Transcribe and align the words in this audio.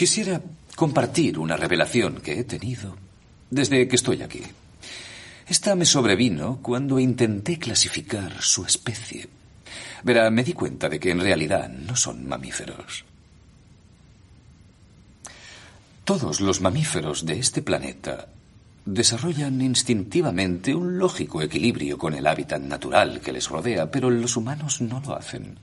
quisiera 0.00 0.40
compartir 0.76 1.38
una 1.38 1.58
revelación 1.58 2.22
que 2.22 2.40
he 2.40 2.44
tenido 2.44 2.96
desde 3.50 3.86
que 3.86 3.96
estoy 3.96 4.22
aquí. 4.22 4.40
Esta 5.46 5.74
me 5.74 5.84
sobrevino 5.84 6.58
cuando 6.62 6.98
intenté 6.98 7.58
clasificar 7.58 8.40
su 8.40 8.64
especie. 8.64 9.28
Verá, 10.02 10.30
me 10.30 10.42
di 10.42 10.54
cuenta 10.54 10.88
de 10.88 10.98
que 10.98 11.10
en 11.10 11.20
realidad 11.20 11.68
no 11.68 11.96
son 11.96 12.26
mamíferos. 12.26 13.04
Todos 16.04 16.40
los 16.40 16.62
mamíferos 16.62 17.26
de 17.26 17.38
este 17.38 17.60
planeta 17.60 18.28
desarrollan 18.86 19.60
instintivamente 19.60 20.74
un 20.74 20.96
lógico 20.96 21.42
equilibrio 21.42 21.98
con 21.98 22.14
el 22.14 22.26
hábitat 22.26 22.62
natural 22.62 23.20
que 23.20 23.32
les 23.32 23.50
rodea, 23.50 23.90
pero 23.90 24.08
los 24.08 24.34
humanos 24.34 24.80
no 24.80 25.02
lo 25.04 25.14
hacen. 25.14 25.58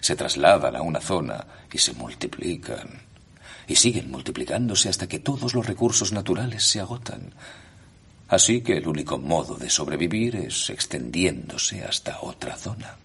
Se 0.00 0.14
trasladan 0.14 0.76
a 0.76 0.82
una 0.82 1.00
zona 1.00 1.46
y 1.72 1.78
se 1.78 1.94
multiplican. 1.94 3.07
Y 3.68 3.76
siguen 3.76 4.10
multiplicándose 4.10 4.88
hasta 4.88 5.06
que 5.06 5.20
todos 5.20 5.54
los 5.54 5.66
recursos 5.66 6.10
naturales 6.12 6.64
se 6.64 6.80
agotan. 6.80 7.34
Así 8.28 8.62
que 8.62 8.78
el 8.78 8.88
único 8.88 9.18
modo 9.18 9.56
de 9.56 9.70
sobrevivir 9.70 10.36
es 10.36 10.70
extendiéndose 10.70 11.84
hasta 11.84 12.20
otra 12.22 12.56
zona. 12.56 12.96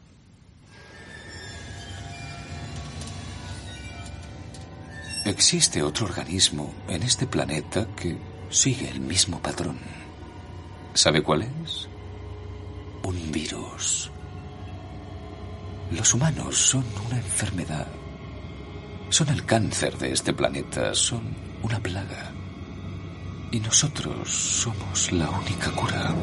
Existe 5.26 5.82
otro 5.82 6.06
organismo 6.06 6.74
en 6.90 7.04
este 7.04 7.26
planeta 7.26 7.88
que 7.96 8.18
sigue 8.50 8.90
el 8.90 9.00
mismo 9.00 9.42
patrón. 9.42 9.80
¿Sabe 10.94 11.24
cuál 11.24 11.44
es? 11.44 11.88
Un 13.04 13.32
virus. 13.32 14.12
Los 15.92 16.14
humanos 16.14 16.58
son 16.58 16.84
una 17.08 17.18
enfermedad. 17.18 17.88
Son 19.10 19.30
el 19.30 19.46
cáncer 19.46 19.98
de 19.98 20.12
este 20.12 20.34
planeta, 20.34 20.94
son 20.96 21.22
una 21.62 21.80
plaga. 21.80 22.32
Y 23.52 23.60
nosotros 23.60 24.30
somos 24.30 25.12
la 25.12 25.30
única 25.30 25.72
cura. 25.72 26.14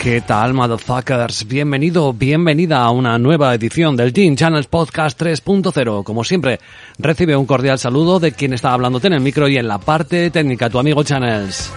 ¿Qué 0.00 0.22
tal, 0.22 0.54
motherfuckers? 0.54 1.46
Bienvenido, 1.46 2.14
bienvenida 2.14 2.78
a 2.80 2.90
una 2.90 3.18
nueva 3.18 3.54
edición 3.54 3.96
del 3.96 4.14
Team 4.14 4.34
Channels 4.34 4.66
Podcast 4.66 5.20
3.0. 5.20 6.04
Como 6.04 6.24
siempre, 6.24 6.58
recibe 6.98 7.36
un 7.36 7.44
cordial 7.44 7.78
saludo 7.78 8.18
de 8.18 8.32
quien 8.32 8.54
está 8.54 8.72
hablándote 8.72 9.08
en 9.08 9.12
el 9.12 9.20
micro 9.20 9.46
y 9.46 9.58
en 9.58 9.68
la 9.68 9.76
parte 9.76 10.30
técnica, 10.30 10.70
tu 10.70 10.78
amigo 10.78 11.02
Channels. 11.02 11.70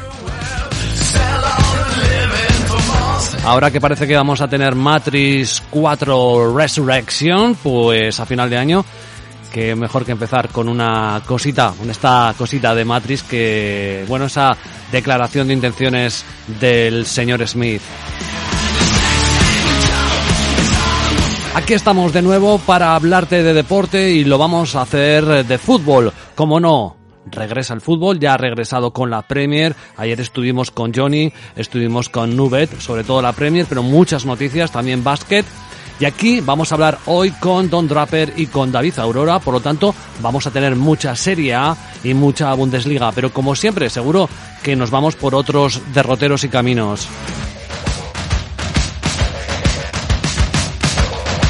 Ahora 3.43 3.69
que 3.69 3.81
parece 3.81 4.07
que 4.07 4.15
vamos 4.15 4.39
a 4.39 4.47
tener 4.47 4.73
Matrix 4.73 5.61
4 5.69 6.55
Resurrection, 6.55 7.55
pues 7.55 8.21
a 8.21 8.25
final 8.25 8.49
de 8.49 8.57
año, 8.57 8.85
que 9.53 9.75
mejor 9.75 10.03
que 10.03 10.11
empezar 10.11 10.49
con 10.49 10.67
una 10.67 11.21
cosita, 11.27 11.75
con 11.77 11.87
esta 11.91 12.33
cosita 12.35 12.73
de 12.73 12.83
Matrix 12.83 13.21
que, 13.21 14.03
bueno, 14.07 14.25
esa 14.25 14.57
declaración 14.91 15.47
de 15.47 15.53
intenciones 15.53 16.25
del 16.59 17.05
señor 17.05 17.47
Smith. 17.47 17.81
Aquí 21.53 21.73
estamos 21.73 22.11
de 22.13 22.23
nuevo 22.23 22.57
para 22.57 22.95
hablarte 22.95 23.43
de 23.43 23.53
deporte 23.53 24.09
y 24.09 24.23
lo 24.23 24.39
vamos 24.39 24.75
a 24.75 24.81
hacer 24.81 25.45
de 25.45 25.57
fútbol, 25.59 26.11
como 26.33 26.59
no. 26.59 26.97
Regresa 27.27 27.75
el 27.75 27.81
fútbol, 27.81 28.19
ya 28.19 28.33
ha 28.33 28.37
regresado 28.37 28.91
con 28.91 29.11
la 29.11 29.21
Premier. 29.21 29.75
Ayer 29.97 30.19
estuvimos 30.19 30.71
con 30.71 30.91
Johnny, 30.93 31.31
estuvimos 31.55 32.09
con 32.09 32.35
Nubet, 32.35 32.79
sobre 32.79 33.03
todo 33.03 33.21
la 33.21 33.33
Premier, 33.33 33.67
pero 33.69 33.83
muchas 33.83 34.25
noticias, 34.25 34.71
también 34.71 35.03
básquet. 35.03 35.45
Y 35.99 36.05
aquí 36.05 36.41
vamos 36.41 36.71
a 36.71 36.75
hablar 36.75 36.99
hoy 37.05 37.31
con 37.31 37.69
Don 37.69 37.87
Draper 37.87 38.33
y 38.35 38.47
con 38.47 38.71
David 38.71 38.99
Aurora, 38.99 39.39
por 39.39 39.53
lo 39.53 39.61
tanto 39.61 39.93
vamos 40.21 40.45
a 40.47 40.51
tener 40.51 40.75
mucha 40.75 41.15
Serie 41.15 41.53
A 41.53 41.77
y 42.03 42.13
mucha 42.13 42.53
Bundesliga, 42.53 43.11
pero 43.11 43.31
como 43.31 43.55
siempre 43.55 43.89
seguro 43.89 44.27
que 44.63 44.75
nos 44.75 44.89
vamos 44.89 45.15
por 45.15 45.35
otros 45.35 45.81
derroteros 45.93 46.43
y 46.43 46.49
caminos. 46.49 47.07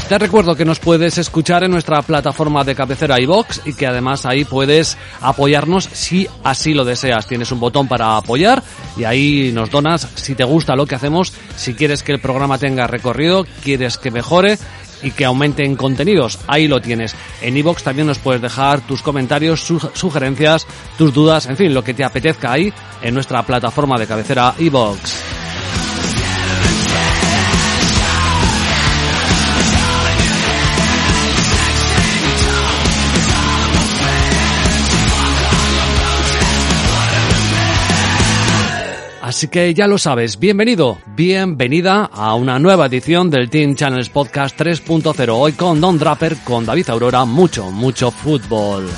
Te 0.08 0.18
recuerdo 0.18 0.54
que 0.54 0.66
nos 0.66 0.80
puedes 0.80 1.16
escuchar 1.16 1.64
en 1.64 1.70
nuestra 1.70 2.02
plataforma 2.02 2.62
de 2.62 2.74
cabecera 2.74 3.18
iBox 3.20 3.62
y 3.64 3.72
que 3.72 3.86
además 3.86 4.26
ahí 4.26 4.44
puedes 4.44 4.98
apoyarnos 5.22 5.88
si 5.90 6.28
así 6.44 6.74
lo 6.74 6.84
deseas. 6.84 7.26
Tienes 7.26 7.50
un 7.52 7.58
botón 7.58 7.88
para 7.88 8.18
apoyar 8.18 8.62
y 8.98 9.04
ahí 9.04 9.50
nos 9.54 9.70
donas 9.70 10.06
si 10.14 10.34
te 10.34 10.44
gusta 10.44 10.76
lo 10.76 10.84
que 10.84 10.94
hacemos, 10.94 11.32
si 11.56 11.72
quieres 11.72 12.02
que 12.02 12.12
el 12.12 12.20
programa 12.20 12.58
tenga 12.58 12.86
recorrido, 12.86 13.46
quieres 13.62 13.96
que 13.96 14.10
mejore 14.10 14.58
y 15.02 15.10
que 15.10 15.24
aumente 15.24 15.64
en 15.64 15.74
contenidos. 15.74 16.38
Ahí 16.48 16.68
lo 16.68 16.82
tienes. 16.82 17.16
En 17.40 17.56
iBox 17.56 17.82
también 17.82 18.06
nos 18.06 18.18
puedes 18.18 18.42
dejar 18.42 18.82
tus 18.82 19.00
comentarios, 19.00 19.66
sugerencias, 19.94 20.66
tus 20.98 21.14
dudas, 21.14 21.46
en 21.46 21.56
fin, 21.56 21.72
lo 21.72 21.82
que 21.82 21.94
te 21.94 22.04
apetezca 22.04 22.52
ahí 22.52 22.70
en 23.00 23.14
nuestra 23.14 23.42
plataforma 23.42 23.98
de 23.98 24.06
cabecera 24.06 24.54
iBox. 24.58 25.33
Así 39.34 39.48
que 39.48 39.74
ya 39.74 39.88
lo 39.88 39.98
sabes, 39.98 40.38
bienvenido, 40.38 40.96
bienvenida 41.16 42.04
a 42.04 42.36
una 42.36 42.60
nueva 42.60 42.86
edición 42.86 43.30
del 43.30 43.50
Team 43.50 43.74
Channels 43.74 44.08
Podcast 44.08 44.56
3.0. 44.56 45.28
Hoy 45.36 45.54
con 45.54 45.80
Don 45.80 45.98
Draper, 45.98 46.36
con 46.44 46.64
David 46.64 46.88
Aurora, 46.90 47.24
mucho, 47.24 47.72
mucho 47.72 48.12
fútbol. 48.12 48.88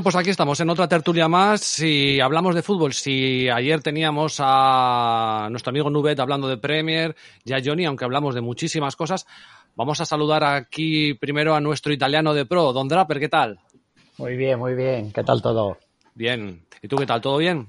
Bueno, 0.00 0.12
pues 0.12 0.16
aquí 0.16 0.30
estamos 0.30 0.58
en 0.60 0.70
otra 0.70 0.88
tertulia 0.88 1.28
más. 1.28 1.60
Si 1.60 2.20
hablamos 2.20 2.54
de 2.54 2.62
fútbol, 2.62 2.94
si 2.94 3.50
ayer 3.50 3.82
teníamos 3.82 4.38
a 4.38 5.48
nuestro 5.50 5.68
amigo 5.68 5.90
Nubet 5.90 6.18
hablando 6.18 6.48
de 6.48 6.56
Premier, 6.56 7.14
ya 7.44 7.58
Johnny, 7.62 7.84
aunque 7.84 8.06
hablamos 8.06 8.34
de 8.34 8.40
muchísimas 8.40 8.96
cosas, 8.96 9.26
vamos 9.76 10.00
a 10.00 10.06
saludar 10.06 10.42
aquí 10.42 11.12
primero 11.12 11.54
a 11.54 11.60
nuestro 11.60 11.92
italiano 11.92 12.32
de 12.32 12.46
pro, 12.46 12.72
Don 12.72 12.88
Draper, 12.88 13.20
¿qué 13.20 13.28
tal? 13.28 13.58
Muy 14.16 14.38
bien, 14.38 14.58
muy 14.58 14.72
bien. 14.72 15.12
¿Qué 15.12 15.22
tal 15.22 15.42
todo? 15.42 15.76
Bien. 16.14 16.62
¿Y 16.80 16.88
tú 16.88 16.96
qué 16.96 17.04
tal? 17.04 17.20
¿Todo 17.20 17.36
bien? 17.36 17.68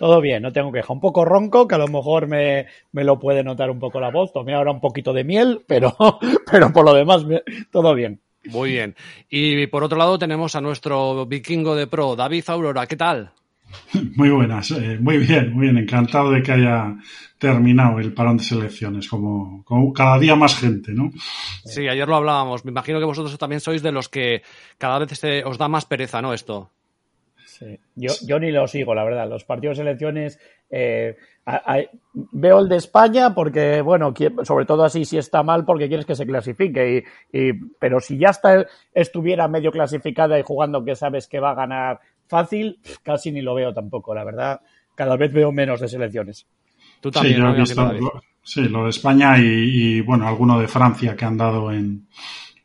Todo 0.00 0.20
bien, 0.20 0.42
no 0.42 0.52
tengo 0.52 0.72
queja. 0.72 0.92
Un 0.92 1.00
poco 1.00 1.24
ronco, 1.24 1.68
que 1.68 1.76
a 1.76 1.78
lo 1.78 1.86
mejor 1.86 2.26
me, 2.26 2.66
me 2.90 3.04
lo 3.04 3.20
puede 3.20 3.44
notar 3.44 3.70
un 3.70 3.78
poco 3.78 4.00
la 4.00 4.10
voz. 4.10 4.32
Tomé 4.32 4.52
ahora 4.52 4.72
un 4.72 4.80
poquito 4.80 5.12
de 5.12 5.22
miel, 5.22 5.60
pero, 5.68 5.94
pero 6.50 6.72
por 6.72 6.84
lo 6.84 6.92
demás, 6.92 7.24
todo 7.70 7.94
bien. 7.94 8.20
Muy 8.48 8.72
bien. 8.72 8.94
Y 9.28 9.66
por 9.66 9.84
otro 9.84 9.98
lado 9.98 10.18
tenemos 10.18 10.54
a 10.54 10.60
nuestro 10.60 11.26
vikingo 11.26 11.74
de 11.74 11.86
pro, 11.86 12.16
David 12.16 12.44
Aurora. 12.48 12.86
¿Qué 12.86 12.96
tal? 12.96 13.32
Muy 14.16 14.30
buenas, 14.30 14.70
eh, 14.70 14.98
muy 14.98 15.18
bien, 15.18 15.52
muy 15.52 15.66
bien. 15.66 15.78
Encantado 15.78 16.30
de 16.30 16.42
que 16.42 16.52
haya 16.52 16.96
terminado 17.38 17.98
el 17.98 18.12
parón 18.12 18.38
de 18.38 18.44
selecciones, 18.44 19.08
como, 19.08 19.62
como, 19.64 19.92
cada 19.92 20.18
día 20.18 20.34
más 20.34 20.56
gente, 20.56 20.92
¿no? 20.92 21.10
Sí, 21.64 21.86
ayer 21.86 22.08
lo 22.08 22.16
hablábamos. 22.16 22.64
Me 22.64 22.70
imagino 22.70 22.98
que 22.98 23.04
vosotros 23.04 23.36
también 23.38 23.60
sois 23.60 23.82
de 23.82 23.92
los 23.92 24.08
que 24.08 24.42
cada 24.78 24.98
vez 24.98 25.44
os 25.44 25.58
da 25.58 25.68
más 25.68 25.84
pereza, 25.84 26.22
¿no? 26.22 26.32
Esto. 26.32 26.70
Sí. 27.44 27.78
Yo, 27.94 28.12
yo 28.26 28.38
ni 28.38 28.50
lo 28.50 28.66
sigo, 28.66 28.94
la 28.94 29.04
verdad. 29.04 29.28
Los 29.28 29.44
partidos 29.44 29.78
de 29.78 29.84
selecciones 29.84 30.38
eh, 30.70 31.16
veo 32.12 32.60
el 32.60 32.68
de 32.68 32.76
España 32.76 33.34
porque, 33.34 33.80
bueno, 33.80 34.12
sobre 34.44 34.66
todo 34.66 34.84
así 34.84 35.04
si 35.04 35.18
está 35.18 35.42
mal 35.42 35.64
porque 35.64 35.88
quieres 35.88 36.06
que 36.06 36.14
se 36.14 36.26
clasifique. 36.26 37.04
Y, 37.32 37.52
pero 37.78 38.00
si 38.00 38.18
ya 38.18 38.30
está, 38.30 38.66
estuviera 38.92 39.48
medio 39.48 39.70
clasificada 39.70 40.38
y 40.38 40.42
jugando 40.42 40.84
que 40.84 40.96
sabes 40.96 41.26
que 41.26 41.40
va 41.40 41.52
a 41.52 41.54
ganar 41.54 42.00
fácil, 42.26 42.78
casi 43.02 43.32
ni 43.32 43.40
lo 43.40 43.54
veo 43.54 43.72
tampoco, 43.72 44.14
la 44.14 44.24
verdad. 44.24 44.60
Cada 44.94 45.16
vez 45.16 45.32
veo 45.32 45.52
menos 45.52 45.80
de 45.80 45.88
selecciones. 45.88 46.46
Tú 47.00 47.10
también. 47.10 47.36
Sí, 47.36 47.60
visto, 47.60 47.92
lo, 47.92 48.22
sí, 48.42 48.62
lo 48.68 48.84
de 48.84 48.90
España 48.90 49.38
y, 49.38 50.00
bueno, 50.00 50.26
alguno 50.26 50.58
de 50.58 50.68
Francia 50.68 51.16
que 51.16 51.24
han 51.24 51.36
dado 51.36 51.72
en, 51.72 52.08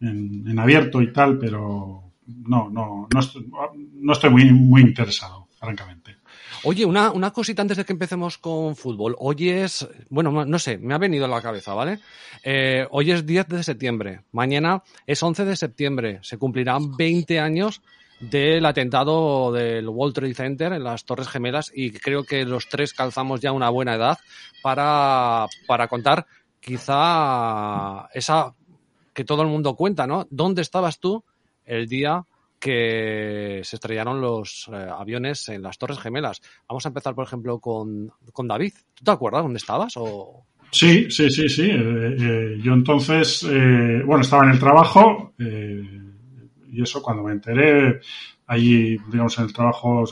en, 0.01 0.59
abierto 0.59 1.01
y 1.01 1.13
tal, 1.13 1.38
pero 1.38 2.13
no, 2.25 2.69
no, 2.69 3.07
no 3.13 3.19
estoy, 3.19 3.50
no 3.94 4.13
estoy 4.13 4.30
muy, 4.31 4.51
muy 4.51 4.81
interesado, 4.81 5.47
francamente. 5.59 6.22
Oye, 6.65 6.86
una, 6.86 7.12
una 7.12 7.31
cosita 7.31 7.62
antes 7.62 7.75
de 7.75 7.83
que 7.83 7.92
empecemos 7.92 8.38
con 8.38 8.77
fútbol. 8.77 9.18
Hoy 9.19 9.50
es, 9.50 9.86
bueno, 10.10 10.45
no 10.45 10.60
sé, 10.60 10.77
me 10.77 10.94
ha 10.94 10.98
venido 10.98 11.25
a 11.25 11.27
la 11.27 11.42
cabeza, 11.42 11.74
¿vale? 11.74 12.00
Eh, 12.42 12.88
hoy 12.89 13.12
es 13.12 13.25
10 13.25 13.48
de 13.50 13.63
septiembre, 13.63 14.21
mañana 14.31 14.81
es 15.06 15.21
11 15.21 15.44
de 15.44 15.57
septiembre, 15.57 16.19
se 16.21 16.38
cumplirán 16.38 16.95
20 16.95 17.38
años 17.42 17.81
del 18.21 18.65
atentado 18.65 19.51
del 19.51 19.89
World 19.89 20.15
Trade 20.15 20.33
Center 20.36 20.71
en 20.71 20.86
las 20.86 21.04
Torres 21.04 21.27
Gemelas 21.27 21.69
y 21.75 21.92
creo 21.92 22.24
que 22.24 22.45
los 22.45 22.69
tres 22.69 22.94
calzamos 22.94 23.42
ya 23.42 23.51
una 23.51 23.69
buena 23.69 23.95
edad 23.95 24.18
para, 24.62 25.48
para 25.68 25.89
contar 25.89 26.25
quizá 26.62 28.07
esa 28.13 28.56
que 29.13 29.25
todo 29.25 29.42
el 29.42 29.50
mundo 29.50 29.75
cuenta, 29.75 30.07
¿no? 30.07 30.27
¿Dónde 30.30 30.62
estabas 30.62 31.00
tú 31.00 31.25
el 31.66 31.89
día 31.89 32.25
que 32.63 33.60
se 33.62 33.75
estrellaron 33.75 34.21
los 34.21 34.69
eh, 34.71 34.88
aviones 34.98 35.50
en 35.50 35.62
las 35.62 35.77
Torres 35.77 36.00
Gemelas. 36.00 36.42
Vamos 36.65 36.86
a 36.86 36.89
empezar, 36.89 37.13
por 37.13 37.25
ejemplo, 37.25 37.60
con, 37.60 38.10
con 38.31 38.48
David. 38.48 38.71
¿Tú 38.94 39.04
te 39.04 39.12
acuerdas 39.12 39.44
dónde 39.44 39.57
estabas? 39.57 39.95
Sí, 40.71 41.12
sí, 41.12 41.30
sí, 41.30 41.50
sí. 41.50 41.69
Eh, 41.69 42.15
eh, 42.19 42.57
yo 42.63 42.71
entonces, 42.71 43.45
bueno, 44.06 44.21
estaba 44.21 44.45
en 44.45 44.51
el 44.51 44.60
trabajo 44.60 45.33
y 45.38 46.81
eso 46.81 47.04
cuando 47.04 47.24
me 47.24 47.33
enteré, 47.33 48.00
allí, 48.48 48.98
digamos, 49.12 49.38
en 49.39 49.44
el 49.44 49.54
trabajo 49.54 50.06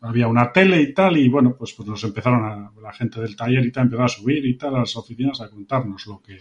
había 0.00 0.26
una 0.26 0.50
tele 0.50 0.80
y 0.80 0.94
tal 0.94 1.18
y 1.18 1.28
bueno, 1.28 1.54
pues, 1.54 1.74
pues 1.74 1.86
nos 1.86 2.02
empezaron 2.02 2.44
a, 2.44 2.72
la 2.80 2.92
gente 2.94 3.20
del 3.20 3.36
taller 3.36 3.66
y 3.66 3.72
tal 3.72 3.84
empezó 3.84 4.04
a 4.04 4.08
subir 4.08 4.46
y 4.46 4.56
tal 4.56 4.76
a 4.76 4.80
las 4.80 4.96
oficinas 4.96 5.40
a 5.42 5.50
contarnos 5.50 6.06
lo 6.06 6.22
que, 6.22 6.38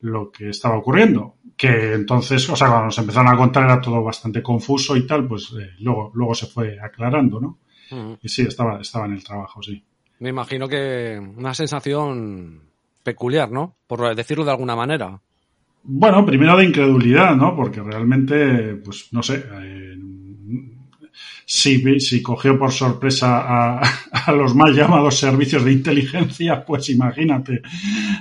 lo 0.00 0.30
que 0.30 0.50
estaba 0.50 0.78
ocurriendo. 0.78 1.36
Que 1.56 1.94
entonces, 1.94 2.48
o 2.48 2.56
sea, 2.56 2.68
cuando 2.68 2.86
nos 2.86 2.98
empezaron 2.98 3.32
a 3.32 3.36
contar 3.36 3.64
era 3.64 3.80
todo 3.80 4.02
bastante 4.02 4.42
confuso 4.42 4.96
y 4.96 5.06
tal, 5.06 5.26
pues 5.26 5.52
eh, 5.58 5.70
luego, 5.80 6.12
luego 6.14 6.34
se 6.34 6.46
fue 6.46 6.78
aclarando, 6.80 7.40
¿no? 7.40 7.58
Y 8.22 8.28
sí, 8.28 8.42
estaba, 8.42 8.80
estaba 8.80 9.06
en 9.06 9.12
el 9.12 9.24
trabajo, 9.24 9.62
sí. 9.62 9.82
Me 10.18 10.28
imagino 10.28 10.68
que 10.68 11.18
una 11.18 11.54
sensación 11.54 12.60
peculiar, 13.02 13.50
¿no? 13.50 13.76
Por 13.86 14.14
decirlo 14.14 14.44
de 14.44 14.50
alguna 14.50 14.76
manera. 14.76 15.20
Bueno, 15.84 16.26
primero 16.26 16.56
de 16.56 16.64
incredulidad, 16.64 17.34
¿no? 17.34 17.56
Porque 17.56 17.80
realmente, 17.80 18.74
pues 18.84 19.08
no 19.12 19.22
sé, 19.22 19.46
eh, 19.62 19.77
si, 21.50 21.98
si 21.98 22.20
cogió 22.20 22.58
por 22.58 22.70
sorpresa 22.70 23.38
a, 23.40 23.80
a, 24.12 24.32
los 24.32 24.54
mal 24.54 24.74
llamados 24.74 25.16
servicios 25.16 25.64
de 25.64 25.72
inteligencia, 25.72 26.62
pues 26.66 26.90
imagínate 26.90 27.62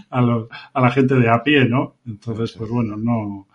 a, 0.10 0.22
los, 0.22 0.48
a 0.74 0.80
la 0.80 0.90
gente 0.92 1.16
de 1.16 1.30
a 1.30 1.44
pie, 1.44 1.66
¿no? 1.66 1.98
Entonces, 2.08 2.54
pues 2.54 2.70
bueno, 2.70 2.96
no, 2.96 3.48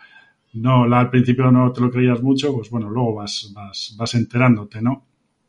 no, 0.53 0.95
al 0.95 1.09
principio 1.09 1.51
no 1.51 1.73
te 1.73 1.81
lo 1.81 1.91
creías 1.91 2.23
mucho, 2.23 2.53
pues 2.53 2.69
bueno, 2.69 2.91
luego 2.91 3.15
vas, 3.15 3.51
vas, 3.55 3.95
vas 3.97 4.15
enterándote, 4.15 4.83
¿no? 4.83 5.07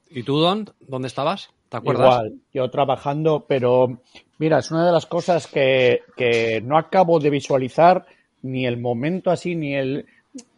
¿Y 0.10 0.24
tú, 0.24 0.38
Don, 0.38 0.70
dónde 0.88 1.10
estabas? 1.10 1.50
¿Te 1.68 1.76
acuerdas? 1.76 2.14
Igual, 2.14 2.34
yo 2.54 2.70
trabajando, 2.70 3.44
pero 3.46 4.00
mira, 4.38 4.60
es 4.60 4.72
una 4.72 4.86
de 4.86 4.94
las 4.94 5.06
cosas 5.06 5.48
que, 5.48 6.00
que 6.16 6.62
no 6.64 6.78
acabo 6.78 7.20
de 7.20 7.30
visualizar 7.30 8.06
ni 8.42 8.66
el 8.66 8.80
momento 8.80 9.32
así, 9.32 9.54
ni 9.54 9.76
el, 9.76 10.06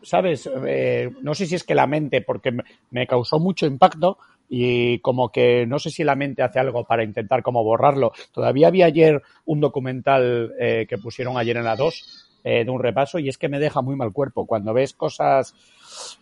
¿sabes? 0.01 0.49
Eh, 0.67 1.11
no 1.21 1.33
sé 1.33 1.45
si 1.45 1.55
es 1.55 1.63
que 1.63 1.75
la 1.75 1.87
mente, 1.87 2.21
porque 2.21 2.55
me 2.91 3.07
causó 3.07 3.39
mucho 3.39 3.65
impacto 3.65 4.17
y 4.47 4.99
como 4.99 5.31
que 5.31 5.65
no 5.65 5.79
sé 5.79 5.89
si 5.89 6.03
la 6.03 6.15
mente 6.15 6.43
hace 6.43 6.59
algo 6.59 6.85
para 6.85 7.03
intentar 7.03 7.41
como 7.41 7.63
borrarlo. 7.63 8.11
Todavía 8.31 8.69
vi 8.69 8.83
ayer 8.83 9.21
un 9.45 9.59
documental 9.59 10.53
eh, 10.59 10.85
que 10.87 10.97
pusieron 10.97 11.37
ayer 11.37 11.57
en 11.57 11.65
la 11.65 11.75
2 11.75 12.24
eh, 12.47 12.63
de 12.63 12.69
un 12.69 12.79
repaso 12.79 13.17
y 13.17 13.27
es 13.27 13.39
que 13.39 13.49
me 13.49 13.57
deja 13.57 13.81
muy 13.81 13.95
mal 13.95 14.13
cuerpo. 14.13 14.45
Cuando 14.45 14.71
ves 14.71 14.93
cosas, 14.93 15.55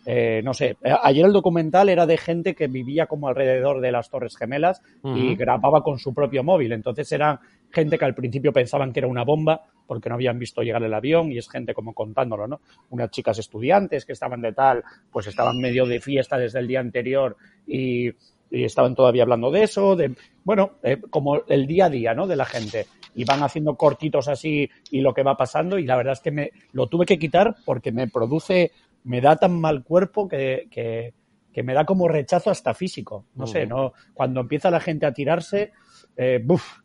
eh, 0.05 0.41
no 0.41 0.53
sé, 0.53 0.77
ayer 1.03 1.25
el 1.25 1.33
documental 1.33 1.89
era 1.89 2.05
de 2.05 2.15
gente 2.15 2.55
que 2.55 2.67
vivía 2.67 3.07
como 3.07 3.27
alrededor 3.27 3.81
de 3.81 3.91
las 3.91 4.09
Torres 4.09 4.37
Gemelas 4.37 4.81
y 5.03 5.35
grababa 5.35 5.83
con 5.83 5.99
su 5.99 6.13
propio 6.13 6.41
móvil. 6.41 6.71
Entonces 6.71 7.11
eran 7.11 7.39
gente 7.69 7.97
que 7.97 8.05
al 8.05 8.15
principio 8.15 8.53
pensaban 8.53 8.93
que 8.93 9.01
era 9.01 9.09
una 9.09 9.25
bomba 9.25 9.63
porque 9.85 10.07
no 10.07 10.15
habían 10.15 10.39
visto 10.39 10.61
llegar 10.61 10.81
el 10.83 10.93
avión 10.93 11.29
y 11.29 11.39
es 11.39 11.49
gente 11.49 11.73
como 11.73 11.93
contándolo, 11.93 12.47
¿no? 12.47 12.61
Unas 12.89 13.11
chicas 13.11 13.37
estudiantes 13.39 14.05
que 14.05 14.13
estaban 14.13 14.41
de 14.41 14.53
tal, 14.53 14.81
pues 15.11 15.27
estaban 15.27 15.59
medio 15.59 15.85
de 15.85 15.99
fiesta 15.99 16.37
desde 16.37 16.59
el 16.59 16.67
día 16.67 16.79
anterior 16.79 17.35
y, 17.67 18.11
estaban 18.53 18.95
todavía 18.95 19.23
hablando 19.23 19.49
de 19.51 19.63
eso, 19.63 19.95
de, 19.95 20.15
bueno, 20.43 20.73
eh, 20.83 21.01
como 21.09 21.41
el 21.47 21.65
día 21.65 21.85
a 21.85 21.89
día, 21.89 22.13
¿no? 22.13 22.27
De 22.27 22.35
la 22.35 22.45
gente. 22.45 22.85
Y 23.15 23.25
van 23.25 23.43
haciendo 23.43 23.75
cortitos 23.75 24.27
así 24.27 24.69
y 24.91 25.01
lo 25.01 25.13
que 25.13 25.23
va 25.23 25.37
pasando 25.37 25.77
y 25.77 25.85
la 25.85 25.95
verdad 25.95 26.13
es 26.13 26.19
que 26.19 26.31
me 26.31 26.51
lo 26.71 26.87
tuve 26.87 27.05
que 27.05 27.19
quitar 27.19 27.55
porque 27.65 27.91
me 27.91 28.07
produce, 28.07 28.71
me 29.03 29.21
da 29.21 29.35
tan 29.35 29.59
mal 29.59 29.83
cuerpo 29.83 30.27
que, 30.27 30.67
que, 30.71 31.13
que 31.53 31.63
me 31.63 31.73
da 31.73 31.85
como 31.85 32.07
rechazo 32.07 32.49
hasta 32.49 32.73
físico. 32.73 33.25
No 33.35 33.45
sé, 33.45 33.67
no, 33.67 33.93
cuando 34.13 34.41
empieza 34.41 34.71
la 34.71 34.79
gente 34.79 35.05
a 35.05 35.13
tirarse, 35.13 35.71
eh, 36.17 36.41
buf, 36.43 36.79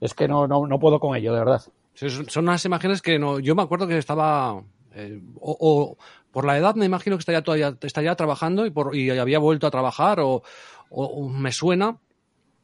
es 0.00 0.14
que 0.14 0.26
no, 0.26 0.46
no, 0.46 0.66
no 0.66 0.78
puedo 0.78 0.98
con 0.98 1.16
ello, 1.16 1.32
de 1.32 1.38
verdad. 1.38 1.62
Son 1.94 2.44
unas 2.44 2.64
imágenes 2.64 3.00
que 3.00 3.18
no, 3.18 3.38
yo 3.38 3.54
me 3.54 3.62
acuerdo 3.62 3.86
que 3.86 3.98
estaba, 3.98 4.62
eh, 4.94 5.20
o, 5.40 5.96
por 6.36 6.44
la 6.44 6.58
edad 6.58 6.74
me 6.74 6.84
imagino 6.84 7.16
que 7.16 7.20
estaría 7.20 7.40
todavía, 7.40 7.78
estaría 7.80 8.14
trabajando 8.14 8.66
y, 8.66 8.70
por, 8.70 8.94
y 8.94 9.08
había 9.08 9.38
vuelto 9.38 9.66
a 9.66 9.70
trabajar 9.70 10.20
o, 10.20 10.42
o, 10.90 11.28
me 11.30 11.50
suena 11.50 11.96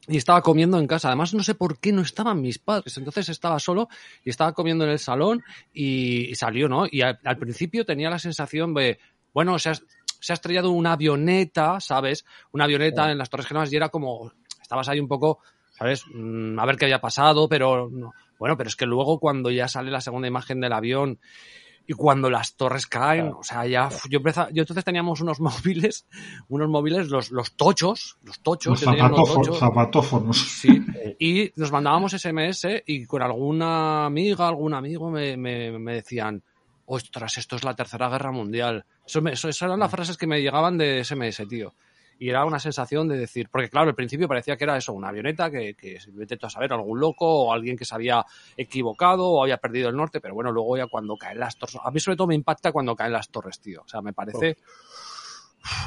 y 0.07 0.19
estaba 0.19 0.43
comiendo 0.43 0.79
en 0.79 0.87
casa. 0.87 1.09
Además, 1.09 1.33
no 1.33 1.43
sé 1.43 1.55
por 1.55 1.79
qué 1.79 1.91
no 1.91 2.03
estaban 2.03 2.43
mis 2.43 2.59
padres. 2.59 2.99
Entonces 2.99 3.31
estaba 3.31 3.59
solo 3.59 3.89
y 4.27 4.29
estaba 4.29 4.53
comiendo 4.53 4.85
en 4.85 4.91
el 4.91 4.99
salón 4.99 5.43
y, 5.73 6.35
salió, 6.35 6.69
¿no? 6.69 6.85
Y 6.85 7.01
al, 7.01 7.39
principio 7.39 7.87
tenía 7.87 8.11
la 8.11 8.19
sensación 8.19 8.75
de, 8.75 8.99
bueno, 9.33 9.59
se 9.59 9.71
ha, 9.71 9.75
se 9.75 10.33
ha 10.33 10.35
estrellado 10.35 10.71
una 10.71 10.93
avioneta, 10.93 11.81
¿sabes? 11.81 12.27
Una 12.53 12.65
avioneta 12.65 13.11
en 13.11 13.17
las 13.17 13.31
Torres 13.31 13.47
Gemelas 13.47 13.73
y 13.73 13.77
era 13.77 13.89
como, 13.89 14.33
estabas 14.61 14.91
ahí 14.91 15.01
un 15.01 15.09
poco, 15.09 15.39
¿sabes? 15.79 16.05
Mm, 16.13 16.59
a 16.59 16.67
ver 16.67 16.77
qué 16.77 16.85
había 16.85 17.01
pasado, 17.01 17.49
pero 17.49 17.89
no, 17.91 18.13
bueno, 18.39 18.57
pero 18.57 18.69
es 18.69 18.77
que 18.77 18.87
luego 18.87 19.19
cuando 19.19 19.51
ya 19.51 19.69
sale 19.69 19.91
la 19.91 20.01
segunda 20.03 20.29
imagen 20.29 20.61
del 20.61 20.75
avión 20.75 21.21
y 21.87 21.95
cuando 21.95 22.31
las 22.31 22.55
torres 22.55 22.87
caen, 22.87 23.29
o 23.29 23.43
sea, 23.43 23.67
ya 23.67 23.89
yo 24.09 24.21
yo 24.53 24.63
entonces 24.63 24.85
teníamos 24.85 25.21
unos 25.21 25.41
móviles, 25.41 26.07
unos 26.49 26.69
móviles, 26.69 27.09
los, 27.09 27.31
los 27.31 27.53
tochos, 27.53 28.17
los 28.23 28.41
tochos, 28.41 28.83
los 28.83 29.59
zapatófonos. 29.59 30.37
Sí, 30.37 30.85
y 31.19 31.53
nos 31.57 31.73
mandábamos 31.73 32.13
SMS 32.13 32.67
y 32.87 33.05
con 33.07 33.23
alguna 33.23 34.07
amiga, 34.07 34.49
algún 34.49 34.75
amigo 34.75 35.11
me, 35.11 35.37
me, 35.37 35.79
me 35.79 35.95
decían, 35.95 36.43
ostras, 36.87 37.39
esto 37.39 37.57
es 37.57 37.65
la 37.65 37.75
tercera 37.75 38.09
guerra 38.09 38.33
mundial. 38.33 38.85
Eso, 39.07 39.21
me, 39.21 39.33
eso, 39.33 39.49
eran 39.49 39.81
las 39.81 39.91
frases 39.91 40.17
que 40.17 40.27
me 40.27 40.41
llegaban 40.41 40.79
de 40.79 41.05
SMS, 41.05 41.47
tío 41.49 41.75
y 42.23 42.31
era 42.31 42.45
una 42.45 42.61
sensación 42.61 43.09
de 43.09 43.19
decir, 43.19 43.49
porque 43.51 43.69
claro, 43.69 43.89
al 43.89 43.97
principio 43.97 44.29
parecía 44.29 44.57
que 44.57 44.63
era 44.63 44.77
eso, 44.77 44.93
una 44.93 45.09
avioneta, 45.09 45.51
que, 45.51 45.75
que 45.75 45.99
a 46.41 46.49
saber, 46.49 46.73
algún 46.73 47.01
loco 47.01 47.27
o 47.27 47.53
alguien 47.53 47.77
que 47.77 47.85
se 47.85 47.97
había 47.97 48.25
equivocado 48.57 49.29
o 49.29 49.43
había 49.43 49.57
perdido 49.57 49.89
el 49.89 49.97
norte, 49.97 50.21
pero 50.21 50.33
bueno, 50.33 50.53
luego 50.53 50.77
ya 50.77 50.87
cuando 50.87 51.17
caen 51.17 51.41
las 51.41 51.59
torres, 51.59 51.81
a 51.83 51.91
mí 51.91 51.99
sobre 51.99 52.17
todo 52.17 52.29
me 52.29 52.37
impacta 52.37 52.71
cuando 52.71 52.95
caen 52.95 53.13
las 53.13 53.29
torres, 53.29 53.59
tío, 53.59 53.83
o 53.85 53.89
sea, 53.89 54.03
me 54.03 54.13
parece 54.13 54.57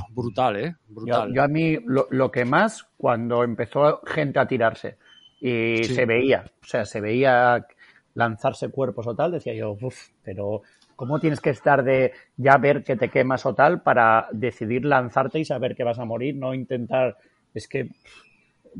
brutal, 0.09 0.57
¿eh? 0.57 0.75
Brutal. 0.89 1.33
Yo, 1.33 1.41
a 1.41 1.47
mí 1.47 1.77
lo, 1.85 2.29
que 2.29 2.43
más, 2.43 2.85
cuando 2.97 3.41
empezó 3.45 4.01
gente 4.05 4.37
a 4.37 4.45
tirarse 4.45 4.97
y 5.39 5.85
se 5.85 6.05
veía, 6.05 6.51
o 6.61 6.67
sea, 6.67 6.83
se 6.83 6.99
veía 6.99 7.65
lanzarse 8.13 8.67
cuerpos 8.67 9.07
o 9.07 9.15
tal, 9.15 9.31
decía 9.31 9.53
yo, 9.53 9.77
uff, 9.79 10.09
pero 10.21 10.63
¿Cómo 10.95 11.19
tienes 11.19 11.41
que 11.41 11.49
estar 11.49 11.83
de 11.83 12.13
ya 12.37 12.57
ver 12.57 12.83
que 12.83 12.95
te 12.95 13.09
quemas 13.09 13.45
o 13.45 13.53
tal 13.53 13.81
para 13.81 14.27
decidir 14.31 14.85
lanzarte 14.85 15.39
y 15.39 15.45
saber 15.45 15.75
que 15.75 15.83
vas 15.83 15.99
a 15.99 16.05
morir? 16.05 16.35
No 16.35 16.53
intentar. 16.53 17.17
Es 17.53 17.67
que. 17.67 17.89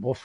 Uf, 0.02 0.22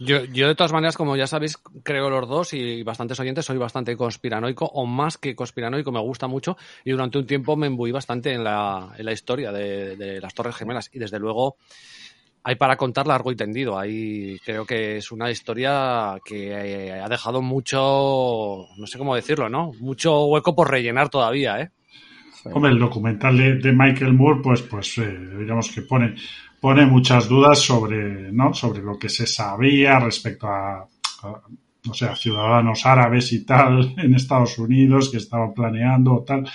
yo, 0.00 0.24
yo, 0.24 0.48
de 0.48 0.54
todas 0.56 0.72
maneras, 0.72 0.96
como 0.96 1.16
ya 1.16 1.28
sabéis, 1.28 1.56
creo 1.84 2.10
los 2.10 2.28
dos 2.28 2.54
y 2.54 2.82
bastantes 2.82 3.20
oyentes, 3.20 3.44
soy 3.44 3.56
bastante 3.56 3.96
conspiranoico, 3.96 4.64
o 4.64 4.84
más 4.84 5.16
que 5.16 5.36
conspiranoico, 5.36 5.92
me 5.92 6.00
gusta 6.00 6.26
mucho, 6.26 6.56
y 6.84 6.90
durante 6.90 7.18
un 7.18 7.26
tiempo 7.26 7.56
me 7.56 7.68
embuí 7.68 7.92
bastante 7.92 8.32
en 8.32 8.42
la, 8.42 8.92
en 8.98 9.04
la 9.04 9.12
historia 9.12 9.52
de, 9.52 9.96
de 9.96 10.20
las 10.20 10.34
Torres 10.34 10.56
Gemelas. 10.56 10.90
Y 10.92 10.98
desde 10.98 11.20
luego, 11.20 11.56
hay 12.44 12.56
para 12.56 12.76
contar 12.76 13.06
largo 13.06 13.30
y 13.30 13.36
tendido. 13.36 13.78
Ahí 13.78 14.38
creo 14.44 14.64
que 14.64 14.96
es 14.96 15.12
una 15.12 15.30
historia 15.30 16.18
que 16.24 16.50
eh, 16.50 17.00
ha 17.00 17.08
dejado 17.08 17.42
mucho, 17.42 18.66
no 18.76 18.86
sé 18.86 18.98
cómo 18.98 19.14
decirlo, 19.14 19.48
¿no? 19.48 19.72
Mucho 19.80 20.26
hueco 20.26 20.54
por 20.54 20.70
rellenar 20.70 21.08
todavía, 21.08 21.60
¿eh? 21.60 21.70
Hombre, 22.44 22.72
el 22.72 22.78
documental 22.78 23.36
de, 23.60 23.72
Michael 23.72 24.14
Moore, 24.14 24.40
pues, 24.42 24.62
pues 24.62 24.98
eh, 24.98 25.16
digamos 25.38 25.70
que 25.70 25.82
pone, 25.82 26.16
pone 26.60 26.86
muchas 26.86 27.28
dudas 27.28 27.60
sobre, 27.60 28.32
¿no? 28.32 28.52
sobre 28.52 28.82
lo 28.82 28.98
que 28.98 29.08
se 29.08 29.26
sabía 29.26 30.00
respecto 30.00 30.48
a, 30.48 30.88
sé, 31.94 32.06
a 32.06 32.16
ciudadanos 32.16 32.86
árabes 32.86 33.32
y 33.32 33.44
tal 33.44 33.94
en 33.98 34.14
Estados 34.14 34.58
Unidos 34.58 35.10
que 35.10 35.16
estaban 35.16 35.52
planeando 35.52 36.14
o 36.14 36.22
tal. 36.22 36.48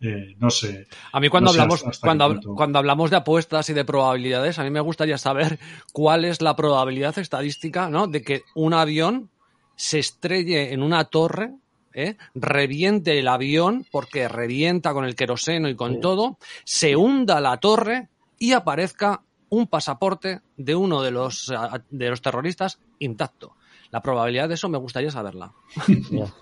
Eh, 0.00 0.36
no 0.38 0.50
sé. 0.50 0.86
A 1.12 1.18
mí 1.18 1.28
cuando 1.28 1.50
hablamos 1.50 1.82
cuando, 2.00 2.40
cuando 2.54 2.78
hablamos 2.78 3.10
de 3.10 3.16
apuestas 3.16 3.68
y 3.68 3.74
de 3.74 3.84
probabilidades, 3.84 4.58
a 4.58 4.64
mí 4.64 4.70
me 4.70 4.80
gustaría 4.80 5.18
saber 5.18 5.58
cuál 5.92 6.24
es 6.24 6.40
la 6.40 6.54
probabilidad 6.54 7.18
estadística, 7.18 7.90
¿no? 7.90 8.06
De 8.06 8.22
que 8.22 8.42
un 8.54 8.74
avión 8.74 9.30
se 9.74 9.98
estrelle 9.98 10.72
en 10.72 10.82
una 10.82 11.04
torre 11.04 11.54
¿eh? 11.98 12.16
reviente 12.34 13.18
el 13.18 13.28
avión 13.28 13.86
porque 13.90 14.28
revienta 14.28 14.92
con 14.92 15.04
el 15.04 15.16
queroseno 15.16 15.68
y 15.68 15.74
con 15.74 16.00
todo, 16.00 16.38
se 16.64 16.96
hunda 16.96 17.40
la 17.40 17.56
torre 17.58 18.08
y 18.38 18.52
aparezca 18.52 19.22
un 19.50 19.66
pasaporte 19.66 20.40
de 20.56 20.74
uno 20.74 21.02
de 21.02 21.10
los, 21.10 21.52
de 21.90 22.10
los 22.10 22.22
terroristas 22.22 22.78
intacto. 22.98 23.56
La 23.90 24.02
probabilidad 24.02 24.48
de 24.48 24.54
eso 24.54 24.68
me 24.68 24.78
gustaría 24.78 25.10
saberla. 25.10 25.52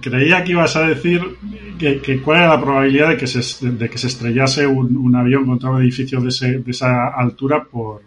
creía, 0.00 0.44
que 0.44 0.52
ibas 0.52 0.76
a 0.76 0.86
decir 0.86 1.22
que, 1.78 2.20
cuál 2.22 2.38
era 2.40 2.48
la 2.48 2.60
probabilidad 2.60 3.08
de 3.10 3.16
que 3.16 3.26
se, 3.26 3.70
de 3.70 3.88
que 3.88 3.98
se 3.98 4.08
estrellase 4.08 4.66
un, 4.66 5.14
avión 5.14 5.46
contra 5.46 5.70
un 5.70 5.82
edificio 5.82 6.20
de, 6.20 6.58
de 6.58 6.70
esa 6.70 7.08
altura 7.08 7.64
por, 7.64 8.02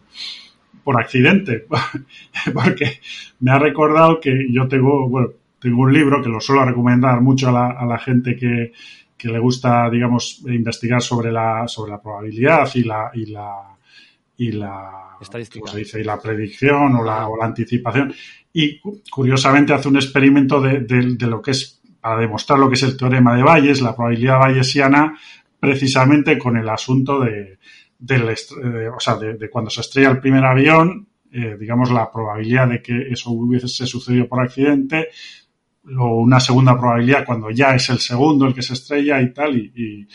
por 0.84 1.00
accidente, 1.00 1.66
porque 2.54 3.00
me 3.40 3.52
ha 3.52 3.60
recordado 3.60 4.20
que 4.20 4.48
yo 4.50 4.68
tengo, 4.68 5.08
bueno, 5.10 5.30
tengo 5.60 5.82
un 5.82 5.94
libro 5.94 6.22
que 6.22 6.30
lo 6.30 6.40
suelo 6.40 6.66
recomendar 6.66 7.22
mucho 7.22 7.50
a 7.50 7.52
la, 7.52 7.68
a 7.72 7.86
la 7.86 8.00
gente 8.00 8.36
que, 8.36 8.74
que, 9.18 9.28
le 9.28 9.40
gusta, 9.40 9.90
digamos, 9.90 10.44
investigar 10.48 11.02
sobre 11.02 11.32
la, 11.32 11.68
sobre 11.68 11.92
la 11.92 12.02
probabilidad 12.02 12.70
y 12.74 12.84
la, 12.84 13.12
y 13.14 13.28
la, 13.28 13.78
y 14.42 14.52
la, 14.54 15.18
Estadística. 15.22 15.72
dice, 15.76 16.02
y 16.02 16.04
la 16.04 16.20
predicción 16.20 16.96
o 16.96 17.04
la, 17.04 17.28
o 17.28 17.38
la 17.38 17.46
anticipación. 17.46 18.12
Y 18.52 18.80
curiosamente 19.12 19.72
hace 19.72 19.88
un 19.88 19.98
experimento 19.98 20.60
de, 20.60 20.80
de, 20.80 21.16
de 21.16 21.28
lo 21.28 21.44
que 21.44 21.52
es, 21.52 21.80
para 22.00 22.20
demostrar 22.20 22.58
lo 22.58 22.68
que 22.68 22.74
es 22.74 22.82
el 22.82 22.98
teorema 22.98 23.36
de 23.36 23.44
Bayes, 23.44 23.82
la 23.82 23.96
probabilidad 23.96 24.40
bayesiana, 24.40 25.16
precisamente 25.60 26.40
con 26.40 26.58
el 26.58 26.68
asunto 26.68 27.20
de, 27.20 27.60
del, 28.00 28.24
o 28.30 29.00
sea, 29.00 29.16
de, 29.18 29.48
cuando 29.52 29.70
se 29.70 29.82
estrella 29.82 30.10
el 30.10 30.20
primer 30.20 30.44
avión, 30.44 31.08
eh, 31.32 31.56
digamos, 31.60 31.92
la 31.92 32.12
probabilidad 32.12 32.68
de 32.68 32.82
que 32.82 33.10
eso 33.12 33.30
hubiese 33.30 33.86
sucedido 33.86 34.28
por 34.28 34.42
accidente, 34.42 35.10
o 36.00 36.20
una 36.20 36.40
segunda 36.40 36.76
probabilidad 36.80 37.26
cuando 37.26 37.52
ya 37.52 37.76
es 37.76 37.92
el 37.92 38.00
segundo 38.00 38.48
el 38.48 38.56
que 38.56 38.64
se 38.64 38.74
estrella 38.74 39.22
y 39.22 39.32
tal, 39.32 39.56
y, 39.56 40.08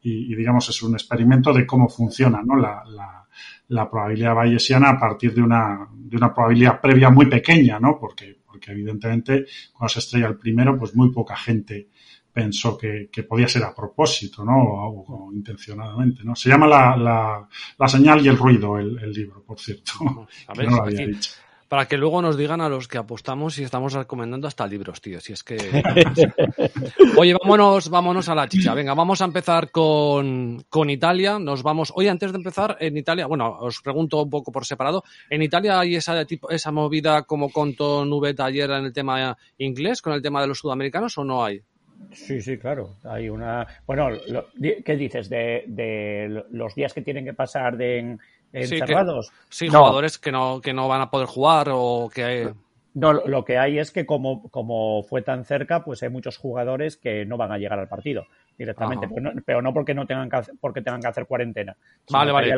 y, 0.00 0.34
digamos, 0.34 0.70
es 0.70 0.82
un 0.82 0.94
experimento 0.94 1.52
de 1.52 1.66
cómo 1.66 1.86
funciona, 1.88 2.40
¿no? 2.42 2.56
La, 2.56 2.82
la, 2.86 3.23
la, 3.68 3.90
probabilidad 3.90 4.34
bayesiana 4.34 4.90
a 4.90 4.98
partir 4.98 5.34
de 5.34 5.42
una, 5.42 5.88
de 5.92 6.16
una 6.16 6.34
probabilidad 6.34 6.80
previa 6.80 7.10
muy 7.10 7.26
pequeña, 7.26 7.78
¿no? 7.78 7.98
Porque, 7.98 8.38
porque 8.46 8.72
evidentemente 8.72 9.46
cuando 9.72 9.88
se 9.88 9.98
estrella 10.00 10.28
el 10.28 10.36
primero, 10.36 10.76
pues 10.78 10.94
muy 10.94 11.10
poca 11.10 11.36
gente 11.36 11.88
pensó 12.32 12.76
que, 12.76 13.08
que, 13.12 13.22
podía 13.22 13.46
ser 13.46 13.62
a 13.62 13.74
propósito, 13.74 14.44
¿no? 14.44 14.54
O, 14.56 15.32
intencionadamente, 15.32 16.24
¿no? 16.24 16.34
Se 16.34 16.48
llama 16.48 16.66
la, 16.66 16.96
la, 16.96 17.48
la, 17.78 17.88
señal 17.88 18.24
y 18.24 18.28
el 18.28 18.36
ruido 18.36 18.76
el, 18.76 18.98
el 18.98 19.12
libro, 19.12 19.44
por 19.44 19.58
cierto. 19.60 19.92
que 20.52 20.64
no 20.64 20.76
lo 20.76 20.82
había 20.82 21.06
dicho. 21.06 21.30
Para 21.74 21.88
que 21.88 21.96
luego 21.96 22.22
nos 22.22 22.38
digan 22.38 22.60
a 22.60 22.68
los 22.68 22.86
que 22.86 22.98
apostamos 22.98 23.58
y 23.58 23.64
estamos 23.64 23.94
recomendando 23.94 24.46
hasta 24.46 24.64
libros, 24.64 25.00
tío. 25.00 25.18
Si 25.18 25.32
es 25.32 25.42
que. 25.42 25.56
Oye, 27.18 27.34
vámonos, 27.42 27.90
vámonos 27.90 28.28
a 28.28 28.34
la 28.36 28.46
chicha. 28.46 28.74
Venga, 28.74 28.94
vamos 28.94 29.20
a 29.20 29.24
empezar 29.24 29.72
con, 29.72 30.64
con 30.68 30.88
Italia. 30.88 31.36
Nos 31.40 31.64
vamos. 31.64 31.92
Oye, 31.96 32.10
antes 32.10 32.30
de 32.30 32.38
empezar, 32.38 32.76
en 32.78 32.96
Italia, 32.96 33.26
bueno, 33.26 33.58
os 33.58 33.80
pregunto 33.80 34.22
un 34.22 34.30
poco 34.30 34.52
por 34.52 34.64
separado. 34.64 35.02
¿En 35.28 35.42
Italia 35.42 35.80
hay 35.80 35.96
esa, 35.96 36.24
tipo, 36.24 36.48
esa 36.48 36.70
movida 36.70 37.24
como 37.24 37.50
contó 37.50 38.04
Nubeta 38.04 38.44
ayer 38.44 38.70
en 38.70 38.84
el 38.84 38.92
tema 38.92 39.36
inglés, 39.58 40.00
con 40.00 40.12
el 40.12 40.22
tema 40.22 40.42
de 40.42 40.46
los 40.46 40.60
sudamericanos, 40.60 41.18
o 41.18 41.24
no 41.24 41.44
hay? 41.44 41.60
Sí, 42.12 42.40
sí, 42.40 42.56
claro. 42.56 42.98
Hay 43.02 43.28
una. 43.28 43.66
Bueno, 43.84 44.10
¿qué 44.62 44.96
dices? 44.96 45.28
De, 45.28 45.64
de, 45.66 46.44
los 46.52 46.74
días 46.76 46.94
que 46.94 47.02
tienen 47.02 47.24
que 47.24 47.34
pasar 47.34 47.76
de 47.76 48.16
encerrados. 48.54 49.32
Sí, 49.48 49.68
jugadores 49.68 50.18
que 50.18 50.32
no, 50.32 50.60
que 50.60 50.72
no 50.72 50.88
van 50.88 51.02
a 51.02 51.10
poder 51.10 51.26
jugar 51.26 51.68
o 51.70 52.10
que. 52.12 52.52
No, 52.94 53.12
lo 53.12 53.44
que 53.44 53.58
hay 53.58 53.78
es 53.78 53.90
que 53.90 54.06
como, 54.06 54.48
como 54.50 55.02
fue 55.02 55.20
tan 55.22 55.44
cerca, 55.44 55.84
pues 55.84 56.02
hay 56.04 56.10
muchos 56.10 56.36
jugadores 56.36 56.96
que 56.96 57.26
no 57.26 57.36
van 57.36 57.50
a 57.50 57.58
llegar 57.58 57.78
al 57.80 57.88
partido 57.88 58.24
directamente, 58.56 59.08
pero 59.08 59.20
no, 59.20 59.42
pero 59.44 59.62
no, 59.62 59.74
porque 59.74 59.94
no 59.94 60.06
tengan 60.06 60.30
que 60.30 60.36
hacer, 60.36 60.54
porque 60.60 60.80
tengan 60.80 61.00
que 61.00 61.08
hacer 61.08 61.26
cuarentena. 61.26 61.76
Vale, 62.08 62.30
vale. 62.30 62.56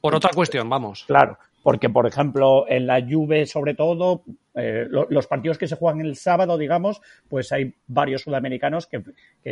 por, 0.00 0.14
otra 0.14 0.30
cuestión, 0.34 0.68
vamos. 0.68 1.04
Claro, 1.06 1.38
porque 1.62 1.88
por 1.88 2.06
ejemplo 2.06 2.64
en 2.68 2.86
la 2.86 3.00
Juve 3.00 3.46
sobre 3.46 3.74
todo 3.74 4.22
eh, 4.54 4.86
los 4.88 5.26
partidos 5.26 5.58
que 5.58 5.68
se 5.68 5.76
juegan 5.76 6.00
el 6.00 6.16
sábado 6.16 6.58
digamos 6.58 7.00
pues 7.28 7.52
hay 7.52 7.74
varios 7.86 8.22
sudamericanos 8.22 8.86
que, 8.86 9.02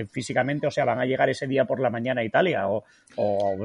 físicamente 0.07 0.67
o 0.67 0.71
sea 0.71 0.85
van 0.85 1.01
a 1.01 1.07
llegar 1.07 1.31
ese 1.31 1.47
día 1.47 1.65
por 1.65 1.81
la 1.81 1.91
mañana 1.91 2.21
a 2.21 2.25
Italia 2.25 2.69
o, 2.69 2.85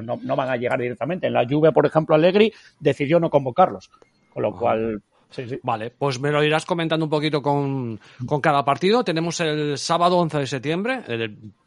no, 0.01 0.19
no, 0.21 0.35
van 0.35 0.49
a 0.49 0.57
llegar 0.57 0.79
directamente. 0.79 1.27
En 1.27 1.33
la 1.33 1.45
Juve 1.47 1.71
por 1.71 1.85
ejemplo 1.85 2.15
Allegri 2.15 2.53
decidió 2.79 3.19
no 3.19 3.29
convocarlos 3.29 3.89
con 4.33 4.43
lo 4.43 4.55
cual 4.55 5.01
Vale, 5.63 5.91
pues 5.91 6.19
me 6.19 6.31
lo 6.31 6.43
irás 6.43 6.65
comentando 6.65 7.05
un 7.05 7.09
poquito 7.09 7.41
con, 7.41 7.99
con 8.25 8.41
cada 8.41 8.63
partido. 8.63 9.03
Tenemos 9.03 9.39
el 9.39 9.77
sábado 9.77 10.17
11 10.17 10.37
de 10.39 10.47
septiembre, 10.47 11.01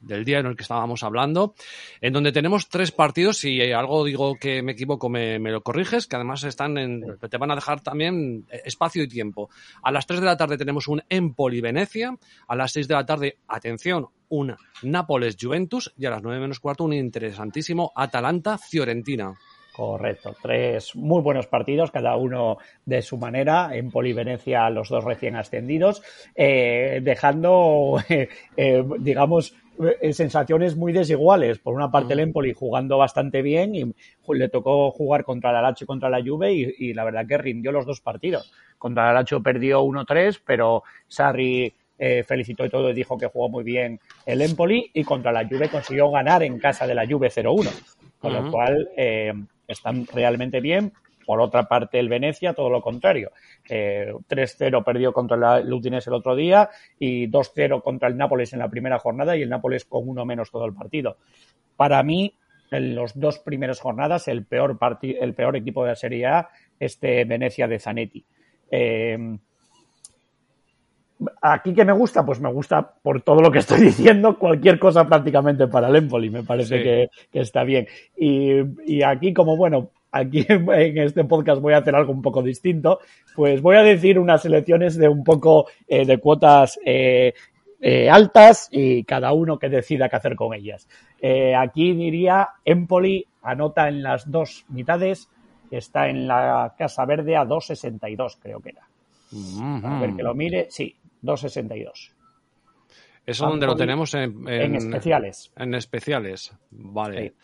del 0.01 0.25
día 0.25 0.39
en 0.39 0.47
el 0.47 0.57
que 0.57 0.63
estábamos 0.63 1.03
hablando, 1.03 1.55
en 2.01 2.13
donde 2.13 2.33
tenemos 2.33 2.69
tres 2.69 2.93
partidos. 2.93 3.39
Si 3.39 3.61
algo 3.73 4.05
digo 4.05 4.37
que 4.37 4.63
me 4.63 4.73
equivoco, 4.73 5.09
me, 5.09 5.39
lo 5.39 5.63
corriges, 5.63 6.07
que 6.07 6.17
además 6.17 6.45
están 6.45 6.79
en, 6.79 7.19
te 7.29 7.39
van 7.39 7.51
a 7.51 7.55
dejar 7.55 7.81
también 7.81 8.47
espacio 8.65 9.03
y 9.03 9.09
tiempo. 9.09 9.51
A 9.83 9.93
las 9.93 10.07
3 10.07 10.21
de 10.21 10.27
la 10.27 10.37
tarde 10.37 10.59
tenemos 10.59 10.89
un 10.89 11.03
Empoli-Venecia. 11.09 12.17
A 12.47 12.57
las 12.57 12.73
6 12.73 12.89
de 12.89 12.95
la 12.95 13.07
tarde, 13.07 13.39
atención, 13.49 14.09
un 14.29 14.57
Nápoles-Juventus. 14.83 15.93
Y 15.99 16.07
a 16.07 16.11
las 16.11 16.23
9 16.23 16.41
menos 16.41 16.61
cuarto, 16.61 16.85
un 16.85 16.93
interesantísimo 16.93 17.93
Atalanta-Fiorentina. 17.95 19.35
Correcto, 19.79 20.35
tres 20.43 20.97
muy 20.97 21.23
buenos 21.23 21.47
partidos, 21.47 21.93
cada 21.93 22.17
uno 22.17 22.59
de 22.85 23.01
su 23.01 23.17
manera, 23.17 23.71
en 23.77 23.93
Venecia 23.93 24.69
los 24.71 24.89
dos 24.89 25.05
recién 25.05 25.37
ascendidos, 25.37 26.03
eh, 26.35 26.99
dejando, 27.01 28.03
eh, 28.09 28.85
digamos, 28.99 29.55
eh, 30.01 30.13
sensaciones 30.13 30.75
muy 30.75 30.93
desiguales. 30.93 31.61
Por 31.61 31.77
una 31.77 31.93
parte, 31.93 32.15
el 32.15 32.19
Empoli 32.19 32.55
jugando 32.55 32.99
bastante 32.99 33.41
bien 33.41 33.77
y 33.77 33.85
le 34.35 34.49
tocó 34.49 34.91
jugar 34.91 35.23
contra 35.23 35.51
el 35.51 35.57
Alacho 35.59 35.85
y 35.85 35.87
contra 35.87 36.11
la 36.11 36.25
Juve 36.25 36.53
y, 36.53 36.93
la 36.93 37.05
verdad 37.05 37.29
que 37.29 37.39
rindió 37.39 37.71
los 37.71 37.87
dos 37.87 38.01
partidos. 38.01 38.53
Contra 38.79 39.05
el 39.05 39.11
Alacho 39.11 39.41
perdió 39.45 39.85
1-3, 39.85 40.41
pero 40.45 40.83
Sarri 41.07 41.73
felicitó 42.27 42.65
y 42.65 42.69
todo 42.69 42.91
y 42.91 42.95
dijo 42.95 43.17
que 43.17 43.27
jugó 43.27 43.49
muy 43.49 43.63
bien 43.63 44.01
el 44.27 44.43
Empoli 44.43 44.91
y 44.93 45.05
contra 45.05 45.31
la 45.31 45.47
Juve 45.47 45.69
consiguió 45.69 46.11
ganar 46.11 46.43
en 46.43 46.59
casa 46.59 46.85
de 46.85 46.97
la 46.97 47.07
Juve 47.07 47.29
0-1. 47.29 47.71
Con 48.19 48.33
lo 48.33 48.51
cual, 48.51 48.89
están 49.69 50.07
realmente 50.07 50.61
bien. 50.61 50.93
Por 51.27 51.43
otra 51.43 51.65
parte, 51.65 51.99
el 51.99 52.09
Venecia, 52.09 52.55
todo 52.55 52.71
lo 52.71 52.81
contrario. 52.81 53.33
Eh, 53.69 54.13
3-0 54.29 54.83
perdió 54.83 55.13
contra 55.13 55.59
el 55.59 55.71
Udinese 55.71 56.09
el 56.09 56.15
otro 56.15 56.35
día 56.35 56.71
y 56.99 57.29
2-0 57.29 57.83
contra 57.83 58.09
el 58.09 58.17
Nápoles 58.17 58.55
en 58.55 58.61
la 58.61 58.71
primera 58.71 58.99
jornada 58.99 59.37
y 59.37 59.43
el 59.43 59.51
Nápoles 59.51 59.85
con 59.85 60.09
uno 60.09 60.25
menos 60.25 60.51
todo 60.51 60.65
el 60.65 60.73
partido. 60.73 61.19
Para 61.77 62.03
mí, 62.03 62.35
en 62.71 62.95
las 62.97 63.19
dos 63.19 63.41
primeras 63.41 63.79
jornadas, 63.79 64.27
el 64.27 64.47
peor, 64.47 64.79
el 65.03 65.35
peor 65.35 65.57
equipo 65.57 65.85
de 65.85 65.91
la 65.91 65.97
Serie 65.97 66.27
A, 66.27 66.49
este 66.81 67.25
Venecia 67.27 67.69
de 67.69 67.79
Zanetti. 67.79 68.25
Eh, 68.71 69.39
Aquí 71.43 71.75
que 71.75 71.85
me 71.85 71.93
gusta, 71.93 72.25
pues 72.25 72.41
me 72.41 72.53
gusta 72.53 72.95
por 73.03 73.23
todo 73.23 73.41
lo 73.41 73.51
que 73.51 73.59
estoy 73.59 73.81
diciendo, 73.87 74.39
cualquier 74.39 74.79
cosa 74.79 75.07
prácticamente 75.07 75.67
para 75.67 75.89
el 75.89 75.97
Empoli, 75.97 76.31
me 76.31 76.45
parece 76.45 76.83
que, 76.83 77.11
está 77.33 77.65
bien. 77.65 77.87
Y, 78.17 79.03
aquí, 79.03 79.33
como 79.33 79.57
bueno, 79.57 79.91
aquí 80.13 80.47
en 80.49 80.99
este 80.99 81.25
podcast 81.25 81.61
voy 81.61 81.75
a 81.75 81.79
hacer 81.79 81.95
algo 81.95 82.13
un 82.13 82.23
poco 82.23 82.43
distinto, 82.43 83.01
pues 83.35 83.61
voy 83.61 83.77
a 83.77 83.83
decir 83.83 84.19
unas 84.19 84.43
selecciones 84.43 84.97
de 84.97 85.09
un 85.09 85.25
poco 85.25 85.67
eh, 85.87 86.07
de 86.07 86.19
cuotas 86.19 86.79
eh, 86.85 87.35
eh, 87.81 88.11
altas 88.11 88.69
y 88.71 89.05
cada 89.05 89.33
uno 89.33 89.59
que 89.59 89.69
decida 89.69 90.09
qué 90.09 90.17
hacer 90.17 90.37
con 90.37 90.55
ellas. 90.55 90.89
aquí 91.57 91.95
diría 91.95 92.49
Empoli 92.65 93.27
anota 93.43 93.89
en 93.89 94.03
las 94.03 94.31
dos 94.31 94.67
mitades, 94.69 95.29
está 95.71 96.09
en 96.09 96.29
la 96.29 96.75
Casa 96.77 97.05
Verde 97.05 97.37
a 97.37 97.45
2.62 97.45 98.39
creo 98.41 98.61
que 98.61 98.71
era. 98.71 98.89
A 99.85 100.01
ver 100.01 100.15
que 100.15 100.23
lo 100.23 100.35
mire, 100.35 100.69
sí, 100.71 100.95
262. 101.23 102.13
Eso 103.27 103.47
donde 103.47 103.67
lo 103.67 103.77
tenemos 103.77 104.15
en, 104.15 104.49
especiales. 104.75 105.53
En 105.57 105.75
especiales, 105.75 106.53
vale. 106.71 107.35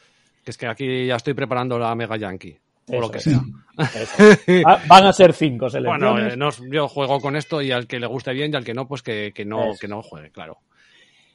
Que 0.42 0.50
es 0.50 0.56
que 0.56 0.66
aquí 0.66 1.06
ya 1.06 1.16
estoy 1.16 1.34
preparando 1.34 1.78
la 1.78 1.94
Mega 1.94 2.16
Yankee. 2.16 2.58
O 2.88 3.00
lo 3.00 3.10
que 3.10 3.20
sea. 3.20 3.40
Van 4.88 5.06
a 5.06 5.12
ser 5.12 5.32
cinco 5.32 5.68
selecciones. 5.70 6.36
Bueno, 6.36 6.48
eh, 6.48 6.70
yo 6.70 6.88
juego 6.88 7.20
con 7.20 7.36
esto 7.36 7.62
y 7.62 7.70
al 7.70 7.86
que 7.86 7.98
le 7.98 8.06
guste 8.06 8.32
bien 8.32 8.52
y 8.52 8.56
al 8.56 8.64
que 8.64 8.74
no, 8.74 8.86
pues 8.86 9.02
que, 9.02 9.32
no, 9.46 9.72
que 9.80 9.88
no 9.88 10.02
juegue, 10.02 10.30
claro. 10.30 10.58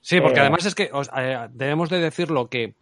Sí, 0.02 0.22
porque 0.22 0.40
eh, 0.40 0.42
además 0.42 0.66
es 0.66 0.76
que 0.76 0.92
eh, 1.18 1.48
debemos 1.52 1.90
de 1.90 2.00
decirlo 2.00 2.50
que 2.50 2.76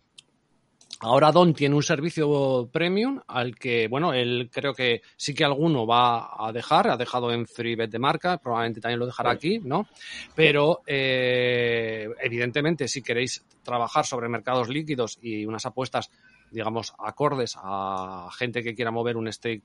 Ahora 0.99 1.31
Don 1.31 1.53
tiene 1.53 1.75
un 1.75 1.83
servicio 1.83 2.67
premium 2.71 3.21
al 3.27 3.55
que, 3.55 3.87
bueno, 3.87 4.13
él 4.13 4.49
creo 4.51 4.73
que 4.73 5.03
sí 5.15 5.35
que 5.35 5.45
alguno 5.45 5.85
va 5.85 6.29
a 6.39 6.51
dejar, 6.51 6.89
ha 6.89 6.97
dejado 6.97 7.31
en 7.31 7.45
FreeBet 7.45 7.91
de 7.91 7.99
marca, 7.99 8.39
probablemente 8.39 8.81
también 8.81 8.99
lo 8.99 9.05
dejará 9.05 9.29
aquí, 9.29 9.59
¿no? 9.59 9.87
Pero 10.33 10.81
eh, 10.87 12.07
evidentemente 12.19 12.87
si 12.87 13.03
queréis 13.03 13.45
trabajar 13.61 14.07
sobre 14.07 14.27
mercados 14.27 14.69
líquidos 14.69 15.19
y 15.21 15.45
unas 15.45 15.67
apuestas 15.67 16.09
digamos, 16.51 16.93
acordes 16.99 17.55
a 17.57 18.29
gente 18.37 18.63
que 18.63 18.75
quiera 18.75 18.91
mover 18.91 19.17
un 19.17 19.31
stake 19.31 19.63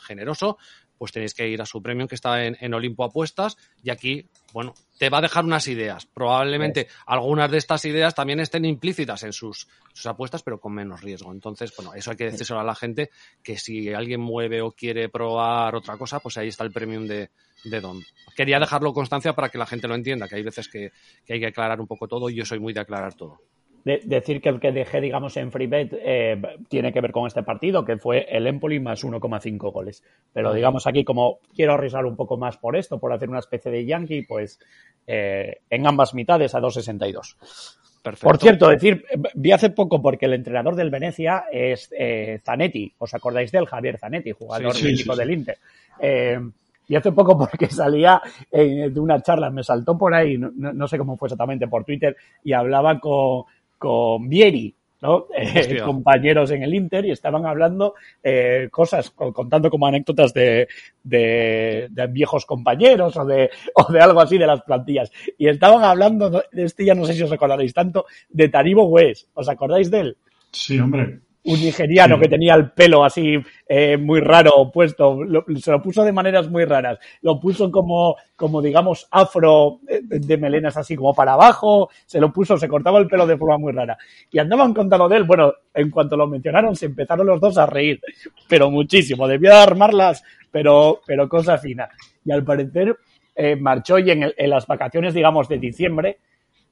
generoso, 0.00 0.58
pues 0.98 1.12
tenéis 1.12 1.32
que 1.32 1.48
ir 1.48 1.62
a 1.62 1.66
su 1.66 1.80
premium 1.80 2.08
que 2.08 2.16
está 2.16 2.44
en, 2.44 2.74
Olimpo 2.74 3.04
Apuestas 3.04 3.56
y 3.82 3.90
aquí, 3.90 4.26
bueno, 4.52 4.74
te 4.98 5.08
va 5.08 5.18
a 5.18 5.22
dejar 5.22 5.44
unas 5.44 5.68
ideas. 5.68 6.06
Probablemente 6.06 6.88
algunas 7.06 7.50
de 7.50 7.58
estas 7.58 7.84
ideas 7.84 8.14
también 8.14 8.40
estén 8.40 8.64
implícitas 8.64 9.22
en 9.22 9.32
sus, 9.32 9.68
sus 9.92 10.06
apuestas, 10.06 10.42
pero 10.42 10.60
con 10.60 10.74
menos 10.74 11.00
riesgo. 11.00 11.32
Entonces, 11.32 11.72
bueno, 11.76 11.94
eso 11.94 12.10
hay 12.10 12.16
que 12.16 12.24
decírselo 12.24 12.60
a 12.60 12.64
la 12.64 12.74
gente 12.74 13.10
que 13.42 13.56
si 13.56 13.92
alguien 13.92 14.20
mueve 14.20 14.60
o 14.60 14.72
quiere 14.72 15.08
probar 15.08 15.76
otra 15.76 15.96
cosa, 15.96 16.18
pues 16.18 16.36
ahí 16.36 16.48
está 16.48 16.64
el 16.64 16.72
premium 16.72 17.06
de, 17.06 17.30
de 17.64 17.80
Don. 17.80 18.02
Quería 18.36 18.58
dejarlo 18.58 18.92
constancia 18.92 19.34
para 19.34 19.48
que 19.48 19.58
la 19.58 19.66
gente 19.66 19.86
lo 19.86 19.94
entienda, 19.94 20.26
que 20.26 20.36
hay 20.36 20.42
veces 20.42 20.68
que, 20.68 20.90
que 21.24 21.34
hay 21.34 21.40
que 21.40 21.46
aclarar 21.46 21.80
un 21.80 21.86
poco 21.86 22.08
todo 22.08 22.28
y 22.28 22.34
yo 22.34 22.44
soy 22.44 22.58
muy 22.58 22.72
de 22.72 22.80
aclarar 22.80 23.14
todo 23.14 23.40
decir 24.04 24.40
que 24.40 24.48
el 24.48 24.60
que 24.60 24.72
dejé, 24.72 25.00
digamos, 25.00 25.36
en 25.36 25.50
FreeBet 25.50 25.92
eh, 25.92 26.40
tiene 26.68 26.92
que 26.92 27.00
ver 27.00 27.12
con 27.12 27.26
este 27.26 27.42
partido, 27.42 27.84
que 27.84 27.96
fue 27.96 28.26
el 28.28 28.46
Empoli 28.46 28.80
más 28.80 29.04
1,5 29.04 29.72
goles. 29.72 30.02
Pero 30.32 30.52
digamos 30.52 30.86
aquí, 30.86 31.04
como 31.04 31.38
quiero 31.54 31.74
arriesgar 31.74 32.04
un 32.04 32.16
poco 32.16 32.36
más 32.36 32.56
por 32.56 32.76
esto, 32.76 32.98
por 32.98 33.12
hacer 33.12 33.28
una 33.28 33.38
especie 33.38 33.70
de 33.70 33.84
Yankee, 33.84 34.22
pues 34.22 34.58
eh, 35.06 35.60
en 35.70 35.86
ambas 35.86 36.12
mitades 36.12 36.54
a 36.54 36.60
2,62. 36.60 37.36
Por 38.20 38.38
cierto, 38.38 38.68
decir, 38.68 39.04
vi 39.34 39.52
hace 39.52 39.70
poco 39.70 40.00
porque 40.00 40.26
el 40.26 40.34
entrenador 40.34 40.76
del 40.76 40.90
Venecia 40.90 41.44
es 41.50 41.90
eh, 41.98 42.40
Zanetti, 42.44 42.92
¿os 42.98 43.12
acordáis 43.14 43.50
de 43.50 43.58
él? 43.58 43.66
Javier 43.66 43.98
Zanetti, 43.98 44.32
jugador 44.32 44.74
del 44.74 45.30
Inter. 45.30 45.58
Eh, 46.00 46.38
y 46.86 46.94
hace 46.94 47.12
poco 47.12 47.38
porque 47.50 47.68
salía 47.68 48.20
de 48.50 49.00
una 49.00 49.20
charla, 49.22 49.50
me 49.50 49.62
saltó 49.62 49.96
por 49.96 50.14
ahí, 50.14 50.36
no, 50.38 50.88
sé 50.88 50.98
cómo 50.98 51.16
fue 51.16 51.28
exactamente, 51.28 51.68
por 51.68 51.84
Twitter, 51.84 52.16
y 52.44 52.52
hablaba 52.52 53.00
con, 53.00 53.44
con 53.78 54.28
Vieri, 54.28 54.74
¿no? 55.00 55.26
Eh, 55.36 55.80
compañeros 55.84 56.50
en 56.50 56.62
el 56.62 56.74
Inter 56.74 57.06
y 57.06 57.12
estaban 57.12 57.46
hablando 57.46 57.94
eh, 58.22 58.68
cosas, 58.70 59.10
contando 59.10 59.70
como 59.70 59.86
anécdotas 59.86 60.34
de, 60.34 60.68
de, 61.02 61.88
viejos 62.10 62.44
compañeros 62.44 63.16
o 63.16 63.24
de, 63.24 63.50
o 63.74 63.92
de 63.92 64.00
algo 64.00 64.20
así 64.20 64.36
de 64.36 64.46
las 64.46 64.62
plantillas. 64.62 65.10
Y 65.38 65.48
estaban 65.48 65.84
hablando, 65.84 66.30
de 66.30 66.64
este 66.64 66.84
ya 66.84 66.94
no 66.94 67.04
sé 67.04 67.14
si 67.14 67.22
os 67.22 67.32
acordaréis 67.32 67.72
tanto, 67.72 68.06
de 68.28 68.48
Taribo 68.48 68.86
West. 68.86 69.28
¿Os 69.34 69.48
acordáis 69.48 69.90
de 69.90 70.00
él? 70.00 70.16
Sí, 70.50 70.78
hombre 70.78 71.20
un 71.48 71.60
nigeriano 71.60 72.20
que 72.20 72.28
tenía 72.28 72.54
el 72.54 72.72
pelo 72.72 73.04
así 73.04 73.36
eh, 73.66 73.96
muy 73.96 74.20
raro 74.20 74.70
puesto, 74.70 75.20
se 75.56 75.70
lo 75.70 75.80
puso 75.80 76.04
de 76.04 76.12
maneras 76.12 76.50
muy 76.50 76.66
raras, 76.66 76.98
lo 77.22 77.40
puso 77.40 77.70
como, 77.70 78.16
como 78.36 78.60
digamos 78.60 79.08
afro 79.10 79.80
eh, 79.88 80.00
de, 80.02 80.36
melenas 80.36 80.76
así 80.76 80.94
como 80.94 81.14
para 81.14 81.32
abajo, 81.32 81.88
se 82.04 82.20
lo 82.20 82.30
puso, 82.30 82.58
se 82.58 82.68
cortaba 82.68 82.98
el 82.98 83.06
pelo 83.06 83.26
de 83.26 83.38
forma 83.38 83.56
muy 83.56 83.72
rara. 83.72 83.96
Y 84.30 84.38
andaban 84.38 84.74
contando 84.74 85.08
de 85.08 85.16
él, 85.16 85.24
bueno, 85.24 85.54
en 85.72 85.90
cuanto 85.90 86.18
lo 86.18 86.26
mencionaron 86.26 86.76
se 86.76 86.86
empezaron 86.86 87.26
los 87.26 87.40
dos 87.40 87.56
a 87.56 87.64
reír, 87.64 87.98
pero 88.46 88.70
muchísimo, 88.70 89.26
debía 89.26 89.62
armarlas, 89.62 90.22
pero, 90.50 91.00
pero 91.06 91.30
cosa 91.30 91.56
fina. 91.56 91.88
Y 92.26 92.30
al 92.30 92.44
parecer 92.44 92.94
eh, 93.34 93.56
marchó 93.56 93.98
y 93.98 94.10
en, 94.10 94.34
en 94.36 94.50
las 94.50 94.66
vacaciones 94.66 95.14
digamos 95.14 95.48
de 95.48 95.58
diciembre 95.58 96.18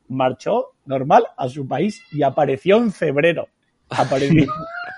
marchó 0.08 0.72
normal 0.84 1.24
a 1.34 1.48
su 1.48 1.66
país 1.66 2.02
y 2.12 2.22
apareció 2.22 2.76
en 2.76 2.92
febrero 2.92 3.48
apareció. 3.90 4.46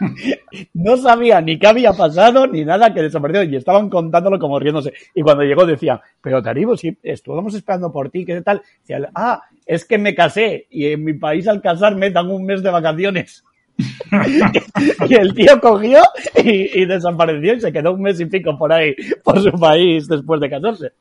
no 0.74 0.96
sabía 0.96 1.40
ni 1.40 1.58
qué 1.58 1.66
había 1.66 1.92
pasado 1.92 2.46
ni 2.46 2.64
nada 2.64 2.92
que 2.92 3.02
desapareció 3.02 3.42
y 3.44 3.56
estaban 3.56 3.88
contándolo 3.88 4.38
como 4.38 4.58
riéndose. 4.58 4.92
Y 5.14 5.22
cuando 5.22 5.42
llegó 5.42 5.66
decían, 5.66 6.00
pero 6.20 6.42
Taribo, 6.42 6.76
si 6.76 6.96
estuvimos 7.02 7.54
esperando 7.54 7.92
por 7.92 8.10
ti, 8.10 8.24
¿qué 8.24 8.40
tal? 8.42 8.62
Decía, 8.80 9.10
ah, 9.14 9.42
es 9.66 9.84
que 9.84 9.98
me 9.98 10.14
casé 10.14 10.66
y 10.70 10.86
en 10.86 11.04
mi 11.04 11.14
país 11.14 11.48
al 11.48 11.60
casarme 11.60 12.10
dan 12.10 12.30
un 12.30 12.44
mes 12.44 12.62
de 12.62 12.70
vacaciones. 12.70 13.44
y 15.08 15.14
el 15.14 15.34
tío 15.34 15.60
cogió 15.60 16.02
y, 16.42 16.84
desapareció 16.84 17.54
y 17.54 17.60
se 17.60 17.72
quedó 17.72 17.92
un 17.92 18.02
mes 18.02 18.18
y 18.18 18.26
pico 18.26 18.58
por 18.58 18.72
ahí, 18.72 18.94
por 19.22 19.40
su 19.40 19.52
país 19.52 20.08
después 20.08 20.40
de 20.40 20.50
casarse. 20.50 20.92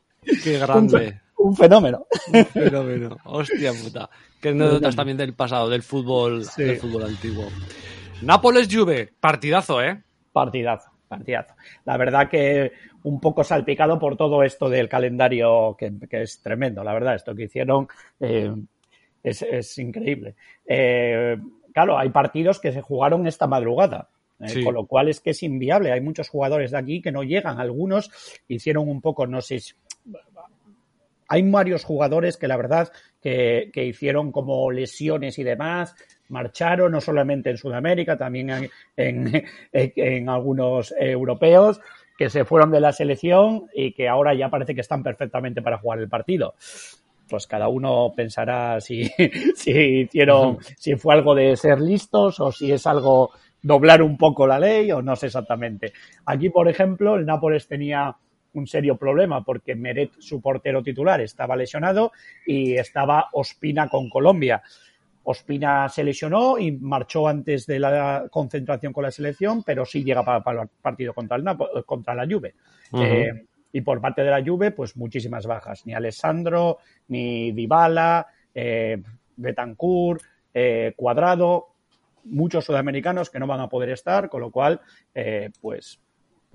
Qué 0.44 0.60
grande. 0.60 1.20
Un, 1.38 1.56
fenómeno. 1.56 2.08
Un 2.34 2.46
fenómeno. 2.46 3.18
Hostia 3.26 3.72
puta. 3.74 4.10
Qué 4.42 4.50
anécdotas 4.50 4.96
también 4.96 5.18
del 5.18 5.34
pasado, 5.34 5.70
del 5.70 5.84
fútbol, 5.84 6.46
del 6.58 6.78
fútbol 6.78 7.04
antiguo. 7.04 7.46
Nápoles 8.22 8.68
Juve, 8.72 9.14
partidazo, 9.20 9.82
¿eh? 9.82 10.02
Partidazo, 10.32 10.90
partidazo. 11.08 11.56
La 11.86 11.98
verdad 11.98 12.30
que 12.30 12.72
un 13.04 13.20
poco 13.20 13.44
salpicado 13.44 14.00
por 14.00 14.18
todo 14.18 14.44
esto 14.44 14.70
del 14.70 14.90
calendario, 14.90 15.76
que, 15.78 15.92
es 16.12 16.42
tremendo, 16.42 16.84
la 16.84 16.94
verdad, 16.94 17.16
esto 17.16 17.36
que 17.36 17.44
hicieron 17.44 17.88
eh, 18.20 18.54
es, 19.24 19.78
increíble. 19.78 20.36
Eh, 20.66 21.38
claro, 21.74 21.98
hay 21.98 22.10
partidos 22.10 22.60
que 22.60 22.72
se 22.72 22.82
jugaron 22.82 23.28
esta 23.28 23.48
madrugada. 23.48 24.10
Eh, 24.40 24.64
con 24.64 24.76
lo 24.76 24.86
cual 24.86 25.10
es 25.10 25.20
que 25.20 25.32
es 25.32 25.42
inviable. 25.42 25.92
Hay 25.92 26.02
muchos 26.02 26.30
jugadores 26.30 26.70
de 26.70 26.78
aquí 26.78 27.02
que 27.02 27.12
no 27.12 27.24
llegan. 27.24 27.60
Algunos 27.60 28.12
hicieron 28.48 28.88
un 28.88 29.02
poco, 29.02 29.26
no 29.26 29.42
sé, 29.42 29.60
hay 31.28 31.50
varios 31.50 31.84
jugadores 31.84 32.38
que 32.38 32.48
la 32.48 32.58
verdad 32.58 32.92
que, 33.22 33.72
hicieron 33.76 34.32
como 34.32 34.72
lesiones 34.72 35.38
y 35.40 35.44
demás, 35.44 35.96
marcharon 36.30 36.92
no 36.92 37.02
solamente 37.02 37.50
en 37.50 37.58
Sudamérica, 37.58 38.18
también 38.18 38.70
en, 38.96 40.30
algunos 40.30 40.94
europeos 40.98 41.82
que 42.18 42.30
se 42.30 42.46
fueron 42.46 42.72
de 42.72 42.80
la 42.80 42.94
selección 42.94 43.68
y 43.74 43.94
que 43.94 44.08
ahora 44.08 44.34
ya 44.34 44.50
parece 44.50 44.74
que 44.74 44.82
están 44.82 45.04
perfectamente 45.04 45.62
para 45.62 45.78
jugar 45.78 46.00
el 46.00 46.10
partido. 46.10 46.56
Pues 47.30 47.46
cada 47.46 47.68
uno 47.68 48.14
pensará 48.16 48.80
si, 48.80 49.04
si 49.56 49.72
hicieron, 49.72 50.60
si 50.78 50.96
fue 50.96 51.14
algo 51.14 51.36
de 51.36 51.58
ser 51.58 51.82
listos 51.82 52.40
o 52.40 52.52
si 52.52 52.72
es 52.72 52.88
algo 52.88 53.32
doblar 53.62 54.02
un 54.02 54.18
poco 54.18 54.48
la 54.48 54.60
ley 54.60 54.92
o 54.92 55.02
no 55.02 55.16
sé 55.16 55.28
exactamente. 55.28 55.92
Aquí, 56.26 56.50
por 56.50 56.70
ejemplo, 56.70 57.16
el 57.16 57.26
Nápoles 57.26 57.68
tenía 57.68 58.16
un 58.60 58.68
serio 58.68 58.98
problema 58.98 59.44
porque 59.44 59.76
Meret, 59.76 60.12
su 60.20 60.42
portero 60.42 60.84
titular, 60.84 61.22
estaba 61.22 61.56
lesionado 61.56 62.12
y 62.46 62.74
estaba 62.74 63.30
Ospina 63.34 63.90
con 63.90 64.10
Colombia. 64.10 64.62
Ospina 65.24 65.90
se 65.90 66.04
lesionó 66.04 66.58
y 66.58 66.72
marchó 66.72 67.28
antes 67.28 67.66
de 67.66 67.80
la 67.80 68.28
concentración 68.32 68.94
con 68.94 69.04
la 69.04 69.12
selección, 69.12 69.64
pero 69.64 69.86
sí 69.86 70.04
llega 70.04 70.24
para, 70.24 70.62
el 70.62 70.70
partido 70.82 71.14
contra, 71.14 71.38
el 71.38 71.86
contra 71.86 72.16
la 72.16 72.26
Juve. 72.26 72.56
Eh, 72.94 73.46
y 73.74 73.82
por 73.82 74.00
parte 74.00 74.24
de 74.24 74.32
la 74.32 74.44
Juve, 74.44 74.72
pues 74.72 74.96
muchísimas 74.96 75.46
bajas. 75.46 75.86
Ni 75.86 75.94
Alessandro, 75.94 76.78
ni 77.10 77.52
Dybala, 77.52 78.28
eh, 78.56 79.02
Betancourt, 79.36 80.22
eh, 80.54 80.94
Cuadrado, 80.96 81.68
muchos 82.24 82.66
sudamericanos 82.66 83.30
que 83.30 83.40
no 83.40 83.48
van 83.48 83.60
a 83.60 83.70
poder 83.70 83.90
estar, 83.90 84.30
con 84.30 84.42
lo 84.42 84.52
cual, 84.52 84.82
eh, 85.14 85.52
pues 85.62 86.00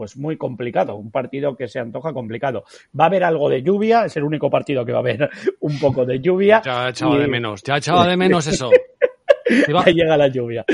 pues 0.03 0.17
muy 0.17 0.37
complicado, 0.37 0.97
un 0.97 1.13
partido 1.13 1.55
que 1.55 1.69
se 1.69 1.79
antoja 1.79 2.13
complicado. 2.13 2.65
Va 2.99 3.05
a 3.05 3.07
haber 3.07 3.23
algo 3.23 3.49
de 3.49 3.63
lluvia, 3.63 4.05
es 4.05 4.17
el 4.17 4.25
único 4.25 4.51
partido 4.51 4.85
que 4.85 4.91
va 4.91 4.99
a 4.99 5.01
haber 5.01 5.31
un 5.61 5.79
poco 5.79 6.05
de 6.05 6.19
lluvia. 6.19 6.61
Ya 6.65 6.89
echaba 6.89 7.17
de 7.17 7.29
menos, 7.29 7.63
ya 7.63 7.77
echaba 7.77 8.09
de 8.09 8.17
menos 8.17 8.45
eso. 8.49 8.69
Ahí 9.87 9.95
llega 9.95 10.17
la 10.17 10.27
lluvia. 10.27 10.65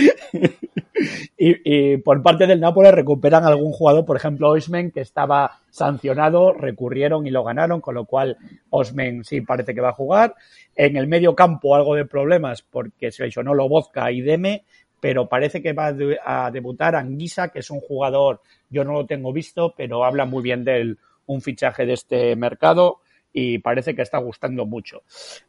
y, 1.36 1.98
por 1.98 2.22
parte 2.22 2.46
del 2.46 2.58
Nápoles 2.58 2.94
recuperan 2.94 3.44
algún 3.44 3.70
jugador, 3.70 4.06
por 4.06 4.16
ejemplo, 4.16 4.48
Osmen, 4.48 4.92
que 4.92 5.02
estaba 5.02 5.60
sancionado, 5.68 6.54
recurrieron 6.54 7.26
y 7.26 7.30
lo 7.30 7.44
ganaron, 7.44 7.82
con 7.82 7.96
lo 7.96 8.06
cual 8.06 8.38
Osmen 8.70 9.24
sí 9.24 9.42
parece 9.42 9.74
que 9.74 9.82
va 9.82 9.90
a 9.90 9.92
jugar. 9.92 10.36
En 10.74 10.96
el 10.96 11.06
medio 11.06 11.34
campo 11.34 11.74
algo 11.74 11.96
de 11.96 12.06
problemas 12.06 12.62
porque 12.62 13.10
se 13.10 13.24
lesionó 13.24 13.52
Lobozka 13.52 14.10
y 14.10 14.22
Deme, 14.22 14.64
pero 15.00 15.28
parece 15.28 15.62
que 15.62 15.72
va 15.72 15.94
a 16.24 16.50
debutar 16.50 16.96
Anguisa, 16.96 17.48
que 17.48 17.60
es 17.60 17.70
un 17.70 17.80
jugador, 17.80 18.42
yo 18.70 18.84
no 18.84 18.92
lo 18.92 19.06
tengo 19.06 19.32
visto, 19.32 19.74
pero 19.76 20.04
habla 20.04 20.24
muy 20.24 20.42
bien 20.42 20.64
de 20.64 20.96
un 21.26 21.40
fichaje 21.40 21.86
de 21.86 21.92
este 21.92 22.36
mercado 22.36 23.00
y 23.32 23.58
parece 23.58 23.94
que 23.94 24.02
está 24.02 24.18
gustando 24.18 24.66
mucho. 24.66 25.02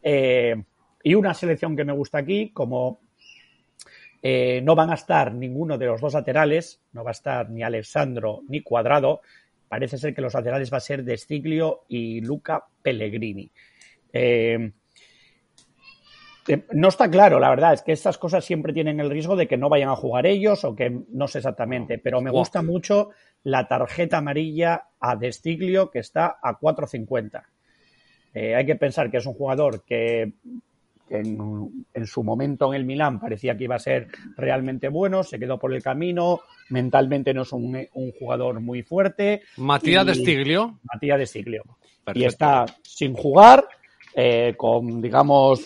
Eh, 0.03 0.55
y 1.03 1.15
una 1.15 1.33
selección 1.33 1.75
que 1.75 1.85
me 1.85 1.93
gusta 1.93 2.19
aquí, 2.19 2.49
como 2.49 2.99
eh, 4.21 4.61
no 4.63 4.75
van 4.75 4.91
a 4.91 4.95
estar 4.95 5.33
ninguno 5.33 5.77
de 5.77 5.85
los 5.85 6.01
dos 6.01 6.13
laterales, 6.13 6.81
no 6.91 7.03
va 7.03 7.11
a 7.11 7.13
estar 7.13 7.49
ni 7.49 7.63
Alessandro 7.63 8.41
ni 8.47 8.61
Cuadrado, 8.61 9.21
parece 9.67 9.97
ser 9.97 10.13
que 10.13 10.21
los 10.21 10.33
laterales 10.33 10.71
va 10.71 10.77
a 10.77 10.81
ser 10.81 11.03
de 11.03 11.17
Stiglio 11.17 11.85
y 11.87 12.21
Luca 12.21 12.65
Pellegrini. 12.81 13.49
Eh, 14.11 14.71
no 16.73 16.87
está 16.87 17.09
claro, 17.09 17.39
la 17.39 17.49
verdad, 17.49 17.73
es 17.73 17.81
que 17.81 17.91
estas 17.91 18.17
cosas 18.17 18.43
siempre 18.43 18.73
tienen 18.73 18.99
el 18.99 19.09
riesgo 19.09 19.35
de 19.35 19.47
que 19.47 19.57
no 19.57 19.69
vayan 19.69 19.89
a 19.89 19.95
jugar 19.95 20.25
ellos 20.25 20.63
o 20.63 20.75
que 20.75 21.03
no 21.09 21.27
sé 21.27 21.39
exactamente, 21.39 21.97
pero 21.97 22.21
me 22.21 22.31
gusta 22.31 22.61
mucho 22.61 23.09
la 23.43 23.67
tarjeta 23.67 24.17
amarilla 24.17 24.87
a 24.99 25.15
Destiglio 25.15 25.89
que 25.89 25.99
está 25.99 26.39
a 26.41 26.59
4.50. 26.59 27.43
Eh, 28.33 28.55
hay 28.55 28.65
que 28.65 28.75
pensar 28.75 29.09
que 29.09 29.17
es 29.17 29.25
un 29.25 29.33
jugador 29.33 29.83
que 29.83 30.33
en, 31.09 32.05
su 32.05 32.23
momento 32.23 32.71
en 32.73 32.79
el 32.79 32.85
Milán 32.85 33.19
parecía 33.19 33.57
que 33.57 33.63
iba 33.63 33.75
a 33.75 33.79
ser 33.79 34.07
realmente 34.37 34.89
bueno, 34.89 35.23
se 35.23 35.39
quedó 35.39 35.57
por 35.57 35.73
el 35.73 35.81
camino, 35.81 36.41
mentalmente 36.69 37.33
no 37.33 37.43
es 37.43 37.51
un, 37.51 37.87
jugador 38.19 38.59
muy 38.59 38.83
fuerte. 38.83 39.41
Matías 39.57 40.05
de 40.05 40.15
Stiglio. 40.15 40.79
Matías 40.83 41.19
de 41.19 41.25
Stiglio. 41.25 41.63
Y 42.13 42.23
está 42.25 42.65
sin 42.81 43.13
jugar, 43.13 43.65
eh, 44.13 44.53
con, 44.57 45.01
digamos, 45.01 45.65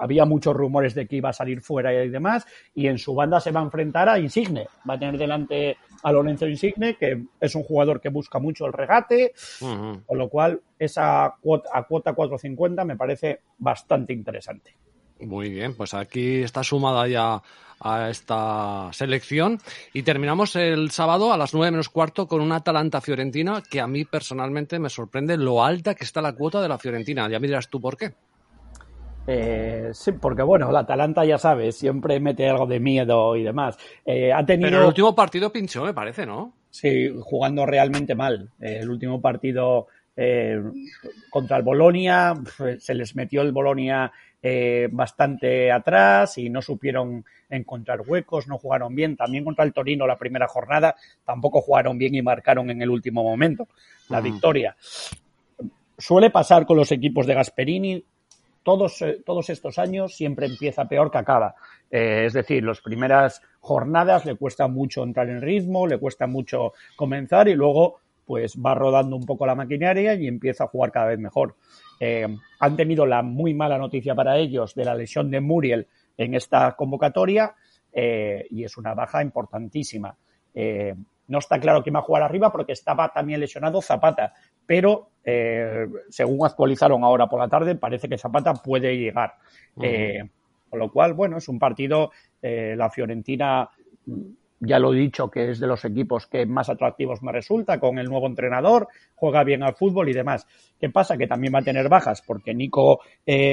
había 0.00 0.24
muchos 0.24 0.54
rumores 0.54 0.94
de 0.94 1.06
que 1.06 1.16
iba 1.16 1.30
a 1.30 1.32
salir 1.32 1.60
fuera 1.60 1.92
y 1.92 2.08
demás, 2.08 2.46
y 2.74 2.86
en 2.86 2.98
su 2.98 3.14
banda 3.14 3.40
se 3.40 3.52
va 3.52 3.60
a 3.60 3.64
enfrentar 3.64 4.08
a 4.08 4.18
Insigne. 4.18 4.66
Va 4.88 4.94
a 4.94 4.98
tener 4.98 5.18
delante 5.18 5.76
a 6.02 6.12
Lorenzo 6.12 6.46
Insigne, 6.46 6.96
que 6.96 7.24
es 7.40 7.54
un 7.54 7.62
jugador 7.62 8.00
que 8.00 8.08
busca 8.08 8.38
mucho 8.38 8.66
el 8.66 8.72
regate, 8.72 9.32
con 9.60 10.18
lo 10.18 10.28
cual 10.28 10.60
esa 10.78 11.34
cuota, 11.40 11.70
a 11.72 11.82
cuota 11.84 12.14
4.50 12.14 12.84
me 12.84 12.96
parece 12.96 13.40
bastante 13.58 14.12
interesante. 14.12 14.74
Muy 15.20 15.50
bien, 15.50 15.74
pues 15.74 15.94
aquí 15.94 16.42
está 16.42 16.62
sumada 16.62 17.08
ya 17.08 17.42
a 17.80 18.10
esta 18.10 18.90
selección 18.92 19.58
y 19.92 20.02
terminamos 20.02 20.56
el 20.56 20.90
sábado 20.90 21.32
a 21.32 21.36
las 21.36 21.54
9 21.54 21.70
menos 21.70 21.88
cuarto 21.88 22.26
con 22.26 22.40
una 22.40 22.56
Atalanta 22.56 23.00
Fiorentina 23.00 23.62
que 23.68 23.80
a 23.80 23.86
mí 23.86 24.04
personalmente 24.04 24.78
me 24.78 24.90
sorprende 24.90 25.36
lo 25.36 25.64
alta 25.64 25.94
que 25.94 26.04
está 26.04 26.20
la 26.20 26.34
cuota 26.34 26.60
de 26.60 26.68
la 26.68 26.78
Fiorentina. 26.78 27.28
Ya 27.28 27.38
me 27.38 27.46
dirás 27.46 27.68
tú 27.68 27.80
por 27.80 27.96
qué. 27.96 28.12
Eh, 29.30 29.90
sí, 29.92 30.12
porque 30.12 30.42
bueno, 30.42 30.72
la 30.72 30.80
Atalanta 30.80 31.22
ya 31.22 31.36
sabes, 31.36 31.76
siempre 31.76 32.18
mete 32.18 32.48
algo 32.48 32.66
de 32.66 32.80
miedo 32.80 33.36
y 33.36 33.42
demás. 33.42 33.76
Eh, 34.06 34.32
ha 34.32 34.44
tenido... 34.46 34.70
Pero 34.70 34.80
el 34.80 34.88
último 34.88 35.14
partido 35.14 35.52
pinchó, 35.52 35.84
me 35.84 35.92
parece, 35.92 36.24
¿no? 36.24 36.54
Sí, 36.70 37.14
jugando 37.20 37.66
realmente 37.66 38.14
mal. 38.14 38.50
Eh, 38.58 38.78
el 38.80 38.90
último 38.90 39.20
partido 39.20 39.86
contra 41.30 41.58
el 41.58 41.62
Bolonia, 41.62 42.34
se 42.80 42.92
les 42.92 43.14
metió 43.14 43.40
el 43.42 43.52
Bolonia 43.52 44.10
bastante 44.90 45.72
atrás 45.72 46.38
y 46.38 46.48
no 46.48 46.62
supieron 46.62 47.24
encontrar 47.50 48.02
huecos, 48.06 48.46
no 48.46 48.58
jugaron 48.58 48.94
bien. 48.94 49.16
También 49.16 49.44
contra 49.44 49.64
el 49.64 49.72
Torino 49.72 50.06
la 50.06 50.18
primera 50.18 50.46
jornada 50.46 50.94
tampoco 51.24 51.60
jugaron 51.60 51.98
bien 51.98 52.14
y 52.14 52.22
marcaron 52.22 52.70
en 52.70 52.80
el 52.82 52.90
último 52.90 53.22
momento 53.22 53.68
la 54.08 54.20
mm. 54.20 54.24
victoria. 54.24 54.76
Suele 55.96 56.30
pasar 56.30 56.64
con 56.66 56.76
los 56.76 56.92
equipos 56.92 57.26
de 57.26 57.34
Gasperini, 57.34 58.04
todos, 58.62 59.02
eh, 59.02 59.22
todos 59.24 59.50
estos 59.50 59.78
años 59.78 60.14
siempre 60.14 60.46
empieza 60.46 60.88
peor 60.88 61.10
que 61.10 61.18
acaba. 61.18 61.54
Eh, 61.90 62.24
es 62.26 62.34
decir, 62.34 62.62
las 62.62 62.80
primeras 62.80 63.42
jornadas 63.60 64.24
le 64.26 64.36
cuesta 64.36 64.68
mucho 64.68 65.02
entrar 65.02 65.28
en 65.28 65.40
ritmo, 65.40 65.86
le 65.86 65.98
cuesta 65.98 66.26
mucho 66.26 66.72
comenzar 66.96 67.48
y 67.48 67.54
luego 67.54 68.00
pues 68.26 68.56
va 68.56 68.74
rodando 68.74 69.16
un 69.16 69.24
poco 69.24 69.46
la 69.46 69.54
maquinaria 69.54 70.14
y 70.14 70.26
empieza 70.26 70.64
a 70.64 70.68
jugar 70.68 70.92
cada 70.92 71.06
vez 71.06 71.18
mejor. 71.18 71.56
Eh, 72.00 72.26
han 72.60 72.76
tenido 72.76 73.06
la 73.06 73.22
muy 73.22 73.54
mala 73.54 73.78
noticia 73.78 74.14
para 74.14 74.38
ellos 74.38 74.74
de 74.74 74.84
la 74.84 74.94
lesión 74.94 75.30
de 75.30 75.40
Muriel 75.40 75.86
en 76.16 76.34
esta 76.34 76.74
convocatoria 76.76 77.54
y 77.92 78.62
es 78.62 78.76
una 78.76 78.94
baja 78.94 79.22
importantísima. 79.22 80.14
no 80.54 81.38
está 81.38 81.58
claro 81.58 81.82
quién 81.82 81.96
va 81.96 81.98
a 81.98 82.02
jugar 82.02 82.22
arriba 82.22 82.52
porque 82.52 82.72
estaba 82.72 83.08
también 83.08 83.40
lesionado 83.40 83.82
Zapata, 83.82 84.34
pero 84.64 85.08
eh, 85.30 85.86
según 86.08 86.46
actualizaron 86.46 87.04
ahora 87.04 87.26
por 87.26 87.38
la 87.38 87.48
tarde, 87.48 87.74
parece 87.74 88.08
que 88.08 88.16
Zapata 88.16 88.54
puede 88.54 88.96
llegar. 88.96 89.34
Eh, 89.78 90.22
con 90.70 90.78
lo 90.78 90.90
cual, 90.90 91.12
bueno, 91.12 91.36
es 91.36 91.48
un 91.48 91.58
partido, 91.58 92.12
eh, 92.40 92.74
la 92.76 92.88
Fiorentina, 92.88 93.68
ya 94.60 94.78
lo 94.78 94.92
he 94.92 94.98
dicho, 94.98 95.30
que 95.30 95.50
es 95.50 95.60
de 95.60 95.66
los 95.66 95.84
equipos 95.84 96.26
que 96.26 96.46
más 96.46 96.68
atractivos 96.68 97.22
me 97.22 97.32
resulta, 97.32 97.78
con 97.78 97.98
el 97.98 98.08
nuevo 98.08 98.26
entrenador, 98.26 98.88
juega 99.14 99.44
bien 99.44 99.62
al 99.62 99.74
fútbol 99.74 100.08
y 100.08 100.12
demás. 100.12 100.46
¿Qué 100.80 100.90
pasa? 100.90 101.16
Que 101.16 101.26
también 101.26 101.54
va 101.54 101.60
a 101.60 101.62
tener 101.62 101.88
bajas, 101.88 102.22
porque 102.22 102.54
Nico 102.54 103.00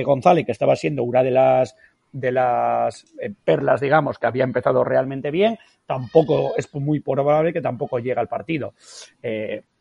González, 0.03 0.45
que 0.45 0.51
estaba 0.51 0.75
siendo 0.75 1.03
una 1.03 1.23
de 1.23 1.31
las 1.31 1.75
de 2.11 2.31
las 2.31 3.05
perlas, 3.43 3.81
digamos, 3.81 4.17
que 4.17 4.27
había 4.27 4.45
empezado 4.45 4.85
realmente 4.85 5.31
bien, 5.31 5.57
tampoco 5.85 6.53
es 6.55 6.73
muy 6.73 7.01
probable 7.01 7.51
que 7.51 7.61
tampoco 7.61 7.99
llegue 7.99 8.19
al 8.19 8.29
partido. 8.29 8.73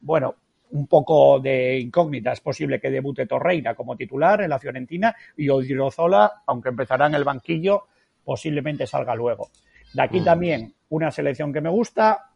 bueno, 0.01 0.35
un 0.75 0.87
poco 0.89 1.39
de 1.41 1.79
incógnita. 1.79 2.33
Es 2.33 2.41
posible 2.41 2.81
que 2.81 2.91
debute 2.91 3.27
Torreira 3.27 3.75
como 3.75 3.97
titular 3.97 4.43
en 4.43 4.51
la 4.51 4.59
Fiorentina 4.59 5.15
y 5.37 5.49
Odriozola, 5.49 6.43
aunque 6.47 6.71
empezará 6.71 7.07
en 7.07 7.15
el 7.15 7.25
banquillo, 7.25 7.85
posiblemente 8.25 8.87
salga 8.87 9.15
luego. 9.15 9.51
De 9.95 10.03
aquí 10.03 10.21
mm. 10.21 10.25
también 10.25 10.75
una 10.91 11.11
selección 11.11 11.53
que 11.53 11.61
me 11.61 11.71
gusta. 11.71 12.31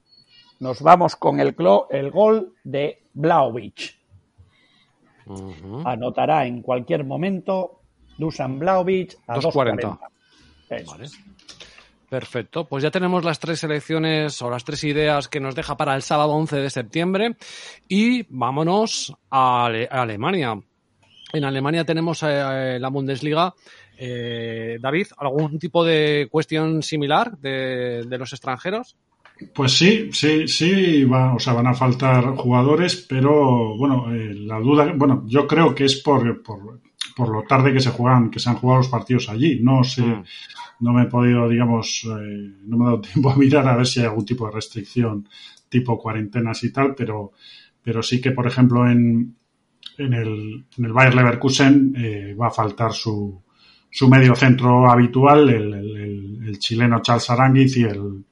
Nos 0.61 0.81
vamos 0.81 1.17
con 1.17 1.39
el, 1.39 1.55
el 1.91 2.11
gol 2.11 2.55
de 2.65 3.07
Blaovic. 3.13 3.97
Anotará 5.85 6.47
en 6.47 6.63
cualquier 6.63 7.05
momento 7.05 7.83
Dusan 8.17 8.59
Blaovic 8.59 9.19
a 9.27 9.37
2.40. 9.37 9.99
Vale. 10.87 11.09
Perfecto, 12.09 12.65
pues 12.65 12.83
ya 12.83 12.91
tenemos 12.91 13.23
las 13.23 13.39
tres 13.39 13.61
selecciones 13.61 14.41
o 14.41 14.49
las 14.49 14.65
tres 14.65 14.83
ideas 14.85 15.29
que 15.29 15.41
nos 15.41 15.55
deja 15.55 15.77
para 15.77 15.95
el 15.95 16.01
sábado 16.01 16.33
11 16.33 16.57
de 16.57 16.71
septiembre 16.71 17.37
y 17.87 18.23
vámonos 18.31 19.15
a, 19.31 19.67
Alemania. 19.67 20.59
En 21.35 21.45
Alemania 21.45 21.85
tenemos 21.85 22.23
eh, 22.23 22.79
la 22.81 22.89
Bundesliga. 22.89 23.55
Eh, 23.99 24.79
David, 24.81 25.09
¿algún 25.17 25.59
tipo 25.59 25.85
de 25.85 26.29
cuestión 26.31 26.83
similar 26.83 27.37
de, 27.39 28.07
los 28.19 28.33
extranjeros? 28.33 28.97
Pues 29.55 29.73
sí, 29.73 30.11
sí, 30.13 30.49
sí, 30.49 31.05
va, 31.05 31.35
o 31.35 31.39
sea, 31.39 31.53
van 31.53 31.67
a 31.67 31.75
faltar 31.75 32.25
jugadores, 32.37 33.07
pero 33.09 33.77
bueno, 33.77 34.13
eh, 34.13 34.35
la 34.35 34.59
duda, 34.59 34.93
bueno, 34.97 35.25
yo 35.27 35.47
creo 35.47 35.75
que 35.75 35.85
es 35.85 35.97
por, 35.97 36.43
por, 36.43 36.81
por, 37.17 37.29
lo 37.29 37.43
tarde 37.43 37.73
que 37.73 37.81
se 37.81 37.91
juegan, 37.91 38.31
que 38.31 38.41
se 38.41 38.51
han 38.51 38.57
jugado 38.57 38.79
los 38.79 38.89
partidos 38.89 39.29
allí. 39.29 39.61
No 39.63 39.85
sé, 39.85 40.03
mm 40.03 40.25
no 40.81 40.93
me 40.93 41.03
he 41.03 41.07
podido, 41.07 41.49
digamos, 41.49 42.05
eh, 42.05 42.53
no 42.65 42.77
me 42.77 42.85
he 42.85 42.87
dado 42.87 43.01
tiempo 43.13 43.31
a 43.31 43.37
mirar 43.37 43.67
a 43.69 43.77
ver 43.77 43.87
si 43.87 44.01
hay 44.01 44.07
algún 44.07 44.25
tipo 44.25 44.47
de 44.47 44.53
restricción 44.53 45.29
tipo 45.69 45.99
cuarentenas 45.99 46.65
y 46.65 46.73
tal, 46.73 46.95
pero, 46.95 47.33
pero 47.83 48.03
sí 48.03 48.23
que, 48.23 48.31
por 48.31 48.47
ejemplo, 48.47 48.89
en, 48.89 49.37
en, 49.99 50.15
el, 50.15 50.65
en 50.79 50.85
el 50.85 50.93
Bayer 50.95 51.15
Leverkusen 51.15 51.95
eh, 51.95 52.35
va 52.35 52.47
a 52.47 52.51
faltar 52.51 52.93
su, 52.93 53.43
su 53.91 54.09
medio 54.09 54.35
centro 54.35 54.91
habitual, 54.91 55.49
el, 55.49 55.75
el, 55.75 56.59
chileno 56.59 57.01
Charles 57.03 57.31
Aranguiz 57.31 57.77
y 57.77 57.85
el, 57.85 58.25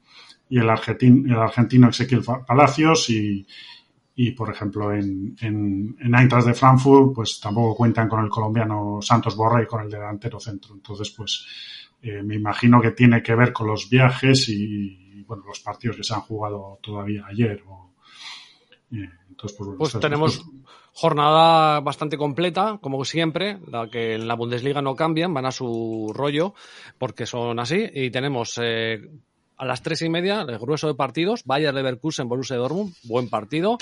y 0.48 0.58
el, 0.58 0.68
argentino, 0.68 1.34
el 1.34 1.40
argentino 1.40 1.88
Ezequiel 1.88 2.24
Palacios 2.46 3.10
y, 3.10 3.46
y 4.16 4.32
por 4.32 4.50
ejemplo 4.50 4.92
en, 4.92 5.36
en, 5.40 5.96
en 6.00 6.14
Eintracht 6.14 6.46
de 6.46 6.54
Frankfurt 6.54 7.14
pues 7.14 7.38
tampoco 7.40 7.76
cuentan 7.76 8.08
con 8.08 8.24
el 8.24 8.30
colombiano 8.30 8.98
Santos 9.00 9.36
Borré 9.36 9.66
con 9.66 9.82
el 9.82 9.90
delantero 9.90 10.40
centro 10.40 10.74
entonces 10.74 11.10
pues 11.10 11.46
eh, 12.02 12.22
me 12.22 12.36
imagino 12.36 12.80
que 12.80 12.92
tiene 12.92 13.22
que 13.22 13.34
ver 13.34 13.52
con 13.52 13.66
los 13.66 13.88
viajes 13.88 14.48
y, 14.48 15.22
bueno, 15.26 15.44
los 15.46 15.60
partidos 15.60 15.96
que 15.96 16.04
se 16.04 16.14
han 16.14 16.20
jugado 16.20 16.78
todavía 16.82 17.24
ayer. 17.26 17.62
Eh, 18.92 19.08
entonces, 19.28 19.58
pues, 19.58 19.70
pues 19.76 19.98
tenemos 19.98 20.44
jornada 20.96 21.80
bastante 21.80 22.16
completa, 22.16 22.78
como 22.80 23.04
siempre, 23.04 23.58
la 23.70 23.88
que 23.90 24.14
en 24.14 24.26
la 24.26 24.34
Bundesliga 24.34 24.80
no 24.80 24.96
cambian, 24.96 25.34
van 25.34 25.44
a 25.44 25.50
su 25.50 26.10
rollo, 26.14 26.54
porque 26.96 27.26
son 27.26 27.60
así, 27.60 27.86
y 27.92 28.10
tenemos 28.10 28.58
eh, 28.62 29.06
a 29.58 29.66
las 29.66 29.82
tres 29.82 30.00
y 30.00 30.08
media 30.08 30.40
el 30.40 30.58
grueso 30.58 30.88
de 30.88 30.94
partidos, 30.94 31.44
Bayer 31.44 31.74
Leverkusen, 31.74 32.28
Borussia 32.28 32.56
Dortmund, 32.56 32.94
buen 33.04 33.28
partido, 33.28 33.76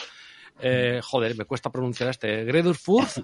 joder, 1.02 1.36
me 1.36 1.44
cuesta 1.44 1.70
pronunciar 1.70 2.10
este. 2.10 2.44
Gredurfurt. 2.44 3.08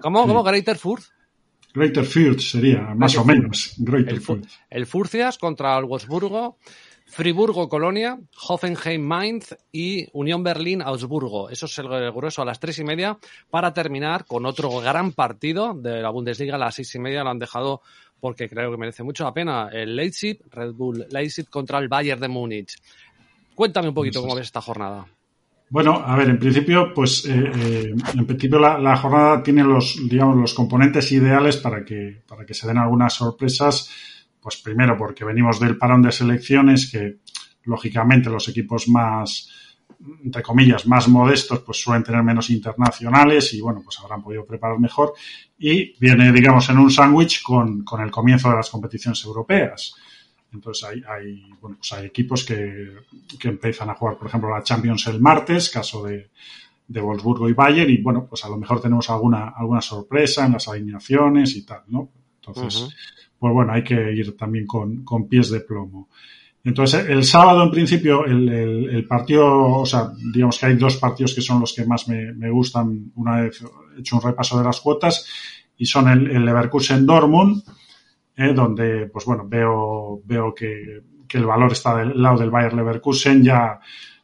¿Cómo? 0.00 0.26
¿Cómo? 0.26 0.42
Greater 0.42 0.78
Furt. 0.78 1.04
Greater 1.74 2.04
Fürth 2.04 2.40
sería, 2.40 2.94
más 2.94 3.16
o 3.16 3.24
menos. 3.24 3.74
Greater 3.78 4.14
el, 4.14 4.42
el 4.70 4.86
Furcias 4.86 5.38
contra 5.38 5.78
el 5.78 5.84
Wolfsburgo, 5.84 6.58
Friburgo 7.12 7.68
Colonia, 7.68 8.18
Hoffenheim 8.48 9.02
Mainz 9.02 9.54
y 9.70 10.08
Unión 10.14 10.42
Berlín 10.42 10.80
Augsburgo. 10.80 11.50
Eso 11.50 11.66
es 11.66 11.78
el 11.78 11.86
grueso 12.10 12.40
a 12.40 12.46
las 12.46 12.58
tres 12.58 12.78
y 12.78 12.84
media 12.84 13.18
para 13.50 13.74
terminar 13.74 14.24
con 14.24 14.46
otro 14.46 14.80
gran 14.80 15.12
partido 15.12 15.74
de 15.74 16.00
la 16.00 16.08
Bundesliga 16.08 16.54
a 16.54 16.58
las 16.58 16.74
seis 16.74 16.94
y 16.94 16.98
media. 16.98 17.22
Lo 17.22 17.28
han 17.28 17.38
dejado 17.38 17.82
porque 18.18 18.48
creo 18.48 18.70
que 18.70 18.78
merece 18.78 19.02
mucho 19.02 19.24
la 19.24 19.34
pena. 19.34 19.68
El 19.70 19.94
Leipzig, 19.94 20.40
Red 20.50 20.72
Bull 20.72 21.06
Leipzig 21.10 21.50
contra 21.50 21.78
el 21.80 21.88
Bayern 21.88 22.18
de 22.18 22.28
Múnich. 22.28 22.78
Cuéntame 23.54 23.88
un 23.88 23.94
poquito 23.94 24.22
cómo 24.22 24.34
ves 24.34 24.46
esta 24.46 24.62
jornada. 24.62 25.06
Bueno, 25.68 26.02
a 26.06 26.16
ver, 26.16 26.30
en 26.30 26.38
principio, 26.38 26.94
pues, 26.94 27.26
eh, 27.26 27.52
eh, 27.54 27.94
en 28.14 28.26
principio 28.26 28.58
la, 28.58 28.96
jornada 28.96 29.42
tiene 29.42 29.64
los, 29.64 29.98
digamos, 30.08 30.36
los 30.36 30.54
componentes 30.54 31.12
ideales 31.12 31.58
para 31.58 31.84
que, 31.84 32.22
para 32.26 32.46
que 32.46 32.54
se 32.54 32.66
den 32.66 32.78
algunas 32.78 33.12
sorpresas. 33.12 33.90
Pues 34.42 34.56
primero, 34.56 34.96
porque 34.96 35.24
venimos 35.24 35.60
del 35.60 35.78
parón 35.78 36.02
de 36.02 36.12
selecciones, 36.12 36.90
que 36.90 37.20
lógicamente 37.64 38.28
los 38.28 38.48
equipos 38.48 38.88
más, 38.88 39.48
entre 40.24 40.42
comillas, 40.42 40.86
más 40.86 41.06
modestos, 41.06 41.60
pues 41.60 41.80
suelen 41.80 42.02
tener 42.02 42.22
menos 42.24 42.50
internacionales 42.50 43.54
y 43.54 43.60
bueno, 43.60 43.80
pues 43.84 44.00
habrán 44.00 44.22
podido 44.22 44.44
preparar 44.44 44.78
mejor. 44.80 45.12
Y 45.58 45.96
viene, 45.98 46.32
digamos, 46.32 46.68
en 46.70 46.78
un 46.78 46.90
sándwich 46.90 47.42
con, 47.42 47.84
con 47.84 48.00
el 48.00 48.10
comienzo 48.10 48.50
de 48.50 48.56
las 48.56 48.68
competiciones 48.68 49.24
europeas. 49.24 49.94
Entonces 50.52 50.84
hay, 50.84 51.02
hay, 51.08 51.50
bueno, 51.60 51.76
pues 51.78 51.92
hay 51.92 52.06
equipos 52.06 52.44
que, 52.44 52.92
que 53.38 53.48
empiezan 53.48 53.88
a 53.90 53.94
jugar, 53.94 54.18
por 54.18 54.26
ejemplo, 54.26 54.50
la 54.50 54.62
Champions 54.62 55.06
el 55.06 55.20
martes, 55.20 55.70
caso 55.70 56.02
de, 56.04 56.30
de 56.92 57.00
Wolfsburgo 57.00 57.48
y 57.48 57.54
Bayern 57.54 57.90
y 57.90 57.98
bueno, 57.98 58.26
pues 58.26 58.44
a 58.44 58.48
lo 58.48 58.58
mejor 58.58 58.80
tenemos 58.80 59.08
alguna, 59.08 59.54
alguna 59.56 59.80
sorpresa 59.80 60.44
en 60.44 60.52
las 60.52 60.68
alineaciones 60.68 61.56
y 61.56 61.64
tal, 61.64 61.82
¿no? 61.88 62.10
Entonces, 62.36 62.88
pues 63.42 63.52
bueno, 63.52 63.72
hay 63.72 63.82
que 63.82 64.12
ir 64.12 64.36
también 64.36 64.68
con, 64.68 65.02
con 65.02 65.26
pies 65.26 65.50
de 65.50 65.62
plomo. 65.62 66.08
Entonces, 66.62 67.08
el 67.08 67.24
sábado, 67.24 67.64
en 67.64 67.72
principio, 67.72 68.24
el, 68.24 68.48
el, 68.48 69.04
partido, 69.04 69.80
o 69.80 69.84
sea, 69.84 70.12
digamos 70.32 70.60
que 70.60 70.66
hay 70.66 70.76
dos 70.76 70.96
partidos 70.98 71.34
que 71.34 71.40
son 71.40 71.58
los 71.58 71.72
que 71.72 71.84
más 71.84 72.06
me, 72.06 72.32
me 72.34 72.50
gustan 72.50 73.10
una 73.16 73.40
vez 73.40 73.60
hecho 73.98 74.14
un 74.14 74.22
repaso 74.22 74.56
de 74.58 74.64
las 74.64 74.80
cuotas, 74.80 75.26
y 75.76 75.86
son 75.86 76.06
el, 76.06 76.44
Leverkusen 76.44 77.04
Dortmund, 77.04 77.64
eh, 78.36 78.52
donde, 78.54 79.08
pues 79.08 79.24
bueno, 79.24 79.44
veo, 79.48 80.22
veo 80.24 80.54
que, 80.54 81.00
que, 81.26 81.38
el 81.38 81.44
valor 81.44 81.72
está 81.72 81.96
del 81.96 82.22
lado 82.22 82.38
del 82.38 82.50
Bayer 82.50 82.74
Leverkusen, 82.74 83.42
ya, 83.42 83.80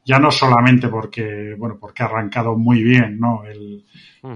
ya 0.09 0.19
no 0.19 0.31
solamente 0.31 0.89
porque, 0.89 1.55
bueno, 1.59 1.77
porque 1.79 2.03
ha 2.03 2.07
arrancado 2.07 2.57
muy 2.57 2.83
bien, 2.83 3.19
¿no? 3.21 3.45
El, 3.45 3.85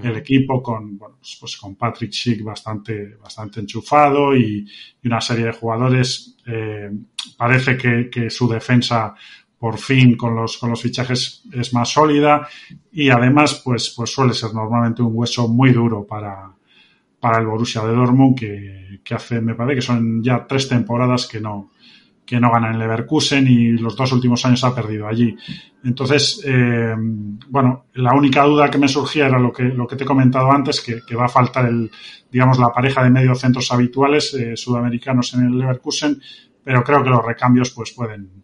el 0.03 0.17
equipo 0.17 0.61
con, 0.61 0.99
bueno, 0.99 1.15
pues, 1.17 1.35
pues, 1.39 1.57
con 1.57 1.75
Patrick 1.75 2.11
Schick 2.11 2.43
bastante, 2.43 3.15
bastante 3.15 3.59
enchufado 3.59 4.35
y, 4.35 4.67
y 5.01 5.07
una 5.07 5.19
serie 5.19 5.45
de 5.45 5.51
jugadores, 5.51 6.37
eh, 6.45 6.91
parece 7.35 7.75
que, 7.75 8.07
que, 8.07 8.29
su 8.29 8.47
defensa 8.47 9.15
por 9.57 9.79
fin 9.79 10.15
con 10.15 10.35
los, 10.35 10.59
con 10.59 10.69
los 10.69 10.79
fichajes 10.79 11.41
es 11.51 11.73
más 11.73 11.89
sólida 11.89 12.47
y 12.91 13.09
además 13.09 13.59
pues, 13.65 13.95
pues 13.97 14.11
suele 14.11 14.35
ser 14.35 14.53
normalmente 14.53 15.01
un 15.01 15.13
hueso 15.15 15.47
muy 15.47 15.71
duro 15.71 16.05
para, 16.05 16.53
para 17.19 17.39
el 17.39 17.47
Borussia 17.47 17.81
de 17.81 17.95
Dortmund 17.95 18.37
que, 18.37 18.99
que 19.03 19.15
hace, 19.15 19.41
me 19.41 19.55
parece 19.55 19.77
que 19.77 19.81
son 19.81 20.21
ya 20.21 20.45
tres 20.45 20.69
temporadas 20.69 21.25
que 21.25 21.39
no, 21.39 21.71
que 22.25 22.39
no 22.39 22.51
gana 22.51 22.71
en 22.71 22.79
Leverkusen 22.79 23.47
y 23.47 23.71
los 23.71 23.95
dos 23.95 24.11
últimos 24.13 24.45
años 24.45 24.63
ha 24.63 24.73
perdido 24.73 25.07
allí. 25.07 25.35
Entonces, 25.83 26.41
eh, 26.45 26.95
bueno, 27.49 27.85
la 27.95 28.13
única 28.13 28.43
duda 28.43 28.71
que 28.71 28.77
me 28.77 28.87
surgía 28.87 29.27
era 29.27 29.39
lo 29.39 29.51
que, 29.51 29.63
lo 29.63 29.85
que 29.85 29.95
te 29.95 30.03
he 30.03 30.07
comentado 30.07 30.51
antes, 30.51 30.81
que, 30.81 31.15
va 31.15 31.25
a 31.25 31.29
faltar 31.29 31.65
el, 31.65 31.91
digamos, 32.31 32.57
la 32.59 32.69
pareja 32.69 33.03
de 33.03 33.09
mediocentros 33.09 33.71
habituales 33.71 34.33
eh, 34.33 34.55
sudamericanos 34.55 35.33
en 35.33 35.47
el 35.47 35.57
Leverkusen, 35.57 36.21
pero 36.63 36.83
creo 36.83 37.03
que 37.03 37.09
los 37.09 37.25
recambios 37.25 37.71
pues 37.71 37.91
pueden, 37.91 38.43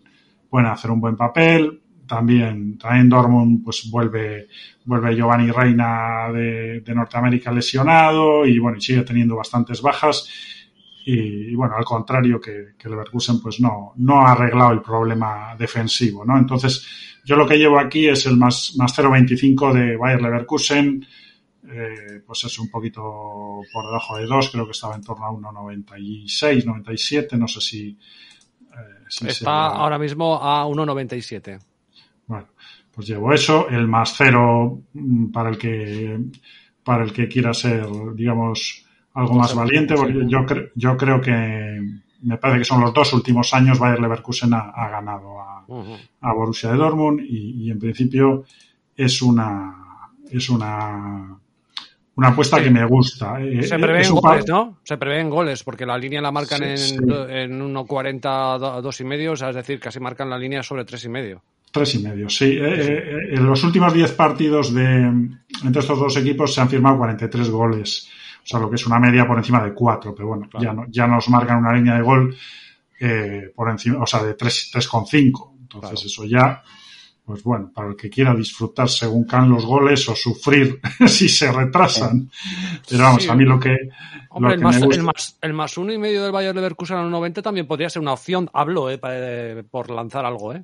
pueden 0.49 0.67
hacer 0.67 0.91
un 0.91 0.99
buen 0.99 1.15
papel. 1.15 1.81
También, 2.05 2.77
también 2.79 3.07
Dortmund 3.07 3.63
pues 3.63 3.87
vuelve, 3.89 4.47
vuelve 4.83 5.15
Giovanni 5.15 5.51
Reina 5.51 6.31
de, 6.33 6.81
de 6.81 6.95
Norteamérica 6.95 7.51
lesionado 7.51 8.47
y 8.47 8.57
bueno, 8.57 8.81
sigue 8.81 9.03
teniendo 9.03 9.35
bastantes 9.35 9.79
bajas 9.79 10.27
y, 11.05 11.51
y, 11.51 11.55
bueno, 11.55 11.75
al 11.75 11.85
contrario 11.85 12.39
que, 12.39 12.73
que 12.77 12.89
Leverkusen 12.89 13.39
pues 13.41 13.59
no, 13.59 13.93
no 13.97 14.21
ha 14.21 14.33
arreglado 14.33 14.71
el 14.71 14.81
problema 14.81 15.55
defensivo, 15.57 16.25
¿no? 16.25 16.37
Entonces, 16.37 16.85
yo 17.23 17.35
lo 17.35 17.47
que 17.47 17.57
llevo 17.57 17.79
aquí 17.79 18.07
es 18.07 18.25
el 18.25 18.37
más, 18.37 18.73
más 18.77 18.97
0.25 18.97 19.73
de 19.73 19.97
Bayer 19.97 20.21
Leverkusen, 20.21 21.05
eh, 21.71 22.21
pues 22.25 22.43
es 22.45 22.57
un 22.59 22.69
poquito 22.69 23.61
por 23.71 23.85
debajo 23.85 24.17
de 24.17 24.25
2, 24.25 24.49
creo 24.51 24.65
que 24.65 24.71
estaba 24.71 24.95
en 24.95 25.03
torno 25.03 25.25
a 25.25 25.31
1.96, 25.31 26.65
97, 26.65 27.37
no 27.37 27.47
sé 27.47 27.61
si... 27.61 27.89
Eh, 27.89 29.05
si 29.07 29.27
Está 29.27 29.67
ahora 29.67 29.99
mismo 29.99 30.35
a 30.41 30.65
1.97. 30.65 31.59
Bueno, 32.25 32.47
pues 32.91 33.07
llevo 33.07 33.33
eso, 33.33 33.69
el 33.69 33.87
más 33.87 34.15
0 34.17 34.81
mm, 34.93 35.31
para 35.31 35.49
el 35.49 35.57
que, 35.57 36.19
para 36.83 37.03
el 37.03 37.13
que 37.13 37.27
quiera 37.27 37.53
ser, 37.53 37.85
digamos, 38.15 38.85
algo 39.19 39.35
más 39.35 39.53
valiente, 39.53 39.95
porque 39.95 40.25
yo, 40.27 40.45
cre 40.45 40.71
yo 40.75 40.95
creo 40.97 41.19
que 41.21 41.79
me 42.21 42.37
parece 42.37 42.59
que 42.59 42.65
son 42.65 42.81
los 42.81 42.93
dos 42.93 43.13
últimos 43.13 43.53
años 43.53 43.79
Bayer 43.79 43.99
Leverkusen 43.99 44.53
ha, 44.53 44.69
ha 44.69 44.89
ganado 44.89 45.39
a, 45.39 45.63
uh 45.67 45.83
-huh. 45.83 45.97
a, 46.21 46.33
Borussia 46.33 46.71
de 46.71 46.77
Dortmund 46.77 47.21
y, 47.21 47.65
y, 47.65 47.71
en 47.71 47.79
principio 47.79 48.43
es 48.95 49.21
una 49.21 49.75
es 50.29 50.49
una 50.49 51.37
una 52.15 52.27
apuesta 52.27 52.57
sí. 52.57 52.63
que 52.65 52.69
me 52.69 52.85
gusta. 52.85 53.41
Eh, 53.41 53.63
Se 53.63 53.79
prevén 53.79 54.11
goles, 54.11 54.45
¿no? 54.47 54.79
Se 54.83 54.97
prevén 54.97 55.29
goles, 55.29 55.63
porque 55.63 55.85
la 55.85 55.97
línea 55.97 56.21
la 56.21 56.31
marcan 56.33 56.59
sí, 56.59 56.65
en, 56.65 56.77
sí. 56.77 56.95
en 56.97 57.73
1.40, 57.73 58.81
dos 58.81 58.99
y 58.99 59.05
medio, 59.05 59.31
o 59.31 59.35
sea, 59.37 59.51
es 59.51 59.55
decir, 59.55 59.79
casi 59.79 60.01
marcan 60.01 60.29
la 60.29 60.37
línea 60.37 60.61
sobre 60.61 60.83
tres 60.83 61.05
y 61.05 61.09
medio. 61.09 61.41
Tres 61.71 61.95
y 61.95 61.99
medio, 61.99 62.27
sí. 62.29 62.57
Eh, 62.59 62.59
eh, 62.61 63.35
en 63.35 63.45
los 63.45 63.63
últimos 63.63 63.93
diez 63.93 64.11
partidos 64.11 64.73
de 64.73 65.03
entre 65.63 65.79
estos 65.79 65.97
dos 65.97 66.17
equipos 66.17 66.53
se 66.53 66.59
han 66.59 66.69
firmado 66.69 66.97
43 66.97 67.49
goles 67.49 68.09
o 68.43 68.45
sea, 68.45 68.59
lo 68.59 68.69
que 68.69 68.75
es 68.75 68.87
una 68.87 68.99
media 68.99 69.27
por 69.27 69.37
encima 69.37 69.63
de 69.63 69.73
4, 69.73 70.15
pero 70.15 70.29
bueno, 70.29 70.47
claro. 70.49 70.65
ya, 70.65 70.73
no, 70.73 70.85
ya 70.89 71.07
nos 71.07 71.29
marcan 71.29 71.59
una 71.59 71.73
línea 71.73 71.95
de 71.95 72.01
gol 72.01 72.35
eh, 72.99 73.51
por 73.55 73.69
encima, 73.69 74.01
o 74.01 74.05
sea, 74.05 74.23
de 74.23 74.35
3,5. 74.35 75.51
Entonces, 75.61 75.89
claro. 75.91 76.05
eso 76.05 76.25
ya, 76.25 76.63
pues 77.23 77.43
bueno, 77.43 77.71
para 77.73 77.89
el 77.89 77.95
que 77.95 78.09
quiera 78.09 78.33
disfrutar 78.33 78.89
según 78.89 79.25
caen 79.25 79.49
los 79.49 79.65
goles 79.65 80.09
o 80.09 80.15
sufrir 80.15 80.79
si 81.07 81.29
se 81.29 81.51
retrasan. 81.51 82.29
Pero 82.89 83.03
vamos, 83.03 83.23
sí. 83.23 83.29
a 83.29 83.35
mí 83.35 83.45
lo 83.45 83.59
que. 83.59 83.75
Hombre, 84.31 84.55
lo 84.55 84.55
que 84.55 84.55
el, 84.55 84.63
más, 84.63 84.79
gusta... 84.79 84.95
el, 84.95 85.03
más, 85.03 85.37
el, 85.41 85.53
más, 85.53 85.77
uno 85.77 85.93
y 85.93 85.97
medio 85.97 86.23
del 86.23 86.31
Bayern 86.31 86.55
Leverkusen 86.55 86.97
a 86.97 87.03
los 87.03 87.11
90 87.11 87.41
también 87.41 87.67
podría 87.67 87.89
ser 87.89 88.01
una 88.01 88.13
opción. 88.13 88.49
Hablo, 88.53 88.89
eh, 88.89 88.97
para, 88.97 89.15
eh, 89.17 89.63
por 89.63 89.89
lanzar 89.89 90.25
algo, 90.25 90.53
¿eh? 90.53 90.63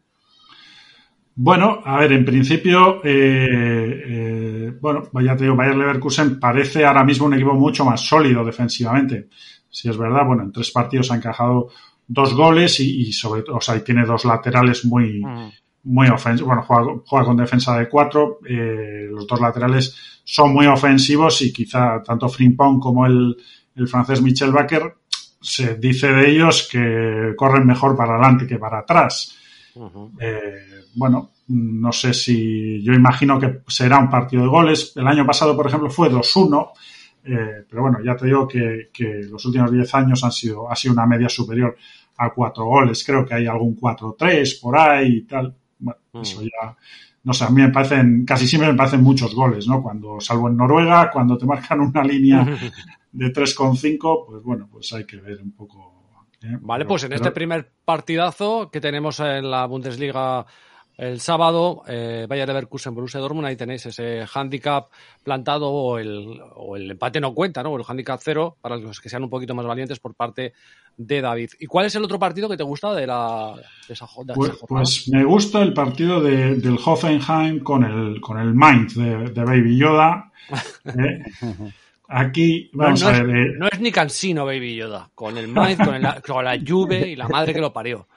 Bueno, 1.38 1.82
a 1.84 2.00
ver, 2.00 2.14
en 2.14 2.24
principio, 2.24 3.02
eh, 3.04 4.04
eh, 4.08 4.74
bueno, 4.80 5.04
ya 5.22 5.36
te 5.36 5.44
digo, 5.44 5.56
Bayer 5.56 5.76
Leverkusen 5.76 6.40
parece 6.40 6.86
ahora 6.86 7.04
mismo 7.04 7.26
un 7.26 7.34
equipo 7.34 7.54
mucho 7.54 7.84
más 7.84 8.00
sólido 8.02 8.46
defensivamente. 8.46 9.28
Si 9.70 9.90
es 9.90 9.98
verdad, 9.98 10.26
bueno, 10.26 10.44
en 10.44 10.54
tres 10.54 10.72
partidos 10.72 11.12
ha 11.12 11.16
encajado 11.18 11.68
dos 12.08 12.34
goles 12.34 12.80
y, 12.80 13.02
y 13.02 13.12
sobre 13.12 13.42
todo, 13.42 13.58
o 13.58 13.62
sea, 13.62 13.76
y 13.76 13.82
tiene 13.82 14.06
dos 14.06 14.24
laterales 14.24 14.86
muy, 14.86 15.22
mm. 15.22 15.52
muy 15.84 16.08
ofensivos. 16.08 16.48
Bueno, 16.48 16.64
juega, 16.64 17.02
juega, 17.06 17.26
con 17.26 17.36
defensa 17.36 17.78
de 17.78 17.90
cuatro, 17.90 18.40
eh, 18.48 19.10
los 19.12 19.28
dos 19.28 19.42
laterales 19.42 20.22
son 20.24 20.54
muy 20.54 20.68
ofensivos 20.68 21.42
y 21.42 21.52
quizá 21.52 22.02
tanto 22.02 22.30
Frimpong 22.30 22.80
como 22.80 23.06
el, 23.06 23.36
el 23.76 23.88
francés 23.90 24.22
Michel 24.22 24.54
Baker 24.54 24.96
se 25.42 25.76
dice 25.76 26.08
de 26.08 26.32
ellos 26.32 26.70
que 26.72 27.34
corren 27.36 27.68
mejor 27.68 27.98
para 27.98 28.16
adelante 28.16 28.48
que 28.48 28.58
para 28.58 28.80
atrás. 28.80 29.38
Uh 29.76 29.90
-huh. 29.90 30.12
eh, 30.22 30.75
bueno, 30.96 31.32
no 31.48 31.92
sé 31.92 32.14
si 32.14 32.82
yo 32.84 32.94
imagino 32.94 33.40
que 33.40 33.62
será 33.68 34.00
un 34.00 34.10
partido 34.10 34.44
de 34.44 34.50
goles. 34.50 34.94
El 34.96 35.08
año 35.08 35.26
pasado, 35.26 35.56
por 35.56 35.68
ejemplo, 35.68 35.90
fue 35.90 36.10
2-1, 36.10 36.72
eh, 37.26 37.66
pero 37.70 37.84
bueno, 37.84 38.00
ya 38.04 38.16
te 38.16 38.26
digo 38.26 38.48
que, 38.48 38.90
que 38.92 39.22
los 39.30 39.46
últimos 39.46 39.72
10 39.72 39.96
años 39.96 40.24
han 40.24 40.32
sido, 40.32 40.70
ha 40.72 40.76
sido 40.76 40.94
una 40.94 41.06
media 41.06 41.30
superior 41.30 41.76
a 42.18 42.30
4 42.32 42.66
goles. 42.66 43.04
Creo 43.06 43.26
que 43.26 43.36
hay 43.36 43.48
algún 43.48 43.76
4-3 43.76 44.62
por 44.62 44.78
ahí 44.78 45.18
y 45.18 45.22
tal. 45.24 45.56
Bueno, 45.80 46.00
mm. 46.14 46.22
eso 46.22 46.42
ya, 46.42 46.76
no 47.26 47.34
sé, 47.34 47.44
a 47.44 47.50
mí 47.50 47.62
me 47.62 47.70
parecen, 47.70 48.24
casi 48.26 48.48
siempre 48.48 48.72
me 48.72 48.78
parecen 48.78 49.02
muchos 49.02 49.34
goles, 49.34 49.68
¿no? 49.68 49.82
Cuando, 49.82 50.20
salvo 50.20 50.48
en 50.48 50.58
Noruega, 50.58 51.10
cuando 51.12 51.38
te 51.38 51.46
marcan 51.46 51.82
una 51.82 52.04
línea 52.04 52.46
de 53.12 53.34
3,5, 53.34 54.26
pues 54.28 54.44
bueno, 54.44 54.70
pues 54.72 54.94
hay 54.94 55.06
que 55.06 55.18
ver 55.18 55.42
un 55.42 55.52
poco. 55.52 56.22
¿eh? 56.44 56.58
Vale, 56.62 56.86
pero, 56.86 56.90
pues 56.90 57.04
en 57.04 57.10
pero... 57.10 57.22
este 57.22 57.32
primer 57.32 57.72
partidazo 57.84 58.70
que 58.72 58.80
tenemos 58.80 59.20
en 59.20 59.50
la 59.50 59.66
Bundesliga 59.66 60.46
el 60.98 61.20
sábado, 61.20 61.84
eh, 61.88 62.26
Bayer 62.28 62.48
Leverkusen, 62.48 62.96
Borussia 62.96 63.20
Dortmund, 63.20 63.48
ahí 63.48 63.58
tenéis 63.58 63.86
ese 63.86 64.26
handicap 64.34 64.90
plantado 65.24 65.70
o 65.70 66.00
el, 66.00 66.40
o 66.56 66.78
el 66.78 66.92
empate 66.92 67.20
no 67.20 67.34
cuenta, 67.34 67.62
¿no? 67.62 67.72
O 67.72 67.78
el 67.78 67.84
handicap 67.86 68.20
cero 68.24 68.56
para 68.62 68.78
los 68.78 69.02
que 69.02 69.10
sean 69.10 69.24
un 69.24 69.30
poquito 69.30 69.54
más 69.54 69.66
valientes 69.66 70.00
por 70.00 70.16
parte 70.16 70.54
de 70.96 71.22
David. 71.22 71.50
¿Y 71.60 71.66
cuál 71.66 71.88
es 71.88 71.96
el 71.96 72.04
otro 72.04 72.18
partido 72.18 72.48
que 72.48 72.56
te 72.56 72.64
gusta 72.64 72.94
de, 72.94 73.08
la, 73.08 73.54
de 73.88 73.94
esa, 73.94 74.06
de 74.24 74.34
pues, 74.34 74.52
esa 74.52 74.66
Pues 74.68 75.10
me 75.10 75.26
gusta 75.26 75.62
el 75.62 75.74
partido 75.74 76.22
de, 76.22 76.56
del 76.56 76.78
Hoffenheim 76.84 77.60
con 77.60 77.84
el, 77.84 78.22
con 78.22 78.40
el 78.40 78.54
Mainz 78.54 78.96
de, 78.96 79.32
de 79.32 79.44
Baby 79.44 79.78
Yoda. 79.78 80.32
eh, 80.86 81.24
aquí, 82.08 82.70
vamos 82.72 83.02
no, 83.02 83.12
no 83.12 83.18
a 83.18 83.22
ver. 83.22 83.30
Es, 83.36 83.48
eh, 83.48 83.56
no 83.58 83.68
es 83.68 83.80
ni 83.82 83.92
cansino 83.92 84.46
Baby 84.46 84.76
Yoda, 84.76 85.10
con 85.14 85.38
el 85.38 85.50
Mainz, 85.50 85.78
con, 85.78 85.96
el, 85.96 86.08
con 86.26 86.46
la 86.46 86.58
Juve 86.66 87.10
y 87.10 87.18
la 87.18 87.28
madre 87.28 87.54
que 87.54 87.60
lo 87.60 87.74
parió. 87.74 88.08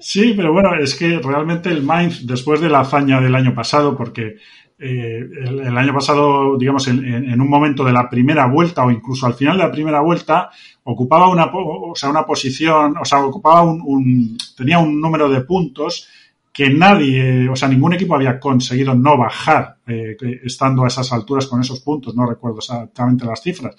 Sí, 0.00 0.34
pero 0.36 0.52
bueno, 0.52 0.74
es 0.74 0.94
que 0.94 1.18
realmente 1.18 1.70
el 1.70 1.82
Mainz, 1.82 2.26
después 2.26 2.60
de 2.60 2.68
la 2.68 2.80
hazaña 2.80 3.20
del 3.20 3.34
año 3.34 3.54
pasado, 3.54 3.96
porque 3.96 4.36
eh, 4.78 5.20
el, 5.44 5.78
año 5.78 5.94
pasado, 5.94 6.56
digamos, 6.58 6.88
en, 6.88 7.04
en, 7.04 7.40
un 7.40 7.48
momento 7.48 7.84
de 7.84 7.92
la 7.92 8.08
primera 8.10 8.46
vuelta 8.46 8.84
o 8.84 8.90
incluso 8.90 9.26
al 9.26 9.34
final 9.34 9.56
de 9.56 9.62
la 9.62 9.70
primera 9.70 10.00
vuelta, 10.00 10.50
ocupaba 10.84 11.28
una, 11.28 11.50
o 11.52 11.94
sea, 11.94 12.10
una 12.10 12.26
posición, 12.26 12.96
o 13.00 13.04
sea, 13.04 13.24
ocupaba 13.24 13.62
un, 13.62 13.80
un, 13.84 14.36
tenía 14.56 14.80
un 14.80 15.00
número 15.00 15.28
de 15.28 15.42
puntos 15.42 16.08
que 16.52 16.68
nadie, 16.68 17.48
o 17.48 17.56
sea, 17.56 17.68
ningún 17.68 17.94
equipo 17.94 18.14
había 18.14 18.38
conseguido 18.38 18.94
no 18.94 19.16
bajar 19.16 19.76
eh, 19.86 20.16
estando 20.44 20.84
a 20.84 20.88
esas 20.88 21.10
alturas 21.12 21.46
con 21.46 21.60
esos 21.60 21.80
puntos, 21.80 22.14
no 22.14 22.26
recuerdo 22.26 22.58
exactamente 22.58 23.24
las 23.24 23.40
cifras. 23.40 23.74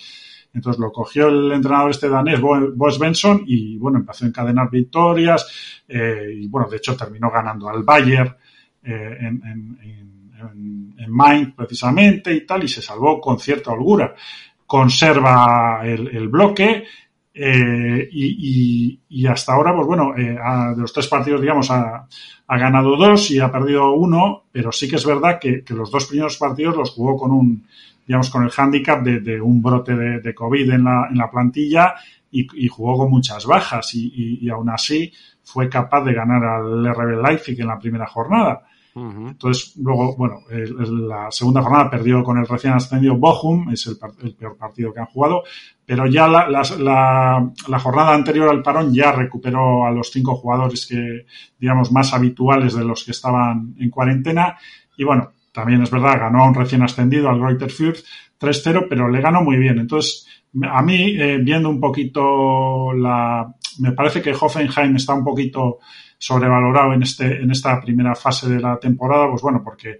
Entonces 0.53 0.79
lo 0.79 0.91
cogió 0.91 1.29
el 1.29 1.51
entrenador 1.51 1.91
este 1.91 2.09
danés, 2.09 2.39
Boss 2.39 2.99
Benson, 2.99 3.43
y 3.45 3.77
bueno, 3.77 3.97
empezó 3.99 4.25
a 4.25 4.27
encadenar 4.27 4.69
victorias, 4.69 5.81
eh, 5.87 6.31
y 6.41 6.47
bueno, 6.47 6.69
de 6.69 6.77
hecho 6.77 6.95
terminó 6.95 7.31
ganando 7.31 7.67
al 7.69 7.83
Bayern 7.83 8.35
eh, 8.83 9.17
en, 9.19 9.41
en, 9.43 9.79
en, 9.81 10.95
en 10.97 11.11
Mainz 11.11 11.55
precisamente 11.55 12.33
y 12.33 12.45
tal, 12.45 12.63
y 12.63 12.67
se 12.67 12.81
salvó 12.81 13.19
con 13.19 13.39
cierta 13.39 13.71
holgura. 13.71 14.13
Conserva 14.65 15.81
el, 15.83 16.07
el 16.07 16.27
bloque, 16.27 16.83
Eh, 17.35 18.09
y, 18.11 19.25
hasta 19.27 19.53
ahora, 19.53 19.73
pues 19.73 19.87
bueno, 19.87 20.13
eh, 20.15 20.37
de 20.75 20.81
los 20.81 20.93
tres 20.93 21.07
partidos, 21.07 21.41
digamos, 21.41 21.69
ha, 21.71 22.07
ganado 22.47 22.95
dos 22.95 23.31
y 23.31 23.39
ha 23.39 23.51
perdido 23.51 23.93
uno, 23.93 24.43
pero 24.51 24.71
sí 24.71 24.87
que 24.87 24.97
es 24.97 25.05
verdad 25.05 25.39
que, 25.39 25.63
los 25.69 25.89
dos 25.89 26.05
primeros 26.05 26.37
partidos 26.37 26.77
los 26.77 26.91
jugó 26.91 27.17
con 27.17 27.31
un, 27.31 27.65
digamos, 28.05 28.29
con 28.29 28.43
el 28.43 28.49
hándicap 28.49 29.03
de, 29.03 29.41
un 29.41 29.61
brote 29.61 29.95
de, 29.95 30.35
COVID 30.35 30.71
en 30.71 30.83
la, 30.83 31.07
en 31.09 31.17
la 31.17 31.29
plantilla 31.29 31.95
y, 32.31 32.67
jugó 32.67 32.97
con 32.97 33.11
muchas 33.11 33.45
bajas 33.45 33.93
y, 33.95 34.39
y, 34.41 34.49
aún 34.49 34.69
así 34.69 35.11
fue 35.43 35.69
capaz 35.69 36.03
de 36.03 36.13
ganar 36.13 36.43
al 36.43 36.85
RB 36.93 37.21
Leipzig 37.21 37.59
en 37.61 37.67
la 37.67 37.77
primera 37.77 38.07
jornada. 38.07 38.63
Entonces, 38.95 39.75
luego, 39.77 40.15
bueno, 40.15 40.41
la 40.49 41.31
segunda 41.31 41.63
jornada 41.63 41.89
perdió 41.89 42.23
con 42.23 42.37
el 42.37 42.47
recién 42.47 42.73
ascendido 42.73 43.15
Bochum, 43.17 43.71
es 43.71 43.87
el, 43.87 43.97
peor 44.35 44.55
partido 44.55 44.93
que 44.93 44.99
han 44.99 45.07
jugado, 45.07 45.43
pero 45.83 46.05
ya 46.05 46.27
la, 46.27 46.47
la, 46.47 47.79
jornada 47.79 48.13
anterior 48.13 48.49
al 48.49 48.61
parón 48.61 48.93
ya 48.93 49.11
recuperó 49.11 49.85
a 49.85 49.91
los 49.91 50.11
cinco 50.11 50.35
jugadores 50.35 50.85
que, 50.85 51.25
digamos, 51.59 51.91
más 51.91 52.13
habituales 52.13 52.75
de 52.75 52.85
los 52.85 53.03
que 53.03 53.11
estaban 53.11 53.73
en 53.79 53.89
cuarentena. 53.89 54.57
Y 54.95 55.03
bueno, 55.03 55.31
también 55.53 55.83
es 55.83 55.91
verdad, 55.91 56.19
ganó 56.19 56.43
a 56.43 56.47
un 56.47 56.55
recién 56.55 56.81
ascendido, 56.81 57.29
al 57.29 57.39
Greuther 57.39 57.71
Fürth, 57.71 58.03
3-0, 58.39 58.87
pero 58.89 59.07
le 59.07 59.21
ganó 59.21 59.41
muy 59.41 59.57
bien. 59.57 59.77
Entonces, 59.79 60.27
a 60.61 60.81
mí, 60.81 61.15
eh, 61.17 61.37
viendo 61.37 61.69
un 61.69 61.79
poquito 61.79 62.91
la... 62.93 63.53
Me 63.79 63.91
parece 63.93 64.21
que 64.21 64.33
Hoffenheim 64.33 64.95
está 64.95 65.13
un 65.13 65.23
poquito 65.23 65.79
sobrevalorado 66.17 66.93
en, 66.93 67.03
este, 67.03 67.41
en 67.41 67.51
esta 67.51 67.79
primera 67.79 68.15
fase 68.15 68.49
de 68.49 68.59
la 68.59 68.77
temporada, 68.77 69.29
pues 69.29 69.41
bueno, 69.41 69.61
porque 69.63 69.99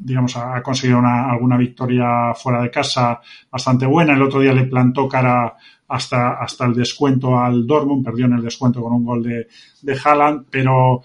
digamos, 0.00 0.36
ha 0.36 0.62
conseguido 0.62 0.98
una, 0.98 1.30
alguna 1.30 1.56
victoria 1.56 2.32
fuera 2.34 2.62
de 2.62 2.70
casa 2.70 3.20
bastante 3.50 3.86
buena. 3.86 4.14
El 4.14 4.22
otro 4.22 4.40
día 4.40 4.52
le 4.52 4.64
plantó 4.64 5.08
cara 5.08 5.56
hasta, 5.88 6.34
hasta 6.34 6.66
el 6.66 6.74
descuento 6.74 7.38
al 7.38 7.66
Dortmund, 7.66 8.04
perdió 8.04 8.26
en 8.26 8.34
el 8.34 8.42
descuento 8.42 8.82
con 8.82 8.92
un 8.92 9.04
gol 9.04 9.22
de, 9.22 9.48
de 9.82 9.98
Haaland, 10.02 10.46
pero 10.50 11.02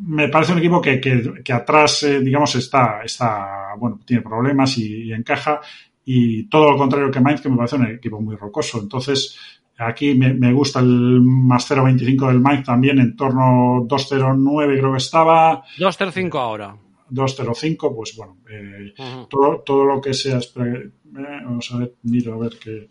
me 0.00 0.28
parece 0.28 0.52
un 0.52 0.58
equipo 0.58 0.80
que, 0.80 1.00
que, 1.00 1.52
atrás, 1.52 2.02
eh, 2.04 2.20
digamos, 2.20 2.54
está, 2.54 3.02
está, 3.04 3.74
bueno, 3.78 4.00
tiene 4.04 4.22
problemas 4.22 4.76
y, 4.78 5.12
encaja. 5.12 5.60
Y 6.04 6.48
todo 6.48 6.72
lo 6.72 6.76
contrario 6.76 7.10
que 7.10 7.20
Mainz, 7.20 7.40
que 7.40 7.48
me 7.48 7.56
parece 7.56 7.76
un 7.76 7.86
equipo 7.86 8.20
muy 8.20 8.36
rocoso. 8.36 8.80
Entonces, 8.80 9.38
Aquí 9.76 10.14
me, 10.14 10.52
gusta 10.52 10.78
el 10.78 11.20
más 11.20 11.68
0.25 11.68 12.28
del 12.28 12.38
Mike 12.38 12.62
también, 12.62 13.00
en 13.00 13.16
torno 13.16 13.84
2.09 13.88 14.78
creo 14.78 14.92
que 14.92 14.98
estaba. 14.98 15.64
2.05 15.78 16.38
ahora. 16.38 16.76
2.05, 17.10 17.94
pues 17.94 18.14
bueno, 18.16 18.38
eh, 18.48 18.94
todo, 19.28 19.62
todo 19.66 19.84
lo 19.84 20.00
que 20.00 20.14
sea. 20.14 20.38
Eh, 20.38 20.90
vamos 21.12 21.72
a 21.72 21.78
ver, 21.78 21.94
miro 22.04 22.34
a 22.34 22.38
ver 22.38 22.52
qué. 22.62 22.88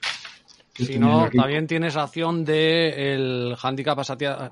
Si 0.74 0.98
no, 0.98 1.30
también 1.30 1.68
tienes 1.68 1.96
acción 1.96 2.46
de 2.46 3.14
el 3.14 3.56
handicap, 3.62 4.00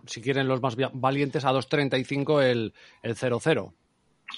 si 0.06 0.22
quieren 0.22 0.48
los 0.48 0.62
más 0.62 0.76
valientes, 0.94 1.46
a 1.46 1.52
2.35 1.52 2.44
el, 2.44 2.74
el 3.02 3.16
0.0. 3.16 3.72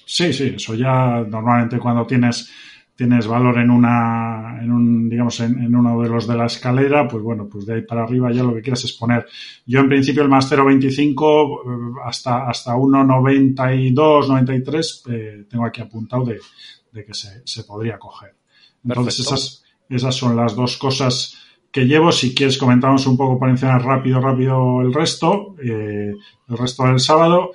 Sí, 0.05 0.33
sí, 0.33 0.53
eso 0.55 0.73
ya 0.75 1.23
normalmente 1.27 1.77
cuando 1.77 2.05
tienes 2.05 2.51
tienes 2.95 3.25
valor 3.25 3.57
en 3.57 3.71
una, 3.71 4.59
en 4.61 4.71
un, 4.71 5.09
digamos, 5.09 5.39
en, 5.39 5.75
uno 5.75 6.01
de 6.01 6.09
los 6.09 6.27
de 6.27 6.37
la 6.37 6.45
escalera, 6.45 7.07
pues 7.07 7.23
bueno, 7.23 7.47
pues 7.51 7.65
de 7.65 7.75
ahí 7.75 7.81
para 7.81 8.03
arriba 8.03 8.31
ya 8.31 8.43
lo 8.43 8.53
que 8.53 8.61
quieras 8.61 8.83
es 8.83 8.93
poner. 8.93 9.25
Yo 9.65 9.79
en 9.79 9.89
principio 9.89 10.21
el 10.21 10.29
más 10.29 10.51
0.25 10.51 11.95
eh, 11.95 12.01
hasta, 12.05 12.47
hasta 12.47 12.75
1.92, 12.75 14.27
93, 14.27 15.03
eh, 15.09 15.45
tengo 15.49 15.65
aquí 15.65 15.81
apuntado 15.81 16.25
de, 16.25 17.05
que 17.05 17.13
se, 17.13 17.63
podría 17.63 17.97
coger. 17.97 18.35
Entonces 18.83 19.19
esas, 19.21 19.63
esas 19.89 20.15
son 20.15 20.35
las 20.35 20.55
dos 20.55 20.77
cosas 20.77 21.42
que 21.73 21.87
llevo. 21.87 22.11
Si 22.11 22.35
quieres 22.35 22.57
comentamos 22.57 23.05
un 23.07 23.17
poco 23.17 23.37
por 23.37 23.49
encima 23.49 23.79
rápido, 23.79 24.21
rápido 24.21 24.81
el 24.81 24.93
resto, 24.93 25.55
eh, 25.61 26.13
el 26.47 26.57
resto 26.57 26.85
del 26.85 26.99
sábado. 26.99 27.51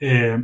Eh, 0.00 0.38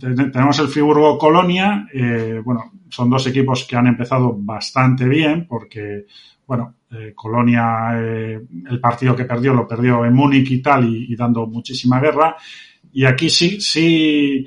tenemos 0.00 0.58
el 0.58 0.66
Friburgo 0.66 1.16
Colonia. 1.16 1.86
Eh, 1.94 2.42
bueno, 2.44 2.72
son 2.90 3.08
dos 3.08 3.24
equipos 3.28 3.64
que 3.64 3.76
han 3.76 3.86
empezado 3.86 4.34
bastante 4.36 5.04
bien 5.04 5.46
porque, 5.46 6.06
bueno, 6.46 6.74
Colonia, 7.14 7.92
el 7.98 8.80
partido 8.80 9.14
que 9.14 9.24
perdió 9.24 9.52
lo 9.52 9.68
perdió 9.68 10.04
en 10.04 10.14
Múnich 10.14 10.50
y 10.50 10.62
tal 10.62 10.88
y, 10.88 11.14
dando 11.14 11.46
muchísima 11.46 12.00
guerra. 12.00 12.36
Y 12.92 13.04
aquí 13.04 13.28
sí, 13.28 13.60
sí, 13.60 14.46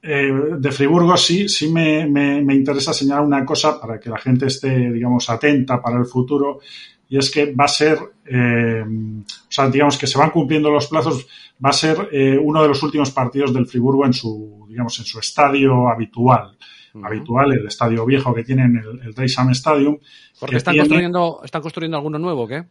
de 0.00 0.72
Friburgo 0.72 1.16
sí, 1.16 1.48
sí 1.48 1.72
me, 1.72 2.06
me, 2.06 2.54
interesa 2.54 2.92
señalar 2.92 3.24
una 3.24 3.44
cosa 3.44 3.80
para 3.80 3.98
que 3.98 4.10
la 4.10 4.18
gente 4.18 4.46
esté, 4.46 4.92
digamos, 4.92 5.28
atenta 5.28 5.82
para 5.82 5.98
el 5.98 6.06
futuro. 6.06 6.60
Y 7.08 7.18
es 7.18 7.30
que 7.30 7.54
va 7.54 7.64
a 7.64 7.68
ser, 7.68 7.98
o 7.98 9.24
sea, 9.48 9.70
digamos 9.70 9.96
que 9.96 10.06
se 10.06 10.18
van 10.18 10.30
cumpliendo 10.30 10.70
los 10.70 10.88
plazos 10.88 11.26
va 11.64 11.70
a 11.70 11.72
ser 11.72 12.08
eh, 12.12 12.38
uno 12.40 12.62
de 12.62 12.68
los 12.68 12.82
últimos 12.82 13.10
partidos 13.10 13.52
del 13.52 13.66
Friburgo 13.66 14.04
en 14.04 14.12
su, 14.12 14.66
digamos, 14.68 14.98
en 14.98 15.04
su 15.04 15.18
estadio 15.18 15.88
habitual. 15.88 16.56
Habitual, 17.02 17.52
el 17.52 17.66
estadio 17.66 18.06
viejo 18.06 18.32
que 18.32 18.42
tienen, 18.42 18.74
el, 18.76 19.08
el 19.08 19.12
Dreisam 19.12 19.50
Stadium. 19.50 19.98
Porque 20.40 20.56
están, 20.56 20.74
construyendo, 20.78 21.42
están 21.44 21.60
construyendo 21.60 21.98
alguno 21.98 22.18
nuevo, 22.18 22.48
¿qué? 22.48 22.64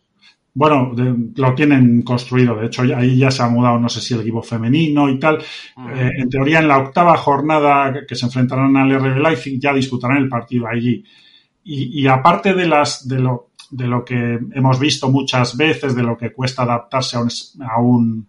Bueno, 0.52 0.96
lo 1.36 1.54
tienen 1.54 2.02
construido. 2.02 2.56
De 2.56 2.66
hecho, 2.66 2.82
ahí 2.82 3.18
ya 3.20 3.30
se 3.30 3.44
ha 3.44 3.50
mudado, 3.50 3.78
no 3.78 3.88
sé 3.88 4.02
si 4.02 4.16
el 4.16 4.22
equipo 4.22 4.42
femenino 4.42 5.10
y 5.10 5.20
tal. 5.20 5.38
Eh, 5.38 6.10
en 6.18 6.28
teoría, 6.28 6.58
en 6.58 6.68
la 6.68 6.80
octava 6.80 7.16
jornada 7.18 7.94
que 8.08 8.16
se 8.16 8.26
enfrentarán 8.26 8.76
al 8.76 9.00
RB 9.00 9.22
Leipzig, 9.22 9.60
ya 9.60 9.74
disputarán 9.74 10.18
el 10.18 10.30
partido 10.30 10.66
allí. 10.66 11.04
Y, 11.64 12.02
y 12.02 12.08
aparte 12.08 12.56
de 12.56 12.68
las, 12.68 13.08
de 13.08 13.20
lo, 13.20 13.52
de 13.76 13.88
lo 13.88 14.06
que 14.06 14.40
hemos 14.54 14.80
visto 14.80 15.10
muchas 15.10 15.58
veces, 15.58 15.96
de 15.96 16.04
lo 16.04 16.18
que 16.18 16.32
cuesta 16.32 16.64
adaptarse 16.64 17.18
a 17.18 17.22
un, 17.22 17.30
a 17.62 17.80
un 17.80 18.28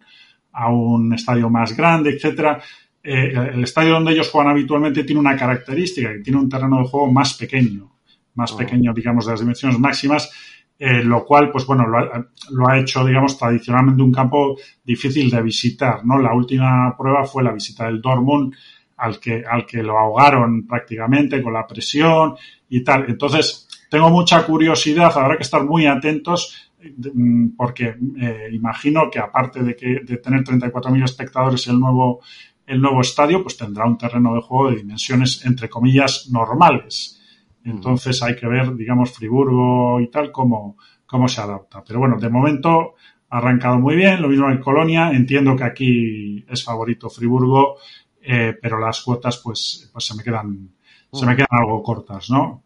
a 0.56 0.70
un 0.70 1.12
estadio 1.12 1.50
más 1.50 1.76
grande, 1.76 2.10
etcétera. 2.10 2.60
Eh, 3.02 3.32
el 3.54 3.62
estadio 3.62 3.92
donde 3.92 4.12
ellos 4.12 4.30
juegan 4.30 4.50
habitualmente 4.50 5.04
tiene 5.04 5.20
una 5.20 5.36
característica, 5.36 6.12
que 6.12 6.20
tiene 6.20 6.40
un 6.40 6.48
terreno 6.48 6.78
de 6.78 6.88
juego 6.88 7.12
más 7.12 7.34
pequeño, 7.34 7.92
más 8.34 8.52
ah. 8.52 8.56
pequeño, 8.56 8.92
digamos, 8.94 9.26
de 9.26 9.32
las 9.32 9.40
dimensiones 9.40 9.78
máximas, 9.78 10.30
eh, 10.78 11.04
lo 11.04 11.24
cual, 11.24 11.50
pues 11.50 11.66
bueno, 11.66 11.86
lo 11.86 12.68
ha, 12.68 12.78
hecho, 12.78 13.04
digamos, 13.04 13.38
tradicionalmente 13.38 14.02
un 14.02 14.12
campo 14.12 14.56
difícil 14.82 15.30
de 15.30 15.42
visitar, 15.42 16.04
¿no? 16.04 16.18
La 16.18 16.34
última 16.34 16.96
prueba 16.96 17.24
fue 17.24 17.42
la 17.42 17.52
visita 17.52 17.84
del 17.86 18.00
Dortmund, 18.00 18.54
al 18.96 19.20
que, 19.20 19.44
al 19.48 19.66
que 19.66 19.82
lo 19.82 19.98
ahogaron 19.98 20.66
prácticamente 20.66 21.42
con 21.42 21.52
la 21.52 21.66
presión 21.66 22.34
y 22.68 22.82
tal. 22.82 23.04
Entonces, 23.08 23.65
tengo 23.90 24.10
mucha 24.10 24.44
curiosidad, 24.44 25.12
habrá 25.16 25.36
que 25.36 25.42
estar 25.42 25.64
muy 25.64 25.86
atentos 25.86 26.66
Mm, 27.14 27.56
porque 27.56 27.96
eh, 28.20 28.48
imagino 28.52 29.10
que 29.10 29.18
aparte 29.18 29.62
de, 29.62 29.74
que, 29.74 30.00
de 30.04 30.18
tener 30.18 30.44
34.000 30.44 31.04
espectadores 31.04 31.66
el 31.68 31.80
nuevo, 31.80 32.20
el 32.66 32.80
nuevo 32.80 33.00
estadio, 33.00 33.42
pues 33.42 33.56
tendrá 33.56 33.86
un 33.86 33.98
terreno 33.98 34.34
de 34.34 34.42
juego 34.42 34.70
de 34.70 34.76
dimensiones, 34.76 35.44
entre 35.46 35.68
comillas, 35.68 36.28
normales. 36.30 37.20
Entonces 37.64 38.22
hay 38.22 38.36
que 38.36 38.46
ver, 38.46 38.76
digamos, 38.76 39.12
Friburgo 39.12 40.00
y 40.00 40.08
tal, 40.08 40.30
cómo, 40.30 40.76
cómo 41.04 41.26
se 41.26 41.40
adapta. 41.40 41.82
Pero 41.84 41.98
bueno, 41.98 42.16
de 42.16 42.28
momento 42.28 42.94
ha 43.28 43.38
arrancado 43.38 43.80
muy 43.80 43.96
bien, 43.96 44.22
lo 44.22 44.28
mismo 44.28 44.48
en 44.48 44.58
Colonia. 44.58 45.10
Entiendo 45.10 45.56
que 45.56 45.64
aquí 45.64 46.44
es 46.48 46.62
favorito 46.62 47.10
Friburgo, 47.10 47.78
eh, 48.22 48.56
pero 48.60 48.78
las 48.78 49.02
cuotas 49.02 49.38
pues, 49.38 49.90
pues 49.92 50.04
se 50.04 50.14
me 50.14 50.22
quedan, 50.22 50.70
se 51.12 51.26
me 51.26 51.34
quedan 51.34 51.48
algo 51.50 51.82
cortas, 51.82 52.30
¿no? 52.30 52.62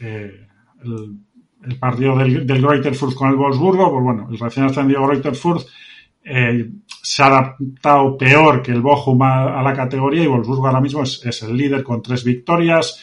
Eh, 0.00 0.48
el, 0.84 1.18
el 1.64 1.78
partido 1.78 2.16
del, 2.16 2.46
del 2.46 2.62
con 3.14 3.30
el 3.30 3.36
Wolfsburgo, 3.36 3.90
pues 3.90 4.04
bueno, 4.04 4.28
el 4.30 4.38
recién 4.38 4.66
ascendido 4.66 5.06
Greuther 5.06 5.34
Fürth 5.34 5.66
eh, 6.24 6.70
se 7.02 7.22
ha 7.22 7.26
adaptado 7.26 8.16
peor 8.16 8.62
que 8.62 8.72
el 8.72 8.80
Bochum 8.80 9.20
a, 9.22 9.62
la 9.62 9.74
categoría 9.74 10.22
y 10.22 10.28
Wolfsburgo 10.28 10.66
ahora 10.66 10.80
mismo 10.80 11.02
es, 11.02 11.42
el 11.42 11.56
líder 11.56 11.82
con 11.82 12.02
tres 12.02 12.24
victorias. 12.24 13.00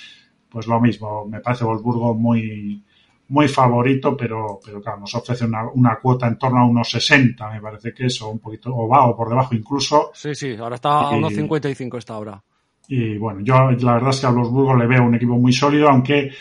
Pues 0.50 0.68
lo 0.68 0.80
mismo, 0.80 1.26
me 1.26 1.42
parece 1.42 1.64
Wolfsburgo 1.64 2.16
muy, 2.16 2.84
muy 3.28 3.48
favorito, 3.48 4.18
pero, 4.18 4.60
pero 4.64 4.82
claro, 4.82 5.02
nos 5.02 5.14
ofrece 5.14 5.46
una, 5.46 5.70
una 5.70 6.00
cuota 6.02 6.28
en 6.28 6.40
torno 6.40 6.60
a 6.60 6.66
unos 6.66 6.90
60, 6.90 7.52
me 7.52 7.62
parece 7.62 7.94
que 7.94 8.08
es, 8.08 8.20
o 8.22 8.30
un 8.30 8.40
poquito, 8.40 8.76
o 8.76 8.88
va, 8.88 9.06
o 9.06 9.16
por 9.16 9.30
debajo 9.30 9.54
incluso. 9.54 10.10
Sí, 10.14 10.34
sí, 10.34 10.56
ahora 10.56 10.76
está 10.76 10.90
a 10.90 11.10
unos 11.12 11.34
55 11.34 11.98
esta 11.98 12.18
hora. 12.18 12.42
Y 12.88 13.20
bueno, 13.20 13.42
yo 13.42 13.54
la 13.70 13.94
verdad 13.94 14.10
es 14.10 14.22
que 14.22 14.26
a 14.26 14.32
Wolfsburgo 14.32 14.76
le 14.76 14.88
veo 14.88 15.04
un 15.04 15.14
equipo 15.14 15.38
muy 15.38 15.54
sólido, 15.54 15.90
aunque 15.90 16.32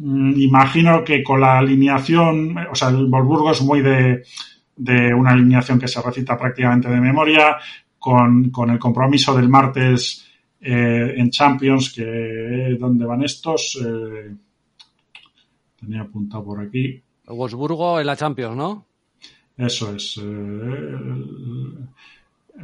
imagino 0.00 1.04
que 1.04 1.22
con 1.22 1.40
la 1.40 1.58
alineación, 1.58 2.56
o 2.70 2.74
sea, 2.74 2.88
el 2.88 3.06
Wolfsburgo 3.06 3.50
es 3.50 3.62
muy 3.62 3.80
de, 3.80 4.22
de 4.76 5.12
una 5.12 5.30
alineación 5.30 5.78
que 5.78 5.88
se 5.88 6.00
recita 6.00 6.38
prácticamente 6.38 6.88
de 6.88 7.00
memoria, 7.00 7.56
con, 7.98 8.50
con 8.50 8.70
el 8.70 8.78
compromiso 8.78 9.34
del 9.36 9.48
martes 9.48 10.26
eh, 10.60 11.14
en 11.16 11.30
Champions, 11.30 11.92
que 11.92 12.76
¿dónde 12.78 13.04
van 13.04 13.24
estos? 13.24 13.78
Eh, 13.84 14.34
tenía 15.78 16.02
apuntado 16.02 16.44
por 16.44 16.60
aquí. 16.60 17.00
Wolfsburgo 17.26 18.00
en 18.00 18.06
la 18.06 18.16
Champions, 18.16 18.56
¿no? 18.56 18.86
Eso 19.56 19.94
es. 19.94 20.20
Eh, 20.22 20.96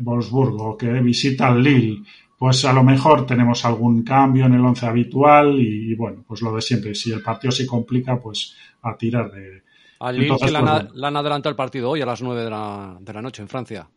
Wolfsburgo, 0.01 0.76
que 0.76 0.89
visita 1.01 1.49
al 1.49 1.62
Lille 1.62 2.03
pues 2.45 2.62
a 2.66 2.74
lo 2.74 2.84
mejor 2.84 3.24
tenemos 3.24 3.64
algún 3.64 4.03
cambio 4.03 4.45
en 4.45 4.53
el 4.53 4.61
once 4.61 4.84
habitual 4.84 5.59
y, 5.59 5.95
bueno, 5.95 6.22
pues 6.28 6.42
lo 6.42 6.55
de 6.55 6.61
siempre. 6.61 6.95
Si 6.95 7.11
el 7.11 7.22
partido 7.22 7.51
se 7.51 7.66
complica, 7.66 8.20
pues 8.20 8.55
a 8.82 8.95
tirar 8.99 9.32
de, 9.32 9.62
Al 10.01 10.18
Lille 10.18 10.36
que 10.38 10.51
le 10.51 10.59
han, 10.59 11.16
adelantado 11.16 11.49
el 11.49 11.57
partido 11.57 11.88
hoy 11.88 12.03
a 12.03 12.05
las 12.05 12.20
9 12.20 12.45
de 12.45 12.51
la, 12.51 12.99
de 13.01 13.12
la 13.14 13.22
noche 13.22 13.40
en 13.40 13.49
Francia. 13.49 13.88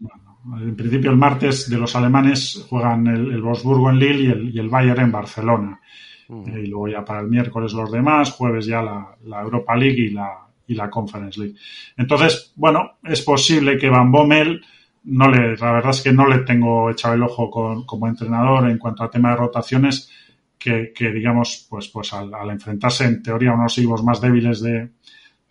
en 0.62 0.78
principio 0.78 1.12
el 1.12 1.18
martes 1.18 1.70
de 1.70 1.78
los 1.78 1.94
alemanes 1.98 2.66
juegan 2.70 3.06
el, 3.08 3.34
el 3.34 3.42
Wolfsburgo 3.42 3.90
en 3.90 4.00
Lille 4.00 4.22
y 4.22 4.28
el, 4.28 4.56
y 4.56 4.60
el 4.60 4.70
Bayern 4.70 5.02
en 5.02 5.12
Barcelona. 5.12 5.82
Mm. 6.30 6.58
y 6.58 6.68
luego 6.68 6.88
ya 6.88 7.04
para 7.04 7.20
el 7.20 7.28
miércoles 7.28 7.74
los 7.74 7.92
demás, 7.92 8.32
jueves 8.32 8.66
ya 8.66 8.82
la, 8.82 9.14
la 9.26 9.42
Europa 9.42 9.76
League 9.76 10.04
y 10.04 10.12
la, 10.12 10.48
y 10.68 10.74
la 10.74 10.90
Conference 10.90 11.38
League. 11.38 11.56
Entonces, 11.98 12.54
bueno, 12.56 12.94
es 13.04 13.22
posible 13.24 13.78
que 13.78 13.90
Van 13.90 14.10
Bommel 14.10 14.62
no 15.08 15.32
le, 15.32 15.56
la 15.56 15.72
verdad 15.72 15.92
es 15.92 16.02
que 16.02 16.12
no 16.12 16.28
le 16.28 16.40
tengo 16.40 16.90
echado 16.90 17.14
el 17.16 17.24
ojo 17.24 17.50
con, 17.50 17.86
como 17.86 18.08
entrenador 18.08 18.70
en 18.70 18.78
cuanto 18.78 19.04
a 19.04 19.10
tema 19.10 19.32
de 19.32 19.38
rotaciones, 19.38 20.12
que, 20.60 20.92
que 20.94 21.12
digamos, 21.12 21.66
pues, 21.70 21.88
pues 21.88 22.14
al, 22.14 22.34
al, 22.34 22.50
enfrentarse 22.50 23.06
en 23.06 23.24
teoría 23.24 23.52
a 23.52 23.56
unos 23.56 23.78
equipos 23.78 24.04
más 24.04 24.20
débiles 24.20 24.62
de, 24.62 24.90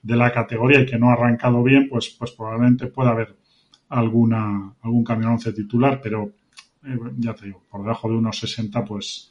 de, 0.02 0.16
la 0.16 0.32
categoría 0.32 0.80
y 0.80 0.86
que 0.86 0.98
no 0.98 1.09
ha 1.09 1.14
arrancado 1.14 1.62
bien, 1.62 1.88
pues, 1.88 2.11
pues 2.18 2.32
probablemente 2.32 2.88
pueda 2.88 3.11
haber 3.11 3.34
alguna, 3.88 4.74
algún 4.82 5.04
cambio 5.04 5.30
once 5.30 5.52
titular, 5.52 6.00
pero 6.02 6.32
eh, 6.84 6.98
ya 7.16 7.34
te 7.34 7.46
digo, 7.46 7.62
por 7.70 7.80
debajo 7.80 8.11
de 8.11 8.16
unos 8.16 8.38
60, 8.38 8.84
pues, 8.84 9.30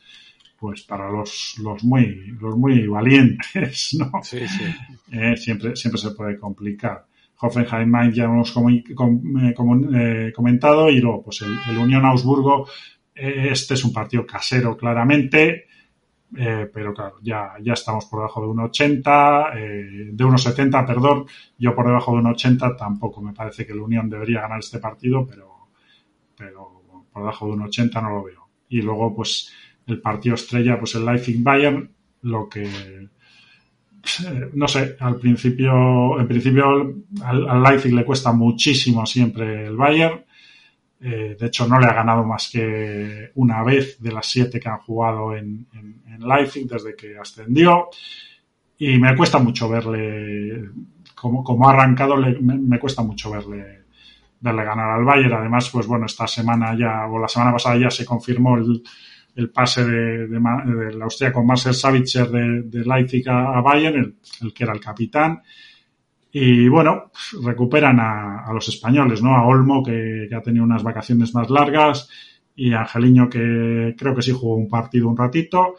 pues 0.57 0.81
para 0.83 1.11
los, 1.11 1.55
los 1.61 1.83
muy, 1.83 2.35
los 2.39 2.55
muy 2.57 2.87
valientes, 2.87 3.95
¿no? 3.99 4.11
Sí, 4.23 4.39
sí. 4.47 4.63
Eh, 5.11 5.37
siempre, 5.37 5.75
siempre 5.75 6.01
se 6.01 6.11
puede 6.11 6.39
complicar. 6.39 7.05
Hoffenheim 7.39 7.89
Main 7.89 8.11
ya 8.11 8.25
hemos 8.25 8.51
com 8.51 8.69
eh, 8.69 10.31
comentado 10.33 10.89
y 10.89 10.99
luego 10.99 11.23
pues 11.23 11.41
el, 11.41 11.77
Unión 11.77 12.05
Augsburgo 12.05 12.67
eh, 13.13 13.49
este 13.51 13.73
es 13.73 13.83
un 13.83 13.93
partido 13.93 14.25
casero 14.25 14.75
claramente 14.77 15.65
eh, 16.37 16.69
pero 16.73 16.93
claro 16.93 17.17
ya, 17.21 17.53
ya 17.61 17.73
estamos 17.73 18.05
por 18.05 18.19
debajo 18.19 18.41
de 18.41 18.47
1,80 18.47 19.51
eh, 19.55 20.09
de 20.11 20.25
1,70 20.25 20.85
perdón. 20.85 21.25
Yo 21.57 21.75
por 21.75 21.85
debajo 21.85 22.15
de 22.15 22.23
1,80 22.23 22.77
tampoco 22.77 23.21
me 23.21 23.33
parece 23.33 23.65
que 23.65 23.73
el 23.73 23.79
Unión 23.79 24.09
debería 24.09 24.41
ganar 24.41 24.59
este 24.59 24.79
partido 24.79 25.25
pero 25.25 25.69
pero 26.35 26.83
por 27.11 27.21
debajo 27.21 27.47
de 27.47 27.53
1,80 27.53 28.01
no 28.01 28.09
lo 28.09 28.23
veo. 28.23 28.49
Y 28.69 28.81
luego 28.81 29.15
pues 29.15 29.51
el 29.87 30.01
partido 30.01 30.35
estrella 30.35 30.77
pues 30.77 30.95
el 30.95 31.05
Leipzig 31.05 31.41
Bayern 31.41 31.89
lo 32.23 32.49
que 32.49 33.09
no 34.53 34.67
sé, 34.67 34.95
al 34.99 35.17
principio, 35.17 36.19
en 36.19 36.27
principio 36.27 36.65
al, 37.23 37.63
Leipzig 37.63 37.93
le 37.93 38.05
cuesta 38.05 38.31
muchísimo 38.31 39.05
siempre 39.05 39.67
el 39.67 39.75
Bayern. 39.75 40.23
Eh, 41.01 41.35
de 41.39 41.45
hecho, 41.47 41.67
no 41.67 41.79
le 41.79 41.85
ha 41.87 41.93
ganado 41.93 42.23
más 42.23 42.49
que 42.51 43.31
una 43.35 43.63
vez 43.63 44.01
de 44.01 44.11
las 44.11 44.25
siete 44.27 44.59
que 44.59 44.69
han 44.69 44.79
jugado 44.79 45.35
en, 45.35 45.67
Leipzig 46.19 46.67
desde 46.67 46.95
que 46.95 47.17
ascendió. 47.17 47.89
Y 48.77 48.97
me 48.97 49.15
cuesta 49.15 49.37
mucho 49.37 49.69
verle, 49.69 50.69
como, 51.13 51.43
como 51.43 51.67
ha 51.67 51.73
arrancado, 51.73 52.17
le, 52.17 52.39
me, 52.39 52.57
me, 52.57 52.79
cuesta 52.79 53.03
mucho 53.03 53.31
verle, 53.31 53.83
verle 54.39 54.63
ganar 54.63 54.91
al 54.91 55.05
Bayern. 55.05 55.33
Además, 55.33 55.69
pues 55.69 55.87
bueno, 55.87 56.05
esta 56.05 56.27
semana 56.27 56.77
ya, 56.77 57.05
o 57.07 57.19
la 57.19 57.27
semana 57.27 57.51
pasada 57.51 57.77
ya 57.77 57.91
se 57.91 58.05
confirmó 58.05 58.57
el, 58.57 58.81
el 59.35 59.49
pase 59.49 59.83
de, 59.83 60.27
de, 60.27 60.39
de 60.39 60.93
la 60.93 61.05
Austria 61.05 61.33
con 61.33 61.45
Marcel 61.45 61.73
Savitzer 61.73 62.29
de, 62.29 62.61
de 62.63 62.85
Leipzig 62.85 63.27
a, 63.29 63.57
a 63.57 63.61
Bayern, 63.61 63.97
el, 63.97 64.15
el, 64.41 64.53
que 64.53 64.63
era 64.63 64.73
el 64.73 64.79
capitán. 64.79 65.41
Y 66.31 66.67
bueno, 66.67 67.11
recuperan 67.43 67.99
a, 67.99 68.45
a 68.45 68.53
los 68.53 68.67
españoles, 68.67 69.21
¿no? 69.21 69.35
A 69.35 69.45
Olmo, 69.45 69.83
que, 69.83 70.27
que, 70.29 70.35
ha 70.35 70.41
tenido 70.41 70.63
unas 70.65 70.83
vacaciones 70.83 71.33
más 71.33 71.49
largas, 71.49 72.09
y 72.55 72.73
a 72.73 72.81
Angeliño, 72.81 73.29
que 73.29 73.95
creo 73.97 74.15
que 74.15 74.21
sí 74.21 74.31
jugó 74.31 74.55
un 74.55 74.69
partido 74.69 75.09
un 75.09 75.17
ratito. 75.17 75.75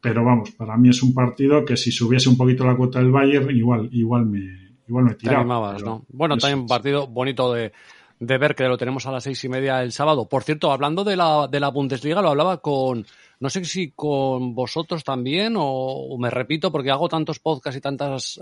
Pero 0.00 0.24
vamos, 0.24 0.52
para 0.52 0.76
mí 0.76 0.88
es 0.88 1.02
un 1.02 1.12
partido 1.12 1.64
que 1.64 1.76
si 1.76 1.92
subiese 1.92 2.28
un 2.28 2.36
poquito 2.36 2.64
la 2.64 2.74
cuota 2.74 3.00
del 3.00 3.10
Bayern, 3.10 3.54
igual, 3.54 3.88
igual 3.92 4.26
me, 4.26 4.76
igual 4.88 5.04
me 5.04 5.14
tiraba. 5.14 5.40
Animabas, 5.40 5.82
¿no? 5.82 6.06
Bueno, 6.08 6.38
también 6.38 6.60
un 6.60 6.66
partido 6.66 7.06
bonito 7.06 7.52
de, 7.52 7.72
de 8.20 8.36
ver 8.36 8.54
que 8.54 8.64
lo 8.64 8.76
tenemos 8.76 9.06
a 9.06 9.12
las 9.12 9.24
seis 9.24 9.42
y 9.44 9.48
media 9.48 9.82
el 9.82 9.92
sábado. 9.92 10.28
Por 10.28 10.44
cierto, 10.44 10.70
hablando 10.70 11.04
de 11.04 11.16
la, 11.16 11.48
de 11.50 11.58
la 11.58 11.70
Bundesliga, 11.70 12.20
lo 12.20 12.28
hablaba 12.28 12.58
con, 12.58 13.06
no 13.40 13.48
sé 13.48 13.64
si 13.64 13.92
con 13.92 14.54
vosotros 14.54 15.02
también 15.02 15.54
o, 15.56 16.16
me 16.18 16.28
repito 16.28 16.70
porque 16.70 16.90
hago 16.90 17.08
tantos 17.08 17.38
podcasts 17.38 17.78
y 17.78 17.80
tantas, 17.80 18.38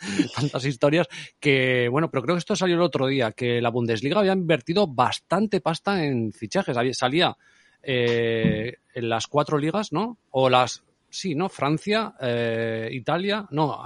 tantas 0.34 0.64
historias 0.64 1.06
que, 1.38 1.88
bueno, 1.88 2.10
pero 2.10 2.24
creo 2.24 2.34
que 2.34 2.40
esto 2.40 2.56
salió 2.56 2.74
el 2.74 2.82
otro 2.82 3.06
día, 3.06 3.30
que 3.30 3.60
la 3.62 3.70
Bundesliga 3.70 4.18
había 4.18 4.32
invertido 4.32 4.88
bastante 4.88 5.60
pasta 5.60 6.04
en 6.04 6.32
fichajes. 6.32 6.76
Salía 6.98 7.36
eh, 7.84 8.78
en 8.92 9.08
las 9.08 9.28
cuatro 9.28 9.58
ligas, 9.58 9.92
¿no? 9.92 10.18
O 10.32 10.50
las, 10.50 10.82
sí, 11.08 11.36
¿no? 11.36 11.48
Francia, 11.48 12.14
eh, 12.20 12.88
Italia, 12.90 13.46
no, 13.52 13.84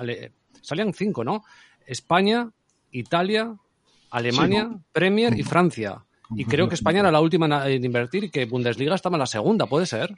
salían 0.63 0.95
cinco, 0.95 1.23
¿no? 1.23 1.45
España, 1.87 2.51
Italia, 2.93 3.55
Alemania, 4.15 4.69
sí, 4.71 4.79
Premier 4.93 5.39
y 5.39 5.43
Francia. 5.43 6.05
Y 6.37 6.45
creo 6.45 6.69
que 6.69 6.75
España 6.75 7.01
era 7.01 7.13
la 7.13 7.21
última 7.21 7.69
en 7.69 7.85
invertir 7.85 8.25
y 8.25 8.31
que 8.31 8.47
Bundesliga 8.47 8.95
estaba 8.95 9.17
en 9.17 9.21
la 9.21 9.27
segunda, 9.27 9.67
¿puede 9.67 9.87
ser? 9.87 10.15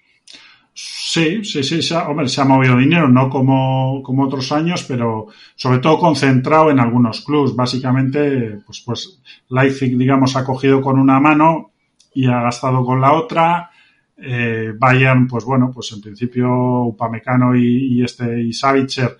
Sí, 0.73 1.43
sí, 1.43 1.65
sí, 1.65 1.81
se 1.81 1.95
ha, 1.95 2.07
hombre, 2.07 2.29
se 2.29 2.41
ha 2.43 2.45
movido 2.45 2.77
dinero, 2.77 3.09
no 3.09 3.31
como, 3.31 4.03
como 4.03 4.25
otros 4.25 4.53
años, 4.53 4.85
pero 4.85 5.29
sobre 5.55 5.79
todo 5.79 5.99
concentrado 5.99 6.71
en 6.71 6.79
algunos 6.79 7.23
clubs. 7.23 7.57
Básicamente, 7.57 8.59
pues, 8.67 8.83
pues 8.85 9.23
Leipzig, 9.49 9.97
digamos, 9.97 10.37
ha 10.37 10.45
cogido 10.45 10.83
con 10.83 10.99
una 10.99 11.19
mano 11.19 11.71
y 12.13 12.27
ha 12.27 12.43
gastado 12.43 12.85
con 12.85 13.01
la 13.01 13.13
otra. 13.15 13.71
Eh, 14.19 14.73
Bayern, 14.79 15.27
pues 15.27 15.45
bueno, 15.45 15.71
pues 15.73 15.93
en 15.93 16.03
principio 16.03 16.49
Upamecano 16.85 17.57
y, 17.57 17.99
y 17.99 18.05
este 18.05 18.43
y 18.43 18.53
Savitzer 18.53 19.17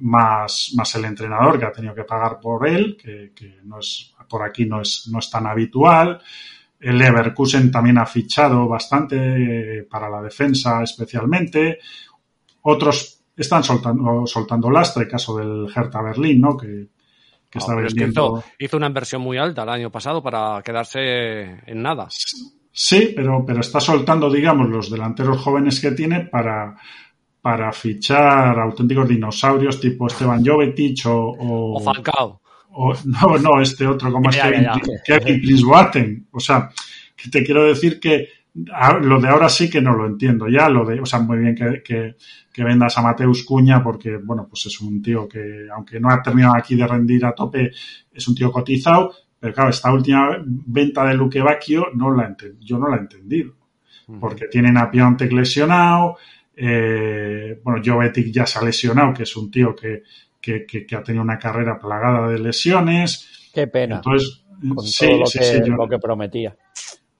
más, 0.00 0.72
más 0.76 0.94
el 0.94 1.04
entrenador 1.04 1.58
que 1.58 1.66
ha 1.66 1.72
tenido 1.72 1.94
que 1.94 2.04
pagar 2.04 2.38
por 2.40 2.66
él, 2.68 2.96
que, 3.00 3.32
que 3.34 3.60
no 3.64 3.78
es, 3.78 4.14
por 4.28 4.42
aquí 4.42 4.66
no 4.66 4.80
es, 4.80 5.08
no 5.10 5.18
es 5.18 5.30
tan 5.30 5.46
habitual. 5.46 6.20
El 6.78 6.98
Leverkusen 6.98 7.70
también 7.70 7.98
ha 7.98 8.06
fichado 8.06 8.66
bastante 8.66 9.86
para 9.90 10.08
la 10.08 10.22
defensa 10.22 10.82
especialmente. 10.82 11.78
Otros 12.62 13.22
están 13.36 13.62
soltando, 13.62 14.26
soltando 14.26 14.70
lastre, 14.70 15.08
caso 15.08 15.36
del 15.36 15.66
Hertha 15.74 16.02
Berlín, 16.02 16.40
¿no? 16.40 16.56
Que, 16.56 16.88
que 17.50 17.58
está 17.58 17.72
no, 17.72 17.82
vendiendo... 17.82 18.38
es 18.38 18.44
que 18.44 18.50
hizo, 18.50 18.66
hizo, 18.66 18.76
una 18.76 18.86
inversión 18.86 19.22
muy 19.22 19.36
alta 19.36 19.62
el 19.64 19.68
año 19.68 19.90
pasado 19.90 20.22
para 20.22 20.62
quedarse 20.62 21.60
en 21.66 21.82
nada. 21.82 22.08
Sí, 22.72 23.12
pero, 23.14 23.44
pero 23.44 23.60
está 23.60 23.80
soltando, 23.80 24.30
digamos, 24.30 24.68
los 24.68 24.90
delanteros 24.90 25.38
jóvenes 25.38 25.80
que 25.80 25.90
tiene 25.90 26.26
para, 26.26 26.76
para 27.40 27.72
fichar 27.72 28.58
auténticos 28.58 29.08
dinosaurios 29.08 29.80
tipo 29.80 30.06
Esteban 30.06 30.44
Jovetic 30.44 31.06
o, 31.06 31.30
o, 31.30 31.76
o 31.76 31.80
Falcao. 31.80 32.40
O, 32.72 32.94
no, 33.04 33.38
no, 33.38 33.60
este 33.60 33.86
otro 33.86 34.12
como 34.12 34.30
es 34.30 34.36
Kevin, 34.36 34.66
Kevin 35.04 35.40
Prince. 35.40 36.22
O 36.30 36.40
sea, 36.40 36.70
que 37.16 37.28
te 37.30 37.44
quiero 37.44 37.64
decir 37.64 37.98
que 37.98 38.28
lo 38.54 39.20
de 39.20 39.28
ahora 39.28 39.48
sí 39.48 39.70
que 39.70 39.80
no 39.80 39.94
lo 39.94 40.06
entiendo 40.06 40.48
ya, 40.48 40.68
lo 40.68 40.84
de, 40.84 41.00
o 41.00 41.06
sea, 41.06 41.20
muy 41.20 41.38
bien 41.38 41.54
que, 41.54 41.82
que, 41.82 42.16
que, 42.52 42.64
vendas 42.64 42.96
a 42.98 43.02
Mateus 43.02 43.44
Cuña 43.44 43.82
porque, 43.82 44.16
bueno, 44.16 44.46
pues 44.48 44.66
es 44.66 44.80
un 44.80 45.00
tío 45.00 45.28
que, 45.28 45.68
aunque 45.72 46.00
no 46.00 46.10
ha 46.10 46.20
terminado 46.22 46.56
aquí 46.56 46.74
de 46.74 46.86
rendir 46.86 47.24
a 47.24 47.32
tope, 47.32 47.70
es 48.12 48.28
un 48.28 48.34
tío 48.34 48.50
cotizado, 48.50 49.12
pero 49.38 49.54
claro, 49.54 49.70
esta 49.70 49.92
última 49.92 50.36
venta 50.44 51.04
de 51.04 51.14
Luque 51.14 51.40
Bacchio 51.40 51.86
no 51.94 52.12
la 52.14 52.36
yo 52.60 52.78
no 52.78 52.88
la 52.88 52.96
he 52.96 53.00
entendido, 53.00 53.54
porque 54.18 54.48
tienen 54.48 54.76
a 54.76 54.90
Piontek 54.90 55.32
lesionado, 55.32 56.16
eh, 56.62 57.58
bueno, 57.64 57.82
Jovetic 57.82 58.30
ya 58.30 58.44
se 58.44 58.58
ha 58.58 58.62
lesionado, 58.62 59.14
que 59.14 59.22
es 59.22 59.34
un 59.34 59.50
tío 59.50 59.74
que, 59.74 60.02
que, 60.38 60.66
que, 60.66 60.84
que, 60.84 60.94
ha 60.94 61.02
tenido 61.02 61.24
una 61.24 61.38
carrera 61.38 61.78
plagada 61.78 62.28
de 62.28 62.38
lesiones. 62.38 63.50
Qué 63.54 63.66
pena. 63.66 63.96
Entonces, 63.96 64.44
Con 64.74 64.86
sí, 64.86 65.06
todo 65.06 65.20
lo, 65.20 65.26
sí, 65.26 65.38
sí, 65.42 65.58
yo, 65.64 65.74
lo 65.74 65.88
que 65.88 65.98
prometía. 65.98 66.54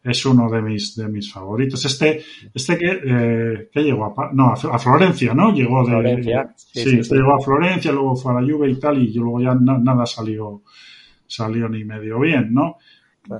Es 0.03 0.27
uno 0.27 0.51
de 0.51 0.61
mis, 0.61 0.95
de 0.95 1.09
mis 1.09 1.33
favoritos. 1.33 1.83
Este, 1.87 2.23
este 2.53 2.77
que, 2.77 3.01
eh, 3.03 3.71
que 3.73 3.81
llegó 3.83 4.07
a, 4.07 4.31
no, 4.33 4.53
a 4.53 4.79
Florencia, 4.79 5.33
¿no? 5.33 5.55
Llegó 5.55 5.85
de, 5.85 5.91
Florencia. 5.93 6.55
Sí, 6.57 6.99
este 6.99 7.17
llegó 7.17 7.35
a 7.35 7.41
Florencia, 7.41 7.93
luego 7.93 8.17
fue 8.17 8.33
a 8.33 8.41
la 8.43 8.53
Juve 8.53 8.69
y 8.69 8.79
tal, 8.79 8.99
y 8.99 9.13
luego 9.15 9.41
ya 9.41 9.55
na, 9.55 9.79
nada 9.79 10.05
salió, 10.05 10.63
salió 11.27 11.67
ni 11.67 11.85
medio 11.85 12.21
bien, 12.21 12.53
¿no? 12.53 12.77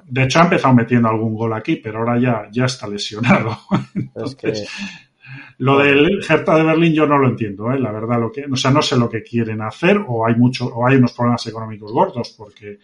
De 0.07 0.25
hecho, 0.25 0.41
ha 0.41 0.45
empezado 0.45 0.75
metiendo 0.75 1.09
algún 1.09 1.35
gol 1.35 1.53
aquí, 1.53 1.77
pero 1.77 1.99
ahora 1.99 2.19
ya, 2.19 2.49
ya 2.51 2.65
está 2.65 2.87
lesionado. 2.87 3.59
Entonces, 3.95 4.33
es 4.33 4.35
que 4.37 4.67
lo 5.59 5.79
del 5.79 6.21
Hertha 6.29 6.57
de 6.57 6.65
Berlín 6.65 6.93
yo 6.93 7.07
no 7.07 7.19
lo 7.19 7.29
entiendo, 7.29 7.71
¿eh? 7.73 7.79
la 7.79 7.93
verdad, 7.93 8.21
lo 8.21 8.33
que, 8.33 8.45
o 8.51 8.57
sea, 8.57 8.71
no 8.71 8.83
sé 8.83 8.97
lo 8.97 9.09
que 9.09 9.23
quieren 9.23 9.61
hacer 9.63 10.01
o 10.07 10.27
hay 10.27 10.35
mucho, 10.35 10.67
o 10.67 10.87
hay 10.87 10.97
unos 10.97 11.13
problemas 11.13 11.47
económicos 11.47 11.93
gordos 11.93 12.35
porque, 12.37 12.79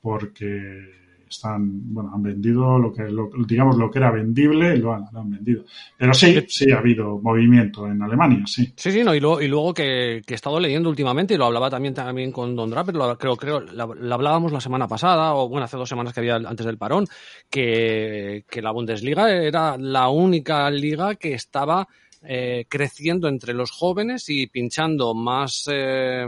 porque 0.00 1.07
están, 1.28 1.92
bueno, 1.92 2.10
han 2.14 2.22
vendido 2.22 2.78
lo 2.78 2.92
que, 2.92 3.04
lo, 3.10 3.30
digamos, 3.46 3.76
lo 3.76 3.90
que 3.90 3.98
era 3.98 4.10
vendible, 4.10 4.76
lo 4.76 4.94
han, 4.94 5.04
lo 5.12 5.20
han, 5.20 5.30
vendido. 5.30 5.64
Pero 5.96 6.14
sí, 6.14 6.44
sí 6.48 6.70
ha 6.70 6.78
habido 6.78 7.18
movimiento 7.18 7.86
en 7.86 8.02
Alemania, 8.02 8.42
sí. 8.46 8.72
Sí, 8.76 8.90
sí, 8.90 9.04
no, 9.04 9.14
y 9.14 9.20
luego, 9.20 9.40
y 9.40 9.48
luego 9.48 9.74
que, 9.74 10.22
que 10.26 10.34
he 10.34 10.36
estado 10.36 10.60
leyendo 10.60 10.88
últimamente, 10.88 11.34
y 11.34 11.36
lo 11.36 11.46
hablaba 11.46 11.70
también, 11.70 11.94
también 11.94 12.32
con 12.32 12.54
Don 12.56 12.70
Draper, 12.70 12.94
lo, 12.94 13.18
creo, 13.18 13.36
creo, 13.36 13.60
lo, 13.60 13.94
lo, 13.94 14.14
hablábamos 14.14 14.52
la 14.52 14.60
semana 14.60 14.88
pasada, 14.88 15.34
o 15.34 15.48
bueno, 15.48 15.64
hace 15.64 15.76
dos 15.76 15.88
semanas 15.88 16.12
que 16.12 16.20
había 16.20 16.36
antes 16.36 16.66
del 16.66 16.78
parón, 16.78 17.06
que, 17.50 18.44
que 18.48 18.62
la 18.62 18.72
Bundesliga 18.72 19.30
era 19.30 19.76
la 19.78 20.08
única 20.08 20.70
liga 20.70 21.14
que 21.14 21.34
estaba 21.34 21.88
eh, 22.22 22.66
creciendo 22.68 23.28
entre 23.28 23.54
los 23.54 23.70
jóvenes 23.70 24.28
y 24.28 24.48
pinchando 24.48 25.14
más, 25.14 25.68
eh, 25.70 26.26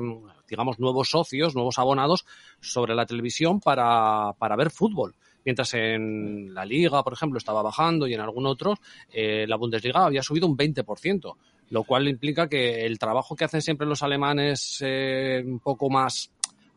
digamos, 0.51 0.79
nuevos 0.79 1.09
socios, 1.09 1.55
nuevos 1.55 1.79
abonados 1.79 2.27
sobre 2.61 2.95
la 2.95 3.07
televisión 3.07 3.61
para, 3.61 4.35
para 4.39 4.57
ver 4.57 4.71
fútbol. 4.71 5.15
Mientras 5.45 5.73
en 5.75 6.53
la 6.53 6.67
Liga, 6.67 7.03
por 7.03 7.13
ejemplo, 7.13 7.39
estaba 7.39 7.63
bajando 7.63 8.07
y 8.07 8.15
en 8.15 8.21
algún 8.21 8.47
otro, 8.47 8.75
eh, 9.11 9.47
la 9.49 9.57
Bundesliga 9.57 10.05
había 10.05 10.23
subido 10.23 10.47
un 10.47 10.57
20%, 10.57 11.37
lo 11.71 11.85
cual 11.85 12.09
implica 12.09 12.49
que 12.49 12.85
el 12.85 12.99
trabajo 12.99 13.37
que 13.37 13.45
hacen 13.45 13.63
siempre 13.63 13.87
los 13.87 14.03
alemanes 14.03 14.79
eh, 14.85 15.43
un 15.45 15.61
poco 15.61 15.89
más 15.89 16.31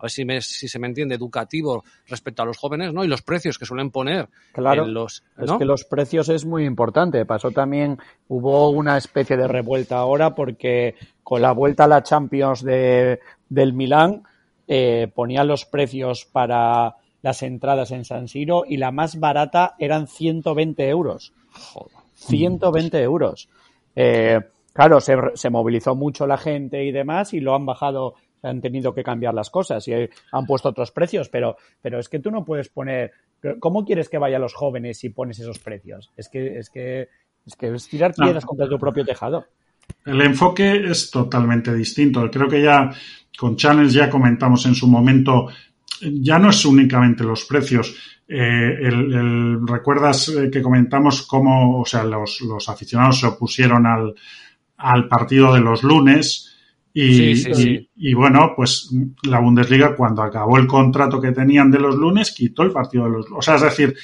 a 0.04 0.08
ver 0.08 0.12
si, 0.12 0.26
me, 0.26 0.42
si 0.42 0.68
se 0.68 0.80
me 0.80 0.88
entiende, 0.88 1.16
educativo 1.16 1.86
respecto 2.08 2.44
a 2.44 2.46
los 2.46 2.58
jóvenes, 2.58 2.94
¿no? 2.94 3.06
Y 3.06 3.08
los 3.08 3.22
precios 3.22 3.58
que 3.58 3.66
suelen 3.66 3.90
poner. 3.90 4.28
Claro, 4.52 4.84
en 4.84 4.94
los, 4.94 5.24
es 5.38 5.52
que 5.54 5.64
los 5.64 5.86
precios 5.86 6.28
es 6.28 6.44
muy 6.44 6.66
importante. 6.66 7.26
Pasó 7.26 7.52
también, 7.52 7.98
hubo 8.28 8.70
una 8.70 8.98
especie 8.98 9.38
de 9.38 9.48
revuelta 9.48 9.98
ahora 10.00 10.36
porque 10.36 10.96
con 11.24 11.42
la 11.42 11.54
vuelta 11.54 11.86
a 11.86 11.88
la 11.88 12.04
Champions 12.04 12.64
de, 12.64 13.22
del 13.48 13.72
Milán 13.72 14.24
eh, 14.68 15.10
ponían 15.16 15.48
los 15.48 15.64
precios 15.64 16.26
para 16.26 16.98
las 17.22 17.42
entradas 17.42 17.92
en 17.92 18.04
San 18.04 18.28
Siro 18.28 18.64
y 18.68 18.76
la 18.76 18.92
más 18.92 19.18
barata 19.22 19.76
eran 19.80 20.08
120 20.08 20.90
euros. 20.90 21.32
Joder. 21.54 21.94
120 22.16 23.02
euros. 23.02 23.48
Eh, 23.96 24.42
claro, 24.74 25.00
se, 25.00 25.16
se, 25.36 25.50
movilizó 25.50 25.96
mucho 25.96 26.28
la 26.28 26.38
gente 26.38 26.84
y 26.84 26.92
demás 26.92 27.34
y 27.34 27.40
lo 27.40 27.56
han 27.56 27.66
bajado, 27.66 28.16
han 28.44 28.62
tenido 28.62 28.94
que 28.94 29.04
cambiar 29.04 29.34
las 29.34 29.50
cosas 29.50 29.88
y 29.88 29.94
han 29.94 30.46
puesto 30.46 30.70
otros 30.70 30.92
precios, 30.92 31.30
pero, 31.30 31.58
pero 31.82 32.00
es 32.00 32.10
que 32.10 32.20
tú 32.20 32.30
no 32.30 32.46
puedes 32.46 32.70
poner, 32.70 33.12
¿cómo 33.60 33.86
quieres 33.86 34.10
que 34.10 34.18
vayan 34.18 34.42
los 34.42 34.54
jóvenes 34.54 35.00
si 35.00 35.10
pones 35.10 35.40
esos 35.40 35.60
precios? 35.60 36.12
Es 36.16 36.30
que 36.30 36.58
es, 36.58 36.70
que, 36.70 37.10
es, 37.46 37.56
que 37.56 37.74
es 37.74 37.88
tirar 37.88 38.14
piedras 38.14 38.44
no. 38.44 38.48
contra 38.48 38.70
tu 38.70 38.78
propio 38.78 39.06
tejado. 39.06 39.46
El 40.06 40.22
enfoque 40.22 40.86
es 40.90 41.10
totalmente 41.10 41.74
distinto. 41.74 42.30
Creo 42.30 42.48
que 42.48 42.62
ya 42.62 42.92
con 43.38 43.56
Channels 43.56 43.94
ya 43.94 44.10
comentamos 44.10 44.66
en 44.66 44.76
su 44.76 44.88
momento 44.88 45.48
ya 46.02 46.40
no 46.40 46.50
es 46.50 46.66
únicamente 46.66 47.24
los 47.24 47.46
precios. 47.46 47.96
Eh, 48.28 48.78
el, 48.82 49.14
el, 49.14 49.68
Recuerdas 49.68 50.32
que 50.52 50.62
comentamos 50.62 51.24
cómo, 51.24 51.80
o 51.80 51.86
sea, 51.86 52.04
los, 52.04 52.42
los 52.42 52.68
aficionados 52.70 53.20
se 53.20 53.28
opusieron 53.28 53.86
al, 53.86 54.14
al, 54.78 55.08
partido 55.08 55.54
de 55.54 55.60
los 55.60 55.84
lunes 55.84 56.53
y, 56.94 57.14
sí, 57.14 57.36
sí, 57.36 57.54
sí. 57.56 57.90
y, 57.96 58.12
y, 58.12 58.14
bueno, 58.14 58.54
pues 58.56 58.90
la 59.24 59.40
Bundesliga 59.40 59.96
cuando 59.96 60.22
acabó 60.22 60.58
el 60.58 60.68
contrato 60.68 61.20
que 61.20 61.32
tenían 61.32 61.72
de 61.72 61.80
los 61.80 61.96
lunes 61.96 62.32
quitó 62.32 62.62
el 62.64 62.72
partido 62.72 63.06
de 63.06 63.10
los 63.10 63.30
lunes. 63.30 63.40
O 63.40 63.42
sea, 63.42 63.56
es 63.56 63.62
decir, 63.62 63.96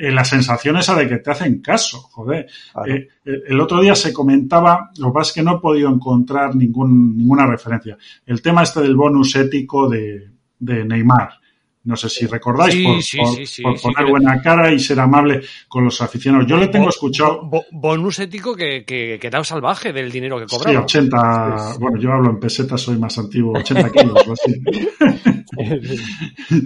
eh, 0.00 0.12
la 0.12 0.24
sensación 0.24 0.76
esa 0.76 0.94
de 0.94 1.08
que 1.08 1.18
te 1.18 1.32
hacen 1.32 1.60
caso, 1.60 1.98
joder. 1.98 2.46
Claro. 2.72 2.94
Eh, 2.94 3.08
el 3.24 3.60
otro 3.60 3.80
día 3.80 3.96
se 3.96 4.12
comentaba, 4.12 4.90
lo 4.96 5.08
que 5.08 5.12
pasa 5.12 5.30
es 5.30 5.34
que 5.34 5.42
no 5.42 5.56
he 5.56 5.60
podido 5.60 5.90
encontrar 5.90 6.54
ningún, 6.54 7.16
ninguna 7.16 7.46
referencia. 7.46 7.98
El 8.24 8.40
tema 8.40 8.62
este 8.62 8.80
del 8.80 8.94
bonus 8.94 9.34
ético 9.34 9.88
de, 9.88 10.30
de 10.58 10.84
Neymar. 10.84 11.37
No 11.88 11.96
sé 11.96 12.10
si 12.10 12.26
recordáis, 12.26 12.74
sí, 12.74 12.84
por, 12.84 13.02
sí, 13.02 13.16
por, 13.16 13.46
sí, 13.46 13.62
por 13.62 13.80
poner 13.80 14.10
buena 14.10 14.42
cara 14.42 14.70
y 14.70 14.78
ser 14.78 15.00
amable 15.00 15.40
con 15.68 15.84
los 15.84 16.02
aficionados. 16.02 16.46
Yo 16.46 16.58
le 16.58 16.68
tengo 16.68 16.84
bo, 16.84 16.90
escuchado. 16.90 17.40
Bo, 17.46 17.64
bonus 17.72 18.18
ético 18.18 18.54
que, 18.54 18.84
que, 18.84 19.16
que, 19.18 19.26
era 19.26 19.42
salvaje 19.42 19.90
del 19.90 20.12
dinero 20.12 20.38
que 20.38 20.44
cobraba. 20.44 20.86
Sí, 20.86 20.98
80. 20.98 21.76
Bueno, 21.80 21.98
yo 21.98 22.12
hablo 22.12 22.28
en 22.28 22.40
pesetas, 22.40 22.82
soy 22.82 22.98
más 22.98 23.16
antiguo, 23.16 23.58
80 23.58 23.90
kilos 23.90 24.22
o 24.28 24.32
así. 24.34 24.62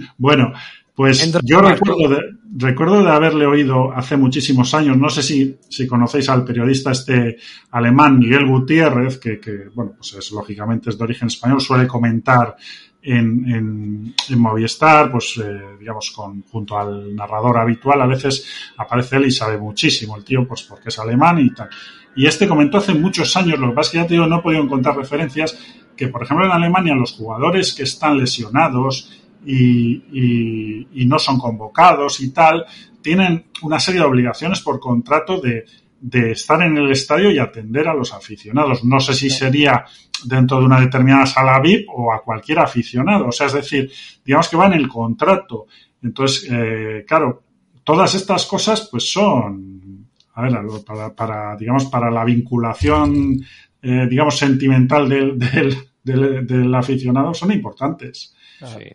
bueno, 0.17 0.51
pues 0.93 1.31
yo 1.43 1.61
recuerdo 1.61 2.09
de, 2.09 2.19
recuerdo 2.57 3.01
de 3.01 3.09
haberle 3.09 3.45
oído 3.45 3.93
hace 3.93 4.17
muchísimos 4.17 4.73
años, 4.73 4.97
no 4.97 5.09
sé 5.09 5.23
si, 5.23 5.57
si 5.69 5.87
conocéis 5.87 6.27
al 6.27 6.43
periodista 6.43 6.91
este 6.91 7.37
alemán 7.71 8.19
Miguel 8.19 8.45
Gutiérrez, 8.45 9.19
que, 9.19 9.39
que 9.39 9.69
bueno, 9.73 9.93
pues 9.97 10.15
es, 10.15 10.31
lógicamente 10.31 10.89
es 10.89 10.97
de 10.97 11.03
origen 11.05 11.29
español, 11.29 11.61
suele 11.61 11.87
comentar 11.87 12.57
en, 13.03 13.53
en, 13.53 14.15
en 14.29 14.39
Movistar, 14.39 15.11
pues 15.11 15.39
eh, 15.43 15.77
digamos, 15.79 16.11
con, 16.11 16.41
junto 16.43 16.77
al 16.77 17.13
narrador 17.15 17.57
habitual, 17.57 18.01
a 18.01 18.07
veces 18.07 18.47
aparece 18.77 19.17
él 19.17 19.25
y 19.25 19.31
sabe 19.31 19.57
muchísimo 19.57 20.15
el 20.15 20.23
tío, 20.23 20.47
pues 20.47 20.63
porque 20.63 20.89
es 20.89 20.97
alemán 20.99 21.39
y 21.39 21.53
tal. 21.53 21.69
Y 22.15 22.25
este 22.25 22.47
comentó 22.47 22.77
hace 22.77 22.93
muchos 22.93 23.35
años, 23.35 23.59
lo 23.59 23.69
que 23.69 23.75
pasa 23.75 23.87
es 23.87 23.91
que 23.91 23.97
ya 23.97 24.07
te 24.07 24.13
digo, 24.13 24.27
no 24.27 24.39
he 24.39 24.41
podido 24.41 24.63
encontrar 24.63 24.95
referencias, 24.95 25.57
que 25.97 26.07
por 26.07 26.23
ejemplo 26.23 26.45
en 26.45 26.51
Alemania 26.51 26.95
los 26.95 27.11
jugadores 27.11 27.73
que 27.73 27.83
están 27.83 28.17
lesionados 28.17 29.11
y, 29.45 30.03
y, 30.13 30.87
y 30.93 31.05
no 31.05 31.19
son 31.19 31.37
convocados 31.37 32.21
y 32.21 32.31
tal, 32.31 32.65
tienen 33.01 33.47
una 33.63 33.79
serie 33.79 33.99
de 33.99 34.07
obligaciones 34.07 34.61
por 34.61 34.79
contrato 34.79 35.41
de, 35.41 35.65
de 36.03 36.31
estar 36.31 36.61
en 36.61 36.77
el 36.77 36.91
estadio 36.91 37.31
y 37.31 37.39
atender 37.39 37.87
a 37.87 37.93
los 37.93 38.13
aficionados. 38.13 38.83
No 38.83 38.99
sé 38.99 39.13
si 39.13 39.29
sería 39.29 39.85
dentro 40.25 40.59
de 40.59 40.65
una 40.65 40.81
determinada 40.81 41.25
sala 41.25 41.61
VIP 41.61 41.87
o 41.95 42.11
a 42.11 42.21
cualquier 42.21 42.59
aficionado. 42.59 43.27
O 43.27 43.31
sea, 43.31 43.47
es 43.47 43.53
decir, 43.53 43.89
digamos 44.23 44.49
que 44.49 44.57
va 44.57 44.65
en 44.65 44.73
el 44.73 44.89
contrato. 44.89 45.67
Entonces, 46.01 46.49
eh, 46.51 47.05
claro, 47.07 47.43
todas 47.85 48.13
estas 48.15 48.45
cosas 48.45 48.89
pues 48.91 49.09
son, 49.09 50.09
a 50.33 50.41
ver, 50.41 50.53
para, 50.85 51.15
para 51.15 51.55
digamos, 51.55 51.85
para 51.85 52.11
la 52.11 52.25
vinculación, 52.25 53.39
eh, 53.81 54.05
digamos, 54.09 54.37
sentimental 54.37 55.07
del, 55.07 55.39
del, 55.39 55.77
del, 56.03 56.45
del, 56.45 56.75
aficionado 56.75 57.33
son 57.33 57.53
importantes. 57.53 58.35
Sí. 58.59 58.91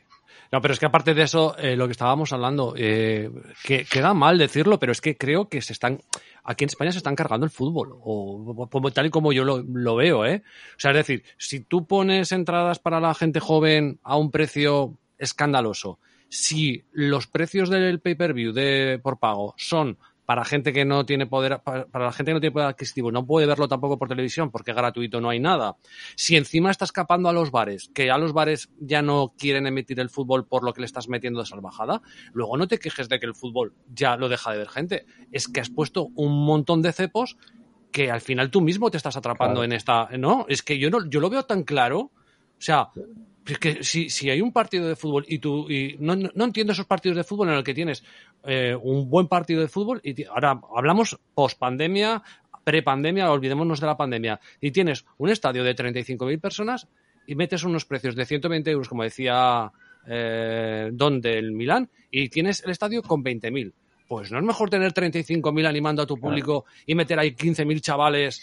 No, 0.51 0.63
pero 0.63 0.73
es 0.73 0.81
que 0.81 0.87
aparte 0.87 1.13
de 1.13 1.23
eso, 1.23 1.57
eh, 1.59 1.77
lo 1.77 1.87
que 1.87 1.93
estábamos 1.93 2.33
hablando, 2.33 2.75
eh, 2.77 3.31
que 3.63 3.85
queda 3.85 4.15
mal 4.15 4.39
decirlo, 4.39 4.79
pero 4.79 4.93
es 4.93 5.01
que 5.01 5.17
creo 5.17 5.49
que 5.49 5.61
se 5.61 5.75
están, 5.75 6.01
aquí 6.43 6.65
en 6.65 6.69
España 6.69 6.93
se 6.93 6.99
están 6.99 7.17
cargando 7.17 7.45
el 7.45 7.51
fútbol, 7.51 7.97
o, 8.01 8.91
tal 8.95 9.07
y 9.07 9.11
como 9.11 9.33
yo 9.33 9.45
lo, 9.45 9.59
lo, 9.63 9.97
veo, 9.97 10.25
¿eh? 10.25 10.43
O 10.77 10.81
sea, 10.81 10.93
es 10.93 10.97
decir, 10.97 11.23
si 11.37 11.61
tú 11.61 11.87
pones 11.87 12.33
entradas 12.33 12.79
para 12.79 13.01
la 13.01 13.15
gente 13.15 13.41
joven 13.41 14.01
a 14.03 14.17
un 14.17 14.31
precio 14.31 14.99
escandaloso, 15.19 15.99
si 16.31 16.85
los 16.93 17.27
precios 17.27 17.69
del 17.69 18.01
pay-per-view 18.01 18.53
de 18.53 19.01
por 19.03 19.19
pago 19.19 19.55
son 19.57 19.99
para 20.29 20.45
gente 20.45 20.75
que 20.75 20.85
no 20.85 21.07
tiene 21.07 21.27
poder, 21.27 21.63
para, 21.65 21.87
la 21.91 22.13
gente 22.13 22.29
que 22.29 22.35
no 22.35 22.41
tiene 22.41 22.53
poder 22.53 22.69
adquisitivo, 22.69 23.11
no 23.11 23.25
puede 23.25 23.47
verlo 23.47 23.67
tampoco 23.67 23.99
por 23.99 24.09
televisión 24.09 24.51
porque 24.51 24.75
gratuito 24.75 25.23
no 25.23 25.31
hay 25.31 25.41
nada. 25.41 25.79
Si 26.17 26.37
encima 26.37 26.71
está 26.71 26.85
escapando 26.85 27.31
a 27.31 27.33
los 27.33 27.51
bares, 27.51 27.91
que 27.95 28.11
a 28.11 28.19
los 28.19 28.35
bares 28.35 28.69
ya 28.79 29.01
no 29.01 29.33
quieren 29.39 29.67
emitir 29.67 29.99
el 30.01 30.11
fútbol 30.11 30.47
por 30.47 30.65
lo 30.65 30.75
que 30.75 30.83
le 30.83 30.85
estás 30.85 31.09
metiendo 31.09 31.41
de 31.41 31.47
salvajada, 31.47 32.03
luego 32.35 32.59
no 32.59 32.69
te 32.69 32.79
quejes 32.79 33.09
de 33.09 33.19
que 33.19 33.25
el 33.25 33.35
fútbol 33.35 33.73
ya 33.91 34.17
lo 34.17 34.29
deja 34.29 34.53
de 34.53 34.59
ver 34.59 34.69
gente. 34.69 35.07
Es 35.33 35.49
que 35.49 35.61
has 35.61 35.71
puesto 35.71 36.09
un 36.15 36.45
montón 36.45 36.83
de 36.83 36.93
cepos 36.93 37.39
que 37.91 38.11
al 38.11 38.21
final 38.21 38.51
tú 38.51 38.61
mismo 38.61 38.91
te 38.91 38.99
estás 38.99 39.17
atrapando 39.17 39.61
claro. 39.61 39.65
en 39.65 39.73
esta, 39.73 40.11
¿no? 40.19 40.45
Es 40.51 40.63
que 40.63 40.79
yo 40.79 40.91
no, 40.91 41.09
yo 41.09 41.21
lo 41.21 41.31
veo 41.31 41.45
tan 41.45 41.63
claro. 41.63 42.01
O 42.01 42.13
sea, 42.61 42.91
es 43.53 43.59
que 43.59 43.83
si, 43.83 44.11
si, 44.11 44.31
hay 44.31 44.41
un 44.41 44.53
partido 44.53 44.87
de 44.87 44.97
fútbol 44.97 45.25
y 45.29 45.39
tú 45.39 45.71
y 45.71 45.97
no, 45.99 46.17
no, 46.17 46.45
entiendo 46.45 46.73
esos 46.73 46.87
partidos 46.87 47.17
de 47.17 47.25
fútbol 47.25 47.49
en 47.49 47.55
el 47.55 47.65
que 47.65 47.75
tienes 47.75 48.05
eh, 48.45 48.77
un 48.81 49.09
buen 49.09 49.27
partido 49.27 49.61
de 49.61 49.69
fútbol 49.69 50.01
y 50.05 50.25
ahora 50.25 50.61
hablamos 50.77 51.19
post 51.35 51.59
pandemia, 51.59 52.23
pre-pandemia, 52.65 53.31
olvidémonos 53.31 53.81
de 53.81 53.87
la 53.87 53.97
pandemia. 53.97 54.41
Y 54.61 54.71
tienes 54.71 55.07
un 55.17 55.31
estadio 55.31 55.65
de 55.65 55.75
35.000 55.75 56.41
personas 56.41 56.87
y 57.27 57.35
metes 57.35 57.65
unos 57.65 57.85
precios 57.85 58.15
de 58.15 58.27
120 58.27 58.71
euros, 58.71 58.89
como 58.89 59.03
decía 59.03 59.73
eh, 60.07 60.91
Don 60.93 61.21
del 61.21 61.53
Milán, 61.53 61.89
y 62.11 62.29
tienes 62.29 62.63
el 62.65 62.71
estadio 62.71 63.03
con 63.03 63.25
20.000 63.25 63.73
pues 64.09 64.33
no 64.33 64.39
es 64.39 64.45
mejor 64.45 64.71
tener 64.71 64.93
35.000 64.93 65.69
animando 65.69 66.03
a 66.03 66.07
tu 66.07 66.17
público 66.17 66.63
claro. 66.63 66.83
y 66.87 66.95
meter 66.95 67.19
ahí 67.19 67.33
15.000 67.33 67.81
chavales 67.81 68.41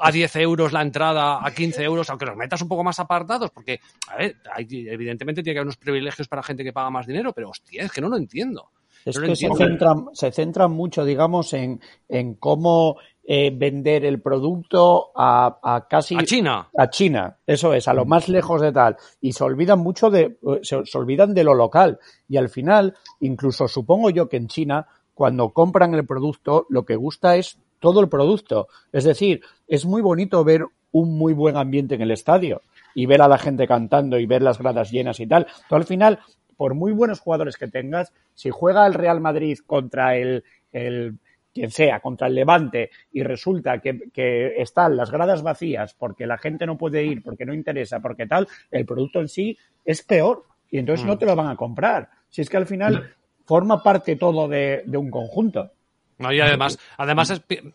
a 0.00 0.10
10 0.10 0.36
euros 0.36 0.72
la 0.72 0.80
entrada, 0.80 1.46
a 1.46 1.50
15 1.52 1.84
euros, 1.84 2.08
aunque 2.08 2.24
los 2.24 2.36
metas 2.36 2.62
un 2.62 2.68
poco 2.68 2.82
más 2.82 2.98
apartados, 2.98 3.50
porque, 3.50 3.78
a 4.08 4.16
ver, 4.16 4.36
hay, 4.54 4.88
evidentemente 4.88 5.42
tiene 5.42 5.54
que 5.54 5.58
haber 5.58 5.66
unos 5.66 5.76
privilegios 5.76 6.28
para 6.28 6.42
gente 6.42 6.64
que 6.64 6.72
paga 6.72 6.88
más 6.88 7.06
dinero, 7.06 7.32
pero 7.34 7.50
hostia, 7.50 7.84
es 7.84 7.92
que 7.92 8.00
no 8.00 8.08
lo 8.08 8.16
entiendo. 8.16 8.70
Es 9.04 9.18
no 9.18 9.26
que 9.26 9.36
se 9.36 9.48
centran, 9.54 10.06
se 10.14 10.32
centran 10.32 10.72
mucho, 10.72 11.04
digamos, 11.04 11.52
en, 11.52 11.80
en 12.08 12.34
cómo 12.34 12.96
eh, 13.28 13.50
vender 13.52 14.04
el 14.04 14.22
producto 14.22 15.10
a, 15.16 15.58
a, 15.60 15.88
casi 15.88 16.14
a 16.16 16.22
China. 16.22 16.68
A 16.76 16.88
China, 16.88 17.36
eso 17.44 17.74
es, 17.74 17.88
a 17.88 17.92
lo 17.92 18.04
más 18.04 18.28
lejos 18.28 18.60
de 18.60 18.70
tal. 18.70 18.96
Y 19.20 19.32
se 19.32 19.42
olvidan 19.42 19.80
mucho 19.80 20.10
de, 20.10 20.38
se, 20.62 20.86
se, 20.86 20.98
olvidan 20.98 21.34
de 21.34 21.42
lo 21.42 21.54
local. 21.54 21.98
Y 22.28 22.36
al 22.36 22.48
final, 22.48 22.94
incluso 23.18 23.66
supongo 23.66 24.10
yo 24.10 24.28
que 24.28 24.36
en 24.36 24.46
China, 24.46 24.86
cuando 25.12 25.50
compran 25.50 25.94
el 25.94 26.06
producto, 26.06 26.66
lo 26.68 26.84
que 26.84 26.94
gusta 26.94 27.34
es 27.34 27.58
todo 27.80 28.00
el 28.00 28.08
producto. 28.08 28.68
Es 28.92 29.02
decir, 29.02 29.40
es 29.66 29.84
muy 29.86 30.02
bonito 30.02 30.44
ver 30.44 30.64
un 30.92 31.18
muy 31.18 31.32
buen 31.32 31.56
ambiente 31.56 31.96
en 31.96 32.02
el 32.02 32.12
estadio 32.12 32.62
y 32.94 33.06
ver 33.06 33.22
a 33.22 33.28
la 33.28 33.38
gente 33.38 33.66
cantando 33.66 34.18
y 34.18 34.26
ver 34.26 34.42
las 34.42 34.58
gradas 34.58 34.90
llenas 34.90 35.20
y 35.20 35.26
tal. 35.26 35.46
Tú 35.68 35.74
al 35.74 35.84
final, 35.84 36.20
por 36.56 36.74
muy 36.74 36.92
buenos 36.92 37.20
jugadores 37.20 37.56
que 37.56 37.66
tengas, 37.68 38.12
si 38.34 38.50
juega 38.50 38.86
el 38.86 38.94
Real 38.94 39.20
Madrid 39.20 39.58
contra 39.66 40.16
el, 40.16 40.44
el 40.72 41.18
quien 41.56 41.70
sea, 41.70 42.00
contra 42.00 42.26
el 42.26 42.34
Levante, 42.34 42.90
y 43.12 43.22
resulta 43.22 43.78
que, 43.78 44.10
que, 44.12 44.60
están 44.60 44.94
las 44.94 45.10
gradas 45.10 45.42
vacías 45.42 45.94
porque 45.94 46.26
la 46.26 46.36
gente 46.36 46.66
no 46.66 46.76
puede 46.76 47.02
ir, 47.02 47.22
porque 47.22 47.46
no 47.46 47.54
interesa, 47.54 48.00
porque 48.00 48.26
tal, 48.26 48.46
el 48.70 48.84
producto 48.84 49.20
en 49.20 49.28
sí 49.28 49.56
es 49.82 50.02
peor. 50.02 50.44
Y 50.70 50.78
entonces 50.78 51.06
mm. 51.06 51.08
no 51.08 51.16
te 51.16 51.24
lo 51.24 51.34
van 51.34 51.48
a 51.48 51.56
comprar. 51.56 52.10
Si 52.28 52.42
es 52.42 52.50
que 52.50 52.58
al 52.58 52.66
final 52.66 53.14
forma 53.46 53.82
parte 53.82 54.16
todo 54.16 54.48
de, 54.48 54.82
de 54.84 54.98
un 54.98 55.10
conjunto. 55.10 55.70
No, 56.18 56.30
y 56.30 56.40
además, 56.40 56.78
además 56.98 57.42
eh, 57.48 57.72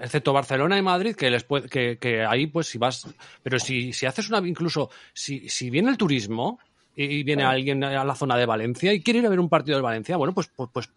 excepto 0.00 0.32
Barcelona 0.32 0.78
y 0.78 0.82
Madrid, 0.82 1.14
que 1.14 1.30
les 1.30 1.44
puede, 1.44 1.68
que, 1.68 1.98
que 1.98 2.24
ahí 2.24 2.46
pues 2.46 2.68
si 2.68 2.78
vas, 2.78 3.06
pero 3.42 3.58
si, 3.58 3.92
si 3.92 4.06
haces 4.06 4.30
una, 4.30 4.46
incluso, 4.46 4.88
si, 5.12 5.50
si 5.50 5.68
viene 5.68 5.90
el 5.90 5.98
turismo, 5.98 6.58
y 6.94 7.22
viene 7.22 7.44
alguien 7.44 7.82
a 7.82 8.04
la 8.04 8.14
zona 8.14 8.36
de 8.36 8.46
Valencia 8.46 8.92
y 8.92 9.02
quiere 9.02 9.20
ir 9.20 9.26
a 9.26 9.30
ver 9.30 9.40
un 9.40 9.48
partido 9.48 9.76
del 9.76 9.82
Valencia, 9.82 10.16
bueno, 10.16 10.34
pues, 10.34 10.50
pues, 10.54 10.68
pues 10.72 10.90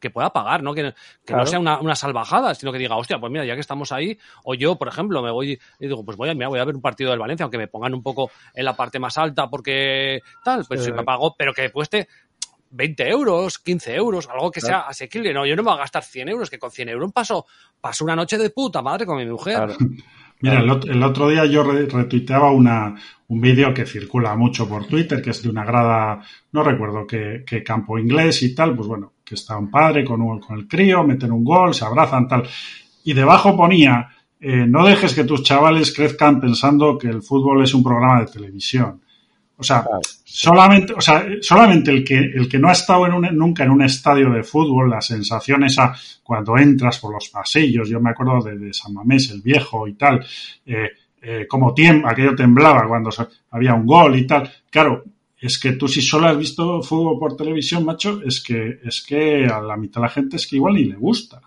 que 0.00 0.10
pueda 0.10 0.30
pagar, 0.30 0.62
¿no? 0.62 0.74
Que, 0.74 0.94
no 1.28 1.46
sea 1.46 1.58
una, 1.58 1.80
una, 1.80 1.94
salvajada, 1.94 2.54
sino 2.54 2.72
que 2.72 2.78
diga, 2.78 2.96
hostia, 2.96 3.18
pues 3.18 3.32
mira, 3.32 3.44
ya 3.44 3.54
que 3.54 3.60
estamos 3.60 3.92
ahí, 3.92 4.18
o 4.44 4.54
yo, 4.54 4.76
por 4.76 4.88
ejemplo, 4.88 5.22
me 5.22 5.30
voy 5.30 5.58
y 5.78 5.86
digo, 5.86 6.04
pues 6.04 6.16
voy 6.16 6.30
a, 6.30 6.34
voy 6.34 6.58
a 6.58 6.64
ver 6.64 6.74
un 6.74 6.82
partido 6.82 7.10
del 7.10 7.18
Valencia, 7.18 7.44
aunque 7.44 7.58
me 7.58 7.68
pongan 7.68 7.94
un 7.94 8.02
poco 8.02 8.30
en 8.54 8.64
la 8.64 8.74
parte 8.74 8.98
más 8.98 9.16
alta 9.18 9.48
porque 9.48 10.20
tal, 10.44 10.64
pues 10.66 10.84
si 10.84 10.92
me 10.92 11.02
pago, 11.02 11.34
pero 11.36 11.52
que 11.52 11.70
cueste 11.70 12.08
20 12.74 13.08
euros, 13.08 13.58
15 13.58 13.94
euros, 13.94 14.28
algo 14.28 14.50
que 14.50 14.60
sea 14.60 14.80
asequible. 14.80 15.32
No, 15.32 15.46
yo 15.46 15.54
no 15.54 15.62
me 15.62 15.70
voy 15.70 15.78
a 15.78 15.82
gastar 15.82 16.02
100 16.02 16.28
euros, 16.28 16.50
que 16.50 16.58
con 16.58 16.70
100 16.70 16.88
euros 16.88 17.12
paso, 17.12 17.46
paso 17.80 18.04
una 18.04 18.16
noche 18.16 18.36
de 18.36 18.50
puta 18.50 18.82
madre 18.82 19.06
con 19.06 19.16
mi 19.16 19.26
mujer. 19.26 19.70
Mira, 20.40 20.60
el 20.60 21.02
otro, 21.02 21.28
día 21.28 21.46
yo 21.46 21.62
retuiteaba 21.62 22.50
una, 22.50 22.94
un 23.28 23.40
vídeo 23.40 23.72
que 23.72 23.86
circula 23.86 24.36
mucho 24.36 24.68
por 24.68 24.86
Twitter, 24.86 25.22
que 25.22 25.30
es 25.30 25.42
de 25.42 25.48
una 25.48 25.64
grada, 25.64 26.20
no 26.52 26.62
recuerdo 26.62 27.06
qué, 27.06 27.62
campo 27.64 27.98
inglés 27.98 28.42
y 28.42 28.54
tal, 28.54 28.74
pues 28.76 28.86
bueno, 28.86 29.12
que 29.24 29.36
está 29.36 29.56
un 29.56 29.70
padre 29.70 30.04
con, 30.04 30.20
un, 30.20 30.40
con 30.40 30.58
el 30.58 30.68
crío, 30.68 31.02
meten 31.02 31.32
un 31.32 31.44
gol, 31.44 31.72
se 31.72 31.86
abrazan, 31.86 32.28
tal. 32.28 32.46
Y 33.04 33.14
debajo 33.14 33.56
ponía, 33.56 34.10
eh, 34.38 34.66
no 34.66 34.84
dejes 34.84 35.14
que 35.14 35.24
tus 35.24 35.42
chavales 35.44 35.94
crezcan 35.94 36.40
pensando 36.40 36.98
que 36.98 37.08
el 37.08 37.22
fútbol 37.22 37.62
es 37.62 37.72
un 37.72 37.82
programa 37.82 38.20
de 38.20 38.26
televisión. 38.26 39.00
O 39.56 39.62
sea, 39.62 39.86
solamente, 40.24 40.92
o 40.94 41.00
sea, 41.00 41.24
solamente 41.40 41.92
el 41.92 42.04
que, 42.04 42.18
el 42.18 42.48
que 42.48 42.58
no 42.58 42.68
ha 42.68 42.72
estado 42.72 43.06
en 43.06 43.36
nunca 43.36 43.62
en 43.62 43.70
un 43.70 43.82
estadio 43.82 44.30
de 44.30 44.42
fútbol, 44.42 44.90
la 44.90 45.00
sensación 45.00 45.64
esa 45.64 45.94
cuando 46.22 46.58
entras 46.58 46.98
por 46.98 47.12
los 47.12 47.28
pasillos, 47.28 47.88
yo 47.88 48.00
me 48.00 48.10
acuerdo 48.10 48.42
de, 48.42 48.72
San 48.72 48.92
Mamés, 48.92 49.30
el 49.30 49.42
viejo 49.42 49.86
y 49.86 49.94
tal, 49.94 50.24
eh, 50.66 50.90
eh, 51.22 51.46
como 51.48 51.72
tiempo, 51.72 52.08
aquello 52.08 52.34
temblaba 52.34 52.86
cuando 52.88 53.10
había 53.50 53.74
un 53.74 53.86
gol 53.86 54.16
y 54.16 54.26
tal. 54.26 54.50
Claro, 54.68 55.04
es 55.40 55.58
que 55.58 55.72
tú 55.72 55.86
si 55.86 56.00
solo 56.00 56.26
has 56.26 56.36
visto 56.36 56.82
fútbol 56.82 57.18
por 57.18 57.36
televisión, 57.36 57.84
macho, 57.84 58.20
es 58.24 58.42
que, 58.42 58.80
es 58.82 59.04
que 59.06 59.46
a 59.46 59.60
la 59.60 59.76
mitad 59.76 60.00
de 60.00 60.06
la 60.06 60.12
gente 60.12 60.36
es 60.36 60.46
que 60.46 60.56
igual 60.56 60.74
ni 60.74 60.84
le 60.84 60.96
gusta. 60.96 61.40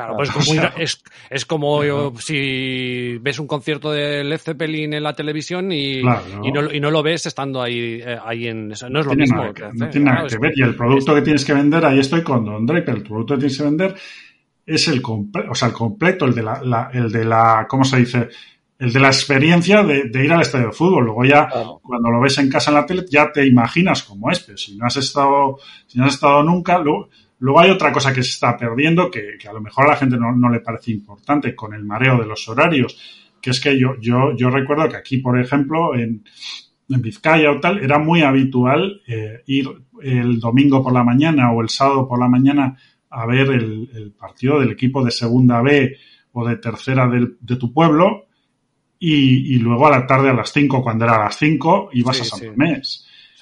Claro, 0.00 0.16
pues 0.16 0.30
es, 0.78 1.02
es, 1.30 1.46
como 1.46 1.82
si 2.18 3.18
ves 3.18 3.38
un 3.38 3.46
concierto 3.46 3.92
de 3.92 4.24
Led 4.24 4.38
Zeppelin 4.38 4.94
en 4.94 5.02
la 5.02 5.12
televisión 5.12 5.70
y, 5.72 5.98
y, 5.98 6.52
no, 6.52 6.72
y 6.72 6.80
no, 6.80 6.90
lo 6.90 7.02
ves 7.02 7.26
estando 7.26 7.60
ahí, 7.60 8.00
eh, 8.02 8.16
ahí 8.24 8.46
en... 8.46 8.68
No 8.68 9.00
es 9.00 9.06
lo 9.06 9.14
mismo. 9.14 9.44
no 9.74 9.90
tiene 9.90 10.10
nada 10.10 10.26
que 10.26 10.38
ver. 10.38 10.52
Y 10.56 10.62
el 10.62 10.74
producto 10.74 11.14
que 11.14 11.22
tienes 11.22 11.44
que 11.44 11.52
vender, 11.52 11.84
ahí 11.84 11.98
estoy 11.98 12.22
con 12.22 12.44
Don 12.44 12.64
Draper, 12.64 12.96
el 12.96 13.02
producto 13.02 13.34
que 13.34 13.40
tienes 13.40 13.58
que 13.58 13.64
vender 13.64 13.94
es 14.64 14.88
el, 14.88 15.02
o 15.04 15.54
sea, 15.54 15.68
el 15.68 15.74
completo, 15.74 16.24
el 16.24 16.34
de 16.34 16.42
la, 16.42 16.90
el 16.92 17.10
de 17.10 17.24
la, 17.24 17.66
¿cómo 17.68 17.84
se 17.84 17.98
dice? 17.98 18.28
El 18.78 18.92
de 18.92 19.00
la 19.00 19.08
experiencia 19.08 19.82
de, 19.82 20.24
ir 20.24 20.32
al 20.32 20.40
estadio 20.40 20.68
de 20.68 20.72
fútbol. 20.72 21.04
Luego 21.04 21.24
ya, 21.24 21.48
cuando 21.82 22.10
lo 22.10 22.20
ves 22.20 22.38
en 22.38 22.48
casa 22.48 22.70
en 22.70 22.76
la 22.76 22.86
tele, 22.86 23.04
ya 23.10 23.30
te 23.30 23.46
imaginas 23.46 24.04
cómo 24.04 24.30
es, 24.30 24.40
pero 24.40 24.56
si 24.56 24.76
no 24.76 24.86
has 24.86 24.96
estado, 24.96 25.58
si 25.86 25.98
no 25.98 26.06
has 26.06 26.14
estado 26.14 26.42
nunca, 26.42 26.78
luego, 26.78 27.10
Luego 27.40 27.60
hay 27.60 27.70
otra 27.70 27.92
cosa 27.92 28.12
que 28.12 28.22
se 28.22 28.30
está 28.30 28.56
perdiendo, 28.56 29.10
que, 29.10 29.36
a 29.48 29.52
lo 29.52 29.60
mejor 29.60 29.84
a 29.84 29.90
la 29.90 29.96
gente 29.96 30.16
no, 30.16 30.50
le 30.50 30.60
parece 30.60 30.92
importante, 30.92 31.54
con 31.54 31.74
el 31.74 31.84
mareo 31.84 32.18
de 32.18 32.26
los 32.26 32.48
horarios, 32.48 32.98
que 33.40 33.50
es 33.50 33.60
que 33.60 33.78
yo, 33.78 33.96
yo, 34.00 34.36
yo 34.36 34.50
recuerdo 34.50 34.88
que 34.88 34.96
aquí, 34.96 35.18
por 35.18 35.40
ejemplo, 35.40 35.94
en, 35.94 36.24
en 36.88 37.02
Vizcaya 37.02 37.50
o 37.50 37.60
tal, 37.60 37.82
era 37.82 37.98
muy 37.98 38.22
habitual 38.22 39.00
eh, 39.06 39.42
ir 39.46 39.68
el 40.02 40.38
domingo 40.38 40.82
por 40.82 40.92
la 40.92 41.04
mañana 41.04 41.52
o 41.52 41.62
el 41.62 41.68
sábado 41.68 42.06
por 42.06 42.18
la 42.18 42.28
mañana 42.28 42.76
a 43.08 43.26
ver 43.26 43.50
el, 43.50 44.14
partido 44.18 44.60
del 44.60 44.70
equipo 44.70 45.02
de 45.04 45.10
segunda 45.10 45.62
B 45.62 45.96
o 46.32 46.46
de 46.46 46.56
tercera 46.56 47.08
de 47.08 47.56
tu 47.56 47.72
pueblo 47.72 48.26
y, 49.02 49.58
luego 49.58 49.86
a 49.86 49.90
la 49.90 50.06
tarde 50.06 50.28
a 50.28 50.34
las 50.34 50.52
5, 50.52 50.82
cuando 50.82 51.06
era 51.06 51.16
a 51.16 51.24
las 51.24 51.38
5, 51.38 51.90
ibas 51.94 52.20
a 52.20 52.24
San 52.24 52.54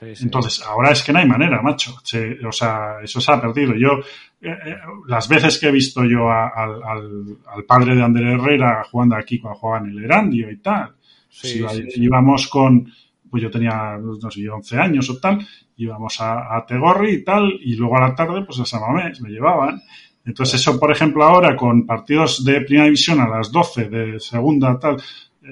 Entonces, 0.01 0.63
ahora 0.63 0.93
es 0.93 1.03
que 1.03 1.13
no 1.13 1.19
hay 1.19 1.27
manera, 1.27 1.61
macho. 1.61 1.95
o 1.95 2.53
sea, 2.53 2.99
eso 3.03 3.21
se 3.21 3.33
ha 3.33 3.41
perdido. 3.41 3.75
Yo, 3.75 3.99
eh, 4.41 4.51
eh, 4.51 4.77
las 5.09 5.29
veces 5.29 5.59
que 5.59 5.69
he 5.69 5.73
visto 5.73 6.05
yo 6.05 6.31
al, 6.31 6.83
al, 6.83 7.65
padre 7.67 7.97
de 7.97 8.03
André 8.03 8.33
Herrera 8.33 8.85
jugando 8.91 9.17
aquí 9.17 9.41
cuando 9.41 9.59
jugaba 9.59 9.85
en 9.85 9.91
el 9.93 10.05
Erandio 10.05 10.51
y 10.51 10.59
tal, 10.59 10.95
si 11.29 11.65
íbamos 11.97 12.49
con, 12.49 12.93
pues 13.29 13.43
yo 13.43 13.51
tenía, 13.51 13.99
no 13.99 14.31
sé, 14.31 14.49
11 14.49 14.79
años 14.79 15.11
o 15.11 15.19
tal, 15.19 15.47
íbamos 15.77 16.21
a, 16.21 16.57
a, 16.57 16.65
Tegorri 16.65 17.15
y 17.15 17.25
tal, 17.25 17.53
y 17.61 17.75
luego 17.75 17.97
a 17.99 18.09
la 18.09 18.15
tarde, 18.15 18.45
pues 18.45 18.61
a 18.61 18.65
Samamés 18.65 19.21
me 19.21 19.31
llevaban. 19.31 19.81
Entonces, 20.25 20.61
eso, 20.61 20.79
por 20.79 20.93
ejemplo, 20.93 21.25
ahora 21.25 21.57
con 21.57 21.87
partidos 21.87 22.45
de 22.45 22.61
primera 22.61 22.85
división 22.85 23.21
a 23.21 23.29
las 23.29 23.51
12, 23.51 23.89
de 23.89 24.21
segunda, 24.21 24.79
tal, 24.79 24.99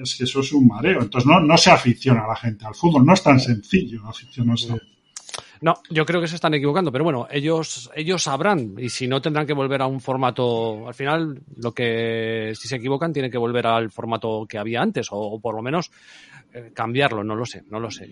es 0.03 0.15
que 0.15 0.23
eso 0.23 0.39
es 0.41 0.51
un 0.53 0.67
mareo. 0.67 1.01
Entonces 1.01 1.27
no, 1.27 1.39
no 1.39 1.57
se 1.57 1.71
aficiona 1.71 2.27
la 2.27 2.35
gente 2.35 2.65
al 2.65 2.75
fútbol, 2.75 3.05
no 3.05 3.13
es 3.13 3.23
tan 3.23 3.39
sencillo 3.39 4.07
aficionarse. 4.07 4.73
Yo 5.89 6.05
creo 6.05 6.21
que 6.21 6.27
se 6.27 6.35
están 6.35 6.53
equivocando, 6.53 6.91
pero 6.91 7.03
bueno, 7.03 7.27
ellos, 7.31 7.89
ellos 7.95 8.23
sabrán 8.23 8.75
y 8.77 8.89
si 8.89 9.07
no 9.07 9.21
tendrán 9.21 9.47
que 9.47 9.53
volver 9.53 9.81
a 9.81 9.87
un 9.87 9.99
formato. 9.99 10.87
Al 10.87 10.93
final, 10.93 11.41
lo 11.57 11.73
que 11.73 12.53
si 12.55 12.67
se 12.67 12.75
equivocan 12.75 13.13
tienen 13.13 13.31
que 13.31 13.37
volver 13.37 13.67
al 13.67 13.91
formato 13.91 14.45
que 14.47 14.57
había 14.57 14.81
antes 14.81 15.07
o 15.11 15.39
por 15.39 15.55
lo 15.55 15.61
menos 15.61 15.91
eh, 16.53 16.71
cambiarlo, 16.73 17.25
no 17.25 17.35
lo 17.35 17.45
sé, 17.45 17.65
no 17.69 17.79
lo 17.79 17.91
sé. 17.91 18.07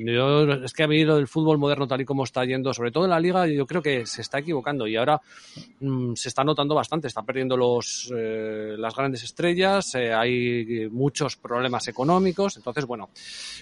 Es 0.64 0.74
que 0.74 0.84
a 0.84 0.88
mí 0.88 1.04
lo 1.06 1.16
del 1.16 1.28
fútbol 1.28 1.58
moderno 1.58 1.88
tal 1.88 2.02
y 2.02 2.06
como 2.06 2.26
está 2.26 2.44
yendo, 2.44 2.74
sobre 2.74 2.92
todo 2.92 3.06
en 3.06 3.12
la 3.12 3.20
liga, 3.20 3.48
yo 3.48 3.66
creo 3.66 3.82
que 3.82 4.06
se 4.06 4.22
está 4.22 4.40
equivocando 4.40 4.86
y 4.88 4.98
ahora 4.98 5.22
mm, 5.80 6.14
se 6.16 6.30
está 6.30 6.44
notando 6.44 6.76
bastante, 6.76 7.08
está 7.08 7.24
perdiendo 7.24 7.56
los, 7.56 8.12
eh, 8.16 8.76
las 8.78 8.94
grandes 8.94 9.24
estrellas, 9.24 9.96
eh, 9.96 10.14
hay 10.14 10.90
muchos 10.92 11.38
problemas 11.38 11.88
económicos, 11.88 12.58
entonces 12.58 12.86
bueno, 12.86 13.10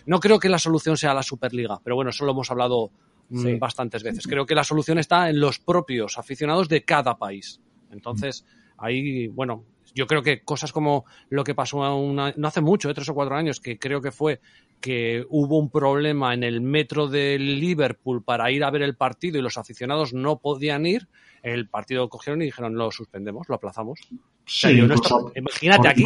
no 0.08 0.20
creo 0.20 0.40
que 0.40 0.50
la 0.50 0.60
solución 0.60 0.98
sea 0.98 1.14
la 1.14 1.24
Superliga, 1.24 1.80
pero 1.84 1.96
bueno, 1.96 2.10
eso 2.10 2.26
lo 2.26 2.32
hemos 2.32 2.50
hablado 2.50 2.90
mm, 3.30 3.60
bastantes 3.60 4.04
veces. 4.04 4.28
Creo 4.28 4.46
que 4.46 4.56
la 4.56 4.64
solución 4.64 5.00
está 5.00 5.30
en 5.30 5.40
los 5.40 5.60
propios 5.60 6.18
aficionados 6.18 6.70
de 6.70 6.84
cada 6.84 7.18
país. 7.18 7.62
Entonces, 7.92 8.46
ahí, 8.78 9.28
bueno, 9.28 9.66
yo 9.94 10.08
creo 10.08 10.24
que 10.24 10.42
cosas 10.42 10.72
como 10.72 11.06
lo 11.30 11.44
que 11.44 11.56
pasó 11.56 11.96
una, 11.96 12.34
no 12.36 12.48
hace 12.48 12.62
mucho, 12.62 12.94
tres 12.94 13.10
o 13.10 13.14
cuatro 13.14 13.36
años, 13.36 13.60
que 13.60 13.78
creo 13.78 14.02
que 14.02 14.12
fue 14.12 14.40
que 14.82 15.26
hubo 15.30 15.58
un 15.58 15.70
problema 15.70 16.34
en 16.34 16.44
el 16.44 16.60
metro 16.60 17.08
de 17.08 17.40
Liverpool 17.40 18.24
para 18.24 18.52
ir 18.52 18.64
a 18.64 18.72
ver 18.72 18.82
el 18.82 18.96
partido 18.96 19.38
y 19.38 19.42
los 19.42 19.58
aficionados 19.58 20.14
no 20.14 20.40
podían 20.40 20.86
ir, 20.86 21.08
el 21.44 21.68
partido 21.68 22.08
cogieron 22.08 22.42
y 22.42 22.46
dijeron 22.46 22.76
lo 22.76 22.90
suspendemos, 22.90 23.48
lo 23.50 23.56
aplazamos. 23.56 24.00
Sí, 24.46 24.70
incluso, 24.70 25.32
imagínate 25.36 25.90
aquí. 25.90 26.06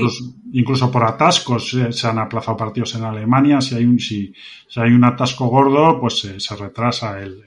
Incluso, 0.52 0.92
por 0.92 1.04
atascos 1.04 1.76
se 1.92 2.08
han 2.08 2.18
aplazado 2.18 2.58
partidos 2.58 2.96
en 2.96 3.04
Alemania. 3.04 3.62
Si 3.62 3.76
hay 3.76 3.86
un, 3.86 4.00
si, 4.00 4.34
hay 4.76 4.92
un 4.92 5.04
atasco 5.04 5.48
gordo, 5.48 6.00
pues 6.00 6.20
se, 6.20 6.56
retrasa 6.56 7.20
el, 7.20 7.44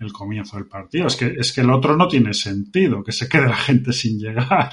el, 0.00 0.12
comienzo 0.12 0.56
del 0.56 0.66
partido. 0.66 1.06
Es 1.06 1.14
que, 1.14 1.26
es 1.38 1.52
que 1.52 1.60
el 1.60 1.70
otro 1.70 1.96
no 1.96 2.08
tiene 2.08 2.34
sentido, 2.34 3.04
que 3.04 3.12
se 3.12 3.28
quede 3.28 3.46
la 3.46 3.56
gente 3.56 3.92
sin 3.92 4.18
llegar. 4.18 4.72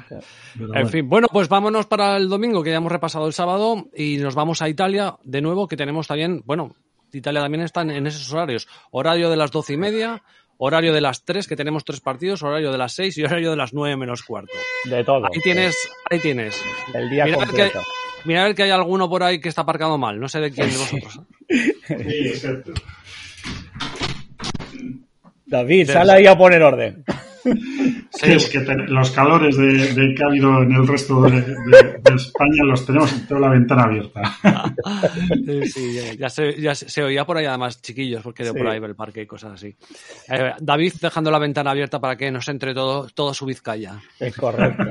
en 0.74 0.88
fin, 0.88 1.08
bueno, 1.08 1.28
pues 1.32 1.48
vámonos 1.48 1.86
para 1.86 2.18
el 2.18 2.28
domingo, 2.28 2.62
que 2.62 2.70
ya 2.70 2.76
hemos 2.76 2.92
repasado 2.92 3.26
el 3.26 3.32
sábado, 3.32 3.88
y 3.96 4.18
nos 4.18 4.34
vamos 4.34 4.60
a 4.60 4.68
Italia 4.68 5.16
de 5.24 5.40
nuevo, 5.40 5.66
que 5.66 5.78
tenemos 5.78 6.06
también, 6.06 6.42
bueno, 6.44 6.76
Italia 7.10 7.40
también 7.40 7.64
está 7.64 7.80
en 7.82 8.06
esos 8.06 8.30
horarios. 8.32 8.68
Horario 8.90 9.30
de 9.30 9.36
las 9.36 9.50
doce 9.50 9.74
y 9.74 9.76
media, 9.78 10.22
horario 10.58 10.92
de 10.92 11.00
las 11.00 11.24
tres, 11.24 11.46
que 11.46 11.56
tenemos 11.56 11.84
tres 11.84 12.00
partidos, 12.00 12.42
horario 12.42 12.72
de 12.72 12.78
las 12.78 12.92
seis 12.92 13.16
y 13.18 13.24
horario 13.24 13.50
de 13.50 13.56
las 13.56 13.72
nueve 13.72 13.96
menos 13.96 14.22
cuarto. 14.22 14.52
De 14.84 15.04
todo. 15.04 15.26
Ahí 15.26 15.40
tienes, 15.42 15.76
ahí 16.10 16.18
tienes. 16.18 16.60
El 16.94 17.10
día 17.10 17.24
mira 17.24 17.36
completo. 17.38 17.60
A 17.60 17.64
ver 17.64 17.72
que, 17.72 18.28
mira 18.28 18.42
a 18.42 18.44
ver 18.44 18.54
que 18.54 18.62
hay 18.62 18.70
alguno 18.70 19.08
por 19.08 19.22
ahí 19.22 19.40
que 19.40 19.48
está 19.48 19.62
aparcado 19.62 19.98
mal, 19.98 20.18
no 20.18 20.28
sé 20.28 20.40
de 20.40 20.50
quién 20.50 20.70
de 20.70 20.76
vosotros. 20.76 21.20
sí, 21.48 22.28
exacto. 22.28 22.72
David, 25.46 25.90
sal 25.90 26.10
ahí 26.10 26.26
a 26.26 26.36
poner 26.36 26.62
orden. 26.62 27.04
Sí, 27.44 28.32
es 28.32 28.48
que 28.48 28.60
los 28.60 29.10
calores 29.10 29.56
de, 29.56 30.14
que 30.16 30.22
ha 30.22 30.26
habido 30.26 30.62
en 30.62 30.72
el 30.72 30.86
resto 30.86 31.20
de, 31.22 31.38
España 32.14 32.64
los 32.64 32.86
tenemos 32.86 33.12
en 33.12 33.26
toda 33.26 33.40
la 33.40 33.48
ventana 33.50 33.84
abierta. 33.84 34.22
Sí, 35.64 35.98
ya, 36.18 36.28
se, 36.74 37.02
oía 37.02 37.24
por 37.24 37.36
ahí 37.36 37.46
además 37.46 37.80
chiquillos, 37.80 38.22
porque 38.22 38.44
de 38.44 38.52
por 38.52 38.66
ahí 38.66 38.80
el 38.82 38.94
parque 38.94 39.22
y 39.22 39.26
cosas 39.26 39.52
así. 39.52 39.74
Eh, 40.28 40.52
David 40.60 40.94
dejando 41.00 41.30
la 41.30 41.38
ventana 41.38 41.70
abierta 41.70 42.00
para 42.00 42.16
que 42.16 42.30
nos 42.30 42.48
entre 42.48 42.74
todo, 42.74 43.08
todo 43.08 43.34
su 43.34 43.46
Vizcaya. 43.46 44.00
Es 44.18 44.36
correcto. 44.36 44.84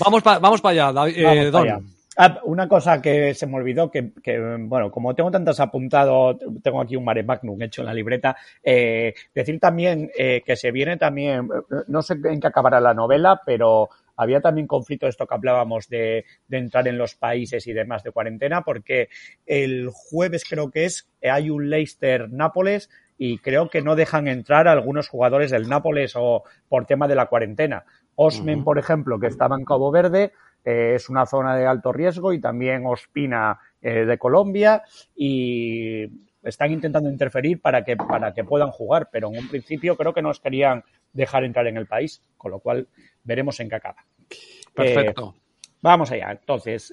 vamos, 0.00 0.22
vamos 0.22 0.60
para 0.60 0.72
allá, 0.72 0.92
David, 0.92 1.16
eh, 1.16 1.50
Don. 1.50 1.97
Ah, 2.20 2.40
una 2.42 2.66
cosa 2.66 3.00
que 3.00 3.32
se 3.32 3.46
me 3.46 3.58
olvidó, 3.58 3.92
que, 3.92 4.10
bueno, 4.58 4.90
como 4.90 5.14
tengo 5.14 5.30
tantos 5.30 5.60
apuntados, 5.60 6.36
tengo 6.64 6.80
aquí 6.80 6.96
un 6.96 7.04
mare 7.04 7.22
magnum 7.22 7.62
hecho 7.62 7.82
en 7.82 7.86
la 7.86 7.94
libreta, 7.94 8.36
eh, 8.60 9.14
decir 9.32 9.60
también 9.60 10.10
eh, 10.18 10.42
que 10.44 10.56
se 10.56 10.72
viene 10.72 10.96
también, 10.96 11.48
no 11.86 12.02
sé 12.02 12.16
en 12.24 12.40
qué 12.40 12.48
acabará 12.48 12.80
la 12.80 12.92
novela, 12.92 13.40
pero 13.46 13.88
había 14.16 14.40
también 14.40 14.66
conflicto 14.66 15.06
de 15.06 15.10
esto 15.10 15.28
que 15.28 15.34
hablábamos 15.36 15.88
de, 15.88 16.24
entrar 16.50 16.88
en 16.88 16.98
los 16.98 17.14
países 17.14 17.64
y 17.68 17.72
demás 17.72 18.02
de 18.02 18.10
cuarentena, 18.10 18.62
porque 18.62 19.10
el 19.46 19.88
jueves 19.92 20.42
creo 20.42 20.72
que 20.72 20.86
es, 20.86 21.08
hay 21.22 21.50
un 21.50 21.70
Leicester-Nápoles 21.70 22.90
y 23.16 23.38
creo 23.38 23.70
que 23.70 23.80
no 23.80 23.94
dejan 23.94 24.26
entrar 24.26 24.66
a 24.66 24.72
algunos 24.72 25.08
jugadores 25.08 25.52
del 25.52 25.68
Nápoles 25.68 26.14
o 26.16 26.42
por 26.68 26.84
tema 26.84 27.06
de 27.06 27.14
la 27.14 27.26
cuarentena. 27.26 27.84
Osmen, 28.16 28.64
por 28.64 28.80
ejemplo, 28.80 29.20
que 29.20 29.28
estaba 29.28 29.54
en 29.56 29.64
Cabo 29.64 29.92
Verde, 29.92 30.32
eh, 30.64 30.92
es 30.94 31.08
una 31.08 31.26
zona 31.26 31.56
de 31.56 31.66
alto 31.66 31.92
riesgo 31.92 32.32
y 32.32 32.40
también 32.40 32.86
Ospina 32.86 33.58
eh, 33.80 34.04
de 34.04 34.18
Colombia 34.18 34.82
y 35.14 36.04
están 36.42 36.72
intentando 36.72 37.10
interferir 37.10 37.60
para 37.60 37.84
que, 37.84 37.96
para 37.96 38.32
que 38.32 38.44
puedan 38.44 38.70
jugar, 38.70 39.08
pero 39.10 39.28
en 39.28 39.38
un 39.38 39.48
principio 39.48 39.96
creo 39.96 40.14
que 40.14 40.22
nos 40.22 40.40
querían 40.40 40.84
dejar 41.12 41.44
entrar 41.44 41.66
en 41.66 41.76
el 41.76 41.86
país, 41.86 42.22
con 42.36 42.50
lo 42.52 42.60
cual 42.60 42.86
veremos 43.24 43.58
en 43.60 43.68
qué 43.68 43.76
acaba. 43.76 44.04
Perfecto. 44.74 45.34
vamos 45.82 46.10
allá. 46.12 46.30
Entonces, 46.30 46.92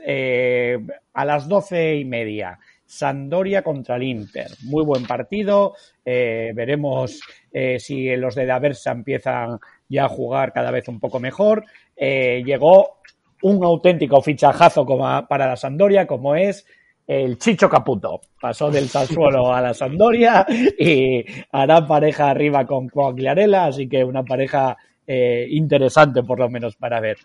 a 1.13 1.25
las 1.25 1.47
doce 1.47 1.95
y 1.95 2.05
media, 2.05 2.59
Sandoria 2.85 3.63
contra 3.63 3.95
el 3.95 4.03
Inter. 4.03 4.47
Muy 4.63 4.83
buen 4.83 5.05
partido. 5.05 5.75
Eh, 6.03 6.51
veremos 6.53 7.19
eh, 7.51 7.79
si 7.79 8.15
los 8.15 8.35
de 8.35 8.45
Daversa 8.45 8.91
empiezan 8.91 9.59
ya 9.89 10.05
a 10.05 10.09
jugar 10.09 10.53
cada 10.53 10.71
vez 10.71 10.87
un 10.87 10.99
poco 10.99 11.19
mejor. 11.19 11.65
Eh, 11.95 12.43
llegó 12.45 12.99
un 13.45 13.63
auténtico 13.63 14.21
fichajazo 14.21 14.85
para 15.27 15.47
la 15.47 15.55
Sandoria, 15.55 16.05
como 16.07 16.35
es 16.35 16.65
el 17.07 17.37
Chicho 17.37 17.69
Caputo. 17.69 18.21
Pasó 18.39 18.71
del 18.71 18.87
Sassuolo 18.87 19.53
a 19.53 19.61
la 19.61 19.73
Sandoria 19.73 20.45
y 20.79 21.23
hará 21.51 21.85
pareja 21.85 22.29
arriba 22.29 22.65
con 22.65 22.89
Coagliarela, 22.89 23.65
así 23.65 23.87
que 23.87 24.03
una 24.03 24.23
pareja 24.23 24.77
interesante 25.07 26.23
por 26.23 26.39
lo 26.39 26.49
menos 26.49 26.75
para 26.75 26.99
ver. 26.99 27.17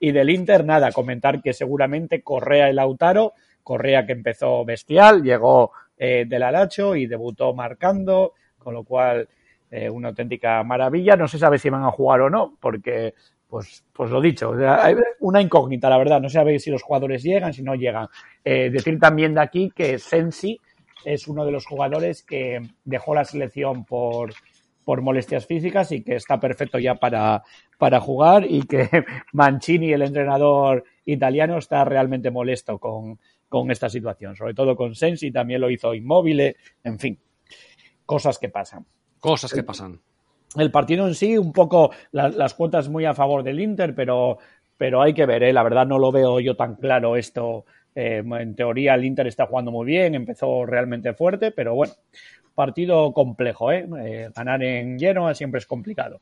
y 0.00 0.12
del 0.12 0.30
Inter, 0.30 0.64
nada, 0.64 0.90
comentar 0.92 1.42
que 1.42 1.52
seguramente 1.52 2.22
Correa 2.22 2.70
y 2.70 2.72
Lautaro 2.72 3.34
Correa 3.66 4.06
que 4.06 4.12
empezó 4.12 4.64
bestial, 4.64 5.24
llegó 5.24 5.72
eh, 5.98 6.24
del 6.28 6.44
Alacho 6.44 6.94
y 6.94 7.08
debutó 7.08 7.52
marcando, 7.52 8.34
con 8.60 8.74
lo 8.74 8.84
cual 8.84 9.28
eh, 9.72 9.90
una 9.90 10.10
auténtica 10.10 10.62
maravilla. 10.62 11.16
No 11.16 11.26
se 11.26 11.40
sabe 11.40 11.58
si 11.58 11.68
van 11.68 11.82
a 11.82 11.90
jugar 11.90 12.20
o 12.20 12.30
no, 12.30 12.56
porque, 12.60 13.14
pues, 13.48 13.84
pues 13.92 14.10
lo 14.10 14.20
dicho, 14.20 14.52
hay 14.68 14.94
una 15.20 15.40
incógnita, 15.40 15.88
la 15.88 15.98
verdad. 15.98 16.20
No 16.20 16.28
sabe 16.28 16.58
si 16.58 16.70
los 16.70 16.82
jugadores 16.82 17.22
llegan, 17.22 17.52
si 17.52 17.62
no 17.62 17.74
llegan. 17.74 18.08
Eh, 18.44 18.70
decir 18.70 18.98
también 18.98 19.34
de 19.34 19.40
aquí 19.40 19.70
que 19.74 19.98
Sensi 19.98 20.60
es 21.04 21.28
uno 21.28 21.44
de 21.44 21.52
los 21.52 21.66
jugadores 21.66 22.22
que 22.22 22.60
dejó 22.84 23.14
la 23.14 23.24
selección 23.24 23.84
por, 23.84 24.34
por 24.84 25.02
molestias 25.02 25.46
físicas 25.46 25.92
y 25.92 26.02
que 26.02 26.16
está 26.16 26.40
perfecto 26.40 26.78
ya 26.78 26.96
para, 26.96 27.44
para 27.78 28.00
jugar 28.00 28.44
y 28.48 28.62
que 28.62 28.88
Mancini, 29.32 29.92
el 29.92 30.02
entrenador 30.02 30.84
italiano, 31.04 31.58
está 31.58 31.84
realmente 31.84 32.30
molesto 32.30 32.78
con, 32.78 33.20
con 33.48 33.70
esta 33.70 33.88
situación, 33.88 34.34
sobre 34.34 34.54
todo 34.54 34.74
con 34.74 34.94
Sensi, 34.94 35.30
también 35.30 35.60
lo 35.60 35.70
hizo 35.70 35.94
inmóvil, 35.94 36.56
en 36.82 36.98
fin, 36.98 37.18
cosas 38.04 38.38
que 38.38 38.48
pasan. 38.48 38.84
Cosas 39.20 39.52
que 39.52 39.62
pasan. 39.62 40.00
El 40.56 40.70
partido 40.70 41.06
en 41.06 41.14
sí, 41.14 41.36
un 41.36 41.52
poco 41.52 41.90
las 42.12 42.54
cuotas 42.54 42.88
muy 42.88 43.04
a 43.04 43.14
favor 43.14 43.42
del 43.42 43.60
Inter, 43.60 43.94
pero, 43.94 44.38
pero 44.76 45.02
hay 45.02 45.12
que 45.12 45.26
ver, 45.26 45.42
¿eh? 45.42 45.52
la 45.52 45.62
verdad 45.62 45.86
no 45.86 45.98
lo 45.98 46.12
veo 46.12 46.40
yo 46.40 46.56
tan 46.56 46.76
claro 46.76 47.16
esto. 47.16 47.64
Eh, 47.94 48.22
en 48.24 48.54
teoría 48.54 48.94
el 48.94 49.04
Inter 49.04 49.26
está 49.26 49.46
jugando 49.46 49.70
muy 49.70 49.86
bien, 49.86 50.14
empezó 50.14 50.66
realmente 50.66 51.14
fuerte, 51.14 51.50
pero 51.50 51.74
bueno, 51.74 51.94
partido 52.54 53.12
complejo, 53.12 53.72
¿eh? 53.72 53.86
eh 53.98 54.30
ganar 54.34 54.62
en 54.62 54.98
Genoa 54.98 55.34
siempre 55.34 55.58
es 55.58 55.66
complicado. 55.66 56.20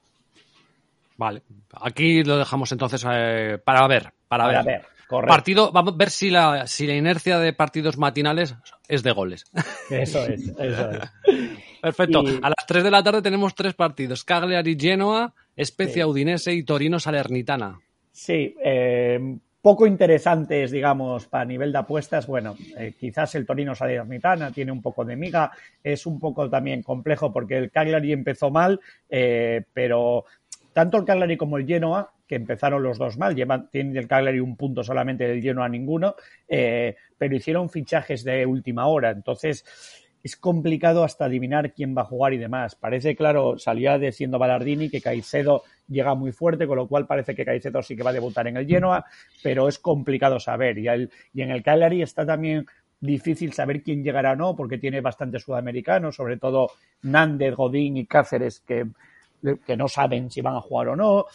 Vale, 1.16 1.42
aquí 1.80 2.22
lo 2.24 2.38
dejamos 2.38 2.70
entonces 2.72 3.04
eh, 3.08 3.58
para 3.64 3.86
ver, 3.86 4.12
para, 4.28 4.62
ver. 4.62 4.82
Partido, 5.08 5.70
vamos 5.70 5.94
a 5.94 5.96
ver 5.96 6.10
si 6.10 6.30
la, 6.30 6.66
si 6.66 6.86
la 6.86 6.94
inercia 6.94 7.38
de 7.38 7.52
partidos 7.52 7.98
matinales 7.98 8.56
es 8.88 9.02
de 9.02 9.12
goles. 9.12 9.44
Eso 9.90 10.24
es, 10.24 10.48
eso 10.58 10.90
es. 10.90 11.00
Perfecto. 11.84 12.24
A 12.42 12.48
las 12.48 12.66
3 12.66 12.82
de 12.82 12.90
la 12.90 13.02
tarde 13.02 13.20
tenemos 13.20 13.54
tres 13.54 13.74
partidos: 13.74 14.24
Cagliari 14.24 14.76
Genoa, 14.78 15.34
Spezia 15.62 16.06
Udinese 16.06 16.54
y 16.54 16.62
Torino 16.62 16.98
Salernitana. 16.98 17.78
Sí, 18.10 18.54
eh, 18.64 19.36
poco 19.60 19.86
interesantes, 19.86 20.70
digamos, 20.70 21.26
para 21.26 21.44
nivel 21.44 21.72
de 21.72 21.78
apuestas. 21.78 22.26
Bueno, 22.26 22.56
eh, 22.78 22.94
quizás 22.98 23.34
el 23.34 23.44
Torino 23.44 23.74
Salernitana 23.74 24.50
tiene 24.50 24.72
un 24.72 24.80
poco 24.80 25.04
de 25.04 25.16
miga. 25.16 25.50
Es 25.82 26.06
un 26.06 26.18
poco 26.18 26.48
también 26.48 26.82
complejo 26.82 27.30
porque 27.30 27.58
el 27.58 27.70
Cagliari 27.70 28.12
empezó 28.12 28.50
mal, 28.50 28.80
eh, 29.10 29.62
pero 29.72 30.24
tanto 30.74 30.96
el 30.98 31.04
Cagliari 31.04 31.36
como 31.36 31.56
el 31.56 31.66
Genoa, 31.66 32.12
que 32.26 32.34
empezaron 32.34 32.82
los 32.82 32.98
dos 32.98 33.16
mal, 33.16 33.34
llevan, 33.34 33.70
tienen 33.70 33.96
el 33.96 34.08
Cagliari 34.08 34.40
un 34.40 34.56
punto 34.56 34.82
solamente, 34.82 35.30
el 35.30 35.42
Genoa 35.42 35.68
ninguno, 35.68 36.14
eh, 36.48 36.96
pero 37.16 37.36
hicieron 37.36 37.70
fichajes 37.70 38.24
de 38.24 38.44
última 38.44 38.86
hora. 38.86 39.10
Entonces, 39.10 39.64
es 40.24 40.36
complicado 40.36 41.04
hasta 41.04 41.26
adivinar 41.26 41.72
quién 41.72 41.96
va 41.96 42.02
a 42.02 42.06
jugar 42.06 42.32
y 42.32 42.38
demás. 42.38 42.74
Parece, 42.74 43.14
claro, 43.14 43.58
salía 43.58 43.96
diciendo 43.98 44.40
Ballardini 44.40 44.90
que 44.90 45.00
Caicedo 45.00 45.62
llega 45.86 46.16
muy 46.16 46.32
fuerte, 46.32 46.66
con 46.66 46.78
lo 46.78 46.88
cual 46.88 47.06
parece 47.06 47.36
que 47.36 47.44
Caicedo 47.44 47.80
sí 47.82 47.94
que 47.94 48.02
va 48.02 48.10
a 48.10 48.14
debutar 48.14 48.48
en 48.48 48.56
el 48.56 48.66
Genoa, 48.66 49.04
pero 49.42 49.68
es 49.68 49.78
complicado 49.78 50.40
saber. 50.40 50.78
Y, 50.78 50.86
y 51.34 51.42
en 51.42 51.50
el 51.52 51.62
Cagliari 51.62 52.02
está 52.02 52.26
también 52.26 52.66
difícil 52.98 53.52
saber 53.52 53.82
quién 53.82 54.02
llegará 54.02 54.32
o 54.32 54.36
no, 54.36 54.56
porque 54.56 54.78
tiene 54.78 55.00
bastante 55.00 55.38
sudamericanos, 55.38 56.16
sobre 56.16 56.38
todo 56.38 56.70
Nández, 57.02 57.54
Godín 57.54 57.98
y 57.98 58.06
Cáceres, 58.06 58.60
que 58.60 58.86
que 59.66 59.76
no 59.76 59.88
saben 59.88 60.30
si 60.30 60.40
van 60.40 60.56
a 60.56 60.60
jugar 60.60 60.88
o 60.88 60.96
no. 60.96 61.26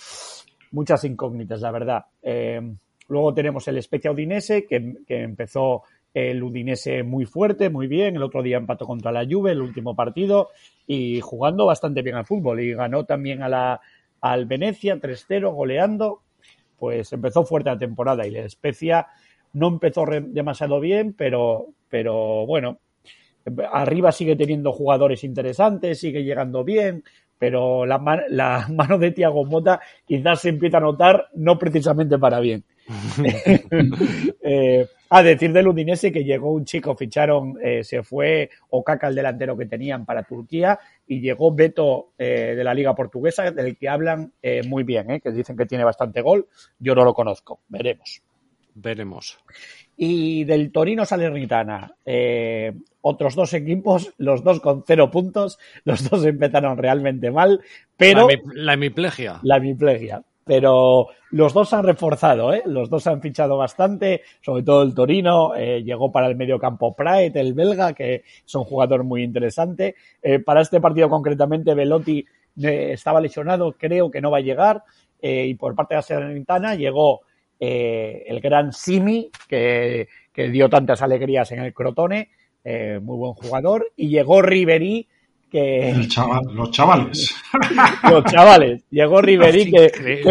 Muchas 0.71 1.03
incógnitas, 1.03 1.61
la 1.61 1.71
verdad. 1.71 2.05
Eh, 2.21 2.61
luego 3.07 3.33
tenemos 3.33 3.67
el 3.67 3.81
Spezia 3.81 4.11
Udinese, 4.11 4.65
que, 4.65 4.95
empezó 5.07 5.83
el 6.13 6.41
Udinese 6.41 7.03
muy 7.03 7.25
fuerte, 7.25 7.69
muy 7.69 7.87
bien. 7.87 8.15
El 8.15 8.23
otro 8.23 8.41
día 8.41 8.57
empató 8.57 8.85
contra 8.85 9.11
la 9.11 9.25
Juve, 9.29 9.51
el 9.51 9.61
último 9.61 9.95
partido, 9.95 10.49
y 10.87 11.21
jugando 11.21 11.65
bastante 11.65 12.01
bien 12.01 12.15
al 12.15 12.25
fútbol. 12.25 12.61
Y 12.61 12.73
ganó 12.73 13.05
también 13.05 13.43
a 13.43 13.49
la, 13.49 13.81
al 14.21 14.45
Venecia 14.45 14.95
3-0, 14.95 15.53
goleando. 15.53 16.21
Pues 16.77 17.11
empezó 17.11 17.43
fuerte 17.43 17.69
la 17.69 17.77
temporada 17.77 18.25
y 18.25 18.35
el 18.35 18.49
Spezia 18.49 19.07
no 19.53 19.67
empezó 19.67 20.05
demasiado 20.05 20.79
bien, 20.79 21.13
pero, 21.13 21.67
pero 21.89 22.45
bueno, 22.45 22.79
arriba 23.71 24.11
sigue 24.11 24.35
teniendo 24.35 24.71
jugadores 24.71 25.23
interesantes, 25.23 25.99
sigue 25.99 26.23
llegando 26.23 26.63
bien, 26.63 27.03
pero 27.37 27.85
la, 27.85 27.99
la 28.29 28.67
mano 28.73 28.97
de 28.97 29.11
Tiago 29.11 29.45
Mota 29.45 29.81
quizás 30.05 30.41
se 30.41 30.49
empieza 30.49 30.77
a 30.77 30.81
notar 30.81 31.29
no 31.35 31.57
precisamente 31.57 32.17
para 32.17 32.39
bien. 32.39 32.63
eh, 34.41 34.87
a 35.09 35.23
decir 35.23 35.51
del 35.51 35.67
Udinese 35.67 36.11
que 36.11 36.23
llegó 36.23 36.51
un 36.51 36.65
chico, 36.65 36.95
ficharon, 36.95 37.57
eh, 37.63 37.83
se 37.83 38.03
fue 38.03 38.49
Okaka 38.69 39.07
el 39.07 39.15
delantero 39.15 39.57
que 39.57 39.65
tenían 39.65 40.05
para 40.05 40.23
Turquía 40.23 40.79
y 41.07 41.19
llegó 41.19 41.53
Beto 41.53 42.11
eh, 42.17 42.53
de 42.55 42.63
la 42.63 42.73
Liga 42.73 42.93
Portuguesa, 42.93 43.51
del 43.51 43.77
que 43.77 43.89
hablan 43.89 44.31
eh, 44.41 44.61
muy 44.67 44.83
bien, 44.83 45.19
que 45.19 45.31
dicen 45.31 45.57
que 45.57 45.65
tiene 45.65 45.83
bastante 45.83 46.21
gol. 46.21 46.47
Yo 46.77 46.93
no 46.93 47.03
lo 47.03 47.13
conozco, 47.13 47.61
veremos. 47.67 48.21
Veremos. 48.75 49.37
Y 49.97 50.45
del 50.45 50.71
Torino 50.71 51.03
Salernitana, 51.05 51.93
eh, 52.05 52.73
otros 53.01 53.35
dos 53.35 53.53
equipos, 53.53 54.13
los 54.17 54.43
dos 54.43 54.61
con 54.61 54.83
cero 54.87 55.11
puntos, 55.11 55.59
los 55.83 56.09
dos 56.09 56.23
empezaron 56.25 56.77
realmente 56.77 57.31
mal, 57.31 57.59
pero... 57.97 58.27
La, 58.53 58.73
hemiplegia. 58.73 59.39
La 59.43 59.57
hemiplegia. 59.57 60.23
Pero 60.49 61.09
los 61.29 61.53
dos 61.53 61.71
han 61.73 61.83
reforzado, 61.83 62.51
¿eh? 62.51 62.63
los 62.65 62.89
dos 62.89 63.05
han 63.05 63.21
fichado 63.21 63.55
bastante, 63.55 64.23
sobre 64.41 64.63
todo 64.63 64.81
el 64.81 64.95
Torino, 64.95 65.53
eh, 65.55 65.83
llegó 65.83 66.11
para 66.11 66.25
el 66.25 66.35
mediocampo 66.35 66.95
Praet, 66.95 67.35
el 67.35 67.53
belga, 67.53 67.93
que 67.93 68.23
es 68.47 68.55
un 68.55 68.63
jugador 68.63 69.03
muy 69.03 69.21
interesante. 69.21 69.93
Eh, 70.23 70.39
para 70.39 70.61
este 70.61 70.81
partido 70.81 71.07
concretamente, 71.07 71.75
Velotti 71.75 72.25
eh, 72.63 72.93
estaba 72.93 73.21
lesionado, 73.21 73.73
creo 73.73 74.09
que 74.09 74.21
no 74.21 74.31
va 74.31 74.39
a 74.39 74.41
llegar, 74.41 74.81
y 75.21 75.53
por 75.53 75.75
parte 75.75 75.93
de 75.93 76.01
la 76.47 76.73
llegó 76.73 77.21
el 77.59 78.39
gran 78.39 78.73
Simi, 78.73 79.29
que, 79.47 80.07
dio 80.33 80.67
tantas 80.67 81.03
alegrías 81.03 81.51
en 81.51 81.59
el 81.59 81.75
Crotone, 81.75 82.29
muy 82.63 83.17
buen 83.17 83.33
jugador, 83.33 83.91
y 83.95 84.09
llegó 84.09 84.41
Riverí, 84.41 85.07
que... 85.49 85.93
los 86.53 86.71
chavales. 86.71 87.35
los 88.09 88.23
chavales. 88.25 88.83
Llegó 88.89 89.21
Riverí 89.21 89.71
que... 89.71 90.21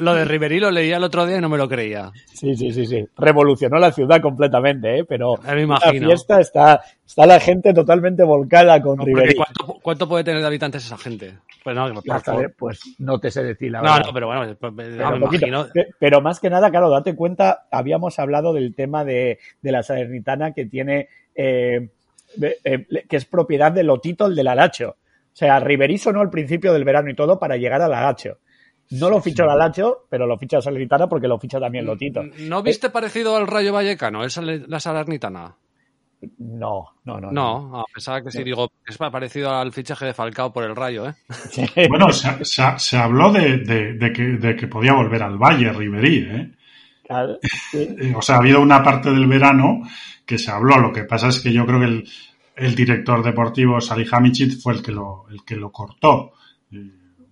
lo, 0.00 0.14
de, 0.14 0.24
Riverí 0.24 0.60
lo 0.60 0.70
leía 0.70 0.96
el 0.96 1.04
otro 1.04 1.26
día 1.26 1.38
y 1.38 1.40
no 1.40 1.48
me 1.48 1.58
lo 1.58 1.68
creía. 1.68 2.10
Sí, 2.26 2.56
sí, 2.56 2.72
sí, 2.72 2.86
sí. 2.86 3.04
Revolucionó 3.16 3.78
la 3.78 3.92
ciudad 3.92 4.20
completamente, 4.20 4.98
¿eh? 4.98 5.04
pero 5.04 5.34
me 5.36 5.62
imagino. 5.62 6.00
la 6.00 6.06
fiesta 6.08 6.40
está, 6.40 6.80
está 7.06 7.26
la 7.26 7.40
gente 7.40 7.72
totalmente 7.72 8.24
volcada 8.24 8.80
con 8.80 8.98
Riverí. 8.98 9.36
¿cuánto, 9.82 10.08
puede 10.08 10.24
tener 10.24 10.40
de 10.40 10.46
habitantes 10.46 10.84
esa 10.84 10.98
gente? 10.98 11.34
Pues 11.62 11.76
no, 11.76 11.92
pues 12.56 12.80
no 12.98 13.18
te 13.18 13.30
sé 13.30 13.42
decir 13.42 13.70
la 13.70 13.82
verdad. 13.82 14.00
No, 14.00 14.06
no, 14.06 14.12
pero 14.14 14.26
bueno, 14.26 14.56
pues, 14.58 14.72
pero, 14.76 15.10
me 15.10 15.16
imagino. 15.18 15.66
pero 15.98 16.20
más 16.20 16.40
que 16.40 16.50
nada, 16.50 16.70
claro, 16.70 16.88
date 16.90 17.14
cuenta, 17.14 17.66
habíamos 17.70 18.18
hablado 18.18 18.52
del 18.52 18.74
tema 18.74 19.04
de, 19.04 19.38
de 19.60 19.72
la 19.72 19.82
Salernitana 19.82 20.52
que 20.52 20.66
tiene... 20.66 21.08
Eh, 21.34 21.88
eh, 22.40 22.86
que 23.08 23.16
es 23.16 23.24
propiedad 23.24 23.72
de 23.72 23.82
Lotito, 23.82 24.26
el 24.26 24.34
del 24.34 24.48
Alacho. 24.48 24.90
O 24.90 25.36
sea, 25.38 25.60
Riverí 25.60 25.98
sonó 25.98 26.20
al 26.20 26.30
principio 26.30 26.72
del 26.72 26.84
verano 26.84 27.10
y 27.10 27.14
todo 27.14 27.38
para 27.38 27.56
llegar 27.56 27.80
al 27.82 27.92
Alacho. 27.92 28.38
No 28.90 29.10
lo 29.10 29.20
fichó 29.20 29.44
el 29.44 29.50
Alacho, 29.50 30.06
pero 30.08 30.26
lo 30.26 30.38
ficha 30.38 30.62
Salernitana 30.62 31.08
porque 31.08 31.28
lo 31.28 31.38
ficha 31.38 31.60
también 31.60 31.84
Lotito. 31.84 32.22
¿No 32.22 32.62
viste 32.62 32.90
parecido 32.90 33.36
al 33.36 33.46
Rayo 33.46 33.72
Vallecano, 33.72 34.24
esa 34.24 34.40
la 34.42 34.80
Salernitana? 34.80 35.54
No, 36.38 36.94
no, 37.04 37.20
no. 37.20 37.30
No, 37.30 37.84
pensaba 37.92 38.22
que 38.22 38.32
sí, 38.32 38.42
digo, 38.42 38.72
es 38.84 38.96
parecido 38.96 39.52
al 39.52 39.72
fichaje 39.72 40.06
de 40.06 40.14
Falcao 40.14 40.52
por 40.52 40.64
el 40.64 40.74
Rayo, 40.74 41.08
¿eh? 41.08 41.14
Bueno, 41.88 42.08
se, 42.10 42.96
habló 42.96 43.30
de, 43.30 44.12
que, 44.12 44.22
de, 44.22 44.56
que, 44.56 44.66
podía 44.66 44.94
volver 44.94 45.22
al 45.22 45.38
Valle, 45.38 45.72
Riverí, 45.72 46.28
¿eh? 46.28 46.50
Claro, 47.08 47.38
eh, 47.72 48.14
O 48.14 48.22
sea, 48.22 48.36
ha 48.36 48.38
habido 48.38 48.60
una 48.60 48.82
parte 48.82 49.10
del 49.10 49.26
verano 49.26 49.82
que 50.24 50.38
se 50.38 50.50
habló. 50.50 50.78
Lo 50.78 50.92
que 50.92 51.04
pasa 51.04 51.28
es 51.28 51.40
que 51.40 51.52
yo 51.52 51.66
creo 51.66 51.80
que 51.80 51.86
el, 51.86 52.08
el 52.56 52.74
director 52.74 53.24
deportivo 53.24 53.80
Salihamidzic 53.80 54.60
fue 54.60 54.74
el 54.74 54.82
que 54.82 54.92
lo, 54.92 55.26
el 55.30 55.42
que 55.44 55.56
lo 55.56 55.72
cortó 55.72 56.32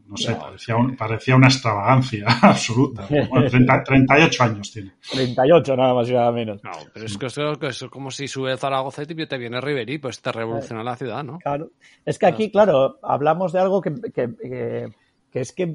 no 0.08 0.16
sé, 0.16 0.36
parecía, 0.36 0.76
parecía 0.96 1.34
una 1.34 1.48
extravagancia 1.48 2.26
absoluta. 2.42 3.06
38 3.08 4.42
años 4.42 4.70
tiene. 4.72 4.92
38 5.10 5.76
nada 5.76 5.94
más 5.94 6.08
y 6.08 6.12
nada 6.12 6.30
menos. 6.30 6.62
No, 6.62 6.70
pero 6.92 7.06
es 7.06 7.18
que 7.18 7.26
es 7.26 7.84
como 7.90 8.10
si 8.10 8.28
sube 8.28 8.56
Zaragoza 8.56 9.02
y 9.02 9.06
te 9.06 9.38
viene 9.38 9.60
Riverí, 9.60 9.98
pues 9.98 10.20
te 10.20 10.30
revoluciona 10.30 10.84
la 10.84 10.96
ciudad, 10.96 11.24
¿no? 11.24 11.38
Claro. 11.38 11.70
Es 12.04 12.18
que 12.18 12.26
aquí, 12.26 12.50
claro, 12.50 12.98
hablamos 13.02 13.52
de 13.52 13.60
algo 13.60 13.80
que, 13.80 13.94
que, 14.14 14.92
que 15.30 15.40
es 15.40 15.52
que, 15.52 15.74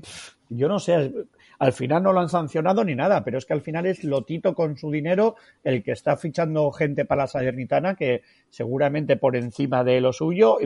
yo 0.50 0.68
no 0.70 0.80
sé, 0.80 1.12
al 1.62 1.74
final 1.74 2.02
no 2.02 2.12
lo 2.12 2.22
han 2.22 2.28
sancionado 2.28 2.84
ni 2.84 2.96
nada, 2.96 3.24
pero 3.24 3.38
es 3.38 3.46
que 3.46 3.54
al 3.54 3.62
final 3.62 3.86
es 3.86 4.04
Lotito 4.04 4.56
con 4.56 4.78
su 4.78 4.90
dinero 4.90 5.36
el 5.64 5.84
que 5.84 5.92
está 5.92 6.18
fichando 6.18 6.72
gente 6.72 7.06
para 7.06 7.22
la 7.22 7.28
Salernitana 7.28 7.94
que 7.94 8.24
seguramente 8.50 9.16
por 9.16 9.36
encima 9.36 9.84
de 9.84 10.02
lo 10.02 10.12
suyo 10.12 10.58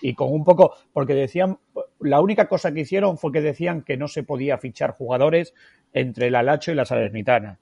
y, 0.00 0.14
con 0.14 0.32
un 0.32 0.44
poco, 0.44 0.72
porque 0.94 1.12
decían, 1.12 1.58
la 2.00 2.22
única 2.22 2.48
cosa 2.48 2.72
que 2.72 2.80
hicieron 2.80 3.18
fue 3.18 3.30
que 3.30 3.42
decían 3.42 3.82
que 3.82 3.98
no 3.98 4.08
se 4.08 4.22
podía 4.22 4.56
fichar 4.56 4.92
jugadores 4.92 5.52
entre 5.92 6.28
el 6.28 6.34
Alacho 6.34 6.72
y 6.72 6.76
la 6.76 6.86
Salernitana. 6.86 7.58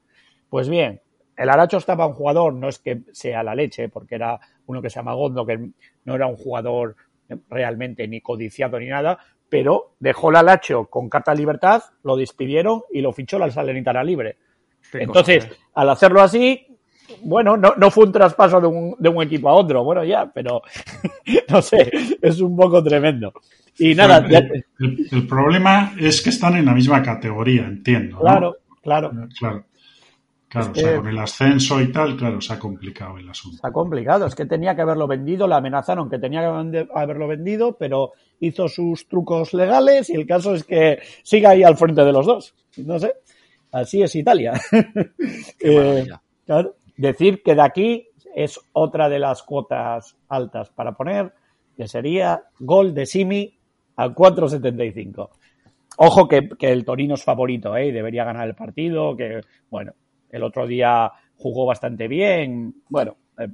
Pues 0.48 0.68
bien, 0.68 1.00
el 1.36 1.50
Aracho 1.50 1.78
estaba 1.78 2.06
un 2.06 2.14
jugador, 2.14 2.54
no 2.54 2.68
es 2.68 2.78
que 2.78 3.00
sea 3.10 3.42
la 3.42 3.56
leche, 3.56 3.88
porque 3.88 4.14
era 4.14 4.38
uno 4.66 4.80
que 4.80 4.90
se 4.90 5.00
llama 5.00 5.14
Gondo, 5.14 5.44
que 5.44 5.70
no 6.04 6.14
era 6.14 6.28
un 6.28 6.36
jugador 6.36 6.94
realmente 7.48 8.06
ni 8.06 8.20
codiciado 8.20 8.78
ni 8.78 8.86
nada, 8.86 9.18
pero 9.48 9.92
dejó 10.00 10.30
la 10.30 10.42
Lacho 10.42 10.86
con 10.86 11.08
carta 11.08 11.32
de 11.32 11.38
libertad, 11.38 11.82
lo 12.02 12.16
despidieron 12.16 12.82
y 12.92 13.00
lo 13.00 13.12
fichó 13.12 13.38
la 13.38 13.50
Salernitana 13.50 14.02
libre. 14.02 14.36
Entonces, 14.92 15.48
al 15.74 15.90
hacerlo 15.90 16.20
así, 16.22 16.66
bueno, 17.22 17.56
no, 17.56 17.74
no 17.76 17.90
fue 17.90 18.04
un 18.04 18.12
traspaso 18.12 18.60
de 18.60 18.66
un, 18.66 18.96
de 18.98 19.08
un, 19.08 19.22
equipo 19.22 19.48
a 19.48 19.54
otro, 19.54 19.84
bueno, 19.84 20.04
ya, 20.04 20.30
pero 20.32 20.62
no 21.48 21.62
sé, 21.62 21.90
es 22.20 22.40
un 22.40 22.56
poco 22.56 22.82
tremendo. 22.82 23.32
Y 23.78 23.94
nada. 23.94 24.26
El, 24.26 25.26
problema 25.28 25.92
es 25.98 26.22
que 26.22 26.30
están 26.30 26.56
en 26.56 26.64
la 26.64 26.72
misma 26.72 27.02
categoría, 27.02 27.64
entiendo. 27.64 28.18
Claro, 28.18 28.56
claro. 28.82 29.12
Claro. 29.38 29.64
Claro, 30.56 30.72
o 30.72 30.74
sea, 30.74 30.96
con 30.96 31.08
el 31.08 31.18
ascenso 31.18 31.80
y 31.82 31.92
tal, 31.92 32.16
claro, 32.16 32.40
se 32.40 32.52
ha 32.54 32.58
complicado 32.58 33.18
el 33.18 33.28
asunto. 33.28 33.58
Se 33.58 33.66
ha 33.66 33.72
complicado, 33.72 34.26
es 34.26 34.34
que 34.34 34.46
tenía 34.46 34.74
que 34.74 34.80
haberlo 34.80 35.06
vendido, 35.06 35.46
le 35.46 35.54
amenazaron 35.54 36.08
que 36.08 36.18
tenía 36.18 36.40
que 36.40 36.88
haberlo 36.94 37.28
vendido, 37.28 37.76
pero 37.76 38.12
hizo 38.40 38.66
sus 38.66 39.06
trucos 39.06 39.52
legales 39.52 40.08
y 40.08 40.14
el 40.14 40.26
caso 40.26 40.54
es 40.54 40.64
que 40.64 40.98
siga 41.22 41.50
ahí 41.50 41.62
al 41.62 41.76
frente 41.76 42.02
de 42.02 42.12
los 42.12 42.24
dos. 42.24 42.54
No 42.78 42.98
sé, 42.98 43.12
así 43.72 44.02
es 44.02 44.14
Italia. 44.14 44.54
Eh, 45.60 46.06
claro, 46.44 46.76
decir 46.96 47.42
que 47.42 47.54
de 47.54 47.62
aquí 47.62 48.08
es 48.34 48.60
otra 48.72 49.08
de 49.08 49.18
las 49.18 49.42
cuotas 49.42 50.16
altas 50.28 50.70
para 50.70 50.92
poner, 50.92 51.32
que 51.76 51.88
sería 51.88 52.44
gol 52.60 52.94
de 52.94 53.04
Simi 53.04 53.58
al 53.96 54.14
4.75. 54.14 55.28
Ojo 55.98 56.28
que, 56.28 56.48
que, 56.50 56.70
el 56.70 56.84
Torino 56.84 57.14
es 57.14 57.24
favorito, 57.24 57.76
¿eh? 57.76 57.90
debería 57.90 58.24
ganar 58.24 58.46
el 58.46 58.54
partido, 58.54 59.16
que, 59.16 59.40
bueno, 59.70 59.92
el 60.30 60.42
otro 60.42 60.66
día 60.66 61.12
jugó 61.36 61.66
bastante 61.66 62.08
bien. 62.08 62.74
Bueno, 62.88 63.16
eh, 63.38 63.48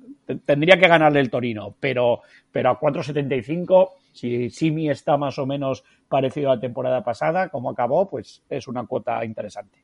tendría 0.44 0.78
que 0.78 0.88
ganarle 0.88 1.20
el 1.20 1.30
Torino, 1.30 1.74
pero, 1.78 2.20
pero 2.50 2.70
a 2.70 2.80
4.75, 2.80 3.90
si 4.12 4.50
Simi 4.50 4.90
está 4.90 5.16
más 5.16 5.38
o 5.38 5.46
menos 5.46 5.84
parecido 6.08 6.50
a 6.50 6.56
la 6.56 6.60
temporada 6.60 7.02
pasada, 7.02 7.48
como 7.48 7.70
acabó, 7.70 8.08
pues 8.08 8.42
es 8.48 8.68
una 8.68 8.86
cuota 8.86 9.24
interesante. 9.24 9.78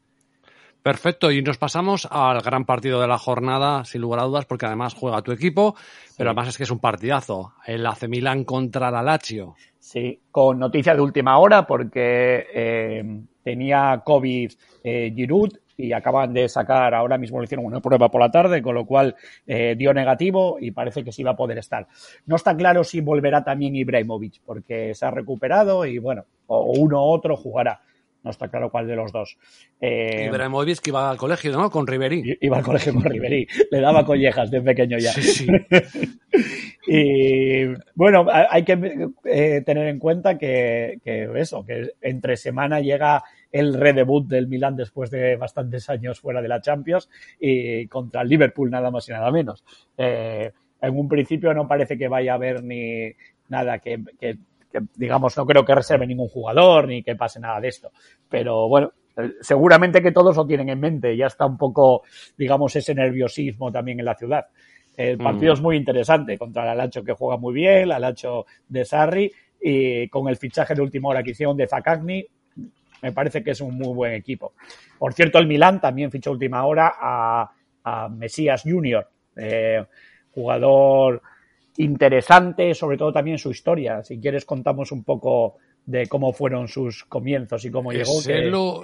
Perfecto, 0.82 1.32
y 1.32 1.42
nos 1.42 1.58
pasamos 1.58 2.06
al 2.10 2.40
gran 2.40 2.64
partido 2.64 3.00
de 3.00 3.08
la 3.08 3.18
jornada, 3.18 3.84
sin 3.84 4.00
lugar 4.00 4.20
a 4.20 4.24
dudas, 4.24 4.46
porque 4.46 4.66
además 4.66 4.94
juega 4.94 5.22
tu 5.22 5.32
equipo, 5.32 5.74
pero 6.16 6.30
además 6.30 6.48
es 6.48 6.56
que 6.56 6.62
es 6.62 6.70
un 6.70 6.78
partidazo, 6.78 7.54
el 7.66 7.84
AC 7.84 8.08
Milan 8.08 8.44
contra 8.44 8.90
la 8.90 9.02
Lazio. 9.02 9.56
Sí, 9.78 10.20
con 10.30 10.58
noticia 10.58 10.94
de 10.94 11.00
última 11.00 11.38
hora, 11.38 11.66
porque 11.66 12.46
eh, 12.54 13.20
tenía 13.42 14.02
COVID 14.04 14.52
eh, 14.84 15.12
Giroud 15.14 15.50
y 15.78 15.92
acaban 15.92 16.34
de 16.34 16.48
sacar, 16.48 16.92
ahora 16.92 17.16
mismo 17.18 17.38
le 17.38 17.44
hicieron 17.44 17.64
una 17.64 17.80
prueba 17.80 18.10
por 18.10 18.20
la 18.20 18.32
tarde, 18.32 18.60
con 18.60 18.74
lo 18.74 18.84
cual 18.84 19.14
eh, 19.46 19.76
dio 19.78 19.94
negativo 19.94 20.58
y 20.60 20.72
parece 20.72 21.04
que 21.04 21.12
sí 21.12 21.22
va 21.22 21.30
a 21.30 21.36
poder 21.36 21.56
estar. 21.58 21.86
No 22.26 22.34
está 22.34 22.56
claro 22.56 22.82
si 22.82 23.00
volverá 23.00 23.44
también 23.44 23.76
Ibrahimovic, 23.76 24.42
porque 24.44 24.92
se 24.94 25.06
ha 25.06 25.12
recuperado 25.12 25.86
y 25.86 25.98
bueno, 25.98 26.24
o 26.48 26.72
uno 26.72 27.06
u 27.06 27.10
otro 27.10 27.36
jugará. 27.36 27.80
No 28.24 28.32
está 28.32 28.48
claro 28.48 28.68
cuál 28.70 28.88
de 28.88 28.96
los 28.96 29.12
dos. 29.12 29.38
Eh, 29.80 30.26
Ibrahimovic 30.26 30.80
que 30.80 30.90
iba 30.90 31.08
al 31.08 31.16
colegio, 31.16 31.52
¿no? 31.52 31.70
Con 31.70 31.86
Ribery. 31.86 32.38
Iba 32.40 32.58
al 32.58 32.64
colegio 32.64 32.92
con 32.92 33.04
Ribery. 33.04 33.46
Le 33.70 33.80
daba 33.80 34.04
collejas 34.04 34.50
de 34.50 34.60
pequeño 34.60 34.98
ya. 34.98 35.12
Sí, 35.12 35.22
sí. 35.22 35.46
y 36.88 37.66
bueno, 37.94 38.26
hay 38.28 38.64
que 38.64 39.08
eh, 39.24 39.62
tener 39.64 39.86
en 39.86 40.00
cuenta 40.00 40.36
que, 40.36 40.98
que, 41.04 41.30
eso, 41.36 41.64
que 41.64 41.92
entre 42.00 42.36
semana 42.36 42.80
llega 42.80 43.22
el 43.50 43.74
redebut 43.74 44.26
del 44.26 44.48
Milan 44.48 44.76
después 44.76 45.10
de 45.10 45.36
bastantes 45.36 45.88
años 45.88 46.20
fuera 46.20 46.42
de 46.42 46.48
la 46.48 46.60
Champions 46.60 47.08
y 47.40 47.86
contra 47.86 48.22
el 48.22 48.28
Liverpool 48.28 48.70
nada 48.70 48.90
más 48.90 49.08
y 49.08 49.12
nada 49.12 49.30
menos. 49.30 49.64
Eh, 49.96 50.52
en 50.80 50.98
un 50.98 51.08
principio 51.08 51.52
no 51.54 51.66
parece 51.66 51.96
que 51.98 52.08
vaya 52.08 52.32
a 52.32 52.36
haber 52.36 52.62
ni 52.62 53.12
nada 53.48 53.78
que, 53.78 54.02
digamos, 54.94 55.36
no 55.36 55.46
creo 55.46 55.64
que 55.64 55.74
reserve 55.74 56.06
ningún 56.06 56.28
jugador 56.28 56.86
ni 56.86 57.02
que 57.02 57.16
pase 57.16 57.40
nada 57.40 57.60
de 57.60 57.68
esto. 57.68 57.90
Pero 58.28 58.68
bueno, 58.68 58.92
seguramente 59.40 60.02
que 60.02 60.12
todos 60.12 60.36
lo 60.36 60.46
tienen 60.46 60.68
en 60.68 60.80
mente. 60.80 61.16
Ya 61.16 61.26
está 61.26 61.46
un 61.46 61.56
poco, 61.56 62.02
digamos, 62.36 62.74
ese 62.76 62.94
nerviosismo 62.94 63.72
también 63.72 63.98
en 63.98 64.04
la 64.04 64.14
ciudad. 64.14 64.46
El 64.96 65.16
partido 65.16 65.52
es 65.52 65.60
muy 65.60 65.76
interesante 65.76 66.36
contra 66.36 66.64
el 66.64 66.70
Alacho 66.70 67.04
que 67.04 67.12
juega 67.12 67.36
muy 67.36 67.54
bien, 67.54 67.82
el 67.82 67.92
Alacho 67.92 68.46
de 68.68 68.84
Sarri 68.84 69.30
y 69.60 70.08
con 70.08 70.28
el 70.28 70.36
fichaje 70.36 70.74
de 70.74 70.82
última 70.82 71.10
hora 71.10 71.22
que 71.22 71.30
hicieron 71.30 71.56
de 71.56 71.68
Zakagni, 71.68 72.26
me 73.02 73.12
parece 73.12 73.42
que 73.42 73.52
es 73.52 73.60
un 73.60 73.76
muy 73.76 73.94
buen 73.94 74.12
equipo. 74.12 74.52
Por 74.98 75.14
cierto, 75.14 75.38
el 75.38 75.46
Milán 75.46 75.80
también 75.80 76.10
fichó 76.10 76.30
última 76.30 76.64
hora 76.64 76.92
a, 77.00 77.50
Mesías 78.10 78.64
Junior, 78.66 79.08
eh, 79.34 79.82
jugador 80.34 81.22
interesante, 81.78 82.74
sobre 82.74 82.98
todo 82.98 83.12
también 83.12 83.38
su 83.38 83.50
historia. 83.50 84.02
Si 84.04 84.20
quieres 84.20 84.44
contamos 84.44 84.92
un 84.92 85.04
poco 85.04 85.56
de 85.88 86.06
cómo 86.06 86.34
fueron 86.34 86.68
sus 86.68 87.04
comienzos 87.04 87.64
y 87.64 87.70
cómo 87.70 87.92
llegó. 87.92 88.20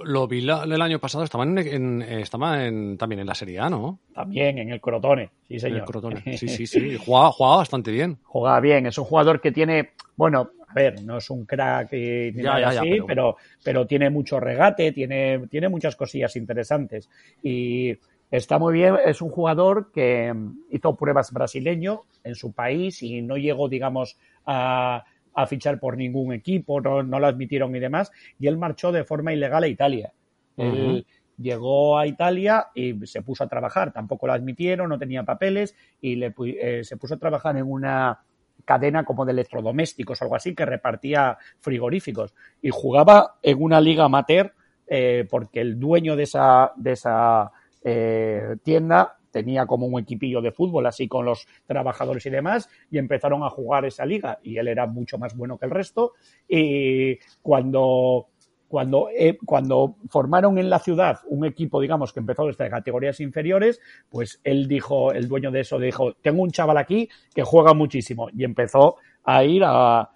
lo, 0.04 0.26
vi 0.26 0.38
el 0.38 0.82
año 0.82 0.98
pasado, 0.98 1.22
estaba, 1.22 1.44
en, 1.44 2.00
estaba 2.00 2.64
en, 2.64 2.96
también 2.96 3.20
en 3.20 3.26
la 3.26 3.34
Serie 3.34 3.60
A, 3.60 3.68
¿no? 3.68 3.98
También 4.14 4.56
en 4.56 4.70
el 4.70 4.80
Crotone, 4.80 5.28
sí 5.46 5.60
señor. 5.60 5.80
El 5.80 5.84
Crotone. 5.84 6.38
Sí, 6.38 6.48
sí, 6.48 6.66
sí. 6.66 6.96
Jugaba, 6.96 7.58
bastante 7.58 7.90
bien. 7.90 8.16
Jugaba 8.22 8.58
bien, 8.60 8.86
es 8.86 8.96
un 8.96 9.04
jugador 9.04 9.42
que 9.42 9.52
tiene, 9.52 9.90
bueno, 10.16 10.52
a 10.74 10.82
ver, 10.82 11.04
no 11.04 11.18
es 11.18 11.30
un 11.30 11.44
crack 11.44 11.92
ni 11.92 12.42
nada 12.42 12.68
así, 12.68 12.98
pero... 13.06 13.36
pero... 13.62 13.86
tiene 13.86 14.10
mucho 14.10 14.40
regate, 14.40 14.92
tiene, 14.92 15.46
tiene 15.48 15.68
muchas 15.68 15.94
cosillas 15.94 16.34
interesantes. 16.36 17.08
Y 17.42 17.96
está 18.30 18.58
muy 18.58 18.74
bien, 18.74 18.96
es 19.04 19.22
un 19.22 19.30
jugador 19.30 19.92
que 19.92 20.34
hizo 20.70 20.96
pruebas 20.96 21.32
brasileño 21.32 22.02
en 22.24 22.34
su 22.34 22.52
país 22.52 23.02
y 23.02 23.22
no 23.22 23.36
llegó, 23.36 23.68
digamos, 23.68 24.18
a, 24.46 25.04
fichar 25.46 25.78
por 25.78 25.96
ningún 25.96 26.32
equipo, 26.32 26.80
no, 26.80 27.02
lo 27.02 27.26
admitieron 27.26 27.74
y 27.74 27.80
demás, 27.80 28.10
y 28.38 28.46
él 28.46 28.56
marchó 28.56 28.92
de 28.92 29.04
forma 29.04 29.32
ilegal 29.32 29.64
a 29.64 29.68
Italia. 29.68 30.12
Él 30.56 31.04
llegó 31.38 31.98
a 31.98 32.06
Italia 32.06 32.68
y 32.74 32.94
se 33.06 33.22
puso 33.22 33.44
a 33.44 33.48
trabajar, 33.48 33.92
tampoco 33.92 34.26
lo 34.26 34.32
admitieron, 34.32 34.88
no 34.88 34.98
tenía 34.98 35.24
papeles 35.24 35.74
y 36.00 36.16
le, 36.16 36.32
eh, 36.38 36.84
se 36.84 36.96
puso 36.96 37.14
a 37.14 37.18
trabajar 37.18 37.56
en 37.56 37.70
una 37.70 38.20
cadena 38.64 39.04
como 39.04 39.24
de 39.24 39.32
electrodomésticos 39.32 40.20
o 40.20 40.24
algo 40.24 40.36
así 40.36 40.54
que 40.54 40.64
repartía 40.64 41.38
frigoríficos. 41.60 42.34
Y 42.62 42.70
jugaba 42.70 43.36
en 43.42 43.62
una 43.62 43.80
liga 43.80 44.04
amateur 44.04 44.54
eh, 44.86 45.26
porque 45.30 45.60
el 45.60 45.78
dueño 45.78 46.16
de 46.16 46.24
esa, 46.24 46.72
de 46.76 46.92
esa 46.92 47.50
eh, 47.82 48.56
tienda 48.62 49.16
tenía 49.30 49.66
como 49.66 49.86
un 49.86 50.00
equipillo 50.00 50.40
de 50.40 50.52
fútbol 50.52 50.86
así 50.86 51.08
con 51.08 51.24
los 51.24 51.48
trabajadores 51.66 52.24
y 52.24 52.30
demás 52.30 52.70
y 52.88 52.98
empezaron 52.98 53.42
a 53.42 53.50
jugar 53.50 53.84
esa 53.84 54.06
liga. 54.06 54.38
Y 54.44 54.58
él 54.58 54.68
era 54.68 54.86
mucho 54.86 55.18
más 55.18 55.36
bueno 55.36 55.58
que 55.58 55.66
el 55.66 55.72
resto. 55.72 56.12
Y 56.48 57.18
cuando 57.42 58.28
cuando, 58.74 59.08
eh, 59.16 59.38
cuando 59.46 59.98
formaron 60.08 60.58
en 60.58 60.68
la 60.68 60.80
ciudad 60.80 61.20
un 61.28 61.44
equipo, 61.44 61.80
digamos, 61.80 62.12
que 62.12 62.18
empezó 62.18 62.44
desde 62.46 62.68
categorías 62.68 63.20
inferiores, 63.20 63.80
pues 64.10 64.40
él 64.42 64.66
dijo, 64.66 65.12
el 65.12 65.28
dueño 65.28 65.52
de 65.52 65.60
eso 65.60 65.78
dijo, 65.78 66.14
tengo 66.14 66.42
un 66.42 66.50
chaval 66.50 66.78
aquí 66.78 67.08
que 67.32 67.44
juega 67.44 67.72
muchísimo 67.72 68.28
y 68.32 68.42
empezó 68.42 68.96
a 69.22 69.44
ir 69.44 69.62
a, 69.64 70.10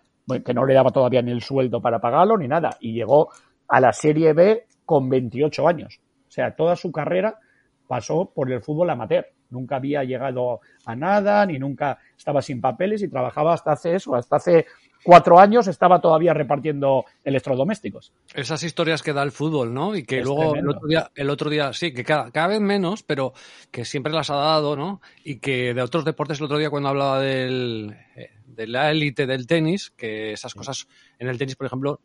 que 0.44 0.52
no 0.52 0.66
le 0.66 0.74
daba 0.74 0.90
todavía 0.90 1.22
ni 1.22 1.30
el 1.30 1.40
sueldo 1.40 1.80
para 1.80 2.00
pagarlo 2.00 2.36
ni 2.36 2.48
nada 2.48 2.70
y 2.80 2.94
llegó 2.94 3.28
a 3.68 3.78
la 3.78 3.92
Serie 3.92 4.32
B 4.32 4.66
con 4.84 5.08
28 5.08 5.68
años. 5.68 6.00
O 6.26 6.30
sea, 6.32 6.56
toda 6.56 6.74
su 6.74 6.90
carrera 6.90 7.38
pasó 7.86 8.32
por 8.34 8.50
el 8.50 8.60
fútbol 8.60 8.90
amateur. 8.90 9.24
nunca 9.50 9.76
había 9.76 10.02
llegado 10.02 10.62
a 10.84 10.96
nada, 10.96 11.46
ni 11.46 11.60
nunca 11.60 11.98
estaba 12.16 12.42
sin 12.42 12.60
papeles 12.60 13.04
y 13.04 13.08
trabajaba 13.08 13.54
hasta 13.54 13.70
hace 13.70 13.94
eso, 13.94 14.16
hasta 14.16 14.34
hace 14.34 14.66
cuatro 15.02 15.38
años 15.38 15.66
estaba 15.66 16.00
todavía 16.00 16.34
repartiendo 16.34 17.04
electrodomésticos. 17.24 18.12
Esas 18.34 18.62
historias 18.62 19.02
que 19.02 19.12
da 19.12 19.22
el 19.22 19.32
fútbol, 19.32 19.72
¿no? 19.72 19.96
Y 19.96 20.04
que 20.04 20.20
luego 20.20 20.54
el 20.54 20.68
otro, 20.68 20.88
día, 20.88 21.10
el 21.14 21.30
otro 21.30 21.50
día, 21.50 21.72
sí, 21.72 21.92
que 21.92 22.04
cada, 22.04 22.30
cada, 22.30 22.48
vez 22.48 22.60
menos, 22.60 23.02
pero 23.02 23.32
que 23.70 23.84
siempre 23.84 24.12
las 24.12 24.30
ha 24.30 24.36
dado, 24.36 24.76
¿no? 24.76 25.00
Y 25.24 25.38
que 25.38 25.74
de 25.74 25.82
otros 25.82 26.04
deportes 26.04 26.38
el 26.38 26.44
otro 26.44 26.58
día 26.58 26.70
cuando 26.70 26.88
hablaba 26.88 27.20
del, 27.20 27.96
eh, 28.16 28.30
de 28.46 28.66
la 28.66 28.90
élite 28.90 29.26
del 29.26 29.46
tenis, 29.46 29.90
que 29.96 30.32
esas 30.32 30.54
cosas 30.54 30.88
en 31.18 31.28
el 31.28 31.38
tenis, 31.38 31.56
por 31.56 31.66
ejemplo, 31.66 32.00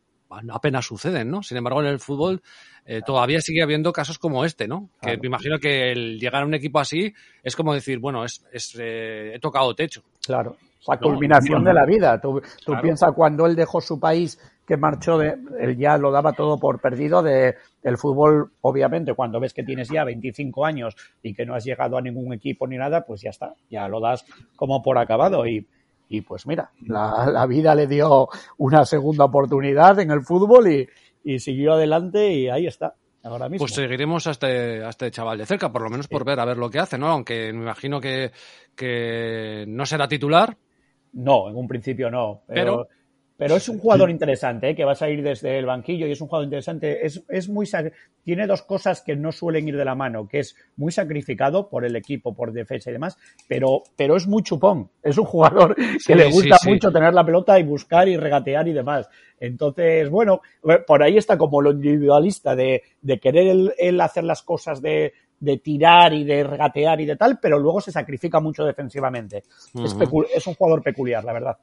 apenas 0.50 0.86
suceden, 0.86 1.30
¿no? 1.30 1.42
Sin 1.42 1.56
embargo, 1.56 1.80
en 1.80 1.88
el 1.88 2.00
fútbol 2.00 2.42
eh, 2.86 3.00
todavía 3.04 3.40
sigue 3.40 3.62
habiendo 3.62 3.92
casos 3.92 4.18
como 4.18 4.44
este, 4.44 4.68
¿no? 4.68 4.90
Que 5.00 5.16
me 5.16 5.26
imagino 5.26 5.58
que 5.58 5.92
el 5.92 6.18
llegar 6.18 6.42
a 6.42 6.46
un 6.46 6.54
equipo 6.54 6.80
así 6.80 7.14
es 7.42 7.56
como 7.56 7.74
decir, 7.74 7.98
bueno, 7.98 8.24
es, 8.24 8.44
es 8.52 8.76
eh, 8.78 9.32
he 9.34 9.38
tocado 9.38 9.74
techo. 9.74 10.04
Claro, 10.26 10.56
la 10.86 10.98
culminación 10.98 11.64
de 11.64 11.74
la 11.74 11.84
vida. 11.84 12.20
Tú, 12.20 12.40
tú 12.64 12.74
piensas 12.82 13.12
cuando 13.12 13.46
él 13.46 13.56
dejó 13.56 13.80
su 13.80 13.98
país, 13.98 14.38
que 14.66 14.76
marchó, 14.76 15.18
de, 15.18 15.36
él 15.60 15.76
ya 15.76 15.98
lo 15.98 16.10
daba 16.10 16.32
todo 16.32 16.58
por 16.58 16.80
perdido 16.80 17.22
de 17.22 17.56
el 17.82 17.98
fútbol, 17.98 18.50
obviamente, 18.62 19.14
cuando 19.14 19.38
ves 19.38 19.52
que 19.52 19.62
tienes 19.62 19.88
ya 19.88 20.04
25 20.04 20.64
años 20.64 20.96
y 21.22 21.34
que 21.34 21.44
no 21.44 21.54
has 21.54 21.64
llegado 21.64 21.98
a 21.98 22.00
ningún 22.00 22.32
equipo 22.32 22.66
ni 22.66 22.76
nada, 22.76 23.04
pues 23.04 23.20
ya 23.20 23.30
está, 23.30 23.54
ya 23.70 23.88
lo 23.88 24.00
das 24.00 24.24
como 24.56 24.82
por 24.82 24.98
acabado 24.98 25.46
y 25.46 25.66
y 26.06 26.20
pues 26.20 26.46
mira, 26.46 26.70
la, 26.86 27.26
la, 27.32 27.46
vida 27.46 27.74
le 27.74 27.86
dio 27.86 28.28
una 28.58 28.84
segunda 28.84 29.24
oportunidad 29.24 29.98
en 30.00 30.10
el 30.10 30.20
fútbol 30.20 30.70
y, 30.70 30.86
y 31.24 31.38
siguió 31.38 31.72
adelante 31.72 32.30
y 32.30 32.48
ahí 32.48 32.66
está. 32.66 32.94
Ahora 33.24 33.48
mismo. 33.48 33.64
Pues 33.64 33.74
seguiremos 33.74 34.26
a 34.26 34.32
este, 34.32 34.84
a 34.84 34.90
este 34.90 35.10
chaval 35.10 35.38
de 35.38 35.46
cerca, 35.46 35.72
por 35.72 35.82
lo 35.82 35.88
menos 35.88 36.08
por 36.08 36.24
ver 36.24 36.38
a 36.38 36.44
ver 36.44 36.58
lo 36.58 36.70
que 36.70 36.78
hace, 36.78 36.98
¿no? 36.98 37.08
Aunque 37.08 37.52
me 37.54 37.62
imagino 37.62 37.98
que, 37.98 38.32
que 38.76 39.64
no 39.66 39.86
será 39.86 40.06
titular. 40.06 40.56
No, 41.14 41.48
en 41.48 41.56
un 41.56 41.66
principio 41.66 42.10
no. 42.10 42.42
pero, 42.46 42.86
pero 42.86 42.88
pero 43.36 43.56
es 43.56 43.68
un 43.68 43.78
jugador 43.78 44.10
interesante, 44.10 44.70
¿eh? 44.70 44.74
que 44.76 44.84
va 44.84 44.92
a 44.92 44.96
salir 44.96 45.22
desde 45.22 45.58
el 45.58 45.66
banquillo 45.66 46.06
y 46.06 46.12
es 46.12 46.20
un 46.20 46.28
jugador 46.28 46.44
interesante. 46.44 47.04
Es, 47.04 47.22
es 47.28 47.48
muy 47.48 47.66
tiene 48.22 48.46
dos 48.46 48.62
cosas 48.62 49.02
que 49.02 49.16
no 49.16 49.32
suelen 49.32 49.66
ir 49.68 49.76
de 49.76 49.84
la 49.84 49.96
mano, 49.96 50.28
que 50.28 50.38
es 50.38 50.54
muy 50.76 50.92
sacrificado 50.92 51.68
por 51.68 51.84
el 51.84 51.96
equipo, 51.96 52.34
por 52.34 52.52
defensa 52.52 52.90
y 52.90 52.92
demás, 52.92 53.18
pero, 53.48 53.82
pero 53.96 54.16
es 54.16 54.26
muy 54.28 54.42
chupón. 54.42 54.88
Es 55.02 55.18
un 55.18 55.24
jugador 55.24 55.74
que 56.06 56.14
le 56.14 56.26
gusta 56.26 56.56
sí, 56.58 56.64
sí. 56.64 56.70
mucho 56.70 56.92
tener 56.92 57.12
la 57.12 57.24
pelota 57.24 57.58
y 57.58 57.64
buscar 57.64 58.08
y 58.08 58.16
regatear 58.16 58.68
y 58.68 58.72
demás. 58.72 59.08
Entonces, 59.40 60.08
bueno, 60.08 60.40
por 60.86 61.02
ahí 61.02 61.16
está 61.16 61.36
como 61.36 61.60
lo 61.60 61.72
individualista 61.72 62.54
de, 62.54 62.82
de 63.02 63.18
querer 63.18 63.48
él, 63.48 63.74
él 63.78 64.00
hacer 64.00 64.22
las 64.22 64.42
cosas 64.42 64.80
de, 64.80 65.12
de 65.40 65.58
tirar 65.58 66.12
y 66.12 66.22
de 66.22 66.44
regatear 66.44 67.00
y 67.00 67.06
de 67.06 67.16
tal, 67.16 67.40
pero 67.40 67.58
luego 67.58 67.80
se 67.80 67.90
sacrifica 67.90 68.38
mucho 68.38 68.64
defensivamente. 68.64 69.42
Uh 69.74 69.80
-huh. 69.80 70.26
es, 70.28 70.36
es 70.36 70.46
un 70.46 70.54
jugador 70.54 70.82
peculiar, 70.82 71.24
la 71.24 71.32
verdad 71.32 71.58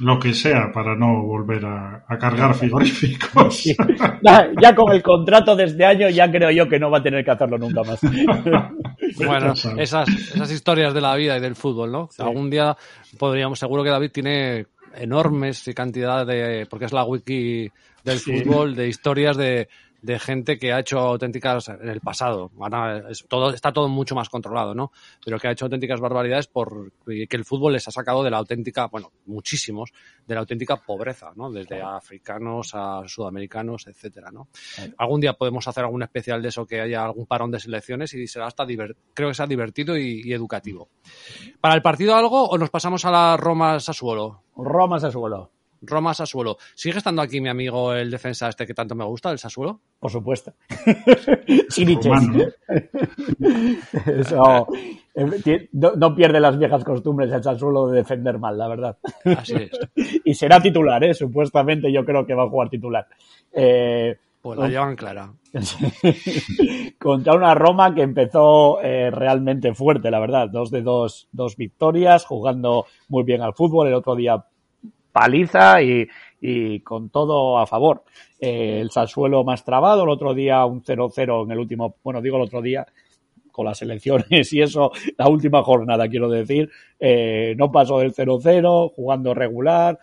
lo 0.00 0.18
que 0.18 0.32
sea 0.32 0.70
para 0.72 0.96
no 0.96 1.22
volver 1.22 1.64
a, 1.64 2.04
a 2.06 2.18
cargar 2.18 2.54
frigoríficos. 2.54 3.60
Sí. 3.60 3.76
Ya, 4.22 4.74
con 4.74 4.92
el 4.92 5.02
contrato 5.02 5.56
de 5.56 5.64
este 5.64 5.84
año 5.84 6.08
ya 6.08 6.30
creo 6.30 6.50
yo 6.50 6.68
que 6.68 6.78
no 6.78 6.90
va 6.90 6.98
a 6.98 7.02
tener 7.02 7.24
que 7.24 7.30
hacerlo 7.30 7.58
nunca 7.58 7.82
más. 7.82 8.00
bueno, 9.16 9.52
esas, 9.76 10.08
esas 10.08 10.50
historias 10.50 10.94
de 10.94 11.00
la 11.00 11.14
vida 11.16 11.36
y 11.36 11.40
del 11.40 11.56
fútbol, 11.56 11.90
¿no? 11.90 12.08
Sí. 12.10 12.22
Algún 12.22 12.48
día 12.48 12.76
podríamos, 13.18 13.58
seguro 13.58 13.82
que 13.82 13.90
David 13.90 14.10
tiene 14.12 14.66
enormes 14.94 15.70
cantidad 15.74 16.26
de, 16.26 16.66
porque 16.68 16.86
es 16.86 16.92
la 16.92 17.04
wiki 17.04 17.68
del 18.04 18.18
sí. 18.18 18.38
fútbol, 18.38 18.74
de 18.74 18.88
historias 18.88 19.36
de, 19.36 19.68
de 20.02 20.18
gente 20.18 20.58
que 20.58 20.72
ha 20.72 20.80
hecho 20.80 20.98
auténticas 20.98 21.68
en 21.68 21.88
el 21.88 22.00
pasado. 22.00 22.50
Es 23.08 23.26
todo, 23.28 23.50
está 23.50 23.72
todo 23.72 23.88
mucho 23.88 24.14
más 24.14 24.28
controlado, 24.28 24.74
¿no? 24.74 24.92
Pero 25.24 25.38
que 25.38 25.48
ha 25.48 25.52
hecho 25.52 25.66
auténticas 25.66 26.00
barbaridades 26.00 26.46
por 26.46 26.92
que 27.06 27.36
el 27.36 27.44
fútbol 27.44 27.74
les 27.74 27.86
ha 27.88 27.90
sacado 27.90 28.22
de 28.22 28.30
la 28.30 28.38
auténtica, 28.38 28.86
bueno, 28.86 29.12
muchísimos, 29.26 29.92
de 30.26 30.34
la 30.34 30.40
auténtica 30.40 30.76
pobreza, 30.76 31.32
¿no? 31.36 31.50
Desde 31.50 31.82
africanos 31.82 32.70
a 32.74 33.02
sudamericanos, 33.06 33.86
etcétera, 33.86 34.30
¿no? 34.30 34.48
Algún 34.96 35.20
día 35.20 35.34
podemos 35.34 35.66
hacer 35.68 35.84
algún 35.84 36.02
especial 36.02 36.42
de 36.42 36.48
eso 36.48 36.66
que 36.66 36.80
haya 36.80 37.04
algún 37.04 37.26
parón 37.26 37.50
de 37.50 37.60
selecciones 37.60 38.14
y 38.14 38.26
será 38.26 38.46
hasta 38.46 38.66
creo 39.14 39.28
que 39.28 39.34
sea 39.34 39.46
divertido 39.46 39.96
y, 39.96 40.22
y 40.24 40.32
educativo. 40.32 40.88
¿Para 41.60 41.74
el 41.74 41.82
partido 41.82 42.14
algo 42.14 42.48
o 42.48 42.58
nos 42.58 42.70
pasamos 42.70 43.04
a 43.04 43.10
la 43.10 43.36
Roma 43.36 43.80
Sassuolo? 43.80 44.42
Roma 44.56 45.00
Sassuolo. 45.00 45.50
Roma 45.82 46.14
Sassuolo. 46.14 46.58
¿Sigue 46.74 46.98
estando 46.98 47.22
aquí 47.22 47.40
mi 47.40 47.48
amigo 47.48 47.94
el 47.94 48.10
defensa 48.10 48.48
este 48.48 48.66
que 48.66 48.74
tanto 48.74 48.94
me 48.94 49.04
gusta, 49.04 49.30
el 49.30 49.38
Sassuolo? 49.38 49.80
Por 49.98 50.10
supuesto. 50.10 50.54
Eso, 54.06 54.66
eh, 55.14 55.68
no, 55.72 55.92
no, 55.96 56.14
pierde 56.14 56.40
las 56.40 56.58
viejas 56.58 56.84
costumbres 56.84 57.32
el 57.32 57.42
Sassuolo 57.42 57.88
de 57.88 57.98
defender 57.98 58.38
mal, 58.38 58.56
la 58.56 58.68
verdad. 58.68 58.98
Así 59.24 59.54
es. 59.54 59.70
y 60.24 60.34
será 60.34 60.60
titular, 60.60 61.02
¿eh? 61.04 61.14
Supuestamente 61.14 61.92
yo 61.92 62.04
creo 62.04 62.26
que 62.26 62.34
va 62.34 62.44
a 62.44 62.48
jugar 62.48 62.68
titular. 62.68 63.06
Eh, 63.52 64.16
pues 64.40 64.58
la 64.58 64.68
llevan 64.68 64.96
clara. 64.96 65.34
Contra 66.98 67.34
una 67.34 67.54
Roma 67.54 67.94
que 67.94 68.02
empezó 68.02 68.80
eh, 68.80 69.10
realmente 69.10 69.74
fuerte, 69.74 70.10
la 70.10 70.18
verdad. 70.18 70.48
Dos 70.48 70.70
de 70.70 70.80
dos, 70.80 71.28
dos 71.32 71.56
victorias, 71.56 72.24
jugando 72.24 72.86
muy 73.08 73.24
bien 73.24 73.42
al 73.42 73.52
fútbol. 73.52 73.88
El 73.88 73.94
otro 73.94 74.16
día 74.16 74.42
paliza 75.12 75.82
y, 75.82 76.06
y 76.40 76.80
con 76.80 77.10
todo 77.10 77.58
a 77.58 77.66
favor. 77.66 78.04
Eh, 78.40 78.80
el 78.80 78.90
Sassuelo 78.90 79.44
más 79.44 79.64
trabado, 79.64 80.04
el 80.04 80.10
otro 80.10 80.34
día 80.34 80.64
un 80.64 80.82
0-0 80.82 81.44
en 81.44 81.50
el 81.50 81.58
último, 81.58 81.96
bueno, 82.02 82.20
digo 82.22 82.36
el 82.36 82.44
otro 82.44 82.62
día, 82.62 82.86
con 83.52 83.66
las 83.66 83.82
elecciones 83.82 84.52
y 84.52 84.62
eso, 84.62 84.92
la 85.18 85.28
última 85.28 85.62
jornada, 85.62 86.08
quiero 86.08 86.28
decir, 86.28 86.70
eh, 86.98 87.54
no 87.58 87.70
pasó 87.70 87.98
del 87.98 88.14
0-0, 88.14 88.92
jugando 88.94 89.34
regular, 89.34 89.98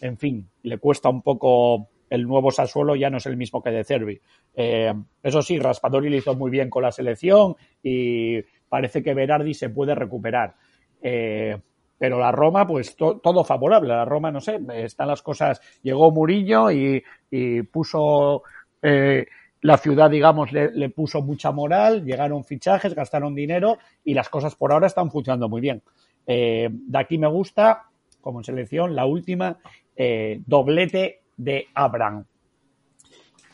en 0.00 0.18
fin, 0.18 0.48
le 0.62 0.78
cuesta 0.78 1.08
un 1.08 1.22
poco 1.22 1.88
el 2.10 2.26
nuevo 2.26 2.50
Sassuelo, 2.50 2.96
ya 2.96 3.08
no 3.08 3.18
es 3.18 3.26
el 3.26 3.36
mismo 3.36 3.62
que 3.62 3.70
de 3.70 3.84
Cervi. 3.84 4.20
Eh, 4.54 4.92
eso 5.22 5.42
sí, 5.42 5.58
Raspadori 5.58 6.10
lo 6.10 6.16
hizo 6.16 6.34
muy 6.34 6.50
bien 6.50 6.68
con 6.68 6.82
la 6.82 6.90
selección 6.90 7.54
y 7.82 8.42
parece 8.68 9.02
que 9.02 9.14
Berardi 9.14 9.54
se 9.54 9.70
puede 9.70 9.94
recuperar. 9.94 10.56
Eh, 11.00 11.56
pero 12.00 12.18
la 12.18 12.32
Roma, 12.32 12.66
pues 12.66 12.96
to, 12.96 13.18
todo 13.18 13.44
favorable. 13.44 13.90
La 13.90 14.06
Roma, 14.06 14.30
no 14.30 14.40
sé, 14.40 14.58
están 14.72 15.08
las 15.08 15.20
cosas. 15.20 15.60
Llegó 15.82 16.10
Murillo 16.10 16.70
y, 16.70 17.04
y 17.30 17.60
puso 17.64 18.42
eh, 18.80 19.26
la 19.60 19.76
ciudad, 19.76 20.08
digamos, 20.08 20.50
le, 20.50 20.70
le, 20.72 20.88
puso 20.88 21.20
mucha 21.20 21.52
moral, 21.52 22.02
llegaron 22.02 22.42
fichajes, 22.42 22.94
gastaron 22.94 23.34
dinero 23.34 23.76
y 24.02 24.14
las 24.14 24.30
cosas 24.30 24.56
por 24.56 24.72
ahora 24.72 24.86
están 24.86 25.10
funcionando 25.10 25.50
muy 25.50 25.60
bien. 25.60 25.82
Eh, 26.26 26.70
de 26.72 26.98
aquí 26.98 27.18
me 27.18 27.28
gusta, 27.28 27.82
como 28.22 28.40
en 28.40 28.44
selección, 28.44 28.96
la 28.96 29.04
última, 29.04 29.58
eh, 29.94 30.40
doblete 30.46 31.20
de 31.36 31.66
Abraham. 31.74 32.24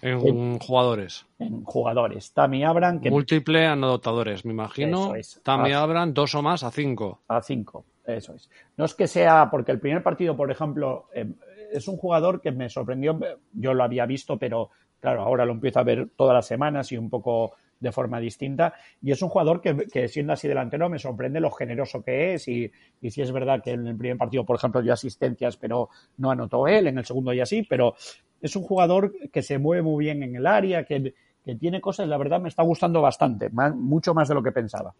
En 0.02 0.60
jugadores. 0.60 1.26
En 1.40 1.64
jugadores. 1.64 2.32
Tami 2.32 2.62
Abraham. 2.62 3.00
Que... 3.00 3.10
Múltiple 3.10 3.66
anotadores, 3.66 4.44
me 4.44 4.52
imagino. 4.52 5.16
Es. 5.16 5.40
Tami 5.42 5.72
a... 5.72 5.82
Abraham, 5.82 6.14
dos 6.14 6.36
o 6.36 6.42
más 6.42 6.62
a 6.62 6.70
cinco. 6.70 7.22
A 7.26 7.42
cinco. 7.42 7.84
Eso 8.06 8.34
es. 8.34 8.50
No 8.76 8.84
es 8.84 8.94
que 8.94 9.06
sea, 9.06 9.48
porque 9.50 9.72
el 9.72 9.80
primer 9.80 10.02
partido, 10.02 10.36
por 10.36 10.50
ejemplo, 10.50 11.08
eh, 11.12 11.26
es 11.72 11.88
un 11.88 11.96
jugador 11.96 12.40
que 12.40 12.52
me 12.52 12.68
sorprendió, 12.68 13.18
yo 13.52 13.74
lo 13.74 13.82
había 13.82 14.06
visto, 14.06 14.38
pero 14.38 14.70
claro, 15.00 15.22
ahora 15.22 15.44
lo 15.44 15.52
empiezo 15.52 15.80
a 15.80 15.84
ver 15.84 16.08
todas 16.16 16.34
las 16.34 16.46
semanas 16.46 16.90
y 16.92 16.96
un 16.96 17.10
poco 17.10 17.54
de 17.80 17.92
forma 17.92 18.20
distinta. 18.20 18.74
Y 19.02 19.10
es 19.12 19.20
un 19.22 19.28
jugador 19.28 19.60
que, 19.60 19.76
que 19.92 20.08
siendo 20.08 20.32
así 20.32 20.48
delantero 20.48 20.88
me 20.88 20.98
sorprende 20.98 21.40
lo 21.40 21.50
generoso 21.50 22.02
que 22.02 22.34
es 22.34 22.48
y, 22.48 22.70
y 23.00 23.10
si 23.10 23.22
es 23.22 23.32
verdad 23.32 23.62
que 23.62 23.72
en 23.72 23.86
el 23.86 23.96
primer 23.96 24.16
partido, 24.16 24.44
por 24.44 24.56
ejemplo, 24.56 24.80
dio 24.80 24.92
asistencias, 24.92 25.56
pero 25.56 25.90
no 26.18 26.30
anotó 26.30 26.66
él, 26.68 26.86
en 26.86 26.98
el 26.98 27.04
segundo 27.04 27.32
y 27.32 27.40
así, 27.40 27.62
pero 27.62 27.94
es 28.40 28.56
un 28.56 28.62
jugador 28.62 29.12
que 29.30 29.42
se 29.42 29.58
mueve 29.58 29.82
muy 29.82 30.04
bien 30.04 30.22
en 30.22 30.36
el 30.36 30.46
área, 30.46 30.84
que, 30.84 31.14
que 31.44 31.54
tiene 31.56 31.80
cosas, 31.80 32.08
la 32.08 32.16
verdad 32.16 32.40
me 32.40 32.48
está 32.48 32.62
gustando 32.62 33.02
bastante, 33.02 33.50
mucho 33.50 34.14
más 34.14 34.28
de 34.28 34.34
lo 34.34 34.42
que 34.42 34.52
pensaba. 34.52 34.94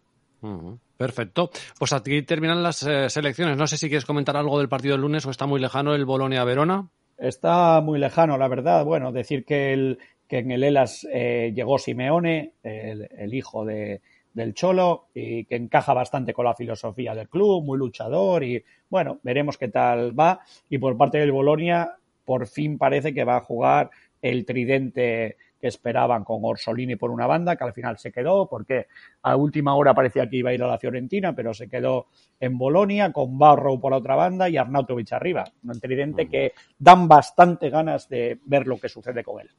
Perfecto. 0.97 1.49
Pues 1.77 1.93
aquí 1.93 2.21
terminan 2.23 2.63
las 2.63 2.83
eh, 2.83 3.09
selecciones. 3.09 3.57
No 3.57 3.67
sé 3.67 3.77
si 3.77 3.87
quieres 3.87 4.05
comentar 4.05 4.37
algo 4.37 4.59
del 4.59 4.69
partido 4.69 4.93
del 4.93 5.01
lunes 5.01 5.25
o 5.25 5.31
está 5.31 5.45
muy 5.45 5.59
lejano 5.59 5.93
el 5.93 6.05
Bolonia-Verona. 6.05 6.89
Está 7.17 7.81
muy 7.81 7.99
lejano, 7.99 8.37
la 8.37 8.47
verdad. 8.47 8.85
Bueno, 8.85 9.11
decir 9.11 9.45
que, 9.45 9.73
el, 9.73 9.99
que 10.27 10.39
en 10.39 10.51
el 10.51 10.63
ELAS 10.63 11.07
eh, 11.11 11.51
llegó 11.55 11.79
Simeone, 11.79 12.53
el, 12.63 13.07
el 13.17 13.33
hijo 13.33 13.65
de, 13.65 14.01
del 14.33 14.53
Cholo, 14.53 15.07
y 15.15 15.45
que 15.45 15.55
encaja 15.55 15.93
bastante 15.93 16.31
con 16.31 16.45
la 16.45 16.53
filosofía 16.53 17.15
del 17.15 17.27
club, 17.27 17.63
muy 17.63 17.77
luchador 17.77 18.43
y 18.43 18.63
bueno, 18.87 19.19
veremos 19.23 19.57
qué 19.57 19.67
tal 19.67 20.17
va. 20.17 20.41
Y 20.69 20.77
por 20.77 20.95
parte 20.95 21.17
del 21.17 21.31
Bolonia, 21.31 21.95
por 22.23 22.45
fin 22.45 22.77
parece 22.77 23.15
que 23.15 23.23
va 23.23 23.37
a 23.37 23.41
jugar 23.41 23.89
el 24.21 24.45
tridente 24.45 25.37
que 25.59 25.67
esperaban 25.67 26.23
con 26.23 26.39
Orsolini 26.43 26.95
por 26.95 27.11
una 27.11 27.27
banda, 27.27 27.55
que 27.55 27.63
al 27.63 27.73
final 27.73 27.97
se 27.97 28.11
quedó, 28.11 28.47
porque 28.47 28.87
a 29.23 29.35
última 29.35 29.75
hora 29.75 29.93
parecía 29.93 30.29
que 30.29 30.37
iba 30.37 30.51
a 30.51 30.53
ir 30.53 30.63
a 30.63 30.67
la 30.67 30.77
Fiorentina, 30.77 31.33
pero 31.35 31.53
se 31.53 31.67
quedó 31.67 32.07
en 32.39 32.57
Bolonia, 32.57 33.11
con 33.11 33.37
Barrow 33.37 33.79
por 33.79 33.91
la 33.91 33.97
otra 33.97 34.15
banda 34.15 34.49
y 34.49 34.57
Arnautovic 34.57 35.11
arriba. 35.13 35.43
Un 35.63 35.79
tridente 35.79 36.27
que 36.27 36.53
dan 36.77 37.07
bastante 37.07 37.69
ganas 37.69 38.07
de 38.09 38.39
ver 38.45 38.67
lo 38.67 38.77
que 38.79 38.89
sucede 38.89 39.23
con 39.23 39.41
él. 39.41 39.49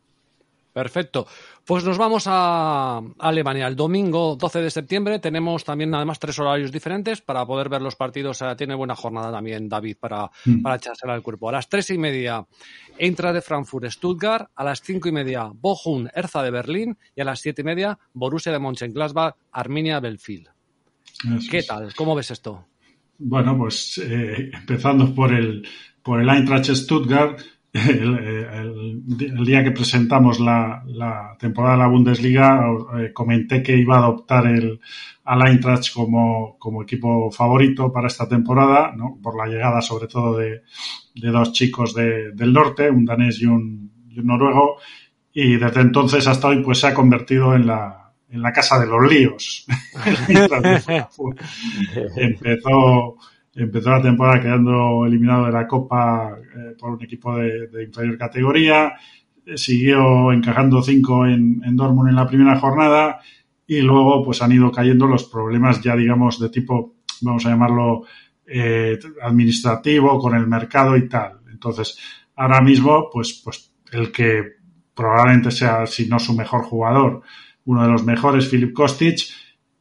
Perfecto. 0.79 1.27
Pues 1.65 1.83
nos 1.83 1.99
vamos 1.99 2.27
a 2.29 3.03
Alemania. 3.19 3.67
El 3.67 3.75
domingo 3.75 4.37
12 4.37 4.61
de 4.61 4.71
septiembre 4.71 5.19
tenemos 5.19 5.65
también 5.65 5.93
además 5.93 6.21
tres 6.21 6.39
horarios 6.39 6.71
diferentes 6.71 7.21
para 7.21 7.45
poder 7.45 7.69
ver 7.69 7.83
los 7.83 7.97
partidos. 7.97 8.45
Tiene 8.57 8.77
buena 8.77 8.95
jornada 8.95 9.33
también 9.33 9.69
David 9.69 9.97
para, 9.99 10.31
mm. 10.45 10.63
para 10.63 10.77
echársela 10.77 11.15
al 11.15 11.23
cuerpo. 11.23 11.49
A 11.49 11.53
las 11.53 11.69
tres 11.69 11.91
y 11.91 11.99
media 11.99 12.47
Eintracht 12.97 13.35
de 13.35 13.43
Frankfurt, 13.43 13.91
Stuttgart. 13.91 14.53
A 14.55 14.63
las 14.63 14.81
cinco 14.81 15.09
y 15.09 15.13
media 15.13 15.51
Bochum, 15.53 16.07
Erza 16.15 16.45
de 16.45 16.53
Berlín. 16.53 16.97
Y 17.17 17.23
a 17.23 17.25
las 17.25 17.41
siete 17.41 17.63
y 17.63 17.65
media 17.65 17.99
Borussia 18.13 18.53
de 18.53 18.61
Mönchengladbach, 18.61 19.35
Arminia 19.51 19.99
Belfield. 19.99 20.47
¿Qué 21.51 21.65
tal? 21.65 21.93
¿Cómo 21.97 22.15
ves 22.15 22.31
esto? 22.31 22.67
Bueno, 23.19 23.59
pues 23.59 23.99
eh, 23.99 24.53
empezando 24.55 25.13
por 25.13 25.35
el, 25.35 25.67
por 26.05 26.21
el 26.21 26.29
Eintracht 26.29 26.71
Stuttgart, 26.71 27.41
el, 27.73 29.45
día 29.45 29.63
que 29.63 29.73
presentamos 29.73 30.41
la, 30.41 30.83
temporada 31.39 31.77
de 31.77 31.83
la 31.83 31.89
Bundesliga 31.89 32.61
eh, 32.99 33.13
comenté 33.13 33.63
que 33.63 33.77
iba 33.77 33.97
a 33.97 33.99
adoptar 33.99 34.47
el, 34.47 34.81
al 35.25 35.47
Eintracht 35.47 35.93
como, 35.93 36.57
como 36.59 36.83
equipo 36.83 37.31
favorito 37.31 37.93
para 37.93 38.09
esta 38.09 38.27
temporada, 38.29 38.93
¿no? 38.97 39.19
por 39.23 39.37
la 39.37 39.47
llegada 39.47 39.83
sobre 39.83 40.09
todo 40.09 40.39
de, 40.39 40.63
dos 41.15 41.53
chicos 41.53 41.95
del 41.95 42.53
norte, 42.53 42.91
un 42.91 43.05
danés 43.05 43.41
y 43.41 43.47
un, 43.47 43.93
noruego, 44.17 44.79
y 45.33 45.57
desde 45.57 45.81
entonces 45.81 46.27
hasta 46.27 46.49
hoy 46.49 46.63
pues 46.63 46.79
se 46.79 46.89
ha 46.89 46.95
convertido 46.95 47.55
en 47.55 47.67
la, 47.67 48.13
en 48.31 48.43
la 48.43 48.53
casa 48.53 48.81
de 48.81 48.87
los 48.87 49.09
líos. 49.09 49.67
Empezó 52.17 53.17
Empezó 53.59 53.91
la 53.91 54.01
temporada 54.01 54.41
quedando 54.41 55.05
eliminado 55.05 55.47
de 55.47 55.53
la 55.53 55.67
Copa 55.67 56.39
eh, 56.39 56.77
por 56.79 56.91
un 56.93 57.03
equipo 57.03 57.37
de, 57.37 57.85
inferior 57.85 58.17
categoría. 58.17 58.93
Siguió 59.57 60.31
encajando 60.31 60.81
cinco 60.81 61.27
en, 61.27 61.61
en, 61.65 61.77
Dortmund 61.77 62.11
en 62.11 62.15
la 62.15 62.27
primera 62.27 62.57
jornada 62.61 63.19
y 63.67 63.81
luego 63.81 64.25
pues 64.25 64.41
han 64.43 64.53
ido 64.53 64.71
cayendo 64.71 65.07
los 65.07 65.25
problemas 65.25 65.83
ya 65.83 65.97
digamos 65.97 66.39
de 66.39 66.51
tipo, 66.51 66.99
vamos 67.23 67.45
a 67.47 67.51
llamarlo, 67.51 68.05
eh, 68.47 68.99
administrativo 69.23 70.19
con 70.21 70.37
el 70.37 70.47
mercado 70.47 70.97
y 70.97 71.09
tal. 71.09 71.41
Entonces, 71.51 71.99
ahora 72.37 72.61
mismo 72.61 73.11
pues, 73.13 73.43
pues 73.45 73.73
el 73.91 74.13
que 74.13 74.43
probablemente 74.95 75.51
sea, 75.51 75.85
si 75.87 76.09
no 76.09 76.19
su 76.19 76.35
mejor 76.35 76.63
jugador, 76.63 77.23
uno 77.65 77.83
de 77.83 77.89
los 77.89 78.05
mejores, 78.05 78.49
Philip 78.49 78.73
Kostic, 78.73 79.19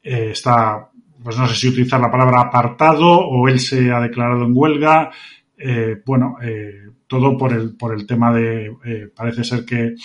eh, 0.01 0.31
está 0.31 0.89
pues 1.23 1.37
no 1.37 1.47
sé 1.47 1.55
si 1.55 1.67
utilizar 1.69 1.99
la 1.99 2.11
palabra 2.11 2.41
apartado 2.41 3.07
o 3.07 3.47
él 3.47 3.59
se 3.59 3.91
ha 3.91 3.99
declarado 3.99 4.45
en 4.45 4.51
huelga. 4.53 5.11
Eh, 5.57 6.01
bueno, 6.05 6.37
eh, 6.41 6.83
todo 7.07 7.37
por 7.37 7.53
el, 7.53 7.75
por 7.75 7.93
el 7.93 8.05
tema 8.05 8.33
de, 8.33 8.71
eh, 8.85 9.09
parece 9.15 9.43
ser 9.43 9.65
que, 9.65 9.95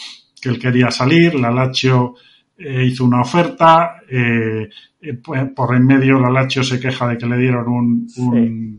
que, 0.40 0.48
él 0.48 0.58
quería 0.58 0.90
salir, 0.90 1.34
la 1.34 1.50
Lazio 1.50 2.14
hizo 2.58 3.04
una 3.04 3.22
oferta, 3.22 3.96
pues, 5.24 5.50
por 5.56 5.74
en 5.74 5.84
medio 5.84 6.20
la 6.20 6.30
Lazio 6.30 6.62
se 6.62 6.78
queja 6.78 7.08
de 7.08 7.18
que 7.18 7.26
le 7.26 7.36
dieron 7.36 7.66
un, 7.66 8.06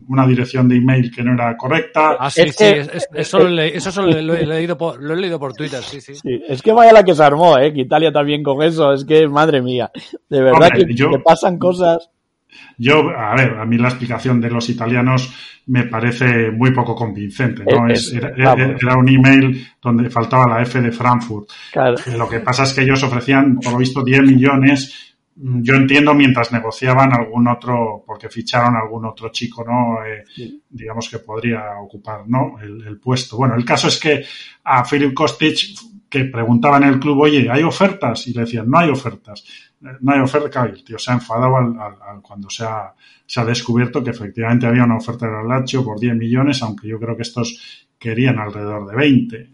una 0.08 0.26
dirección 0.26 0.68
de 0.68 0.76
email 0.76 1.10
que 1.14 1.22
no 1.22 1.34
era 1.34 1.56
correcta. 1.56 2.16
Ah, 2.18 2.30
sí, 2.30 2.48
sí, 2.50 2.64
eso, 3.12 3.40
lo, 3.40 3.60
he 3.60 4.46
leído 4.46 4.78
por, 4.78 5.02
lo 5.02 5.14
he 5.14 5.16
leído 5.16 5.38
por 5.38 5.54
Twitter, 5.54 5.82
sí, 5.82 6.00
sí. 6.00 6.14
es 6.48 6.62
que 6.62 6.72
vaya 6.72 6.92
la 6.92 7.04
que 7.04 7.14
se 7.14 7.22
armó, 7.22 7.58
eh, 7.58 7.72
que 7.72 7.82
Italia 7.82 8.12
también 8.12 8.42
con 8.42 8.62
eso, 8.62 8.92
es 8.92 9.04
que 9.04 9.28
madre 9.28 9.60
mía, 9.60 9.90
de 10.28 10.42
verdad 10.42 10.70
que, 10.74 10.86
que 10.86 11.18
pasan 11.24 11.58
cosas. 11.58 12.10
Yo, 12.78 13.10
a 13.10 13.34
ver, 13.34 13.58
a 13.58 13.64
mí 13.64 13.78
la 13.78 13.88
explicación 13.88 14.40
de 14.40 14.50
los 14.50 14.68
italianos 14.68 15.34
me 15.66 15.84
parece 15.84 16.50
muy 16.50 16.72
poco 16.72 16.94
convincente, 16.94 17.64
¿no? 17.64 17.88
Es, 17.88 18.12
era, 18.12 18.96
un 18.96 19.08
email 19.08 19.66
donde 19.80 20.10
faltaba 20.10 20.46
la 20.46 20.62
F 20.62 20.80
de 20.80 20.92
Frankfurt. 20.92 21.48
Eh, 21.74 22.16
lo 22.16 22.28
que 22.28 22.40
pasa 22.40 22.64
es 22.64 22.72
que 22.74 22.82
ellos 22.82 23.02
ofrecían, 23.02 23.56
por 23.56 23.72
lo 23.72 23.78
visto, 23.78 24.02
10 24.02 24.22
millones. 24.22 25.14
Mm, 25.36 25.62
yo 25.62 25.74
entiendo 25.74 26.12
mientras 26.12 26.52
negociaban 26.52 27.12
algún 27.12 27.48
otro, 27.48 28.04
porque 28.06 28.28
ficharon 28.28 28.76
algún 28.76 29.06
otro 29.06 29.30
chico, 29.30 29.64
¿no? 29.64 30.04
Eh, 30.04 30.24
digamos 30.68 31.08
que 31.08 31.18
podría 31.18 31.78
ocupar, 31.82 32.22
¿no? 32.26 32.56
El, 32.60 32.86
el, 32.86 32.98
puesto. 32.98 33.36
Bueno, 33.36 33.54
el 33.54 33.64
caso 33.64 33.88
es 33.88 33.98
que 33.98 34.22
a 34.64 34.84
Philip 34.84 35.14
Kostic 35.14 35.78
que 36.14 36.26
preguntaba 36.26 36.76
en 36.76 36.84
el 36.84 37.00
club, 37.00 37.22
oye, 37.22 37.48
¿hay 37.50 37.64
ofertas? 37.64 38.28
Y 38.28 38.32
le 38.32 38.42
decían, 38.42 38.70
no 38.70 38.78
hay 38.78 38.88
ofertas. 38.88 39.44
No 39.80 40.12
hay 40.12 40.20
oferta. 40.20 40.64
el 40.64 40.82
tío 40.82 40.98
se 40.98 41.10
ha 41.10 41.14
enfadado 41.14 41.56
al, 41.56 42.22
cuando 42.22 42.48
se 42.48 42.64
ha, 42.64 42.94
se 43.26 43.40
ha, 43.40 43.44
descubierto 43.44 44.02
que 44.02 44.10
efectivamente 44.10 44.66
había 44.66 44.84
una 44.84 44.96
oferta 44.96 45.26
de 45.26 45.46
Lazio 45.46 45.84
por 45.84 46.00
10 46.00 46.14
millones, 46.16 46.62
aunque 46.62 46.88
yo 46.88 46.98
creo 46.98 47.16
que 47.16 47.22
estos 47.22 47.86
querían 47.98 48.38
alrededor 48.38 48.86
de 48.86 48.96
20. 48.96 49.50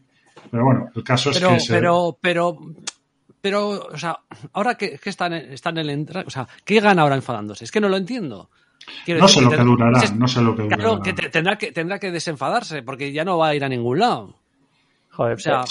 Pero 0.50 0.64
bueno, 0.64 0.90
el 0.94 1.02
caso 1.02 1.30
es 1.30 1.40
que... 1.40 1.58
Pero, 1.68 2.18
pero, 2.20 2.58
pero, 3.40 3.88
o 3.92 3.98
sea, 3.98 4.18
ahora 4.52 4.76
que, 4.76 5.00
están, 5.04 5.32
están 5.32 5.78
en 5.78 5.88
el... 5.90 6.24
O 6.26 6.30
sea, 6.30 6.46
¿qué 6.64 6.80
gana 6.80 7.02
ahora 7.02 7.16
enfadándose? 7.16 7.64
Es 7.64 7.72
que 7.72 7.80
no 7.80 7.88
lo 7.88 7.96
entiendo. 7.96 8.50
no 9.08 9.28
sé 9.28 9.40
lo 9.40 9.50
que 9.50 9.56
durará, 9.56 10.00
no 10.16 10.28
sé 10.28 10.42
lo 10.42 10.54
que 10.54 10.62
durará. 10.62 10.82
Claro, 10.82 11.02
que 11.02 11.12
tendrá 11.12 11.56
que 11.58 11.72
tendrá 11.72 11.98
que 11.98 12.10
desenfadarse 12.10 12.82
porque 12.82 13.12
ya 13.12 13.24
no 13.24 13.38
va 13.38 13.48
a 13.48 13.54
ir 13.54 13.64
a 13.64 13.68
ningún 13.68 13.98
lado. 13.98 14.40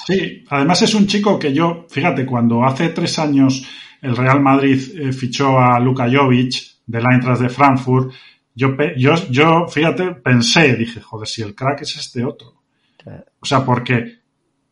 Sí, 0.05 0.43
además 0.49 0.81
es 0.81 0.93
un 0.93 1.07
chico 1.07 1.39
que 1.39 1.53
yo, 1.53 1.85
fíjate, 1.89 2.25
cuando 2.25 2.63
hace 2.63 2.89
tres 2.89 3.17
años 3.17 3.65
el 4.01 4.15
Real 4.15 4.41
Madrid 4.41 4.81
eh, 4.95 5.11
fichó 5.11 5.59
a 5.59 5.79
Luka 5.79 6.07
Jovic 6.11 6.55
del 6.85 7.03
Eintracht 7.11 7.41
de 7.41 7.49
Frankfurt, 7.49 8.11
yo, 8.55 8.75
yo, 8.97 9.15
yo, 9.29 9.67
fíjate, 9.67 10.15
pensé, 10.15 10.75
dije, 10.75 10.99
joder, 11.01 11.27
si 11.27 11.41
el 11.41 11.55
crack 11.55 11.81
es 11.83 11.95
este 11.95 12.25
otro. 12.25 12.55
O 13.39 13.45
sea, 13.45 13.63
porque 13.63 14.19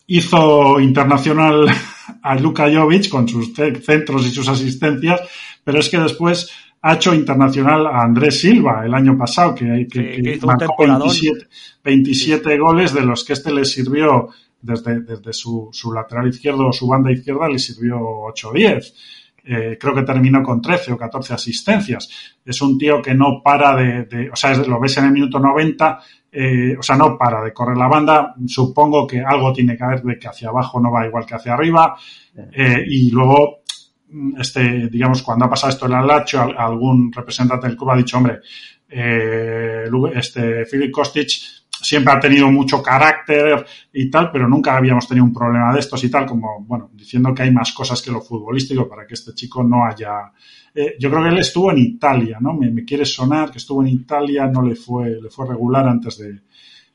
hizo 0.07 0.79
internacional 0.79 1.67
a 2.21 2.35
Luka 2.35 2.69
Jovic 2.69 3.09
con 3.09 3.27
sus 3.27 3.53
centros 3.53 4.25
y 4.25 4.31
sus 4.31 4.47
asistencias, 4.49 5.21
pero 5.63 5.79
es 5.79 5.89
que 5.89 5.99
después 5.99 6.51
ha 6.81 6.95
hecho 6.95 7.13
internacional 7.13 7.87
a 7.87 8.01
Andrés 8.01 8.39
Silva 8.41 8.85
el 8.85 8.93
año 8.93 9.17
pasado, 9.17 9.55
que, 9.55 9.87
que, 9.89 10.39
marcó 10.43 10.85
27, 10.85 11.47
27 11.83 12.57
goles, 12.57 12.93
de 12.93 13.01
los 13.01 13.23
que 13.23 13.33
este 13.33 13.53
le 13.53 13.65
sirvió 13.65 14.29
desde, 14.61 15.01
desde 15.01 15.33
su, 15.33 15.69
su, 15.71 15.91
lateral 15.93 16.27
izquierdo 16.27 16.67
o 16.67 16.73
su 16.73 16.87
banda 16.87 17.11
izquierda 17.11 17.47
le 17.47 17.59
sirvió 17.59 17.99
8 17.99 18.49
o 18.49 18.53
10. 18.53 18.93
Eh, 19.49 19.77
creo 19.79 19.95
que 19.95 20.01
terminó 20.01 20.43
con 20.43 20.61
13 20.61 20.91
o 20.91 20.97
14 20.97 21.33
asistencias. 21.33 22.35
Es 22.45 22.61
un 22.61 22.77
tío 22.77 23.01
que 23.01 23.13
no 23.13 23.41
para 23.43 23.75
de, 23.75 24.03
de 24.03 24.29
o 24.29 24.35
sea, 24.35 24.53
lo 24.55 24.79
ves 24.79 24.97
en 24.97 25.05
el 25.05 25.11
minuto 25.11 25.39
90, 25.39 25.99
eh, 26.31 26.75
o 26.77 26.83
sea, 26.83 26.95
no 26.95 27.17
para 27.17 27.41
de 27.41 27.53
correr 27.53 27.77
la 27.77 27.87
banda. 27.87 28.35
Supongo 28.45 29.07
que 29.07 29.21
algo 29.21 29.53
tiene 29.53 29.77
que 29.77 29.83
haber 29.83 30.03
de 30.03 30.19
que 30.19 30.27
hacia 30.27 30.49
abajo 30.49 30.79
no 30.79 30.91
va 30.91 31.07
igual 31.07 31.25
que 31.25 31.35
hacia 31.35 31.53
arriba. 31.53 31.95
Eh, 32.51 32.83
y 32.87 33.09
luego, 33.09 33.61
este, 34.37 34.87
digamos, 34.89 35.23
cuando 35.23 35.45
ha 35.45 35.49
pasado 35.49 35.71
esto 35.71 35.85
en 35.85 35.93
el 35.93 36.05
Lacho, 36.05 36.41
algún 36.41 37.11
representante 37.11 37.67
del 37.67 37.77
club 37.77 37.91
ha 37.91 37.97
dicho, 37.97 38.17
hombre, 38.17 38.39
eh, 38.89 39.85
este, 40.13 40.65
Philip 40.65 40.91
Kostic 40.91 41.29
siempre 41.81 42.13
ha 42.13 42.19
tenido 42.19 42.51
mucho 42.51 42.81
carácter 42.81 43.65
y 43.93 44.09
tal, 44.09 44.31
pero 44.31 44.47
nunca 44.47 44.75
habíamos 44.75 45.07
tenido 45.07 45.25
un 45.25 45.33
problema 45.33 45.73
de 45.73 45.79
estos 45.79 46.03
y 46.03 46.09
tal, 46.09 46.25
como, 46.25 46.63
bueno, 46.65 46.89
diciendo 46.93 47.33
que 47.33 47.43
hay 47.43 47.51
más 47.51 47.73
cosas 47.73 48.01
que 48.01 48.11
lo 48.11 48.21
futbolístico 48.21 48.87
para 48.87 49.05
que 49.05 49.13
este 49.13 49.33
chico 49.33 49.63
no 49.63 49.85
haya... 49.85 50.31
Eh, 50.73 50.95
yo 50.99 51.09
creo 51.09 51.23
que 51.23 51.29
él 51.29 51.37
estuvo 51.39 51.71
en 51.71 51.79
Italia, 51.79 52.37
¿no? 52.39 52.53
Me, 52.53 52.85
quiere 52.85 53.05
sonar 53.05 53.51
que 53.51 53.57
estuvo 53.57 53.81
en 53.81 53.89
Italia, 53.89 54.47
no 54.47 54.61
le 54.61 54.75
fue, 54.75 55.09
le 55.21 55.29
fue 55.29 55.47
regular 55.47 55.87
antes 55.87 56.17
de 56.19 56.41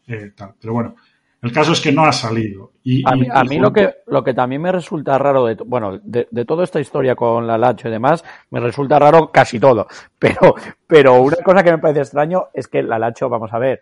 eh, 0.06 0.32
tal. 0.36 0.54
Pero 0.60 0.72
bueno, 0.74 0.94
el 1.42 1.50
caso 1.50 1.72
es 1.72 1.80
que 1.80 1.90
no 1.90 2.04
ha 2.04 2.12
salido. 2.12 2.74
Y, 2.84 3.02
a 3.04 3.42
mí, 3.42 3.58
lo, 3.58 3.72
que, 3.72 3.92
lo 4.06 4.22
que 4.22 4.32
también 4.32 4.62
me 4.62 4.70
resulta 4.70 5.18
raro, 5.18 5.46
de, 5.46 5.56
bueno, 5.66 5.98
de, 5.98 6.28
de 6.30 6.44
toda 6.44 6.62
esta 6.62 6.80
historia 6.80 7.16
con 7.16 7.48
la 7.48 7.58
Lacho 7.58 7.88
y 7.88 7.90
demás, 7.90 8.24
me 8.50 8.60
resulta 8.60 9.00
raro 9.00 9.32
casi 9.32 9.58
todo. 9.58 9.88
Pero, 10.18 10.54
pero 10.86 11.20
una 11.20 11.36
cosa 11.44 11.64
que 11.64 11.72
me 11.72 11.78
parece 11.78 12.02
extraño 12.02 12.44
es 12.54 12.68
que 12.68 12.80
la 12.84 12.96
Lacho, 12.96 13.28
vamos 13.28 13.52
a 13.52 13.58
ver, 13.58 13.80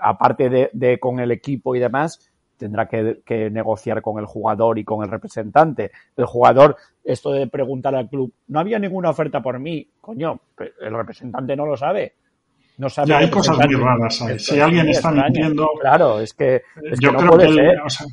aparte 0.00 0.48
de, 0.48 0.70
de, 0.72 0.98
con 0.98 1.20
el 1.20 1.30
equipo 1.30 1.74
y 1.74 1.78
demás, 1.78 2.30
tendrá 2.56 2.86
que, 2.86 3.20
que, 3.24 3.50
negociar 3.50 4.02
con 4.02 4.18
el 4.18 4.26
jugador 4.26 4.78
y 4.78 4.84
con 4.84 5.02
el 5.04 5.10
representante. 5.10 5.90
El 6.16 6.26
jugador, 6.26 6.76
esto 7.04 7.32
de 7.32 7.46
preguntar 7.46 7.94
al 7.94 8.08
club, 8.08 8.32
no 8.48 8.60
había 8.60 8.78
ninguna 8.78 9.10
oferta 9.10 9.40
por 9.40 9.58
mí, 9.58 9.88
coño, 10.00 10.40
el 10.80 10.94
representante 10.94 11.56
no 11.56 11.66
lo 11.66 11.76
sabe. 11.76 12.14
No 12.78 12.88
sabe. 12.88 13.08
Ya 13.08 13.18
hay 13.18 13.30
cosas 13.30 13.58
muy 13.58 13.74
raras 13.74 14.22
ahí. 14.22 14.38
Si 14.38 14.60
alguien 14.60 14.88
está 14.88 15.10
mintiendo. 15.10 15.68
Claro, 15.80 16.20
es 16.20 16.32
que. 16.32 16.62
yo 17.00 17.12
creo 17.12 17.36
que. 17.36 17.76
o 17.84 17.90
sea, 17.90 18.06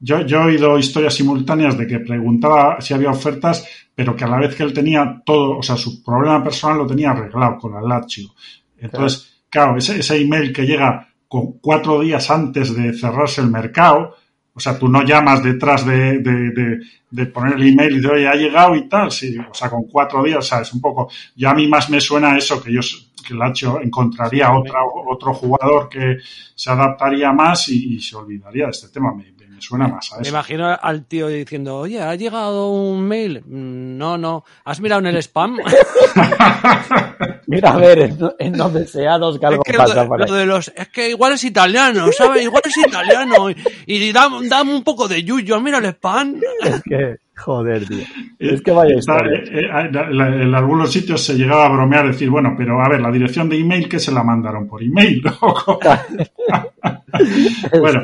yo, 0.00 0.20
yo 0.22 0.40
he 0.40 0.44
oído 0.46 0.78
historias 0.78 1.14
simultáneas 1.14 1.78
de 1.78 1.86
que 1.86 2.00
preguntaba 2.00 2.80
si 2.80 2.92
había 2.92 3.10
ofertas, 3.10 3.64
pero 3.94 4.16
que 4.16 4.24
a 4.24 4.28
la 4.28 4.38
vez 4.38 4.56
que 4.56 4.64
él 4.64 4.72
tenía 4.72 5.22
todo, 5.24 5.58
o 5.58 5.62
sea, 5.62 5.76
su 5.76 6.02
problema 6.02 6.42
personal 6.42 6.78
lo 6.78 6.86
tenía 6.86 7.10
arreglado 7.10 7.58
con 7.58 7.74
la 7.74 7.82
Lazio. 7.82 8.30
Entonces, 8.78 9.30
Claro, 9.30 9.39
ese, 9.76 10.00
ese 10.00 10.20
email 10.20 10.52
que 10.52 10.66
llega 10.66 11.08
con 11.28 11.58
cuatro 11.60 12.00
días 12.00 12.30
antes 12.30 12.74
de 12.74 12.92
cerrarse 12.92 13.40
el 13.40 13.50
mercado, 13.50 14.16
o 14.52 14.60
sea, 14.60 14.78
tú 14.78 14.88
no 14.88 15.02
llamas 15.02 15.42
detrás 15.42 15.86
de, 15.86 16.18
de, 16.18 16.80
de, 17.10 17.26
poner 17.26 17.54
el 17.54 17.68
email 17.68 17.96
y 17.96 18.00
de, 18.00 18.08
oye, 18.08 18.28
ha 18.28 18.34
llegado 18.34 18.74
y 18.74 18.88
tal, 18.88 19.12
sí, 19.12 19.36
o 19.38 19.54
sea, 19.54 19.70
con 19.70 19.84
cuatro 19.84 20.22
días, 20.24 20.38
o 20.38 20.42
sea, 20.42 20.60
es 20.60 20.72
un 20.74 20.80
poco, 20.80 21.08
ya 21.36 21.50
a 21.50 21.54
mí 21.54 21.68
más 21.68 21.88
me 21.88 22.00
suena 22.00 22.36
eso, 22.36 22.62
que 22.62 22.70
ellos 22.70 23.10
que 23.26 23.34
Lacho 23.34 23.80
encontraría 23.80 24.52
otra, 24.52 24.80
otro 25.08 25.32
jugador 25.34 25.88
que 25.88 26.18
se 26.54 26.70
adaptaría 26.70 27.32
más 27.32 27.68
y, 27.68 28.00
se 28.00 28.16
olvidaría 28.16 28.64
de 28.64 28.70
este 28.70 28.88
tema. 28.88 29.14
Me, 29.14 29.24
suena 29.60 29.88
más 29.88 30.10
a 30.12 30.14
eso. 30.16 30.22
Me 30.22 30.28
imagino 30.28 30.74
al 30.80 31.04
tío 31.04 31.28
diciendo, 31.28 31.76
oye, 31.76 32.00
¿ha 32.00 32.14
llegado 32.14 32.70
un 32.70 33.02
mail? 33.02 33.42
Mm, 33.44 33.98
no, 33.98 34.16
no. 34.16 34.42
¿Has 34.64 34.80
mirado 34.80 35.00
en 35.00 35.08
el 35.08 35.16
spam? 35.18 35.58
Mira, 37.50 37.72
a 37.72 37.78
ver, 37.78 38.12
en, 38.38 38.56
los 38.56 38.72
deseados 38.72 39.40
que 39.40 39.46
algo 39.46 39.64
pasa 39.64 40.04
de 40.04 40.46
los, 40.46 40.68
Es 40.68 40.86
que 40.90 41.10
igual 41.10 41.32
es 41.32 41.42
italiano, 41.42 42.06
¿sabes? 42.12 42.44
Igual 42.44 42.62
es 42.64 42.76
italiano. 42.76 43.50
Y, 43.50 43.56
y 43.86 44.12
dame, 44.12 44.72
un 44.72 44.84
poco 44.84 45.08
de 45.08 45.24
yuyo, 45.24 45.60
mira 45.60 45.78
el 45.78 45.86
spam. 45.86 46.36
Es 46.62 46.80
que... 46.84 47.16
Joder, 47.36 47.88
tío. 47.88 48.04
Es 48.38 48.62
que 48.62 48.70
vaya 48.70 48.94
historia. 48.94 49.38
Eh, 49.38 49.64
eh, 49.64 49.90
en 49.90 50.54
algunos 50.54 50.92
sitios 50.92 51.24
se 51.24 51.34
llegaba 51.34 51.66
a 51.66 51.70
bromear, 51.70 52.06
decir, 52.06 52.30
bueno, 52.30 52.54
pero 52.56 52.80
a 52.80 52.88
ver, 52.88 53.00
la 53.00 53.10
dirección 53.10 53.48
de 53.48 53.58
email 53.58 53.88
que 53.88 53.98
se 53.98 54.12
la 54.12 54.22
mandaron 54.22 54.68
por 54.68 54.84
email. 54.84 55.20
bueno, 57.80 58.02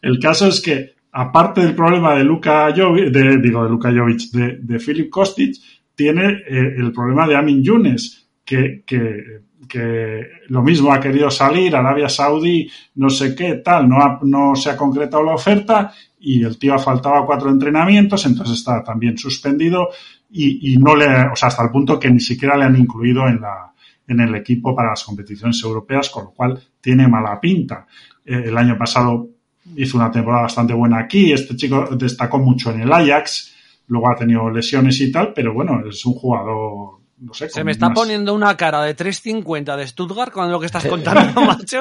el, 0.00 0.18
caso 0.20 0.46
es 0.46 0.60
que, 0.60 0.94
aparte 1.10 1.60
del 1.60 1.74
problema 1.74 2.14
de 2.14 2.22
Luka 2.22 2.72
Jovic, 2.76 3.06
de, 3.06 3.38
digo, 3.38 3.64
de 3.64 3.70
Luka 3.70 3.90
Jovic, 3.90 4.30
de, 4.30 4.58
de 4.60 4.78
Philip 4.78 5.10
Kostic, 5.10 5.56
tiene 5.94 6.42
eh, 6.46 6.74
el 6.76 6.92
problema 6.92 7.26
de 7.26 7.36
Amin 7.36 7.62
Yunes, 7.62 8.23
que, 8.44 8.82
que, 8.86 9.42
que, 9.68 10.20
lo 10.48 10.62
mismo 10.62 10.92
ha 10.92 11.00
querido 11.00 11.30
salir, 11.30 11.74
Arabia 11.74 12.08
Saudí, 12.08 12.70
no 12.96 13.08
sé 13.08 13.34
qué, 13.34 13.56
tal, 13.56 13.88
no, 13.88 14.18
no 14.22 14.54
se 14.54 14.70
ha 14.70 14.76
concretado 14.76 15.22
la 15.22 15.34
oferta 15.34 15.92
y 16.20 16.42
el 16.42 16.58
tío 16.58 16.74
ha 16.74 16.78
faltado 16.78 17.24
cuatro 17.26 17.50
entrenamientos, 17.50 18.24
entonces 18.26 18.58
está 18.58 18.82
también 18.82 19.16
suspendido 19.16 19.88
y, 20.30 20.76
no 20.78 20.96
le, 20.96 21.06
o 21.06 21.36
sea, 21.36 21.48
hasta 21.48 21.62
el 21.62 21.70
punto 21.70 21.98
que 21.98 22.10
ni 22.10 22.20
siquiera 22.20 22.56
le 22.56 22.64
han 22.64 22.76
incluido 22.76 23.26
en 23.28 23.40
la, 23.40 23.72
en 24.06 24.20
el 24.20 24.34
equipo 24.34 24.74
para 24.74 24.90
las 24.90 25.04
competiciones 25.04 25.62
europeas, 25.62 26.10
con 26.10 26.24
lo 26.24 26.30
cual 26.32 26.60
tiene 26.80 27.06
mala 27.06 27.40
pinta. 27.40 27.86
Eh, 28.24 28.44
el 28.46 28.58
año 28.58 28.76
pasado 28.76 29.28
hizo 29.76 29.96
una 29.96 30.10
temporada 30.10 30.42
bastante 30.42 30.74
buena 30.74 30.98
aquí, 30.98 31.32
este 31.32 31.56
chico 31.56 31.88
destacó 31.96 32.38
mucho 32.38 32.72
en 32.72 32.80
el 32.80 32.92
Ajax, 32.92 33.54
luego 33.86 34.10
ha 34.10 34.16
tenido 34.16 34.50
lesiones 34.50 35.00
y 35.00 35.12
tal, 35.12 35.32
pero 35.32 35.54
bueno, 35.54 35.80
es 35.88 36.04
un 36.04 36.14
jugador 36.14 37.03
no 37.18 37.34
sé, 37.34 37.48
Se 37.48 37.64
me 37.64 37.72
está 37.72 37.92
poniendo 37.92 38.34
una 38.34 38.56
cara 38.56 38.82
de 38.82 38.96
3.50 38.96 39.76
de 39.76 39.86
Stuttgart 39.86 40.32
con 40.32 40.50
lo 40.50 40.60
que 40.60 40.66
estás 40.66 40.86
contando, 40.88 41.40
macho. 41.42 41.80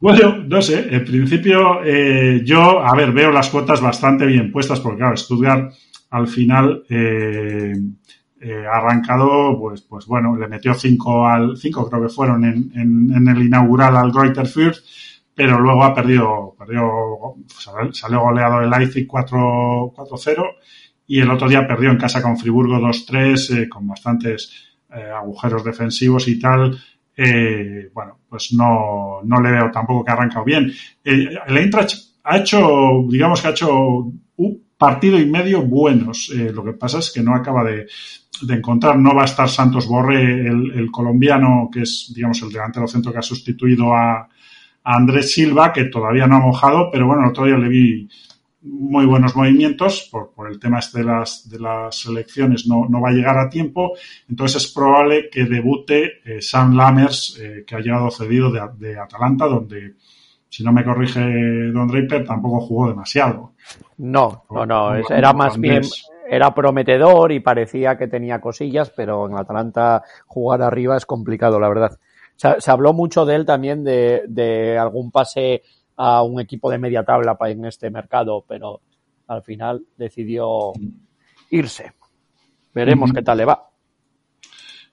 Bueno, 0.00 0.36
no 0.46 0.62
sé, 0.62 0.94
en 0.94 1.04
principio 1.04 1.82
eh, 1.84 2.42
yo, 2.44 2.80
a 2.80 2.94
ver, 2.94 3.10
veo 3.12 3.32
las 3.32 3.48
cuotas 3.48 3.80
bastante 3.80 4.26
bien 4.26 4.52
puestas, 4.52 4.78
porque 4.80 4.98
claro, 4.98 5.16
Stuttgart 5.16 5.72
al 6.10 6.28
final 6.28 6.84
eh, 6.88 7.72
eh, 8.40 8.64
ha 8.72 8.76
arrancado, 8.76 9.58
pues, 9.58 9.82
pues 9.82 10.06
bueno, 10.06 10.36
le 10.36 10.46
metió 10.46 10.74
cinco 10.74 11.26
al, 11.26 11.56
cinco 11.56 11.88
creo 11.88 12.02
que 12.02 12.08
fueron 12.08 12.44
en, 12.44 12.70
en, 12.76 13.28
el 13.28 13.42
inaugural 13.42 13.96
al 13.96 14.12
Greuther 14.12 14.46
Fürth, 14.46 14.78
pero 15.34 15.58
luego 15.58 15.82
ha 15.82 15.94
perdido, 15.94 16.54
perdió, 16.56 17.34
salió 17.92 18.20
goleado 18.20 18.60
el 18.60 18.70
Leipzig 18.70 19.06
4-0 19.08 20.44
y 21.08 21.20
el 21.20 21.30
otro 21.30 21.48
día 21.48 21.66
perdió 21.66 21.90
en 21.90 21.98
casa 21.98 22.22
con 22.22 22.38
Friburgo 22.38 22.76
2-3, 22.76 23.68
con 23.68 23.88
bastantes 23.88 24.76
agujeros 24.88 25.64
defensivos 25.64 26.28
y 26.28 26.38
tal 26.38 26.78
eh, 27.20 27.90
bueno, 27.92 28.20
pues 28.28 28.52
no, 28.52 29.20
no 29.24 29.40
le 29.40 29.50
veo 29.50 29.70
tampoco 29.72 30.04
que 30.04 30.12
ha 30.12 30.14
arrancado 30.14 30.44
bien. 30.44 30.72
Eh, 31.04 31.28
el 31.48 31.56
Eintracht 31.56 31.96
ha 32.22 32.38
hecho, 32.38 33.04
digamos 33.08 33.42
que 33.42 33.48
ha 33.48 33.50
hecho 33.50 34.12
un 34.36 34.62
partido 34.78 35.18
y 35.18 35.26
medio 35.26 35.62
buenos. 35.62 36.30
Eh, 36.32 36.52
lo 36.54 36.64
que 36.64 36.74
pasa 36.74 37.00
es 37.00 37.10
que 37.10 37.20
no 37.20 37.34
acaba 37.34 37.64
de, 37.64 37.88
de 38.42 38.54
encontrar. 38.54 38.96
No 39.00 39.16
va 39.16 39.22
a 39.22 39.24
estar 39.24 39.48
Santos 39.48 39.88
Borre, 39.88 40.46
el, 40.46 40.88
colombiano, 40.92 41.68
que 41.72 41.82
es, 41.82 42.12
digamos, 42.14 42.40
el 42.42 42.52
delantero 42.52 42.86
centro 42.86 43.10
que 43.10 43.18
ha 43.18 43.22
sustituido 43.22 43.92
a, 43.92 44.20
a 44.20 44.28
Andrés 44.96 45.32
Silva, 45.32 45.72
que 45.72 45.86
todavía 45.86 46.28
no 46.28 46.36
ha 46.36 46.40
mojado, 46.40 46.88
pero 46.92 47.08
bueno, 47.08 47.24
el 47.24 47.30
otro 47.30 47.46
día 47.46 47.58
le 47.58 47.68
vi 47.68 48.08
muy 48.62 49.06
buenos 49.06 49.36
movimientos, 49.36 50.08
por, 50.10 50.32
por 50.32 50.50
el 50.50 50.58
tema 50.58 50.80
este 50.80 50.98
de 50.98 51.04
las, 51.04 51.48
de 51.48 51.60
las 51.60 52.06
elecciones 52.06 52.66
no, 52.66 52.86
no, 52.88 53.00
va 53.00 53.10
a 53.10 53.12
llegar 53.12 53.38
a 53.38 53.48
tiempo, 53.48 53.92
entonces 54.28 54.64
es 54.64 54.72
probable 54.72 55.30
que 55.30 55.44
debute 55.44 56.20
eh, 56.24 56.42
Sam 56.42 56.74
Lammers, 56.74 57.38
eh, 57.40 57.64
que 57.66 57.76
ha 57.76 57.80
llegado 57.80 58.10
cedido 58.10 58.50
de, 58.50 58.60
de, 58.78 58.98
Atalanta, 58.98 59.46
donde, 59.46 59.94
si 60.48 60.64
no 60.64 60.72
me 60.72 60.84
corrige 60.84 61.20
Don 61.20 61.86
Draper, 61.86 62.24
tampoco 62.24 62.60
jugó 62.60 62.88
demasiado. 62.88 63.52
No, 63.98 64.44
no, 64.50 64.66
no, 64.66 64.96
era 64.96 65.32
más 65.32 65.58
bien, 65.58 65.82
era 66.28 66.52
prometedor 66.52 67.30
y 67.30 67.40
parecía 67.40 67.96
que 67.96 68.08
tenía 68.08 68.40
cosillas, 68.40 68.90
pero 68.90 69.28
en 69.28 69.38
Atalanta 69.38 70.02
jugar 70.26 70.62
arriba 70.62 70.96
es 70.96 71.06
complicado, 71.06 71.60
la 71.60 71.68
verdad. 71.68 71.98
Se, 72.34 72.60
se 72.60 72.70
habló 72.70 72.92
mucho 72.92 73.24
de 73.24 73.36
él 73.36 73.46
también, 73.46 73.84
de, 73.84 74.22
de 74.28 74.78
algún 74.78 75.10
pase 75.10 75.62
a 75.98 76.22
un 76.22 76.40
equipo 76.40 76.70
de 76.70 76.78
media 76.78 77.04
tabla 77.04 77.36
en 77.40 77.64
este 77.64 77.90
mercado, 77.90 78.44
pero 78.46 78.80
al 79.26 79.42
final 79.42 79.84
decidió 79.96 80.72
irse. 81.50 81.92
Veremos 82.72 83.12
qué 83.12 83.22
tal 83.22 83.38
le 83.38 83.44
va. 83.44 83.68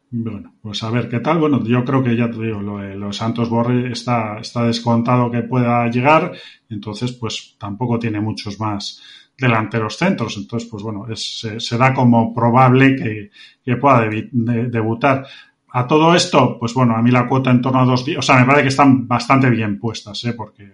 Bueno, 0.09 0.55
pues 0.61 0.81
a 0.83 0.89
ver 0.89 1.07
qué 1.07 1.19
tal. 1.19 1.37
Bueno, 1.39 1.63
yo 1.63 1.85
creo 1.85 2.03
que 2.03 2.15
ya 2.15 2.29
te 2.29 2.41
digo, 2.41 2.61
lo 2.61 2.77
de 2.79 2.95
los 2.95 3.17
Santos 3.17 3.49
Borre 3.49 3.91
está, 3.91 4.39
está 4.39 4.63
descontado 4.63 5.29
que 5.29 5.43
pueda 5.43 5.87
llegar, 5.89 6.31
entonces 6.69 7.11
pues 7.11 7.55
tampoco 7.59 7.99
tiene 7.99 8.19
muchos 8.19 8.59
más 8.59 9.01
delanteros 9.37 9.97
centros. 9.97 10.37
Entonces, 10.37 10.67
pues 10.69 10.81
bueno, 10.81 11.05
es, 11.07 11.41
se, 11.59 11.77
da 11.77 11.93
como 11.93 12.33
probable 12.33 12.95
que, 12.95 13.29
que 13.63 13.77
pueda 13.77 14.09
debutar. 14.31 15.27
A 15.69 15.85
todo 15.85 16.15
esto, 16.15 16.57
pues 16.57 16.73
bueno, 16.73 16.95
a 16.95 17.01
mí 17.01 17.11
la 17.11 17.27
cuota 17.27 17.51
en 17.51 17.61
torno 17.61 17.81
a 17.81 17.85
dos 17.85 18.05
días, 18.05 18.19
o 18.19 18.21
sea, 18.21 18.39
me 18.39 18.45
parece 18.45 18.63
que 18.63 18.69
están 18.69 19.05
bastante 19.07 19.49
bien 19.49 19.77
puestas, 19.77 20.23
¿eh? 20.23 20.33
porque 20.33 20.71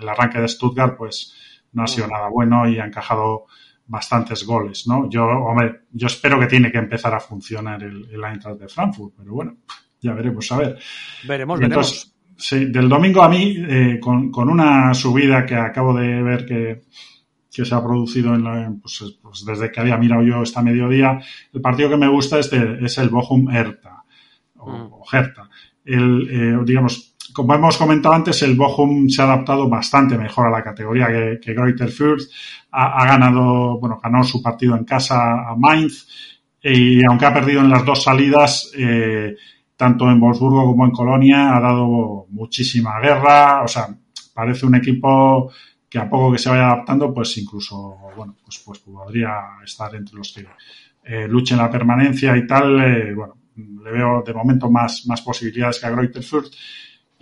el 0.00 0.08
arranque 0.08 0.40
de 0.40 0.48
Stuttgart 0.48 0.96
pues 0.96 1.34
no 1.72 1.84
ha 1.84 1.86
sido 1.86 2.06
mm. 2.06 2.10
nada 2.10 2.28
bueno 2.28 2.68
y 2.68 2.78
ha 2.78 2.86
encajado 2.86 3.46
bastantes 3.86 4.46
goles, 4.46 4.86
¿no? 4.86 5.10
Yo, 5.10 5.24
hombre, 5.24 5.80
yo 5.92 6.06
espero 6.06 6.38
que 6.38 6.46
tiene 6.46 6.70
que 6.70 6.78
empezar 6.78 7.12
a 7.12 7.20
funcionar 7.20 7.82
el, 7.82 8.08
el 8.10 8.24
Eintracht 8.24 8.60
de 8.60 8.68
Frankfurt, 8.68 9.14
pero 9.18 9.34
bueno, 9.34 9.56
ya 10.00 10.12
veremos, 10.12 10.50
a 10.52 10.58
ver. 10.58 10.78
Veremos, 11.26 11.58
veremos. 11.58 12.14
Sí, 12.36 12.66
del 12.66 12.88
domingo 12.88 13.22
a 13.22 13.28
mí, 13.28 13.56
eh, 13.58 13.98
con, 14.00 14.30
con, 14.30 14.48
una 14.48 14.94
subida 14.94 15.44
que 15.44 15.56
acabo 15.56 15.92
de 15.92 16.22
ver 16.22 16.46
que, 16.46 16.82
que 17.52 17.64
se 17.64 17.74
ha 17.74 17.82
producido 17.82 18.34
en 18.34 18.44
la, 18.44 18.72
pues, 18.80 19.18
pues, 19.20 19.44
desde 19.44 19.70
que 19.70 19.80
había 19.80 19.98
mirado 19.98 20.22
yo 20.22 20.42
esta 20.42 20.62
mediodía, 20.62 21.20
el 21.52 21.60
partido 21.60 21.90
que 21.90 21.98
me 21.98 22.08
gusta 22.08 22.38
es, 22.38 22.50
es 22.52 22.96
el 22.98 23.10
Bochum 23.10 23.50
Hertha, 23.50 24.04
o, 24.56 24.70
mm. 24.70 24.92
o 24.92 25.04
Hertha. 25.12 25.50
El, 25.84 26.28
eh, 26.30 26.58
digamos, 26.64 27.14
como 27.32 27.54
hemos 27.54 27.76
comentado 27.76 28.14
antes, 28.14 28.42
el 28.42 28.56
Bochum 28.56 29.08
se 29.08 29.22
ha 29.22 29.24
adaptado 29.26 29.68
bastante 29.68 30.18
mejor 30.18 30.48
a 30.48 30.50
la 30.50 30.62
categoría 30.62 31.06
que, 31.06 31.38
que 31.40 31.54
Greuther 31.54 31.90
Fürth. 31.90 32.28
Ha, 32.72 33.04
ganado, 33.06 33.78
bueno, 33.80 33.98
ganó 34.02 34.22
su 34.22 34.40
partido 34.42 34.76
en 34.76 34.84
casa 34.84 35.50
a 35.50 35.56
Mainz 35.56 36.06
y 36.62 37.04
aunque 37.04 37.26
ha 37.26 37.34
perdido 37.34 37.60
en 37.60 37.70
las 37.70 37.84
dos 37.84 38.02
salidas, 38.02 38.70
eh, 38.76 39.34
tanto 39.76 40.10
en 40.10 40.20
Wolfsburgo 40.20 40.66
como 40.66 40.84
en 40.84 40.90
Colonia, 40.90 41.56
ha 41.56 41.60
dado 41.60 42.26
muchísima 42.30 43.00
guerra. 43.00 43.62
O 43.62 43.68
sea, 43.68 43.88
parece 44.34 44.66
un 44.66 44.74
equipo 44.74 45.50
que 45.88 45.98
a 45.98 46.08
poco 46.08 46.32
que 46.32 46.38
se 46.38 46.50
vaya 46.50 46.66
adaptando, 46.66 47.12
pues 47.12 47.36
incluso, 47.38 47.96
bueno, 48.16 48.36
pues, 48.44 48.62
pues 48.64 48.78
podría 48.80 49.34
estar 49.64 49.94
entre 49.94 50.16
los 50.16 50.32
que 50.32 50.46
eh, 51.04 51.26
luchen 51.26 51.58
la 51.58 51.70
permanencia 51.70 52.36
y 52.36 52.46
tal. 52.46 52.80
Eh, 52.80 53.14
bueno, 53.14 53.34
le 53.56 53.90
veo 53.90 54.22
de 54.24 54.34
momento 54.34 54.70
más, 54.70 55.06
más 55.06 55.22
posibilidades 55.22 55.80
que 55.80 55.86
a 55.86 55.90
Greuther 55.90 56.22
Fürth 56.22 56.52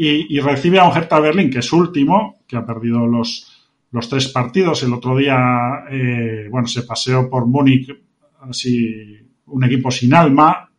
y, 0.00 0.38
recibe 0.38 0.78
a 0.78 0.84
un 0.84 0.96
Hertha 0.96 1.18
Berlín, 1.18 1.50
que 1.50 1.58
es 1.58 1.72
último, 1.72 2.36
que 2.46 2.56
ha 2.56 2.64
perdido 2.64 3.04
los, 3.04 3.68
los 3.90 4.08
tres 4.08 4.28
partidos. 4.28 4.84
El 4.84 4.92
otro 4.92 5.16
día, 5.16 5.36
eh, 5.90 6.46
bueno, 6.48 6.68
se 6.68 6.82
paseó 6.84 7.28
por 7.28 7.46
Múnich, 7.46 7.90
así, 8.40 9.18
un 9.46 9.64
equipo 9.64 9.90
sin 9.90 10.14
alma, 10.14 10.70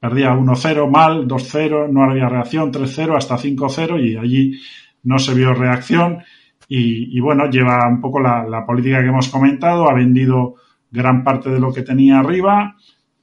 perdía 0.00 0.32
1-0 0.32 0.90
mal, 0.90 1.28
2-0, 1.28 1.90
no 1.90 2.04
había 2.04 2.28
reacción, 2.30 2.72
3-0, 2.72 3.16
hasta 3.18 3.36
5-0 3.36 4.02
y 4.02 4.16
allí 4.16 4.60
no 5.02 5.18
se 5.18 5.34
vio 5.34 5.52
reacción. 5.52 6.22
Y, 6.70 7.18
bueno, 7.20 7.50
lleva 7.50 7.88
un 7.88 8.00
poco 8.00 8.20
la, 8.20 8.64
política 8.66 9.00
que 9.00 9.08
hemos 9.08 9.28
comentado, 9.28 9.88
ha 9.88 9.94
vendido 9.94 10.56
gran 10.90 11.24
parte 11.24 11.50
de 11.50 11.60
lo 11.60 11.72
que 11.72 11.82
tenía 11.82 12.18
arriba 12.18 12.76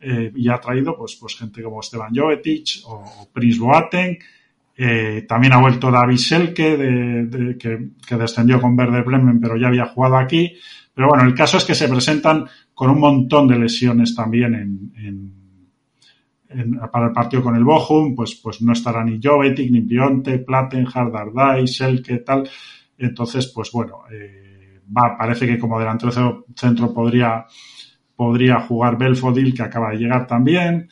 eh, 0.05 0.31
y 0.35 0.49
ha 0.49 0.59
traído 0.59 0.95
pues, 0.95 1.15
pues 1.15 1.35
gente 1.35 1.63
como 1.63 1.79
Esteban 1.79 2.13
Jovetic 2.13 2.83
o, 2.85 2.93
o 2.93 3.29
Prince 3.33 3.59
Boateng 3.59 4.17
eh, 4.77 5.25
también 5.27 5.53
ha 5.53 5.61
vuelto 5.61 5.89
David 5.89 6.17
Selke, 6.17 6.77
que, 7.57 8.15
descendió 8.15 8.59
con 8.59 8.77
Werder 8.77 9.03
Bremen, 9.03 9.39
pero 9.39 9.55
ya 9.55 9.67
había 9.67 9.85
jugado 9.85 10.17
aquí. 10.17 10.53
Pero 10.93 11.09
bueno, 11.09 11.23
el 11.23 11.33
caso 11.33 11.57
es 11.57 11.65
que 11.65 11.75
se 11.75 11.87
presentan 11.87 12.45
con 12.73 12.89
un 12.89 12.99
montón 12.99 13.47
de 13.47 13.57
lesiones 13.57 14.13
también 14.15 14.55
en, 14.55 15.33
para 16.91 17.07
el 17.07 17.11
partido 17.11 17.43
con 17.43 17.55
el 17.55 17.63
Bochum, 17.63 18.15
pues, 18.15 18.35
pues 18.35 18.61
no 18.61 18.73
estará 18.73 19.03
ni 19.03 19.19
Jovetic, 19.21 19.71
ni 19.71 19.81
Pionte, 19.81 20.39
Plattenhardt, 20.39 21.13
Dardai, 21.13 21.67
Selke, 21.67 22.19
tal. 22.19 22.49
Entonces, 22.97 23.47
pues 23.53 23.71
bueno, 23.71 24.03
eh, 24.11 24.79
va, 24.95 25.17
parece 25.17 25.47
que 25.47 25.59
como 25.59 25.79
delantero 25.79 26.45
centro 26.55 26.93
podría, 26.93 27.45
podría 28.15 28.61
jugar 28.61 28.97
Belfodil, 28.97 29.53
que 29.53 29.63
acaba 29.63 29.91
de 29.91 29.97
llegar 29.97 30.25
también. 30.27 30.89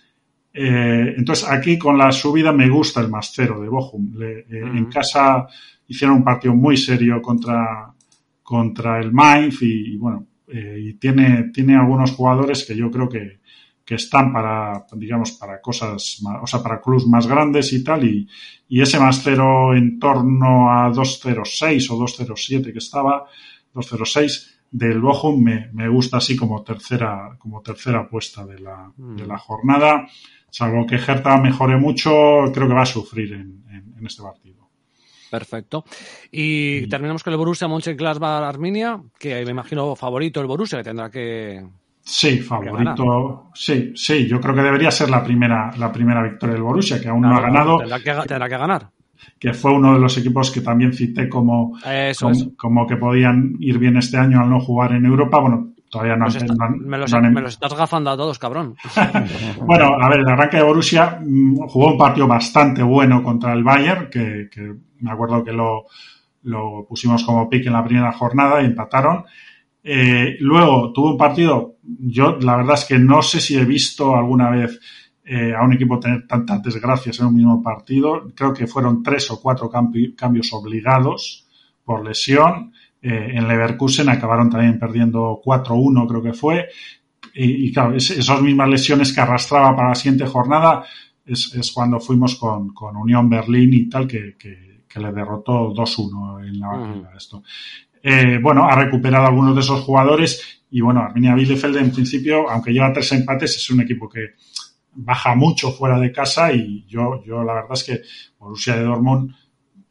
Eh, 0.54 1.16
entonces, 1.18 1.50
aquí 1.50 1.78
con 1.78 1.98
la 1.98 2.12
subida 2.12 2.52
me 2.52 2.70
gusta 2.70 3.02
el 3.02 3.10
más 3.10 3.32
cero 3.34 3.60
de 3.62 3.70
Bochum. 3.70 4.14
Le, 4.16 4.40
eh, 4.40 4.46
En 4.52 4.86
casa 4.86 5.48
hicieron 5.88 6.18
un 6.18 6.24
partido 6.24 6.54
muy 6.54 6.78
serio 6.78 7.22
contra, 7.22 7.94
contra 8.42 9.00
el 9.00 9.12
Mainz 9.12 9.62
y, 9.62 9.94
y 9.94 9.98
bueno, 9.98 10.28
eh, 10.48 10.78
y 10.80 10.94
tiene, 10.94 11.50
tiene 11.54 11.76
algunos 11.76 12.12
jugadores 12.12 12.66
que 12.66 12.76
yo 12.76 12.92
creo 12.92 13.10
que, 13.10 13.40
que 13.86 13.96
están 13.96 14.32
para, 14.32 14.86
digamos, 14.94 15.32
para 15.32 15.60
cosas, 15.60 16.20
más, 16.22 16.38
o 16.42 16.48
sea, 16.48 16.62
para 16.62 16.80
clubs 16.80 17.08
más 17.08 17.28
grandes 17.28 17.74
y 17.74 17.84
tal, 17.84 18.06
y, 18.06 18.28
y 18.70 18.82
ese 18.82 19.00
más 19.00 19.22
cero 19.24 19.76
en 19.76 20.00
torno 20.00 20.72
a 20.72 20.90
2.06 20.90 21.90
o 21.90 21.98
2.07 21.98 22.72
que 22.72 22.78
estaba, 22.78 23.26
2.06 23.74 24.53
del 24.74 25.00
Bochum 25.00 25.42
me, 25.42 25.70
me, 25.72 25.88
gusta 25.88 26.18
así 26.18 26.36
como 26.36 26.64
tercera, 26.64 27.38
como 27.38 27.62
tercera 27.62 28.02
apuesta 28.02 28.46
de 28.46 28.60
la, 28.60 28.92
mm. 28.98 29.16
de 29.16 29.28
la 29.28 29.38
jornada, 29.38 30.06
salvo 30.50 30.86
que 30.86 30.96
Hertha 30.96 31.38
mejore 31.38 31.78
mucho, 31.78 32.10
creo 32.54 32.68
que 32.68 32.74
va 32.74 32.82
a 32.82 32.86
sufrir 32.86 33.34
en, 33.34 33.64
en, 33.70 33.96
en 33.98 34.06
este 34.06 34.22
partido. 34.22 34.68
Perfecto. 35.30 35.86
Y, 36.32 36.80
y, 36.80 36.88
terminamos 36.88 37.24
con 37.24 37.34
el 37.34 37.38
Borussia 37.38 37.68
Mönchengladbach-Arminia, 37.68 39.02
que 39.18 39.46
me 39.46 39.52
imagino 39.52 39.96
favorito 39.96 40.42
el 40.42 40.48
Borussia, 40.48 40.80
que 40.80 40.84
tendrá 40.84 41.10
que 41.10 41.64
Sí, 42.06 42.40
favorito. 42.40 43.50
Sí, 43.54 43.94
sí, 43.96 44.28
yo 44.28 44.42
creo 44.42 44.54
que 44.54 44.62
debería 44.62 44.92
ser 44.92 45.10
la 45.10 45.24
primera, 45.24 45.72
la 45.78 45.92
primera 45.92 46.22
victoria 46.22 46.56
del 46.56 46.64
Borussia, 46.64 47.00
que 47.00 47.08
aún 47.08 47.22
no, 47.22 47.30
no 47.30 47.38
ha 47.38 47.42
ganado. 47.42 47.78
Tendrá 47.78 48.00
que, 48.00 48.28
tendrá 48.28 48.50
que, 48.50 48.58
ganar. 48.58 48.90
Que 49.40 49.54
fue 49.54 49.72
uno 49.74 49.94
de 49.94 50.00
los 50.00 50.18
equipos 50.18 50.52
que 50.52 50.62
también 50.62 50.94
cité 50.94 51.28
como, 51.28 51.78
como, 52.20 52.56
como, 52.58 52.88
que 52.88 52.98
podían 52.98 53.56
ir 53.60 53.78
bien 53.78 53.98
este 53.98 54.18
año 54.18 54.42
al 54.42 54.50
no 54.50 54.60
jugar 54.60 54.94
en 54.94 55.06
Europa. 55.06 55.40
Bueno, 55.40 55.74
todavía 55.90 56.16
no, 56.16 56.28
está, 56.28 56.46
no, 56.46 56.70
me, 56.78 56.98
los, 56.98 57.12
no 57.12 57.22
me, 57.22 57.42
los, 57.42 57.54
estás 57.54 57.74
gafando 57.76 58.10
a 58.10 58.18
todos, 58.18 58.40
cabrón. 58.40 58.76
bueno, 59.62 59.98
a 60.02 60.10
ver, 60.10 60.22
el 60.22 60.30
arranque 60.30 60.58
de 60.58 60.64
Borussia 60.64 61.20
mmm, 61.22 61.68
jugó 61.68 61.92
un 61.92 61.98
partido 61.98 62.28
bastante 62.28 62.82
bueno 62.82 63.22
contra 63.22 63.54
el 63.54 63.64
Bayern, 63.64 64.10
que, 64.10 64.50
que 64.52 64.74
me 65.00 65.12
acuerdo 65.12 65.44
que 65.44 65.52
lo, 65.52 65.86
lo 66.44 66.86
pusimos 66.88 67.24
como 67.24 67.50
pick 67.50 67.68
en 67.68 67.74
la 67.74 67.84
primera 67.84 68.12
jornada 68.12 68.62
y 68.62 68.66
empataron. 68.66 69.26
Eh, 69.84 70.38
luego 70.40 70.94
tuvo 70.94 71.12
un 71.12 71.18
partido, 71.18 71.76
yo 71.84 72.38
la 72.40 72.56
verdad 72.56 72.76
es 72.76 72.86
que 72.86 72.98
no 72.98 73.22
sé 73.22 73.42
si 73.42 73.58
he 73.58 73.66
visto 73.66 74.16
alguna 74.16 74.50
vez 74.50 74.80
eh, 75.26 75.54
a 75.56 75.64
un 75.64 75.74
equipo 75.74 76.00
tener 76.00 76.28
tantas 76.28 76.62
desgracias 76.62 77.20
en 77.20 77.28
un 77.28 77.36
mismo 77.36 77.62
partido. 77.64 78.32
Creo 78.36 78.54
que 78.54 78.68
fueron 78.68 79.02
tres 79.02 79.32
o 79.32 79.42
cuatro 79.42 79.70
cambi 79.70 80.14
cambios 80.16 80.52
obligados 80.54 81.48
por 81.84 82.06
lesión. 82.06 82.74
Eh, 83.02 83.32
en 83.36 83.48
Leverkusen 83.48 84.10
acabaron 84.10 84.50
también 84.50 84.80
perdiendo 84.80 85.42
4-1, 85.44 86.08
creo 86.08 86.22
que 86.22 86.34
fue. 86.34 86.68
Y, 87.34 87.68
y 87.68 87.72
claro, 87.74 87.96
es, 87.96 88.12
esas 88.12 88.42
mismas 88.42 88.70
lesiones 88.70 89.14
que 89.14 89.22
arrastraba 89.22 89.76
para 89.76 89.90
la 89.90 89.96
siguiente 89.96 90.26
jornada 90.26 90.84
es, 91.26 91.54
es 91.56 91.72
cuando 91.72 92.00
fuimos 92.00 92.36
con, 92.36 92.74
con, 92.74 92.96
Unión 92.96 93.30
Berlín 93.30 93.74
y 93.74 93.90
tal, 93.90 94.08
que, 94.08 94.36
que, 94.38 94.84
que 94.88 95.00
le 95.00 95.12
derrotó 95.12 95.74
2-1 95.74 96.48
en 96.48 96.60
la 96.60 96.70
uh 96.70 96.86
-huh. 96.86 97.18
esto. 97.18 97.44
Eh, 98.02 98.38
bueno, 98.42 98.66
ha 98.66 98.76
recuperado 98.76 99.28
algunos 99.28 99.56
de 99.56 99.62
esos 99.62 99.82
jugadores 99.82 100.64
y 100.70 100.82
bueno, 100.82 101.02
Arminia 101.02 101.36
Bielefeld 101.36 101.78
en 101.78 101.92
principio, 101.92 102.50
aunque 102.50 102.74
lleva 102.74 102.92
tres 102.92 103.12
empates, 103.14 103.56
es 103.56 103.70
un 103.70 103.82
equipo 103.82 104.10
que 104.10 104.34
baja 104.96 105.36
mucho 105.36 105.72
fuera 105.72 106.00
de 106.00 106.12
casa 106.12 106.54
y 106.54 106.86
yo, 106.88 107.24
yo 107.26 107.44
la 107.44 107.54
verdad 107.54 107.74
es 107.74 107.84
que 107.84 108.02
Borussia 108.40 108.76
de 108.76 108.84
Dortmund 108.84 109.34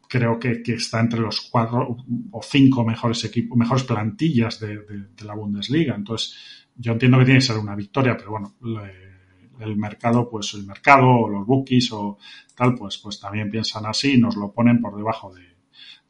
creo 0.09 0.39
que, 0.39 0.63
que 0.63 0.75
está 0.75 1.01
entre 1.01 1.21
los 1.21 1.41
cuatro 1.41 1.97
o 2.31 2.43
cinco 2.43 2.85
mejores 2.85 3.25
equipos, 3.25 3.57
mejores 3.57 3.85
plantillas 3.85 4.61
de, 4.61 4.79
de, 4.79 5.25
la 5.25 5.35
Bundesliga. 5.35 5.95
Entonces, 5.95 6.37
yo 6.77 6.93
entiendo 6.93 7.19
que 7.19 7.25
tiene 7.25 7.41
que 7.41 7.47
ser 7.47 7.57
una 7.57 7.75
victoria, 7.75 8.15
pero 8.17 8.33
bueno, 8.33 8.55
le, 8.63 9.13
el 9.61 9.77
mercado, 9.77 10.29
pues 10.29 10.53
el 10.55 10.67
mercado 10.67 11.09
o 11.09 11.29
los 11.29 11.47
bookies 11.47 11.93
o 11.93 12.19
tal, 12.55 12.75
pues, 12.75 12.99
pues 12.99 13.21
también 13.21 13.51
piensan 13.51 13.87
así 13.87 14.15
y 14.15 14.19
nos 14.19 14.37
lo 14.37 14.53
ponen 14.53 14.81
por 14.81 14.97
debajo 14.97 15.33
de, 15.33 15.52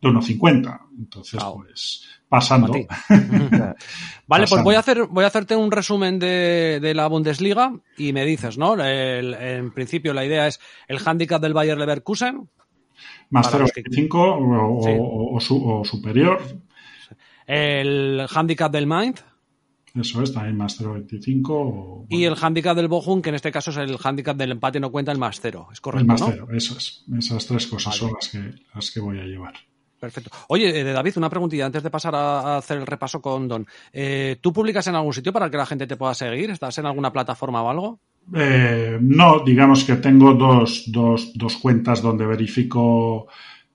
de 0.03 0.09
1,50. 0.09 0.81
Entonces, 0.99 1.43
pues, 1.55 2.09
pasando. 2.29 2.73
vale, 3.09 3.75
pasando. 4.27 4.47
pues 4.49 4.65
voy 4.65 4.75
a 4.75 4.81
hacer, 4.81 5.07
voy 5.07 5.25
a 5.25 5.29
hacerte 5.29 5.57
un 5.57 5.71
resumen 5.71 6.19
de, 6.19 6.81
de 6.83 6.95
la 6.95 7.07
Bundesliga 7.07 7.73
y 7.97 8.13
me 8.13 8.25
dices, 8.25 8.59
¿no? 8.59 8.75
El, 8.75 9.35
en 9.35 9.73
principio 9.73 10.13
la 10.13 10.25
idea 10.25 10.49
es 10.49 10.61
el 10.89 10.99
handicap 11.05 11.41
del 11.41 11.55
Bayer 11.55 11.79
Leverkusen. 11.79 12.49
Más 13.31 13.53
0,25 13.53 14.09
que... 14.09 14.19
o, 14.19 14.81
sí. 14.83 14.91
o, 15.01 15.37
o, 15.37 15.41
su, 15.41 15.69
o, 15.69 15.85
superior. 15.85 16.41
El 17.47 18.27
handicap 18.33 18.71
del 18.71 18.87
Mainz. 18.87 19.25
Eso 19.95 20.23
es, 20.23 20.33
también 20.33 20.57
más 20.57 20.81
0,25. 20.81 21.43
Bueno. 21.43 22.07
Y 22.09 22.25
el 22.25 22.35
handicap 22.41 22.75
del 22.75 22.89
Bochum, 22.89 23.21
que 23.21 23.29
en 23.29 23.35
este 23.35 23.53
caso 23.53 23.71
es 23.71 23.77
el 23.77 23.99
handicap 24.03 24.37
del 24.37 24.53
empate, 24.53 24.81
no 24.81 24.91
cuenta 24.91 25.13
el 25.13 25.19
más 25.19 25.41
cero. 25.41 25.69
Es 25.71 25.81
correcto. 25.81 26.03
El 26.03 26.07
más 26.07 26.21
¿no? 26.21 26.29
cero, 26.31 26.49
eso 26.53 26.77
es. 26.77 27.05
Esas 27.19 27.47
tres 27.47 27.67
cosas 27.67 28.01
vale. 28.01 28.01
son 28.01 28.13
las 28.15 28.29
que, 28.29 28.65
las 28.75 28.91
que 28.91 29.01
voy 29.01 29.19
a 29.19 29.25
llevar. 29.25 29.55
Perfecto. 30.03 30.31
Oye, 30.49 30.81
eh, 30.81 30.83
David, 30.83 31.13
una 31.19 31.31
preguntilla 31.31 31.67
antes 31.67 31.81
de 31.81 31.89
pasar 31.89 32.13
a, 32.17 32.57
hacer 32.57 32.77
el 32.79 32.89
repaso 32.89 33.23
con 33.23 33.47
Don. 33.47 33.65
Eh, 33.93 34.37
¿Tú 34.41 34.53
publicas 34.53 34.89
en 34.89 34.97
algún 34.97 35.13
sitio 35.13 35.33
para 35.33 35.49
que 35.49 35.57
la 35.57 35.65
gente 35.65 35.87
te 35.87 35.97
pueda 35.97 36.13
seguir? 36.13 36.51
¿Estás 36.51 36.77
en 36.79 36.87
alguna 36.87 37.13
plataforma 37.13 37.63
o 37.63 37.71
algo? 37.71 38.01
Eh, 38.35 38.99
no, 39.01 39.45
digamos 39.47 39.85
que 39.85 39.95
tengo 39.95 40.35
dos, 40.35 40.87
dos, 40.89 41.31
dos, 41.37 41.57
cuentas 41.57 42.03
donde 42.03 42.27
verifico 42.27 43.29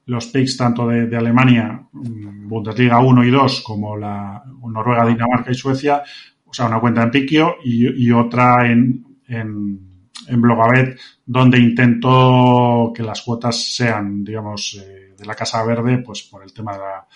los 0.07 0.27
picks 0.27 0.57
tanto 0.57 0.85
de, 0.85 1.15
Alemania, 1.15 1.81
mm, 1.93 2.49
Bundesliga 2.49 2.99
1 2.99 3.23
y 3.23 3.31
2, 3.31 3.61
como 3.61 3.95
la 3.95 4.43
Noruega, 4.67 5.05
Dinamarca 5.05 5.51
y 5.51 5.55
Suecia, 5.55 6.03
o 6.43 6.53
sea, 6.53 6.65
una 6.65 6.81
cuenta 6.81 7.03
en 7.03 7.11
Piquio 7.11 7.55
y, 7.63 8.05
y 8.05 8.11
otra 8.11 8.69
en, 8.69 9.01
en, 9.29 9.79
en 10.27 10.41
Blogabet, 10.41 10.99
donde 11.25 11.57
intento 11.57 12.91
que 12.93 13.03
las 13.03 13.21
cuotas 13.21 13.73
sean, 13.73 14.25
digamos, 14.25 14.77
eh, 14.85 15.06
de 15.17 15.25
la 15.25 15.35
Casa 15.35 15.63
Verde, 15.63 15.97
pues 15.99 16.23
por 16.23 16.43
el 16.43 16.53
tema 16.53 16.73
de, 16.73 16.79
la, 16.79 17.07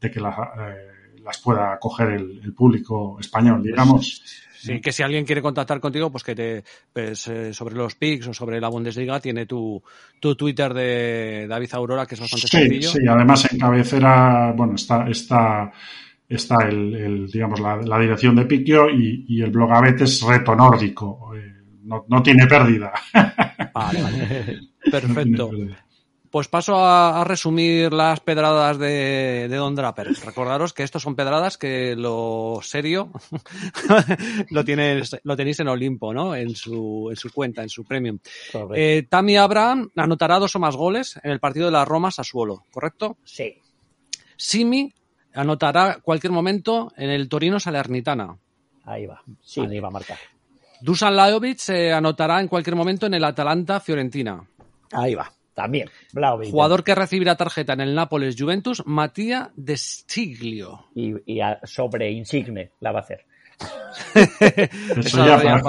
de 0.00 0.10
que 0.10 0.20
la, 0.20 0.30
eh, 0.30 1.20
las 1.22 1.38
pueda 1.38 1.78
coger 1.78 2.10
el, 2.10 2.40
el, 2.44 2.54
público 2.54 3.18
español, 3.20 3.62
digamos. 3.62 4.22
Sí, 4.58 4.80
que 4.80 4.90
si 4.90 5.02
alguien 5.02 5.24
quiere 5.24 5.40
contactar 5.40 5.78
contigo, 5.78 6.10
pues 6.10 6.24
que 6.24 6.34
te 6.34 6.64
pues, 6.92 7.28
eh, 7.28 7.52
sobre 7.52 7.76
los 7.76 7.94
PICs 7.94 8.28
o 8.28 8.34
sobre 8.34 8.60
la 8.60 8.68
Bundesliga 8.68 9.20
tiene 9.20 9.46
tu, 9.46 9.80
tu 10.18 10.34
Twitter 10.34 10.74
de 10.74 11.46
David 11.48 11.70
Aurora, 11.72 12.06
que 12.06 12.16
es 12.16 12.20
bastante 12.20 12.48
sí, 12.48 12.58
sencillo. 12.58 12.90
Sí, 12.90 12.98
además 13.08 13.52
en 13.52 13.58
cabecera, 13.58 14.52
bueno, 14.56 14.74
está, 14.74 15.08
está, 15.08 15.72
está 16.28 16.56
el, 16.68 16.94
el 16.94 17.26
digamos, 17.28 17.60
la, 17.60 17.76
la, 17.76 18.00
dirección 18.00 18.34
de 18.34 18.46
Piquio 18.46 18.90
y, 18.90 19.26
y 19.28 19.42
el 19.42 19.50
blogabet 19.50 20.00
es 20.00 20.22
reto 20.22 20.56
nórdico. 20.56 21.32
Eh, 21.36 21.54
no, 21.84 22.04
no, 22.08 22.22
tiene 22.22 22.46
pérdida. 22.46 22.92
Vale, 23.72 24.02
vale. 24.02 24.60
Perfecto. 24.90 25.50
No 25.52 25.87
pues 26.30 26.48
paso 26.48 26.76
a, 26.76 27.20
a, 27.20 27.24
resumir 27.24 27.92
las 27.92 28.20
pedradas 28.20 28.78
de, 28.78 29.48
de, 29.48 29.56
Don 29.56 29.74
Draper. 29.74 30.08
Recordaros 30.24 30.72
que 30.72 30.82
estos 30.82 31.02
son 31.02 31.16
pedradas 31.16 31.58
que 31.58 31.94
lo 31.96 32.60
serio 32.62 33.10
lo, 34.50 34.64
tienes, 34.64 35.16
lo 35.22 35.36
tenéis 35.36 35.60
en 35.60 35.68
Olimpo, 35.68 36.12
¿no? 36.12 36.34
En 36.34 36.54
su, 36.54 37.08
en 37.10 37.16
su 37.16 37.32
cuenta, 37.32 37.62
en 37.62 37.68
su 37.68 37.84
premium. 37.84 38.18
Eh, 38.74 39.06
Tammy 39.08 39.36
Abraham 39.36 39.90
anotará 39.96 40.38
dos 40.38 40.54
o 40.56 40.58
más 40.58 40.76
goles 40.76 41.18
en 41.22 41.30
el 41.30 41.40
partido 41.40 41.66
de 41.66 41.72
la 41.72 41.84
Roma 41.84 42.10
Sassuolo, 42.10 42.64
¿correcto? 42.70 43.16
Sí. 43.24 43.54
Simi 44.36 44.92
anotará 45.34 45.98
cualquier 46.02 46.32
momento 46.32 46.92
en 46.96 47.10
el 47.10 47.28
Torino 47.28 47.58
Salernitana. 47.60 48.36
Ahí 48.84 49.06
va. 49.06 49.22
Sí, 49.42 49.60
vale. 49.60 49.76
iba 49.76 49.88
a 49.88 49.92
marcar. 49.92 50.18
Dusan 50.80 51.16
Lajovic 51.16 51.68
eh, 51.70 51.92
anotará 51.92 52.40
en 52.40 52.48
cualquier 52.48 52.76
momento 52.76 53.06
en 53.06 53.14
el 53.14 53.24
Atalanta 53.24 53.80
Fiorentina. 53.80 54.42
Ahí 54.92 55.14
va. 55.14 55.30
También. 55.58 55.90
Jugador 56.52 56.84
que 56.84 56.94
recibirá 56.94 57.34
tarjeta 57.34 57.72
en 57.72 57.80
el 57.80 57.92
Nápoles 57.92 58.36
Juventus, 58.38 58.80
Matías 58.86 59.48
de 59.56 59.76
Stiglio. 59.76 60.86
Y, 60.94 61.14
y 61.26 61.40
a, 61.40 61.58
sobre 61.64 62.12
Insigne 62.12 62.70
la 62.78 62.92
va 62.92 63.00
a 63.00 63.02
hacer. 63.02 63.26
esa, 64.96 65.60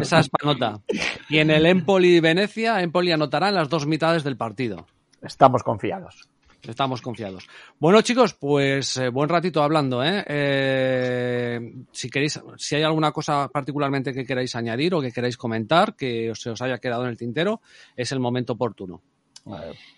esa 0.00 0.18
es 0.18 0.28
panota. 0.28 0.80
Y 1.28 1.38
en 1.38 1.52
el 1.52 1.66
Empoli 1.66 2.18
Venecia, 2.18 2.82
Empoli 2.82 3.12
anotará 3.12 3.50
en 3.50 3.54
las 3.54 3.68
dos 3.68 3.86
mitades 3.86 4.24
del 4.24 4.36
partido. 4.36 4.88
Estamos 5.22 5.62
confiados. 5.62 6.28
Estamos 6.62 7.00
confiados. 7.00 7.48
Bueno, 7.78 8.02
chicos, 8.02 8.34
pues 8.34 8.96
eh, 8.96 9.08
buen 9.10 9.28
ratito 9.28 9.62
hablando, 9.62 10.02
¿eh? 10.02 10.24
¿eh? 10.26 11.72
Si 11.92 12.10
queréis, 12.10 12.40
si 12.56 12.74
hay 12.74 12.82
alguna 12.82 13.12
cosa 13.12 13.48
particularmente 13.48 14.12
que 14.12 14.24
queráis 14.26 14.56
añadir 14.56 14.94
o 14.94 15.00
que 15.00 15.12
queráis 15.12 15.36
comentar, 15.36 15.94
que 15.94 16.32
se 16.34 16.50
os 16.50 16.60
haya 16.60 16.78
quedado 16.78 17.04
en 17.04 17.10
el 17.10 17.16
tintero, 17.16 17.60
es 17.96 18.10
el 18.10 18.18
momento 18.18 18.54
oportuno. 18.54 19.00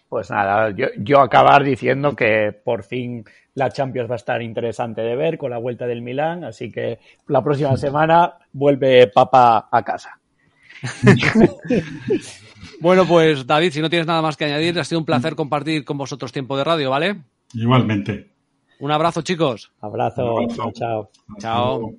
Pues 0.08 0.30
nada, 0.30 0.70
yo, 0.70 0.86
yo, 0.98 1.20
acabar 1.20 1.62
diciendo 1.62 2.16
que 2.16 2.52
por 2.52 2.82
fin 2.82 3.24
la 3.54 3.70
Champions 3.70 4.10
va 4.10 4.14
a 4.14 4.16
estar 4.16 4.42
interesante 4.42 5.02
de 5.02 5.14
ver 5.16 5.38
con 5.38 5.50
la 5.50 5.58
vuelta 5.58 5.86
del 5.86 6.02
Milán, 6.02 6.44
así 6.44 6.70
que 6.72 6.98
la 7.28 7.42
próxima 7.42 7.76
semana 7.76 8.34
vuelve 8.52 9.06
Papa 9.06 9.68
a 9.70 9.82
casa. 9.82 10.18
bueno, 12.80 13.04
pues 13.06 13.46
David, 13.46 13.70
si 13.72 13.80
no 13.80 13.90
tienes 13.90 14.06
nada 14.06 14.22
más 14.22 14.36
que 14.36 14.46
añadir, 14.46 14.78
ha 14.78 14.84
sido 14.84 14.98
un 14.98 15.04
placer 15.04 15.36
compartir 15.36 15.84
con 15.84 15.98
vosotros 15.98 16.32
tiempo 16.32 16.56
de 16.56 16.64
radio, 16.64 16.90
¿vale? 16.90 17.16
Igualmente. 17.54 18.30
Un 18.80 18.90
abrazo, 18.90 19.22
chicos. 19.22 19.70
Abrazo. 19.80 20.34
Un 20.34 20.50
abrazo. 20.50 20.72
Chao. 20.72 21.10
Chao. 21.38 21.92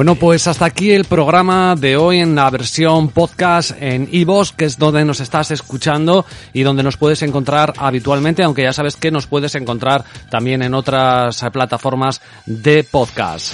Bueno, 0.00 0.14
pues 0.14 0.46
hasta 0.46 0.64
aquí 0.64 0.92
el 0.92 1.04
programa 1.04 1.76
de 1.76 1.98
hoy 1.98 2.20
en 2.20 2.34
la 2.34 2.48
versión 2.48 3.10
podcast 3.10 3.72
en 3.78 4.08
iVoox, 4.10 4.52
que 4.52 4.64
es 4.64 4.78
donde 4.78 5.04
nos 5.04 5.20
estás 5.20 5.50
escuchando 5.50 6.24
y 6.54 6.62
donde 6.62 6.82
nos 6.82 6.96
puedes 6.96 7.20
encontrar 7.20 7.74
habitualmente, 7.76 8.42
aunque 8.42 8.62
ya 8.62 8.72
sabes 8.72 8.96
que 8.96 9.10
nos 9.10 9.26
puedes 9.26 9.54
encontrar 9.56 10.02
también 10.30 10.62
en 10.62 10.72
otras 10.72 11.44
plataformas 11.52 12.22
de 12.46 12.82
podcast. 12.82 13.52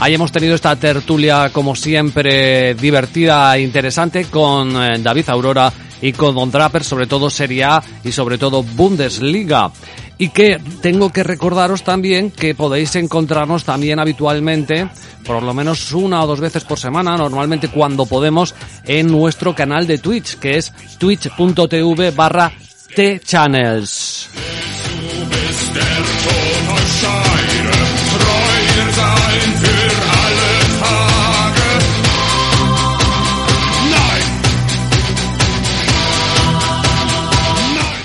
Ahí 0.00 0.14
hemos 0.14 0.32
tenido 0.32 0.54
esta 0.54 0.76
tertulia, 0.76 1.50
como 1.52 1.76
siempre, 1.76 2.74
divertida 2.74 3.54
e 3.54 3.60
interesante 3.60 4.24
con 4.24 4.82
eh, 4.82 4.98
David 4.98 5.28
Aurora 5.28 5.70
y 6.00 6.12
con 6.12 6.34
Don 6.34 6.50
Draper, 6.50 6.84
sobre 6.84 7.06
todo 7.06 7.30
Serie 7.30 7.64
A 7.64 7.82
y 8.04 8.12
sobre 8.12 8.38
todo 8.38 8.62
Bundesliga. 8.62 9.70
Y 10.18 10.30
que 10.30 10.58
tengo 10.80 11.10
que 11.10 11.22
recordaros 11.22 11.82
también 11.82 12.30
que 12.30 12.54
podéis 12.54 12.96
encontrarnos 12.96 13.64
también 13.64 13.98
habitualmente, 13.98 14.88
por 15.24 15.42
lo 15.42 15.52
menos 15.52 15.92
una 15.92 16.22
o 16.22 16.26
dos 16.26 16.40
veces 16.40 16.64
por 16.64 16.78
semana, 16.78 17.16
normalmente 17.16 17.68
cuando 17.68 18.06
podemos, 18.06 18.54
en 18.84 19.08
nuestro 19.08 19.54
canal 19.54 19.86
de 19.86 19.98
Twitch, 19.98 20.38
que 20.38 20.56
es 20.56 20.72
twitch.tv 20.98 22.12
barra 22.12 22.52
T-Channels. 22.94 24.30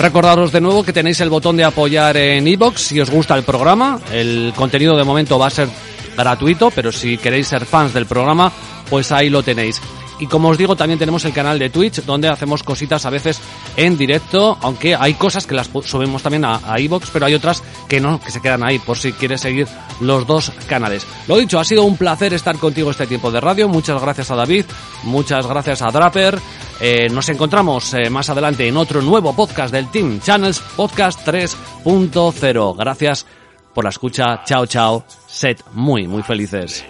Recordaros 0.01 0.51
de 0.51 0.61
nuevo 0.61 0.83
que 0.83 0.93
tenéis 0.93 1.21
el 1.21 1.29
botón 1.29 1.57
de 1.57 1.63
apoyar 1.63 2.17
en 2.17 2.47
iBox 2.47 2.81
si 2.81 2.99
os 2.99 3.11
gusta 3.11 3.35
el 3.35 3.43
programa. 3.43 3.99
El 4.11 4.51
contenido 4.55 4.97
de 4.97 5.03
momento 5.03 5.37
va 5.37 5.45
a 5.45 5.51
ser 5.51 5.69
gratuito, 6.17 6.71
pero 6.71 6.91
si 6.91 7.19
queréis 7.19 7.47
ser 7.47 7.67
fans 7.67 7.93
del 7.93 8.07
programa, 8.07 8.51
pues 8.89 9.11
ahí 9.11 9.29
lo 9.29 9.43
tenéis. 9.43 9.79
Y 10.17 10.25
como 10.25 10.49
os 10.49 10.57
digo, 10.57 10.75
también 10.75 10.97
tenemos 10.97 11.23
el 11.25 11.33
canal 11.33 11.59
de 11.59 11.69
Twitch, 11.69 12.03
donde 12.03 12.29
hacemos 12.29 12.63
cositas 12.63 13.05
a 13.05 13.11
veces 13.11 13.39
en 13.77 13.95
directo, 13.95 14.57
aunque 14.61 14.95
hay 14.95 15.13
cosas 15.13 15.45
que 15.45 15.53
las 15.53 15.69
subimos 15.83 16.23
también 16.23 16.45
a, 16.45 16.59
iBox, 16.79 17.11
pero 17.13 17.27
hay 17.27 17.35
otras 17.35 17.61
que 17.87 17.99
no, 17.99 18.19
que 18.19 18.31
se 18.31 18.41
quedan 18.41 18.63
ahí, 18.63 18.79
por 18.79 18.97
si 18.97 19.13
quieres 19.13 19.41
seguir 19.41 19.67
los 19.99 20.25
dos 20.25 20.51
canales. 20.67 21.05
Lo 21.27 21.37
dicho, 21.37 21.59
ha 21.59 21.63
sido 21.63 21.83
un 21.83 21.95
placer 21.95 22.33
estar 22.33 22.57
contigo 22.57 22.89
este 22.89 23.05
tiempo 23.05 23.29
de 23.29 23.39
radio. 23.39 23.67
Muchas 23.67 24.01
gracias 24.01 24.31
a 24.31 24.35
David, 24.35 24.65
muchas 25.03 25.45
gracias 25.45 25.83
a 25.83 25.91
Draper. 25.91 26.39
Eh, 26.83 27.09
nos 27.09 27.29
encontramos 27.29 27.93
eh, 27.93 28.09
más 28.09 28.29
adelante 28.31 28.67
en 28.67 28.75
otro 28.75 29.03
nuevo 29.03 29.35
podcast 29.35 29.71
del 29.71 29.91
Team 29.91 30.19
Channels 30.19 30.59
Podcast 30.75 31.27
3.0. 31.27 32.75
Gracias 32.75 33.27
por 33.71 33.83
la 33.83 33.91
escucha. 33.91 34.43
Chao, 34.45 34.65
chao. 34.65 35.05
Sed 35.27 35.57
muy, 35.73 36.07
muy 36.07 36.23
felices. 36.23 36.83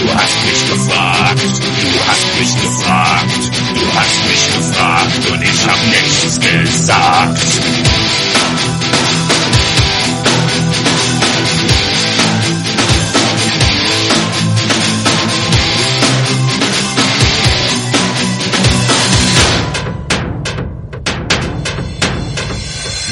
Du 0.00 0.08
hast 0.14 0.46
mich 0.46 0.66
gefragt, 0.66 1.40
du 1.40 2.00
hast 2.08 2.26
mich 2.38 2.54
gefragt, 2.62 3.50
du 3.74 3.94
hast 3.94 4.18
mich 4.28 4.44
gefragt 4.56 5.30
und 5.30 5.42
ich 5.42 5.66
hab 5.66 5.78
nichts 5.88 6.40
gesagt. 6.40 7.38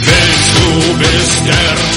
Willst 0.01 0.55
du 0.57 0.99
bist 0.99 1.47
der 1.47 1.88